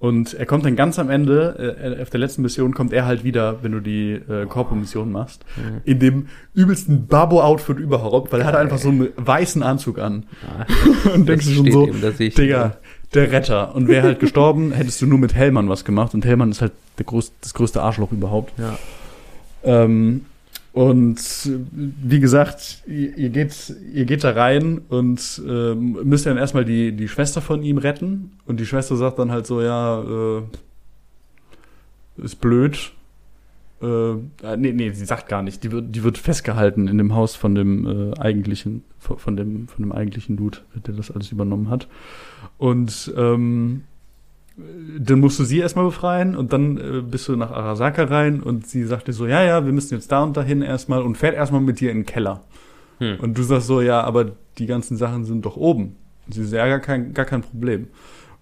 Und 0.00 0.34
er 0.34 0.46
kommt 0.46 0.64
dann 0.64 0.76
ganz 0.76 0.98
am 1.00 1.10
Ende, 1.10 1.96
äh, 1.98 2.02
auf 2.02 2.10
der 2.10 2.20
letzten 2.20 2.42
Mission 2.42 2.72
kommt 2.72 2.92
er 2.92 3.04
halt 3.06 3.24
wieder, 3.24 3.62
wenn 3.62 3.72
du 3.72 3.80
die 3.80 4.12
äh, 4.12 4.46
Corpo-Mission 4.46 5.10
machst, 5.10 5.44
Mhm. 5.56 5.80
in 5.84 5.98
dem 5.98 6.26
übelsten 6.54 7.06
Babo-Outfit 7.08 7.78
überhaupt, 7.78 8.32
weil 8.32 8.40
er 8.40 8.46
hat 8.46 8.54
einfach 8.56 8.78
so 8.78 8.90
einen 8.90 9.08
weißen 9.16 9.62
Anzug 9.62 9.98
an. 9.98 10.24
Ah, 10.46 10.66
Und 11.14 11.28
denkst 11.28 11.46
du 11.46 11.52
schon 11.52 11.70
so, 11.72 11.86
Digga, 11.86 12.76
der 13.14 13.32
Retter. 13.32 13.74
Und 13.74 13.88
wäre 13.88 14.06
halt 14.06 14.20
gestorben, 14.20 14.72
hättest 14.74 15.02
du 15.02 15.06
nur 15.06 15.18
mit 15.18 15.34
Hellmann 15.34 15.68
was 15.68 15.84
gemacht. 15.84 16.14
Und 16.14 16.24
Hellmann 16.24 16.50
ist 16.50 16.60
halt 16.60 16.72
der 16.98 17.06
größ 17.06 17.32
das 17.40 17.54
größte 17.54 17.82
Arschloch 17.82 18.12
überhaupt. 18.12 18.52
Ja. 18.58 18.78
Ähm, 19.64 20.26
und 20.72 21.18
wie 21.72 22.20
gesagt, 22.20 22.82
ihr, 22.86 23.16
ihr, 23.16 23.30
geht, 23.30 23.74
ihr 23.92 24.04
geht 24.04 24.22
da 24.22 24.30
rein 24.30 24.82
und 24.88 25.42
ähm, 25.44 25.98
müsst 26.04 26.26
dann 26.26 26.36
erstmal 26.36 26.64
die, 26.64 26.92
die 26.92 27.08
Schwester 27.08 27.40
von 27.40 27.62
ihm 27.62 27.78
retten. 27.78 28.32
Und 28.46 28.60
die 28.60 28.66
Schwester 28.66 28.96
sagt 28.96 29.18
dann 29.18 29.32
halt 29.32 29.46
so, 29.46 29.60
ja, 29.60 30.02
äh, 30.02 30.42
ist 32.22 32.40
blöd. 32.40 32.92
Äh, 33.80 34.12
äh, 34.12 34.56
nee, 34.56 34.72
nee, 34.72 34.90
sie 34.90 35.04
sagt 35.04 35.28
gar 35.28 35.42
nicht. 35.42 35.62
Die 35.62 35.72
wird, 35.72 35.94
die 35.94 36.02
wird 36.02 36.18
festgehalten 36.18 36.88
in 36.88 36.98
dem 36.98 37.14
Haus 37.14 37.36
von 37.36 37.54
dem 37.54 38.12
äh, 38.12 38.18
eigentlichen, 38.18 38.84
von, 38.98 39.36
dem, 39.36 39.68
von 39.68 39.84
dem 39.84 39.92
eigentlichen 39.92 40.36
Dude, 40.36 40.58
der 40.74 40.94
das 40.94 41.10
alles 41.10 41.30
übernommen 41.30 41.70
hat. 41.70 41.86
Und 42.56 43.12
ähm, 43.16 43.82
dann 44.98 45.20
musst 45.20 45.38
du 45.38 45.44
sie 45.44 45.58
erstmal 45.58 45.84
befreien 45.84 46.34
und 46.34 46.52
dann 46.52 46.78
äh, 46.78 47.02
bist 47.02 47.28
du 47.28 47.36
nach 47.36 47.52
Arasaka 47.52 48.04
rein 48.04 48.40
und 48.40 48.66
sie 48.66 48.84
sagt 48.84 49.06
dir 49.06 49.12
so, 49.12 49.26
ja, 49.26 49.44
ja, 49.44 49.64
wir 49.64 49.72
müssen 49.72 49.94
jetzt 49.94 50.10
da 50.10 50.24
und 50.24 50.36
dahin 50.36 50.62
erstmal 50.62 51.02
und 51.02 51.16
fährt 51.16 51.36
erstmal 51.36 51.60
mit 51.60 51.78
dir 51.78 51.90
in 51.92 51.98
den 51.98 52.06
Keller. 52.06 52.42
Hm. 52.98 53.20
Und 53.20 53.38
du 53.38 53.42
sagst 53.42 53.68
so, 53.68 53.80
ja, 53.80 54.00
aber 54.00 54.32
die 54.58 54.66
ganzen 54.66 54.96
Sachen 54.96 55.24
sind 55.24 55.44
doch 55.44 55.56
oben. 55.56 55.94
Und 56.26 56.34
sie 56.34 56.44
sagt, 56.44 56.58
ja, 56.58 56.66
gar 56.66 56.80
kein, 56.80 57.14
gar 57.14 57.24
kein 57.24 57.42
Problem. 57.42 57.86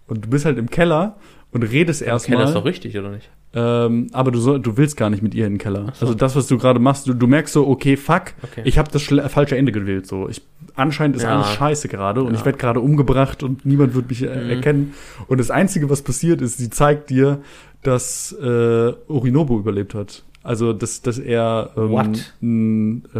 Und 0.06 0.24
du 0.24 0.30
bist 0.30 0.46
halt 0.46 0.56
im 0.56 0.70
Keller 0.70 1.16
und 1.52 1.62
redest 1.62 2.00
Okay, 2.02 2.10
das 2.10 2.22
ist 2.22 2.28
erstmal. 2.28 2.54
doch 2.54 2.64
richtig, 2.64 2.98
oder 2.98 3.10
nicht? 3.10 3.30
Ähm, 3.54 4.08
aber 4.12 4.32
du, 4.32 4.38
soll, 4.38 4.60
du 4.60 4.76
willst 4.76 4.96
gar 4.98 5.08
nicht 5.08 5.22
mit 5.22 5.34
ihr 5.34 5.46
in 5.46 5.54
den 5.54 5.58
Keller. 5.58 5.92
So. 5.94 6.06
Also 6.06 6.14
das, 6.14 6.36
was 6.36 6.46
du 6.46 6.58
gerade 6.58 6.78
machst, 6.78 7.06
du, 7.06 7.14
du 7.14 7.26
merkst 7.26 7.54
so, 7.54 7.66
okay, 7.66 7.96
fuck, 7.96 8.34
Okay. 8.42 8.62
ich 8.64 8.76
habe 8.76 8.90
das 8.90 9.02
falsche 9.32 9.56
Ende 9.56 9.72
gewählt. 9.72 10.06
So, 10.06 10.28
ich 10.28 10.42
anscheinend 10.74 11.16
ist 11.16 11.22
Ja. 11.22 11.36
alles 11.36 11.52
scheiße 11.54 11.88
gerade 11.88 12.22
und 12.22 12.34
Ja. 12.34 12.38
ich 12.38 12.44
werde 12.44 12.58
gerade 12.58 12.80
umgebracht 12.80 13.42
und 13.42 13.64
niemand 13.64 13.94
wird 13.94 14.08
mich 14.10 14.22
äh, 14.22 14.26
Mhm. 14.44 14.50
erkennen. 14.50 14.94
Und 15.28 15.38
das 15.38 15.50
Einzige, 15.50 15.88
was 15.88 16.02
passiert 16.02 16.42
ist, 16.42 16.58
sie 16.58 16.68
zeigt 16.68 17.08
dir, 17.08 17.40
dass 17.82 18.32
äh, 18.32 18.92
Orinobu 19.08 19.58
überlebt 19.58 19.94
hat. 19.94 20.24
Also 20.42 20.72
dass, 20.72 21.00
dass 21.02 21.18
er 21.18 21.70
ähm, 21.76 23.02
äh, 23.14 23.18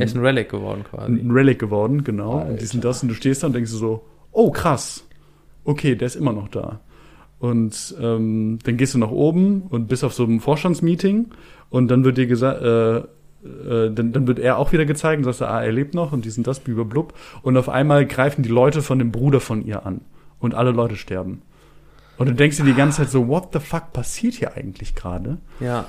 er 0.00 0.04
ist 0.04 0.16
ein 0.16 0.20
Relic 0.24 0.48
geworden 0.50 0.84
quasi. 0.88 1.12
ein 1.12 1.30
Relic 1.30 1.58
geworden, 1.58 2.04
genau. 2.04 2.40
Und 2.48 2.60
die 2.60 2.64
sind 2.66 2.78
Alter. 2.80 2.88
das 2.88 3.02
und 3.02 3.08
du 3.10 3.14
stehst 3.14 3.42
da 3.42 3.48
und 3.48 3.52
denkst 3.54 3.70
so, 3.70 4.04
oh 4.32 4.50
krass, 4.50 5.04
okay, 5.64 5.94
der 5.94 6.06
ist 6.06 6.16
immer 6.16 6.32
noch 6.32 6.48
da. 6.48 6.80
Und 7.42 7.96
ähm, 8.00 8.60
dann 8.62 8.76
gehst 8.76 8.94
du 8.94 8.98
nach 8.98 9.10
oben 9.10 9.62
und 9.62 9.88
bist 9.88 10.04
auf 10.04 10.14
so 10.14 10.22
einem 10.22 10.38
Vorstandsmeeting 10.38 11.30
und 11.70 11.88
dann 11.88 12.04
wird 12.04 12.16
dir 12.16 12.28
gesagt, 12.28 12.62
äh, 12.62 12.98
äh, 12.98 13.92
dann, 13.92 14.12
dann 14.12 14.28
wird 14.28 14.38
er 14.38 14.58
auch 14.58 14.70
wieder 14.70 14.84
gezeigt 14.84 15.18
und 15.18 15.24
sagst, 15.24 15.40
du, 15.40 15.48
ah, 15.48 15.60
er 15.60 15.72
lebt 15.72 15.92
noch 15.92 16.12
und 16.12 16.24
die 16.24 16.30
sind 16.30 16.46
das, 16.46 16.60
blub. 16.60 17.14
Und 17.42 17.56
auf 17.56 17.68
einmal 17.68 18.06
greifen 18.06 18.44
die 18.44 18.48
Leute 18.48 18.80
von 18.80 19.00
dem 19.00 19.10
Bruder 19.10 19.40
von 19.40 19.66
ihr 19.66 19.84
an 19.84 20.02
und 20.38 20.54
alle 20.54 20.70
Leute 20.70 20.94
sterben. 20.94 21.42
Und 22.16 22.28
du 22.28 22.34
denkst 22.36 22.58
dir 22.58 22.64
die 22.64 22.74
ganze 22.74 22.98
Zeit 22.98 23.10
so, 23.10 23.26
what 23.26 23.48
the 23.52 23.58
fuck 23.58 23.92
passiert 23.92 24.34
hier 24.34 24.56
eigentlich 24.56 24.94
gerade? 24.94 25.38
Ja. 25.58 25.86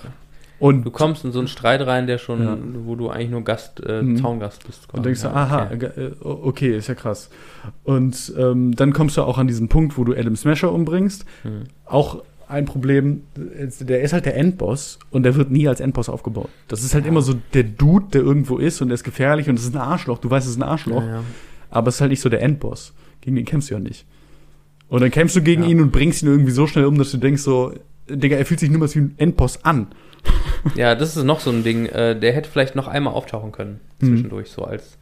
Und 0.63 0.85
Du 0.85 0.91
kommst 0.91 1.25
in 1.25 1.33
so 1.33 1.39
einen 1.39 1.49
Streit 1.49 1.81
rein, 1.85 2.07
der 2.07 2.17
schon, 2.17 2.41
Ja. 2.41 2.57
wo 2.85 2.95
du 2.95 3.09
eigentlich 3.09 3.31
nur 3.31 3.43
Gast, 3.43 3.81
äh, 3.85 4.01
Mhm. 4.01 4.15
Zaungast 4.17 4.65
bist. 4.65 4.87
Und 4.93 5.05
denkst 5.05 5.21
du, 5.21 5.27
Ja, 5.27 5.33
aha, 5.33 5.69
okay. 5.73 5.85
äh, 5.97 6.11
okay, 6.23 6.77
ist 6.77 6.87
ja 6.87 6.95
krass. 6.95 7.29
Und 7.83 8.33
ähm, 8.37 8.73
dann 8.73 8.93
kommst 8.93 9.17
du 9.17 9.23
auch 9.23 9.37
an 9.37 9.47
diesen 9.47 9.67
Punkt, 9.67 9.97
wo 9.97 10.05
du 10.05 10.13
Adam 10.13 10.35
Smasher 10.37 10.71
umbringst. 10.71 11.25
Hm. 11.41 11.63
Auch 11.85 12.23
ein 12.47 12.63
Problem, 12.65 13.23
der 13.35 14.01
ist 14.01 14.13
halt 14.13 14.25
der 14.25 14.37
Endboss 14.37 14.99
und 15.11 15.23
der 15.23 15.35
wird 15.35 15.51
nie 15.51 15.67
als 15.67 15.81
Endboss 15.81 16.07
aufgebaut. 16.07 16.49
Das 16.69 16.83
ist 16.83 16.93
halt 16.93 17.03
Ja. 17.03 17.11
immer 17.11 17.21
so 17.21 17.33
der 17.53 17.63
Dude, 17.63 18.05
der 18.13 18.21
irgendwo 18.21 18.57
ist 18.57 18.81
und 18.81 18.87
der 18.87 18.95
ist 18.95 19.03
gefährlich 19.03 19.49
und 19.49 19.59
es 19.59 19.65
ist 19.65 19.75
ein 19.75 19.81
Arschloch. 19.81 20.19
Du 20.19 20.29
weißt, 20.29 20.45
es 20.45 20.53
ist 20.53 20.59
ein 20.59 20.63
Arschloch, 20.63 21.03
Ja, 21.03 21.23
aber 21.71 21.89
es 21.89 21.95
ist 21.95 22.01
halt 22.01 22.11
nicht 22.11 22.21
so 22.21 22.29
der 22.29 22.41
Endboss. 22.41 22.93
Gegen 23.19 23.35
den 23.35 23.43
kämpfst 23.45 23.69
du 23.69 23.73
ja 23.73 23.79
nicht. 23.81 24.05
Und 24.87 25.01
dann 25.01 25.11
kämpfst 25.11 25.35
du 25.35 25.41
gegen 25.41 25.63
ihn 25.63 25.81
und 25.81 25.91
bringst 25.91 26.21
ihn 26.23 26.29
irgendwie 26.29 26.51
so 26.51 26.67
schnell 26.67 26.85
um, 26.85 26.97
dass 26.97 27.11
du 27.11 27.17
denkst 27.17 27.41
so, 27.41 27.73
Digga, 28.09 28.35
er 28.37 28.45
fühlt 28.45 28.59
sich 28.59 28.69
niemals 28.69 28.95
wie 28.95 28.99
ein 29.01 29.13
Endboss 29.17 29.63
an. 29.63 29.87
ja, 30.75 30.95
das 30.95 31.15
ist 31.17 31.23
noch 31.23 31.39
so 31.39 31.51
ein 31.51 31.63
Ding. 31.63 31.85
Äh, 31.87 32.17
der 32.19 32.33
hätte 32.33 32.49
vielleicht 32.49 32.75
noch 32.75 32.87
einmal 32.87 33.13
auftauchen 33.13 33.51
können 33.51 33.79
Mhm. 33.99 34.07
zwischendurch, 34.07 34.49
so 34.49 34.63
als. 34.63 34.97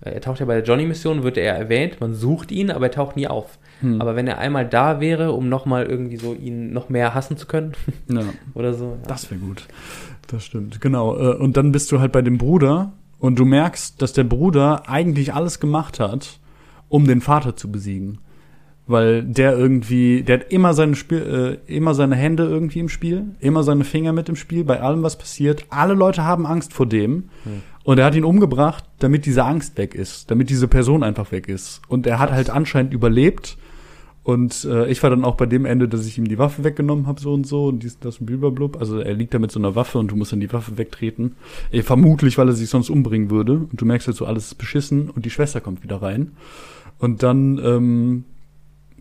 Äh, 0.00 0.10
er 0.14 0.20
taucht 0.20 0.40
ja 0.40 0.46
bei 0.46 0.54
der 0.54 0.64
Johnny-Mission, 0.64 1.22
wird 1.22 1.36
er 1.38 1.54
erwähnt, 1.56 2.00
man 2.00 2.14
sucht 2.14 2.50
ihn, 2.52 2.70
aber 2.70 2.86
er 2.86 2.90
taucht 2.92 3.16
nie 3.16 3.26
auf. 3.28 3.58
Hm. 3.80 4.00
Aber 4.00 4.16
wenn 4.16 4.26
er 4.26 4.38
einmal 4.38 4.66
da 4.68 5.00
wäre, 5.00 5.32
um 5.32 5.48
nochmal 5.48 5.86
irgendwie 5.86 6.16
so 6.16 6.34
ihn 6.34 6.72
noch 6.72 6.88
mehr 6.88 7.14
hassen 7.14 7.36
zu 7.36 7.46
können 7.46 7.72
ja. 8.08 8.22
oder 8.54 8.74
so. 8.74 8.96
Ja. 9.02 9.08
Das 9.08 9.30
wäre 9.30 9.40
gut. 9.40 9.66
Das 10.28 10.44
stimmt, 10.44 10.80
genau. 10.80 11.16
Äh, 11.18 11.34
Und 11.36 11.56
dann 11.56 11.72
bist 11.72 11.90
du 11.92 12.00
halt 12.00 12.12
bei 12.12 12.22
dem 12.22 12.38
Bruder 12.38 12.92
und 13.18 13.38
du 13.38 13.44
merkst, 13.44 14.00
dass 14.00 14.12
der 14.12 14.24
Bruder 14.24 14.88
eigentlich 14.88 15.34
alles 15.34 15.60
gemacht 15.60 16.00
hat, 16.00 16.38
um 16.88 17.06
den 17.06 17.20
Vater 17.20 17.54
zu 17.56 17.70
besiegen. 17.70 18.18
Weil 18.86 19.22
der 19.22 19.56
irgendwie, 19.56 20.22
der 20.22 20.40
hat 20.40 20.52
immer 20.52 20.74
seine 20.74 20.96
Spiel, 20.96 21.60
äh, 21.68 21.72
immer 21.72 21.94
seine 21.94 22.16
Hände 22.16 22.44
irgendwie 22.44 22.80
im 22.80 22.88
Spiel, 22.88 23.26
immer 23.38 23.62
seine 23.62 23.84
Finger 23.84 24.12
mit 24.12 24.28
im 24.28 24.36
Spiel, 24.36 24.64
bei 24.64 24.80
allem, 24.80 25.02
was 25.04 25.16
passiert. 25.16 25.64
Alle 25.70 25.94
Leute 25.94 26.24
haben 26.24 26.46
Angst 26.46 26.72
vor 26.72 26.86
dem. 26.86 27.28
Hm. 27.44 27.62
Und 27.84 27.98
er 27.98 28.04
hat 28.04 28.14
ihn 28.14 28.24
umgebracht, 28.24 28.84
damit 28.98 29.26
diese 29.26 29.44
Angst 29.44 29.76
weg 29.76 29.94
ist, 29.94 30.30
damit 30.30 30.50
diese 30.50 30.68
Person 30.68 31.02
einfach 31.02 31.32
weg 31.32 31.48
ist. 31.48 31.82
Und 31.88 32.06
er 32.06 32.18
hat 32.18 32.30
halt 32.30 32.50
anscheinend 32.50 32.92
überlebt. 32.92 33.56
Und 34.24 34.64
äh, 34.64 34.88
ich 34.88 35.02
war 35.02 35.10
dann 35.10 35.24
auch 35.24 35.36
bei 35.36 35.46
dem 35.46 35.64
Ende, 35.64 35.88
dass 35.88 36.06
ich 36.06 36.16
ihm 36.16 36.28
die 36.28 36.38
Waffe 36.38 36.62
weggenommen 36.62 37.08
habe, 37.08 37.20
so 37.20 37.34
und 37.34 37.44
so, 37.44 37.66
und 37.66 37.82
dies, 37.82 37.98
das 37.98 38.18
und 38.18 38.26
blub. 38.26 38.76
Also 38.78 39.00
er 39.00 39.14
liegt 39.14 39.34
da 39.34 39.40
mit 39.40 39.50
so 39.50 39.58
einer 39.58 39.74
Waffe 39.74 39.98
und 39.98 40.12
du 40.12 40.16
musst 40.16 40.30
dann 40.30 40.38
die 40.38 40.52
Waffe 40.52 40.78
wegtreten. 40.78 41.34
Äh, 41.72 41.82
vermutlich, 41.82 42.38
weil 42.38 42.48
er 42.48 42.54
sich 42.54 42.68
sonst 42.68 42.88
umbringen 42.88 43.30
würde. 43.30 43.54
Und 43.54 43.80
du 43.80 43.84
merkst 43.84 44.06
halt 44.06 44.16
so, 44.16 44.26
alles 44.26 44.46
ist 44.46 44.54
beschissen 44.56 45.10
und 45.10 45.24
die 45.24 45.30
Schwester 45.30 45.60
kommt 45.60 45.82
wieder 45.82 46.02
rein. 46.02 46.32
Und 46.98 47.24
dann 47.24 47.58
ähm, 47.64 48.24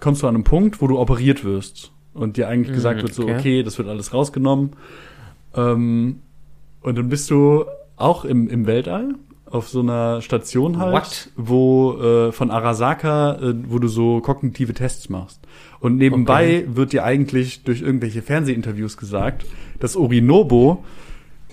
kommst 0.02 0.22
du 0.24 0.28
an 0.28 0.36
einen 0.36 0.44
Punkt, 0.44 0.82
wo 0.82 0.88
du 0.88 1.00
operiert 1.00 1.46
wirst. 1.46 1.92
Und 2.14 2.36
dir 2.36 2.50
eigentlich 2.50 2.72
Mhm, 2.72 2.74
gesagt 2.74 3.02
wird 3.04 3.14
so, 3.14 3.24
okay. 3.24 3.38
okay, 3.38 3.64
das 3.64 3.78
wird 3.78 3.88
alles 3.88 4.14
rausgenommen. 4.14 4.72
Ähm, 5.56 6.20
und 6.82 6.98
dann 6.98 7.08
bist 7.08 7.30
du 7.32 7.64
auch 7.96 8.26
im, 8.26 8.50
im 8.50 8.68
Weltall 8.68 9.16
auf 9.46 9.70
so 9.70 9.80
einer 9.82 10.22
Station 10.22 10.78
halt, 10.78 10.94
What? 10.94 11.30
wo 11.36 11.94
äh, 12.02 12.32
von 12.32 12.52
Arasaka, 12.52 13.36
äh, 13.36 13.54
wo 13.68 13.80
du 13.80 13.88
so 13.88 14.20
kognitive 14.22 14.74
Tests 14.74 15.10
machst. 15.10 15.40
Und 15.80 15.98
nebenbei 15.98 16.66
wird 16.68 16.94
dir 16.94 17.04
eigentlich 17.04 17.64
durch 17.64 17.82
irgendwelche 17.82 18.22
Fernsehinterviews 18.22 18.98
gesagt, 18.98 19.46
dass 19.80 19.96
Orinobo 19.96 20.84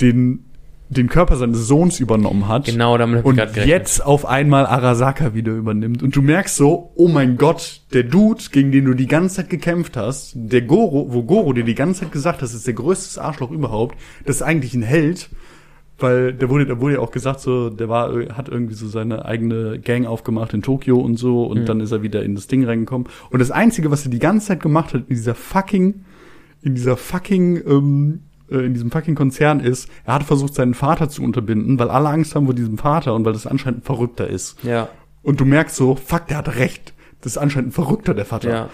den 0.01 0.45
den 0.91 1.09
Körper 1.09 1.37
seines 1.37 1.67
Sohns 1.67 2.01
übernommen 2.01 2.49
hat 2.49 2.65
Genau, 2.65 2.97
damit 2.97 3.25
und 3.25 3.37
jetzt 3.67 4.05
auf 4.05 4.25
einmal 4.25 4.65
Arasaka 4.67 5.35
wieder 5.35 5.53
übernimmt. 5.53 6.03
Und 6.03 6.17
du 6.17 6.23
merkst 6.23 6.57
so, 6.57 6.93
oh 6.95 7.09
mein 7.09 7.37
Gott, 7.37 7.83
der 7.93 8.05
Dude, 8.05 8.43
gegen 8.53 8.73
den 8.73 8.87
du 8.87 8.95
die 8.95 9.07
ganze 9.07 9.37
Zeit 9.37 9.51
gekämpft 9.51 9.97
hast, 9.99 10.33
der 10.35 10.63
Goro, 10.63 11.09
wo 11.11 11.23
Goro 11.25 11.53
dir 11.53 11.65
die 11.65 11.75
ganze 11.75 12.01
Zeit 12.01 12.13
gesagt 12.13 12.37
hat, 12.37 12.43
das 12.43 12.55
ist 12.55 12.67
der 12.67 12.75
größte 12.75 13.21
Arschloch 13.23 13.51
überhaupt, 13.51 13.97
das 14.25 14.37
ist 14.37 14.43
eigentlich 14.43 14.73
ein 14.75 14.83
Held, 14.83 15.29
weil 15.99 16.33
der 16.33 16.49
wurde, 16.49 16.65
da 16.65 16.81
wurde 16.81 16.95
ja 16.95 17.01
auch 17.01 17.11
gesagt, 17.11 17.41
so, 17.41 17.71
der 17.71 17.89
war, 17.89 18.11
hat 18.35 18.49
irgendwie 18.49 18.75
so 18.75 18.89
seine 18.89 19.25
eigene 19.25 19.81
Gang 19.81 20.07
aufgemacht 20.07 20.55
in 20.55 20.63
Tokio 20.63 20.97
und 20.99 21.17
so, 21.19 21.45
und 21.45 21.61
Mhm. 21.63 21.65
dann 21.67 21.81
ist 21.81 21.93
er 21.93 22.03
wieder 22.03 22.23
in 22.23 22.35
das 22.35 22.47
Ding 22.47 22.65
reingekommen. 22.65 23.09
Und 23.31 23.41
das 23.41 23.51
Einzige, 23.51 23.91
was 23.91 24.05
er 24.07 24.11
die 24.11 24.21
ganze 24.21 24.47
Zeit 24.47 24.63
gemacht 24.63 24.95
hat, 24.95 25.03
in 25.09 25.17
dieser 25.17 25.35
fucking, 25.35 26.05
in 26.63 26.75
dieser 26.75 26.97
fucking, 26.97 27.61
ähm, 27.67 28.21
äh, 28.51 28.57
in 28.65 28.75
diesem 28.75 28.91
fucking 28.91 29.15
Konzern 29.15 29.61
ist, 29.61 29.89
er 30.05 30.15
hat 30.15 30.23
versucht, 30.25 30.55
seinen 30.55 30.75
Vater 30.75 31.09
zu 31.09 31.23
unterbinden, 31.23 31.79
weil 31.79 31.91
alle 31.91 32.09
Angst 32.09 32.35
haben 32.35 32.47
vor 32.47 32.55
diesem 32.55 32.79
Vater 32.79 33.15
und 33.15 33.25
weil 33.25 33.33
das 33.33 33.47
anscheinend 33.47 33.81
ein 33.81 33.85
Verrückter 33.87 34.27
ist. 34.29 34.63
Ja, 34.65 34.89
Und 35.23 35.41
du 35.41 35.45
merkst 35.45 35.77
so, 35.77 35.95
fuck, 35.95 36.27
der 36.29 36.39
hat 36.39 36.57
recht. 36.57 36.95
Das 37.21 37.33
ist 37.33 37.39
anscheinend 37.39 37.71
ein 37.71 37.73
Verrückter, 37.73 38.15
der 38.15 38.25
Vater. 38.25 38.51
ja. 38.51 38.69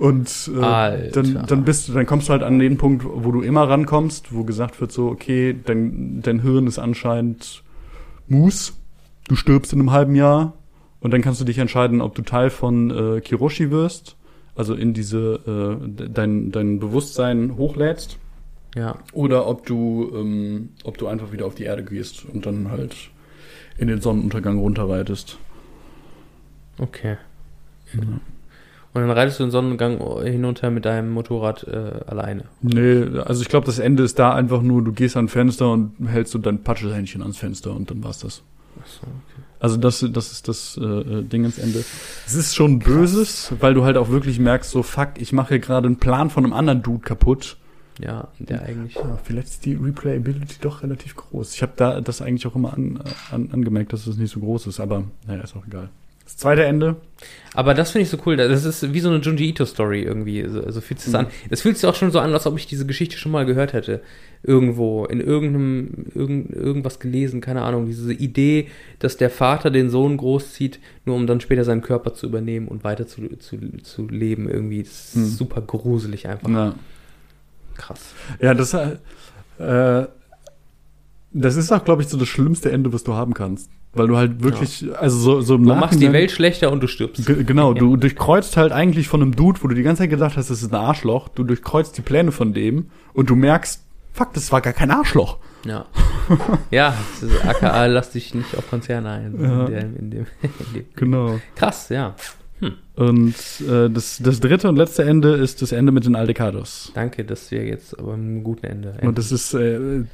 Und 0.00 0.50
äh, 0.56 0.60
Alter. 0.60 1.22
dann, 1.22 1.46
dann 1.46 1.64
bist 1.64 1.88
du, 1.88 1.92
dann 1.92 2.06
kommst 2.06 2.28
du 2.28 2.32
halt 2.32 2.42
an 2.42 2.58
den 2.58 2.76
Punkt, 2.76 3.04
wo 3.06 3.30
du 3.30 3.40
immer 3.42 3.68
rankommst, 3.68 4.32
wo 4.34 4.42
gesagt 4.42 4.80
wird 4.80 4.90
so, 4.90 5.06
okay, 5.08 5.54
dein, 5.64 6.22
dein 6.22 6.40
Hirn 6.42 6.66
ist 6.66 6.78
anscheinend 6.80 7.62
Mus, 8.26 8.72
du 9.28 9.36
stirbst 9.36 9.72
in 9.72 9.78
einem 9.80 9.92
halben 9.92 10.14
Jahr 10.16 10.54
und 11.00 11.12
dann 11.12 11.20
kannst 11.22 11.40
du 11.40 11.44
dich 11.44 11.58
entscheiden, 11.58 12.00
ob 12.00 12.14
du 12.16 12.22
Teil 12.22 12.50
von 12.50 12.90
äh, 12.90 13.20
Kiroshi 13.20 13.70
wirst, 13.70 14.16
also 14.56 14.74
in 14.74 14.92
diese 14.92 15.78
äh, 15.82 15.86
de- 15.88 16.08
dein, 16.08 16.50
dein 16.50 16.80
Bewusstsein 16.80 17.56
hochlädst, 17.56 18.18
Ja. 18.74 18.96
oder 19.12 19.46
ob 19.46 19.66
du, 19.66 20.10
ähm, 20.14 20.70
ob 20.84 20.96
du 20.96 21.06
einfach 21.06 21.32
wieder 21.32 21.44
auf 21.46 21.54
die 21.54 21.64
Erde 21.64 21.84
gehst 21.84 22.24
und 22.24 22.46
dann 22.46 22.70
halt 22.70 22.96
in 23.76 23.88
den 23.88 24.00
Sonnenuntergang 24.00 24.58
runterreitest. 24.58 25.38
Okay. 26.78 27.16
Und 28.94 29.00
dann 29.00 29.10
reitest 29.10 29.40
du 29.40 29.44
den 29.44 29.50
Sonnengang 29.50 30.22
hinunter 30.22 30.70
mit 30.70 30.84
deinem 30.84 31.10
Motorrad 31.10 31.64
äh, 31.64 32.00
alleine. 32.06 32.44
Nee, 32.60 33.18
also 33.24 33.42
ich 33.42 33.48
glaube, 33.48 33.66
das 33.66 33.78
Ende 33.78 34.02
ist 34.02 34.18
da 34.18 34.34
einfach 34.34 34.62
nur, 34.62 34.82
du 34.82 34.92
gehst 34.92 35.16
an 35.16 35.26
ein 35.26 35.28
Fenster 35.28 35.70
und 35.70 35.94
hältst 36.06 36.32
so 36.32 36.38
dein 36.38 36.62
Patschehändchen 36.62 37.22
ans 37.22 37.38
Fenster 37.38 37.74
und 37.74 37.90
dann 37.90 38.04
war's 38.04 38.18
das. 38.18 38.42
Achso, 38.80 39.02
okay. 39.02 39.42
Also 39.60 39.76
das, 39.76 40.04
das 40.10 40.32
ist 40.32 40.48
das 40.48 40.78
äh, 40.82 40.84
äh, 40.84 41.22
Ding 41.22 41.44
ins 41.44 41.58
Ende. 41.58 41.84
Es 42.26 42.34
ist 42.34 42.54
schon 42.54 42.80
Böses, 42.80 43.52
weil 43.60 43.74
du 43.74 43.84
halt 43.84 43.96
auch 43.96 44.10
wirklich 44.10 44.40
merkst, 44.40 44.70
so 44.70 44.82
fuck, 44.82 45.10
ich 45.18 45.32
mache 45.32 45.50
hier 45.50 45.58
gerade 45.60 45.86
einen 45.86 45.96
Plan 45.96 46.30
von 46.30 46.44
einem 46.44 46.52
anderen 46.52 46.82
Dude 46.82 47.02
kaputt. 47.02 47.56
Ja, 48.00 48.28
der 48.38 48.62
eigentlich. 48.62 48.94
Ja, 48.94 49.18
vielleicht 49.22 49.48
ist 49.48 49.64
die 49.66 49.74
Replayability 49.74 50.56
doch 50.60 50.82
relativ 50.82 51.14
groß. 51.16 51.54
Ich 51.54 51.62
habe 51.62 51.72
da 51.76 52.00
das 52.00 52.22
eigentlich 52.22 52.46
auch 52.46 52.56
immer 52.56 52.72
an, 52.72 53.00
an, 53.30 53.50
angemerkt, 53.52 53.92
dass 53.92 54.06
es 54.06 54.16
nicht 54.16 54.32
so 54.32 54.40
groß 54.40 54.66
ist, 54.66 54.80
aber 54.80 55.04
naja, 55.26 55.42
ist 55.42 55.54
auch 55.56 55.66
egal. 55.66 55.88
Das 56.24 56.36
zweite 56.36 56.64
Ende. 56.64 56.96
Aber 57.52 57.74
das 57.74 57.90
finde 57.90 58.04
ich 58.04 58.08
so 58.08 58.16
cool. 58.24 58.36
Das 58.36 58.64
ist 58.64 58.94
wie 58.94 59.00
so 59.00 59.10
eine 59.10 59.18
Junji 59.18 59.48
Ito-Story 59.50 60.02
irgendwie. 60.02 60.48
So, 60.48 60.70
so 60.70 60.80
fühlt 60.80 61.00
sich 61.00 61.12
Mhm. 61.12 61.18
an. 61.18 61.26
Es 61.50 61.60
fühlt 61.62 61.76
sich 61.76 61.86
auch 61.88 61.96
schon 61.96 62.10
so 62.12 62.20
an, 62.20 62.32
als 62.32 62.46
ob 62.46 62.56
ich 62.56 62.66
diese 62.66 62.86
Geschichte 62.86 63.18
schon 63.18 63.32
mal 63.32 63.44
gehört 63.44 63.72
hätte. 63.72 64.00
Irgendwo, 64.44 65.04
in 65.04 65.20
irgendeinem, 65.20 66.06
irgend, 66.14 66.50
irgendwas 66.52 67.00
gelesen, 67.00 67.40
keine 67.40 67.62
Ahnung. 67.62 67.86
Diese 67.86 68.12
Idee, 68.12 68.68
dass 69.00 69.16
der 69.16 69.30
Vater 69.30 69.70
den 69.70 69.90
Sohn 69.90 70.16
großzieht, 70.16 70.78
nur 71.04 71.16
um 71.16 71.26
dann 71.26 71.40
später 71.40 71.64
seinen 71.64 71.82
Körper 71.82 72.14
zu 72.14 72.26
übernehmen 72.26 72.68
und 72.68 72.82
weiter 72.84 73.06
zu, 73.06 73.28
zu, 73.38 73.58
zu 73.82 74.08
leben 74.08 74.48
irgendwie. 74.48 74.84
Das 74.84 75.08
ist 75.08 75.16
Mhm. 75.16 75.24
super 75.26 75.60
gruselig 75.60 76.28
einfach. 76.28 76.48
Ja, 76.48 76.74
Krass. 77.82 78.00
ja 78.40 78.54
das, 78.54 78.74
äh, 78.74 80.06
das 81.32 81.56
ist 81.56 81.72
auch, 81.72 81.84
glaube 81.84 82.02
ich, 82.02 82.08
so 82.08 82.16
das 82.16 82.28
schlimmste 82.28 82.70
Ende, 82.72 82.92
was 82.92 83.04
du 83.04 83.14
haben 83.14 83.34
kannst. 83.34 83.70
Weil 83.94 84.06
du 84.08 84.16
halt 84.16 84.42
wirklich, 84.42 84.86
also 84.98 85.18
so, 85.18 85.40
so 85.42 85.54
im 85.56 85.64
Du 85.66 85.74
machst 85.74 86.00
die 86.00 86.10
Welt 86.12 86.30
schlechter 86.30 86.72
und 86.72 86.82
du 86.82 86.86
stirbst. 86.86 87.26
Ge- 87.26 87.44
Genau, 87.44 87.74
du 87.74 87.96
durchkreuzt 87.98 88.56
halt 88.56 88.72
eigentlich 88.72 89.06
von 89.08 89.20
einem 89.20 89.36
Dude, 89.36 89.62
wo 89.62 89.68
du 89.68 89.74
die 89.74 89.82
ganze 89.82 90.02
Zeit 90.04 90.10
gedacht 90.10 90.36
hast, 90.38 90.48
das 90.48 90.62
ist 90.62 90.72
ein 90.72 90.76
Arschloch. 90.80 91.28
Du 91.28 91.44
durchkreuzt 91.44 91.96
die 91.98 92.02
Pläne 92.02 92.32
von 92.32 92.54
dem 92.54 92.86
und 93.12 93.28
du 93.28 93.36
merkst, 93.36 93.82
fuck, 94.14 94.32
das 94.32 94.50
war 94.50 94.62
gar 94.62 94.72
kein 94.72 94.90
Arschloch. 94.90 95.36
Ja. 95.66 95.84
ja, 96.70 96.94
AKA, 97.46 97.86
lass 97.86 98.10
dich 98.12 98.34
nicht 98.34 98.56
auf 98.56 98.68
Konzerne 98.70 99.10
ein. 99.10 99.40
Ja. 99.42 99.64
In, 99.66 99.70
der, 99.70 99.80
in, 99.82 100.10
dem, 100.10 100.26
in 100.42 100.72
dem. 100.74 100.84
Genau. 100.96 101.40
Krass, 101.54 101.90
ja. 101.90 102.14
Und 102.94 103.34
äh, 103.68 103.88
das, 103.90 104.20
das 104.22 104.38
dritte 104.40 104.68
und 104.68 104.76
letzte 104.76 105.02
Ende 105.04 105.30
ist 105.32 105.62
das 105.62 105.72
Ende 105.72 105.90
mit 105.92 106.04
den 106.04 106.14
Aldecados. 106.14 106.92
Danke, 106.94 107.24
dass 107.24 107.50
wir 107.50 107.64
jetzt 107.64 107.98
aber 107.98 108.12
einem 108.14 108.44
guten 108.44 108.66
Ende 108.66 108.90
enden. 108.90 109.06
Und 109.08 109.18
das 109.18 109.32
ist, 109.32 109.54
äh, 109.54 110.04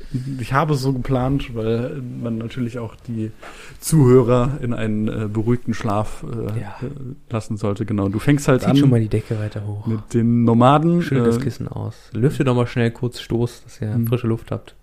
ich 0.41 0.53
habe 0.53 0.75
es 0.75 0.81
so 0.83 0.93
geplant, 0.93 1.55
weil 1.55 2.01
man 2.23 2.39
natürlich 2.39 2.79
auch 2.79 2.95
die 3.09 3.33
Zuhörer 3.81 4.59
in 4.63 4.73
einen 4.73 5.09
äh, 5.09 5.29
beruhigten 5.29 5.75
Schlaf 5.75 6.25
äh, 6.25 6.61
Ja. 6.61 6.77
lassen 7.31 7.57
sollte. 7.57 7.85
Genau, 7.85 8.09
du 8.09 8.19
fängst 8.19 8.47
halt 8.49 8.61
Zieht 8.61 8.71
an 8.71 8.77
schon 8.77 8.91
mal 8.91 9.01
die 9.01 9.09
Decke 9.09 9.39
weiter 9.39 9.67
hoch. 9.67 9.87
mit 9.87 10.15
den 10.15 10.45
Nomaden. 10.45 11.03
Schüttelt 11.03 11.27
das 11.27 11.39
äh, 11.39 11.41
Kissen 11.41 11.69
aus. 11.69 11.95
Lüftet 12.13 12.47
doch 12.47 12.55
mal 12.55 12.67
schnell 12.67 12.91
kurz 12.93 13.21
Stoß, 13.21 13.65
dass 13.65 13.81
ihr 13.81 13.89
Mhm. 13.89 14.07
frische 14.07 14.27
Luft 14.29 14.51
habt. 14.51 14.75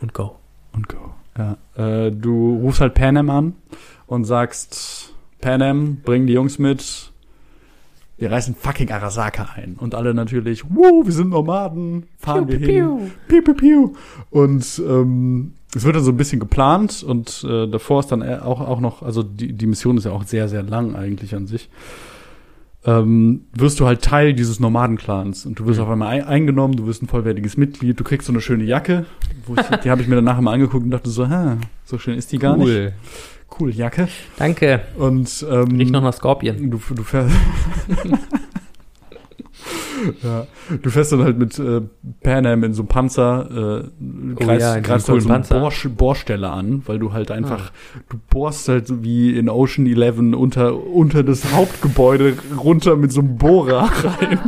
Und 0.00 0.14
go. 0.14 0.36
Und 0.72 0.88
go. 0.88 1.12
Ja. 1.36 1.56
Äh, 2.06 2.10
du 2.10 2.56
rufst 2.62 2.80
halt 2.80 2.94
Panem 2.94 3.28
an 3.30 3.54
und 4.06 4.24
sagst, 4.24 5.12
Panem, 5.46 5.98
bring 6.04 6.26
die 6.26 6.32
Jungs 6.32 6.58
mit. 6.58 7.12
Wir 8.18 8.32
reißen 8.32 8.56
fucking 8.56 8.90
Arasaka 8.90 9.50
ein. 9.54 9.76
Und 9.78 9.94
alle 9.94 10.12
natürlich, 10.12 10.64
wow, 10.68 11.06
wir 11.06 11.12
sind 11.12 11.30
Nomaden, 11.30 12.06
fahren 12.18 12.48
wir 12.48 12.58
hin. 12.58 13.12
Piu, 13.28 13.42
piu, 13.42 13.54
piu. 13.54 13.92
Und 14.30 14.82
ähm, 14.84 15.52
es 15.72 15.84
wird 15.84 15.94
dann 15.94 16.02
so 16.02 16.10
ein 16.10 16.16
bisschen 16.16 16.40
geplant 16.40 17.04
und 17.04 17.46
äh, 17.48 17.68
davor 17.68 18.00
ist 18.00 18.08
dann 18.08 18.24
auch, 18.40 18.60
auch 18.60 18.80
noch, 18.80 19.02
also 19.02 19.22
die, 19.22 19.52
die 19.52 19.66
Mission 19.66 19.98
ist 19.98 20.04
ja 20.04 20.10
auch 20.10 20.24
sehr, 20.24 20.48
sehr 20.48 20.64
lang 20.64 20.96
eigentlich 20.96 21.32
an 21.36 21.46
sich. 21.46 21.68
Ähm, 22.84 23.42
wirst 23.52 23.78
du 23.78 23.86
halt 23.86 24.02
Teil 24.02 24.34
dieses 24.34 24.58
Nomadenclans 24.58 25.46
und 25.46 25.60
du 25.60 25.66
wirst 25.66 25.78
auf 25.78 25.88
einmal 25.88 26.08
ein, 26.08 26.24
eingenommen, 26.24 26.74
du 26.74 26.86
wirst 26.88 27.04
ein 27.04 27.08
vollwertiges 27.08 27.56
Mitglied, 27.56 28.00
du 28.00 28.04
kriegst 28.04 28.26
so 28.26 28.32
eine 28.32 28.40
schöne 28.40 28.64
Jacke, 28.64 29.06
wo 29.46 29.54
ich, 29.54 29.62
die 29.84 29.90
habe 29.90 30.02
ich 30.02 30.08
mir 30.08 30.16
danach 30.16 30.40
mal 30.40 30.54
angeguckt 30.54 30.84
und 30.84 30.90
dachte 30.90 31.10
so, 31.10 31.28
ha, 31.28 31.56
so 31.84 31.98
schön 31.98 32.18
ist 32.18 32.32
die 32.32 32.38
gar 32.38 32.56
nicht. 32.56 32.92
Cool. 33.58 33.70
Jacke. 33.74 34.08
Danke. 34.38 34.82
Und 34.98 35.44
ähm, 35.50 35.64
Nicht 35.68 35.90
noch 35.90 36.02
nach 36.02 36.14
Scorpion. 36.14 36.70
Du, 36.70 36.78
du 36.94 37.02
fährst. 37.02 37.34
ja, 40.22 40.46
du 40.82 40.90
fährst 40.90 41.12
dann 41.12 41.22
halt 41.24 41.38
mit 41.38 41.58
äh, 41.58 41.80
Pan 42.22 42.46
Am 42.46 42.62
in 42.64 42.74
so 42.74 42.82
einem 42.82 42.88
Panzer, 42.88 43.48
äh, 43.50 43.88
Oh 43.88 44.34
greifst, 44.44 44.60
ja, 44.60 44.78
greifst 44.80 44.90
halt 44.90 45.02
so 45.02 45.12
coolen 45.12 45.24
eine 45.24 45.34
Panzer. 45.34 45.60
Bohr, 45.60 45.72
Bohrstelle 45.96 46.50
an, 46.50 46.82
weil 46.86 46.98
du 46.98 47.12
halt 47.12 47.30
einfach, 47.30 47.72
du 48.10 48.18
bohrst 48.30 48.68
halt 48.68 48.86
so 48.86 49.02
wie 49.02 49.36
in 49.36 49.48
Ocean 49.48 49.86
Eleven 49.86 50.34
unter, 50.34 50.76
unter 50.86 51.22
das 51.22 51.52
Hauptgebäude 51.52 52.34
runter 52.56 52.96
mit 52.96 53.12
so 53.12 53.20
einem 53.20 53.36
Bohrer 53.38 53.90
rein 54.20 54.38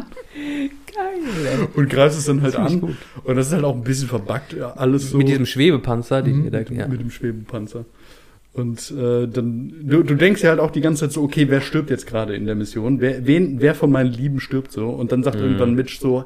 Geil, 0.94 1.68
und 1.74 1.90
greifst 1.90 2.18
es 2.18 2.26
dann 2.26 2.42
halt 2.42 2.56
an. 2.56 2.80
gut. 2.80 2.96
Und 3.24 3.36
das 3.36 3.48
ist 3.48 3.52
halt 3.52 3.64
auch 3.64 3.74
ein 3.74 3.84
bisschen 3.84 4.08
verbuggt, 4.08 4.54
ja, 4.58 4.72
alles 4.72 5.10
so. 5.10 5.18
Mit 5.18 5.28
diesem 5.28 5.46
Schwebepanzer, 5.46 6.22
den 6.22 6.38
Mhm, 6.40 6.44
wir 6.44 6.50
da, 6.50 6.58
mit, 6.58 6.70
ja. 6.70 6.88
mit 6.88 7.00
dem 7.00 7.10
Schwebepanzer. 7.10 7.84
Und 8.58 8.90
äh, 8.90 9.26
dann, 9.26 9.72
du, 9.82 10.02
du 10.02 10.14
denkst 10.14 10.42
ja 10.42 10.50
halt 10.50 10.60
auch 10.60 10.70
die 10.70 10.80
ganze 10.80 11.04
Zeit 11.04 11.12
so, 11.12 11.22
okay, 11.22 11.46
wer 11.48 11.60
stirbt 11.60 11.90
jetzt 11.90 12.06
gerade 12.06 12.34
in 12.34 12.44
der 12.46 12.54
Mission? 12.54 13.00
Wer, 13.00 13.26
wen, 13.26 13.60
wer 13.60 13.74
von 13.74 13.90
meinen 13.90 14.12
Lieben 14.12 14.40
stirbt 14.40 14.72
so? 14.72 14.88
Und 14.88 15.12
dann 15.12 15.22
sagt 15.22 15.36
Mhm. 15.38 15.42
irgendwann 15.44 15.74
Mitch 15.74 15.98
so, 16.00 16.24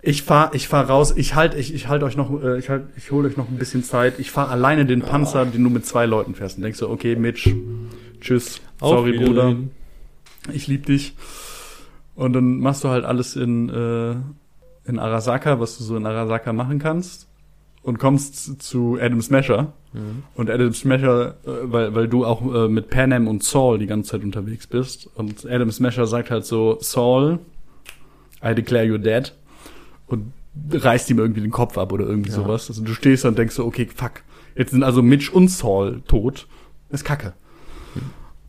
ich 0.00 0.22
fahr, 0.22 0.54
ich 0.54 0.68
fahr 0.68 0.88
raus, 0.88 1.12
ich 1.16 1.34
halt, 1.34 1.54
ich, 1.54 1.74
ich 1.74 1.88
halt 1.88 2.02
euch 2.02 2.16
noch, 2.16 2.42
äh, 2.42 2.58
ich 2.58 2.68
halt, 2.68 2.84
ich 2.96 3.10
hole 3.10 3.28
euch 3.28 3.36
noch 3.36 3.48
ein 3.48 3.56
bisschen 3.58 3.82
Zeit, 3.82 4.18
ich 4.18 4.30
fahr 4.30 4.48
alleine 4.50 4.86
den 4.86 5.02
Panzer, 5.02 5.44
den 5.44 5.62
du 5.64 5.70
mit 5.70 5.86
zwei 5.86 6.06
Leuten 6.06 6.34
fährst. 6.34 6.56
Und 6.56 6.62
denkst 6.64 6.78
du, 6.80 6.88
okay, 6.88 7.16
Mitch, 7.16 7.54
tschüss, 8.20 8.60
sorry, 8.80 9.12
Bruder, 9.18 9.56
ich 10.52 10.66
lieb 10.66 10.86
dich. 10.86 11.14
Und 12.14 12.32
dann 12.32 12.58
machst 12.58 12.82
du 12.84 12.88
halt 12.88 13.04
alles 13.04 13.36
in, 13.36 13.68
äh, 13.68 14.14
in 14.88 14.98
Arasaka, 14.98 15.60
was 15.60 15.78
du 15.78 15.84
so 15.84 15.96
in 15.96 16.06
Arasaka 16.06 16.52
machen 16.52 16.78
kannst. 16.80 17.27
Und 17.88 17.98
kommst 17.98 18.60
zu 18.62 18.98
Adam 19.00 19.22
Smasher. 19.22 19.72
Mhm. 19.94 20.22
Und 20.34 20.50
Adam 20.50 20.74
Smasher, 20.74 21.36
äh, 21.46 21.50
weil, 21.72 21.94
weil 21.94 22.06
du 22.06 22.26
auch 22.26 22.42
äh, 22.54 22.68
mit 22.68 22.90
Panem 22.90 23.26
und 23.26 23.42
Saul 23.42 23.78
die 23.78 23.86
ganze 23.86 24.10
Zeit 24.10 24.22
unterwegs 24.24 24.66
bist. 24.66 25.08
Und 25.14 25.46
Adam 25.46 25.70
Smasher 25.72 26.06
sagt 26.06 26.30
halt 26.30 26.44
so, 26.44 26.76
Saul, 26.80 27.38
I 28.44 28.54
declare 28.54 28.84
you 28.84 28.98
dead. 28.98 29.34
Und 30.06 30.32
reißt 30.70 31.08
ihm 31.08 31.18
irgendwie 31.18 31.40
den 31.40 31.50
Kopf 31.50 31.78
ab 31.78 31.92
oder 31.92 32.06
irgendwie 32.06 32.28
Ja. 32.28 32.36
sowas. 32.36 32.68
Also 32.68 32.82
du 32.84 32.92
stehst 32.92 33.24
da 33.24 33.28
und 33.28 33.38
denkst 33.38 33.54
so, 33.54 33.64
okay, 33.64 33.88
fuck. 33.94 34.22
Jetzt 34.54 34.72
sind 34.72 34.82
also 34.82 35.02
Mitch 35.02 35.32
und 35.32 35.48
Saul 35.48 36.02
tot. 36.06 36.46
Das 36.90 37.00
ist 37.00 37.06
kacke. 37.06 37.32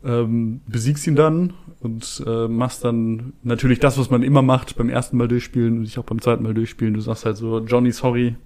Ähm, 0.04 0.60
besiegst 0.66 1.06
ihn 1.06 1.16
dann 1.16 1.52
und 1.80 2.22
äh, 2.26 2.46
machst 2.48 2.84
dann 2.84 3.32
natürlich 3.42 3.80
das, 3.80 3.96
was 3.98 4.10
man 4.10 4.22
immer 4.22 4.42
macht 4.42 4.76
beim 4.76 4.88
ersten 4.90 5.16
Mal 5.16 5.28
durchspielen 5.28 5.78
und 5.78 5.84
ich 5.84 5.98
auch 5.98 6.04
beim 6.04 6.20
zweiten 6.20 6.42
Mal 6.42 6.52
durchspielen. 6.54 6.92
Du 6.94 7.00
sagst 7.00 7.24
halt 7.24 7.36
so, 7.38 7.58
Johnny, 7.60 7.92
sorry, 7.92 8.36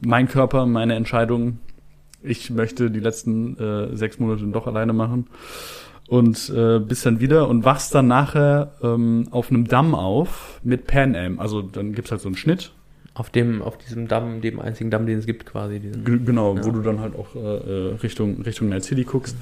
mein 0.00 0.28
Körper, 0.28 0.66
meine 0.66 0.94
Entscheidung. 0.94 1.58
Ich 2.22 2.50
möchte 2.50 2.90
die 2.90 3.00
letzten 3.00 3.58
äh, 3.58 3.96
sechs 3.96 4.18
Monate 4.18 4.44
doch 4.46 4.66
alleine 4.66 4.92
machen. 4.92 5.26
Und 6.06 6.50
äh, 6.54 6.78
bist 6.80 7.06
dann 7.06 7.18
wieder 7.20 7.48
und 7.48 7.64
wachst 7.64 7.94
dann 7.94 8.08
nachher 8.08 8.72
ähm, 8.82 9.26
auf 9.30 9.50
einem 9.50 9.66
Damm 9.66 9.94
auf 9.94 10.60
mit 10.62 10.86
Pan 10.86 11.16
Am. 11.16 11.38
Also 11.40 11.62
dann 11.62 11.92
gibt's 11.94 12.10
halt 12.10 12.20
so 12.20 12.28
einen 12.28 12.36
Schnitt. 12.36 12.72
Auf 13.16 13.30
dem, 13.30 13.62
auf 13.62 13.78
diesem 13.78 14.08
Damm, 14.08 14.40
dem 14.40 14.58
einzigen 14.58 14.90
Damm, 14.90 15.06
den 15.06 15.18
es 15.20 15.24
gibt, 15.26 15.46
quasi. 15.46 15.78
Diesen, 15.78 16.04
G 16.04 16.18
genau, 16.18 16.56
Ja. 16.56 16.64
wo 16.64 16.72
du 16.72 16.80
dann 16.82 16.98
halt 16.98 17.14
auch 17.16 17.34
äh, 17.36 17.38
äh, 17.38 17.94
Richtung, 18.02 18.42
Richtung 18.42 18.68
Night 18.68 18.82
City 18.84 19.04
guckst. 19.04 19.36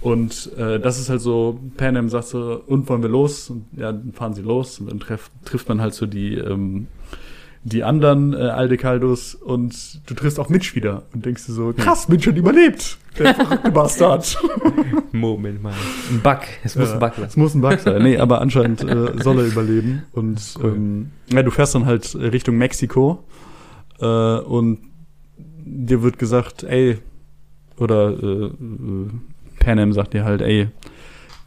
Und 0.00 0.50
äh, 0.56 0.80
das 0.80 0.98
ist 0.98 1.10
halt 1.10 1.20
so, 1.20 1.60
Pan 1.76 1.96
Am 1.96 2.08
sagt 2.08 2.28
so, 2.28 2.62
und 2.66 2.88
wollen 2.88 3.02
wir 3.02 3.10
los? 3.10 3.50
Und 3.50 3.66
ja, 3.76 3.92
dann 3.92 4.12
fahren 4.14 4.32
sie 4.32 4.40
los. 4.42 4.80
Und 4.80 4.90
dann 4.90 4.98
treff, 4.98 5.30
trifft 5.44 5.68
man 5.68 5.80
halt 5.80 5.92
so 5.92 6.06
die, 6.06 6.36
ähm, 6.36 6.86
die 7.68 7.84
anderen 7.84 8.32
äh, 8.34 8.36
Aldecaldos 8.36 9.34
und 9.34 10.00
du 10.08 10.14
triffst 10.14 10.38
auch 10.40 10.48
Mitch 10.48 10.74
wieder 10.74 11.02
und 11.12 11.24
denkst 11.26 11.46
dir 11.46 11.52
so, 11.52 11.72
krass, 11.76 12.08
Mitch 12.08 12.30
hat 12.30 12.36
überlebt. 12.36 12.98
Der 13.18 13.34
verrückte 13.36 13.70
Bastard. 13.70 14.38
Moment 15.12 15.62
mal. 15.62 15.72
Ein 16.10 16.20
Bug. 16.20 16.40
Es 16.64 16.76
muss 16.76 16.88
Ja, 16.88 16.94
ein 16.94 17.00
Bug 17.00 17.12
Es 17.12 17.18
lassen. 17.18 17.40
muss 17.40 17.54
ein 17.54 17.60
Bug 17.60 17.78
sein. 17.80 18.02
Nee, 18.02 18.18
aber 18.18 18.40
anscheinend 18.40 18.82
äh, 18.84 19.22
soll 19.22 19.38
er 19.40 19.46
überleben. 19.46 20.02
Und 20.12 20.40
Cool. 20.62 20.72
ähm, 20.74 21.10
ja, 21.32 21.42
du 21.42 21.50
fährst 21.50 21.74
dann 21.74 21.86
halt 21.86 22.14
Richtung 22.14 22.56
Mexiko 22.58 23.24
äh, 24.00 24.04
und 24.38 24.78
dir 25.36 26.02
wird 26.02 26.18
gesagt, 26.18 26.62
ey, 26.64 26.98
oder 27.78 28.10
äh, 28.10 28.44
äh, 28.46 28.52
Pan 29.60 29.78
Am 29.78 29.92
sagt 29.92 30.14
dir 30.14 30.24
halt, 30.24 30.40
ey, 30.42 30.68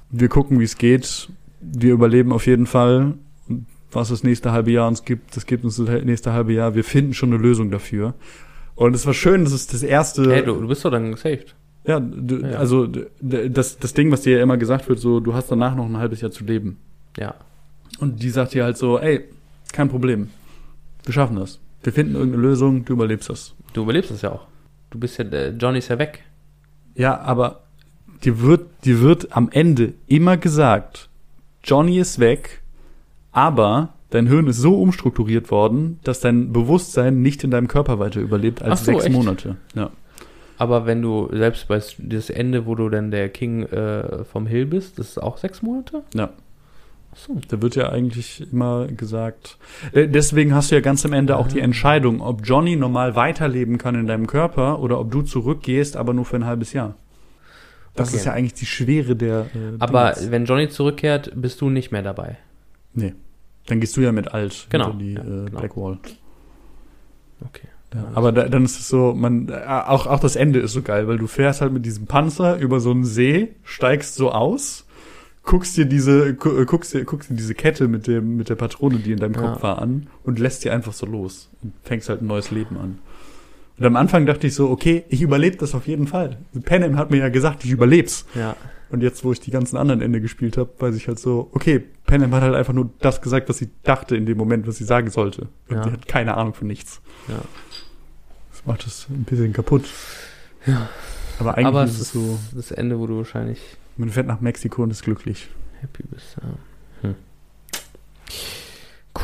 wir 0.10 0.28
gucken, 0.30 0.60
wie 0.60 0.66
es 0.66 0.78
geht. 0.78 1.30
Wir 1.62 1.94
überleben 1.94 2.32
auf 2.34 2.46
jeden 2.48 2.66
Fall. 2.66 3.14
Was 3.92 4.10
das 4.10 4.24
nächste 4.24 4.52
halbe 4.52 4.72
Jahr 4.72 4.88
uns 4.88 5.04
gibt, 5.04 5.36
das 5.36 5.46
gibt 5.46 5.64
uns 5.64 5.76
das 5.78 5.88
nächste 6.04 6.34
halbe 6.34 6.54
Jahr. 6.54 6.76
Wir 6.76 6.84
finden 6.84 7.14
schon 7.14 7.34
eine 7.34 7.42
Lösung 7.42 7.72
dafür. 7.72 8.14
Und 8.76 8.96
es 8.96 9.06
war 9.06 9.14
schön, 9.14 9.44
das 9.44 9.54
ist 9.54 9.74
das 9.74 9.84
erste. 9.84 10.32
Hey, 10.32 10.44
du, 10.46 10.56
du 10.60 10.68
bist 10.68 10.84
doch 10.86 10.92
dann 10.92 11.12
gesaved. 11.12 11.56
Ja, 11.86 12.00
du, 12.00 12.38
Ja. 12.38 12.58
also 12.58 12.88
das, 13.22 13.78
das 13.80 13.94
Ding, 13.94 14.12
was 14.12 14.22
dir 14.22 14.38
ja 14.38 14.44
immer 14.44 14.58
gesagt 14.58 14.88
wird, 14.88 15.00
so, 15.00 15.20
du 15.20 15.34
hast 15.34 15.52
danach 15.52 15.76
noch 15.76 15.86
ein 15.86 15.98
halbes 15.98 16.22
Jahr 16.22 16.32
zu 16.32 16.44
leben. 16.46 16.78
Ja. 17.18 17.36
Und 18.00 18.24
die 18.24 18.30
sagt 18.30 18.54
dir 18.54 18.64
halt 18.64 18.78
so, 18.78 18.98
ey, 19.00 19.26
kein 19.74 19.90
Problem. 19.90 20.30
Wir 21.04 21.14
schaffen 21.14 21.36
das. 21.36 21.60
Wir 21.84 21.92
finden 21.92 22.16
irgendeine 22.16 22.44
Lösung, 22.44 22.86
du 22.86 22.94
überlebst 22.94 23.30
das. 23.30 23.56
Du 23.74 23.82
überlebst 23.84 24.12
das 24.12 24.22
ja 24.22 24.32
auch. 24.32 24.46
Du 24.92 25.00
bist 25.00 25.18
ja, 25.18 25.24
der 25.24 25.50
Johnny 25.52 25.80
ist 25.80 25.88
ja 25.90 25.98
weg. 26.00 26.24
Ja, 26.96 27.20
aber 27.20 27.64
dir 28.24 28.42
wird, 28.42 28.68
dir 28.86 29.02
wird 29.02 29.36
am 29.36 29.50
Ende 29.52 29.94
immer 30.08 30.38
gesagt, 30.38 31.10
Johnny 31.64 31.98
ist 32.00 32.20
weg, 32.20 32.61
aber 33.32 33.90
dein 34.10 34.28
Hirn 34.28 34.48
ist 34.48 34.58
so 34.58 34.76
umstrukturiert 34.82 35.52
worden, 35.52 36.00
dass 36.04 36.20
dein 36.20 36.52
Bewusstsein 36.52 37.22
nicht 37.22 37.44
in 37.44 37.52
deinem 37.52 37.68
Körper 37.68 38.00
weiter 38.00 38.20
überlebt 38.20 38.62
als 38.62 38.82
so, 38.86 38.92
sechs 38.92 39.06
echt? 39.06 39.14
Monate. 39.16 39.56
Ja. 39.76 39.90
Aber 40.58 40.86
wenn 40.86 41.02
du 41.02 41.28
selbst 41.32 41.68
bei 41.68 41.82
das 41.98 42.30
Ende, 42.30 42.66
wo 42.66 42.76
du 42.76 42.90
dann 42.90 43.10
der 43.10 43.30
King 43.30 43.64
äh, 43.64 44.24
vom 44.26 44.46
Hill 44.46 44.66
bist, 44.68 45.00
das 45.00 45.10
ist 45.10 45.18
auch 45.18 45.38
sechs 45.38 45.62
Monate? 45.62 46.04
Ja. 46.14 46.30
So. 47.16 47.36
Da 47.50 47.62
wird 47.62 47.76
ja 47.76 47.90
eigentlich 47.90 48.46
immer 48.54 48.88
gesagt. 48.88 49.58
äh, 49.92 50.08
Deswegen 50.08 50.54
hast 50.56 50.72
du 50.72 50.76
ja 50.76 50.82
ganz 50.82 51.04
am 51.06 51.12
Ende 51.14 51.36
auch 51.38 51.48
die 51.48 51.60
Ah. 51.60 51.64
Entscheidung, 51.66 52.22
ob 52.22 52.42
Johnny 52.46 52.76
normal 52.76 53.16
weiterleben 53.16 53.78
kann 53.78 53.96
in 53.96 54.08
deinem 54.08 54.28
Körper 54.28 54.80
oder 54.80 55.00
ob 55.00 55.12
du 55.12 55.22
zurückgehst, 55.22 55.98
aber 55.98 56.14
nur 56.14 56.24
für 56.26 56.38
ein 56.38 56.46
halbes 56.46 56.72
Jahr. 56.74 56.96
Das 57.96 58.10
Okay. 58.10 58.18
ist 58.18 58.26
ja 58.26 58.32
eigentlich 58.34 58.54
die 58.54 58.66
Schwere 58.66 59.16
der. 59.18 59.48
Äh, 59.54 59.76
Aber 59.80 60.12
Dings. 60.12 60.32
wenn 60.32 60.46
Johnny 60.46 60.70
zurückkehrt, 60.70 61.32
bist 61.36 61.60
du 61.60 61.70
nicht 61.70 61.92
mehr 61.92 62.02
dabei. 62.04 62.38
Nee, 62.94 63.14
dann 63.68 63.80
gehst 63.80 63.96
du 63.98 64.02
ja 64.02 64.12
mit 64.12 64.34
alt 64.34 64.68
Genau, 64.70 64.92
die 64.94 65.14
ja, 65.14 65.22
äh, 65.22 65.24
genau. 65.24 65.60
Blackwall. 65.60 66.00
Okay. 67.48 67.68
Ja, 67.94 68.08
aber 68.14 68.32
da, 68.32 68.48
dann 68.48 68.64
ist 68.64 68.80
es 68.80 68.88
so, 68.88 69.14
man, 69.14 69.50
äh, 69.50 69.66
auch, 69.66 70.08
auch 70.08 70.20
das 70.20 70.38
Ende 70.38 70.60
ist 70.60 70.72
so 70.72 70.82
geil, 70.82 71.08
weil 71.08 71.18
du 71.18 71.28
fährst 71.28 71.60
halt 71.62 71.74
mit 71.74 71.86
diesem 71.86 72.06
Panzer 72.06 72.58
über 72.58 72.80
so 72.80 72.92
einen 72.92 73.04
See, 73.04 73.50
steigst 73.64 74.16
so 74.16 74.32
aus, 74.32 74.86
guckst 75.44 75.76
dir 75.76 75.86
diese, 75.86 76.30
äh, 76.30 76.34
guckst 76.34 76.94
dir, 76.94 77.04
guckst 77.04 77.30
dir 77.30 77.36
diese 77.36 77.54
Kette 77.54 77.90
mit 77.90 78.08
dem, 78.08 78.38
mit 78.38 78.48
der 78.48 78.56
Patrone, 78.56 79.00
die 79.00 79.12
in 79.12 79.20
deinem 79.20 79.34
Ja. 79.34 79.42
Kopf 79.42 79.64
war, 79.64 79.82
an 79.82 80.08
und 80.24 80.40
lässt 80.40 80.64
dir 80.64 80.74
einfach 80.74 80.94
so 80.94 81.06
los 81.06 81.50
und 81.64 81.74
fängst 81.84 82.08
halt 82.08 82.22
ein 82.22 82.28
neues 82.28 82.52
Leben 82.52 82.78
an. 82.78 83.00
Und 83.78 83.86
am 83.86 83.96
Anfang 83.98 84.26
dachte 84.26 84.48
ich 84.48 84.56
so, 84.56 84.70
okay, 84.70 85.04
ich 85.10 85.22
überlebe 85.22 85.58
das 85.58 85.76
auf 85.76 85.88
jeden 85.88 86.08
Fall. 86.08 86.38
Panem 86.64 86.98
hat 86.98 87.12
mir 87.12 87.18
ja 87.18 87.30
gesagt, 87.30 87.66
ich 87.66 87.72
überleb's. 87.72 88.26
Ja. 88.36 88.56
Und 88.92 89.02
jetzt, 89.02 89.24
wo 89.24 89.32
ich 89.32 89.40
die 89.40 89.52
ganzen 89.52 89.78
anderen 89.78 90.02
Ende 90.02 90.20
gespielt 90.22 90.58
habe, 90.58 90.70
weiß 90.80 90.96
ich 90.96 91.08
halt 91.08 91.18
so, 91.20 91.50
okay, 91.54 91.82
Panem 92.06 92.34
hat 92.36 92.42
halt 92.44 92.56
einfach 92.56 92.74
nur 92.74 92.90
das 93.00 93.22
gesagt, 93.22 93.48
was 93.50 93.58
sie 93.58 93.70
dachte 93.84 94.16
in 94.18 94.26
dem 94.26 94.38
Moment, 94.38 94.68
was 94.68 94.78
sie 94.78 94.84
sagen 94.84 95.10
sollte. 95.10 95.48
Und 95.70 95.78
Ja. 95.78 95.84
sie 95.84 95.92
hat 95.92 96.08
keine 96.08 96.36
Ahnung 96.36 96.54
von 96.54 96.68
nichts. 96.68 97.02
Ja. 97.28 97.36
Das 98.52 98.66
macht 98.66 98.86
es 98.86 99.08
ein 99.10 99.24
bisschen 99.24 99.54
kaputt. 99.54 99.86
Ja. 100.66 100.90
Aber 101.40 101.56
eigentlich 101.56 101.68
Aber 101.68 101.84
ist 101.86 102.00
es 102.00 102.12
so, 102.12 102.38
das 102.54 102.72
Ende, 102.72 103.00
wo 103.00 103.08
du 103.08 103.18
wahrscheinlich 103.18 103.60
man 103.98 104.10
fährt 104.10 104.28
nach 104.28 104.42
Mexiko 104.42 104.84
und 104.84 104.92
ist 104.92 105.04
glücklich. 105.04 105.50
happy 105.82 106.04
bist. 106.10 106.36
Ja. 106.42 107.10
Hm. 107.10 107.16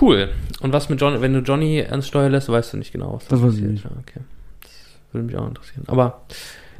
Cool. 0.02 0.30
Und 0.60 0.74
was 0.74 0.90
mit 0.90 1.00
Johnny, 1.02 1.22
wenn 1.22 1.34
du 1.34 1.40
Johnny 1.40 1.82
ans 1.82 2.08
Steuer 2.08 2.30
lässt, 2.30 2.50
weißt 2.50 2.74
du 2.74 2.78
nicht 2.78 2.92
genau, 2.92 3.14
was 3.16 3.28
Das 3.28 3.42
weiß 3.42 3.50
ich 3.54 3.62
passiert. 3.62 3.72
nicht. 3.72 3.84
Ja, 3.86 3.92
okay. 4.00 4.20
Das 4.62 4.72
würde 5.14 5.26
mich 5.28 5.36
auch 5.38 5.48
interessieren. 5.48 5.84
Aber 5.88 6.22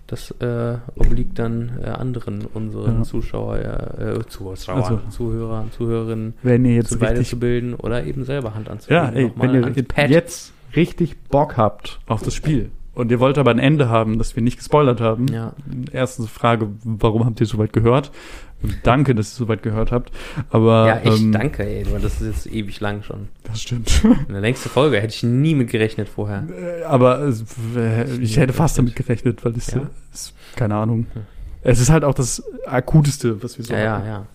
das 0.08 0.32
äh, 0.40 0.78
obliegt 0.96 1.38
dann 1.38 1.80
äh, 1.84 1.88
anderen 1.90 2.46
unseren 2.54 2.98
Ja. 3.00 3.04
Zuschauer, 3.04 3.58
äh, 3.58 4.20
Zuschauer, 4.28 4.56
Also. 4.76 5.00
Zuhörer, 5.10 5.66
Zuhörerinnen 5.78 6.34
Wenn 6.44 6.66
ihr 6.66 6.76
jetzt 6.76 7.00
weiterzubilden 7.02 7.74
oder 7.76 8.04
eben 8.06 8.24
selber 8.24 8.56
Hand 8.56 8.68
ja, 8.68 8.74
anzulegen. 8.74 9.16
ey, 9.16 9.32
wenn 9.36 9.54
ihr 9.54 10.08
jetzt- 10.10 10.54
richtig 10.76 11.18
Bock 11.30 11.58
habt 11.58 12.00
auf 12.08 12.22
das 12.24 12.34
Spiel 12.36 12.72
und 12.94 13.10
ihr 13.12 13.20
wollt 13.20 13.38
aber 13.38 13.52
ein 13.52 13.60
Ende 13.60 13.90
haben, 13.90 14.18
das 14.18 14.36
wir 14.36 14.44
nicht 14.44 14.58
gespoilert 14.58 15.00
haben, 15.02 15.28
Ja. 15.28 15.54
erste 15.92 16.24
Frage, 16.24 16.70
warum 16.84 17.26
habt 17.26 17.40
ihr 17.40 17.46
soweit 17.46 17.74
gehört? 17.74 18.12
Danke, 18.84 19.14
dass 19.14 19.34
ihr 19.34 19.46
soweit 19.46 19.62
gehört 19.62 19.92
habt. 19.92 20.12
Aber 20.50 20.88
Ja, 20.88 20.98
echt, 21.00 21.22
ähm, 21.22 21.32
danke, 21.32 21.64
ey. 21.64 21.84
du, 21.84 21.92
Das 22.00 22.20
ist 22.22 22.46
jetzt 22.46 22.54
ewig 22.54 22.80
lang 22.80 23.04
schon. 23.04 23.28
Das 23.44 23.62
stimmt. 23.62 24.02
Eine 24.30 24.40
längste 24.40 24.68
Folge 24.70 24.98
hätte 24.98 25.14
ich 25.14 25.22
nie 25.24 25.54
mit 25.56 25.70
gerechnet 25.70 26.10
vorher. 26.10 26.44
Äh, 26.50 26.84
aber 26.84 27.32
äh, 27.76 28.04
ich 28.20 28.38
hätte 28.38 28.54
fast 28.54 28.78
damit 28.78 28.96
gerechnet, 28.96 29.46
weil 29.46 29.54
es 29.56 29.68
Ja. 29.72 29.90
ist, 30.14 30.34
keine 30.56 30.76
Ahnung. 30.76 31.06
Es 31.62 31.80
ist 31.80 31.90
halt 31.90 32.04
auch 32.04 32.14
das 32.16 32.42
akuteste, 32.66 33.42
was 33.44 33.58
wir 33.58 33.66
so 33.66 33.74
Ja, 33.74 33.80
ja, 33.80 33.92
haben. 33.98 34.06
ja. 34.08 34.26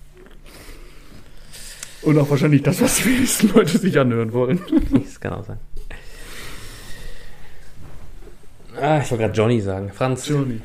Und 2.02 2.18
auch 2.18 2.28
wahrscheinlich 2.30 2.62
das, 2.62 2.80
was 2.80 2.96
die 2.96 3.06
wenigsten 3.06 3.48
Leute 3.54 3.78
sich 3.78 3.98
anhören 3.98 4.32
wollen. 4.32 4.60
Das 4.92 5.18
kann 5.20 5.32
auch 5.34 5.44
sein. 5.44 5.58
Ah, 8.80 8.98
ich 8.98 9.10
wollte 9.10 9.24
gerade 9.24 9.34
Johnny 9.34 9.60
sagen. 9.60 9.90
Franz, 9.92 10.26
Johnny. 10.28 10.60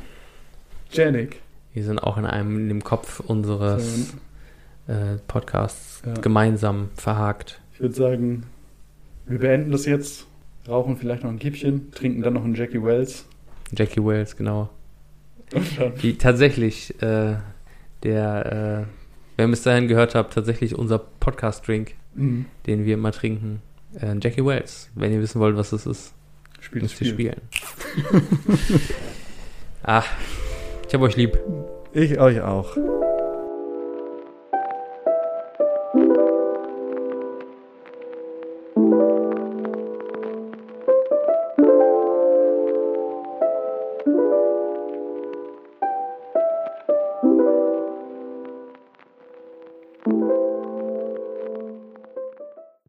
Janik. 0.92 1.42
Wir 1.78 1.84
sind 1.84 2.00
auch 2.00 2.18
in 2.18 2.26
einem 2.26 2.58
in 2.58 2.70
dem 2.70 2.84
Kopf 2.84 3.20
unseres 3.20 4.16
äh, 4.88 5.18
Podcasts 5.28 6.02
Ja. 6.04 6.16
gemeinsam 6.16 6.90
verhakt. 6.96 7.62
Ich 7.74 7.80
würde 7.80 7.94
sagen, 7.94 8.48
wir 9.28 9.38
beenden 9.38 9.72
das 9.72 9.86
jetzt, 9.86 10.26
rauchen 10.68 10.98
vielleicht 10.98 11.22
noch 11.22 11.30
ein 11.30 11.38
Kippchen, 11.38 11.92
trinken 11.92 12.24
dann 12.24 12.34
noch 12.34 12.44
einen 12.44 12.56
Jackie 12.56 12.82
Wells. 12.84 13.26
Jackie 13.78 14.04
Wells, 14.04 14.36
genau. 14.36 14.70
Die 16.02 16.18
tatsächlich, 16.18 17.00
äh, 17.04 17.36
der, 18.02 18.86
äh, 18.88 18.92
wer 19.36 19.48
bis 19.48 19.62
dahin 19.62 19.88
gehört 19.88 20.16
habt, 20.16 20.34
tatsächlich 20.34 20.74
unser 20.76 20.98
Podcast-Drink, 20.98 21.94
mhm. 22.16 22.46
den 22.66 22.86
wir 22.86 22.96
immer 22.96 23.12
trinken. 23.12 23.62
Äh, 24.02 24.16
Jackie 24.20 24.44
Wells. 24.44 24.90
Wenn 24.96 25.12
ihr 25.14 25.22
wissen 25.22 25.40
wollt, 25.40 25.56
was 25.58 25.70
das 25.70 25.86
ist, 25.86 26.16
spielt 26.60 26.86
das 26.86 27.00
müsst 27.00 27.02
ihr 27.04 27.08
Spiel. 27.14 27.36
spielen. 28.02 28.80
Ach, 29.84 30.08
ich 30.88 30.94
hab 30.94 31.02
euch 31.02 31.16
lieb. 31.16 31.38
Ich 31.94 32.20
euch 32.20 32.42
auch. 32.42 32.78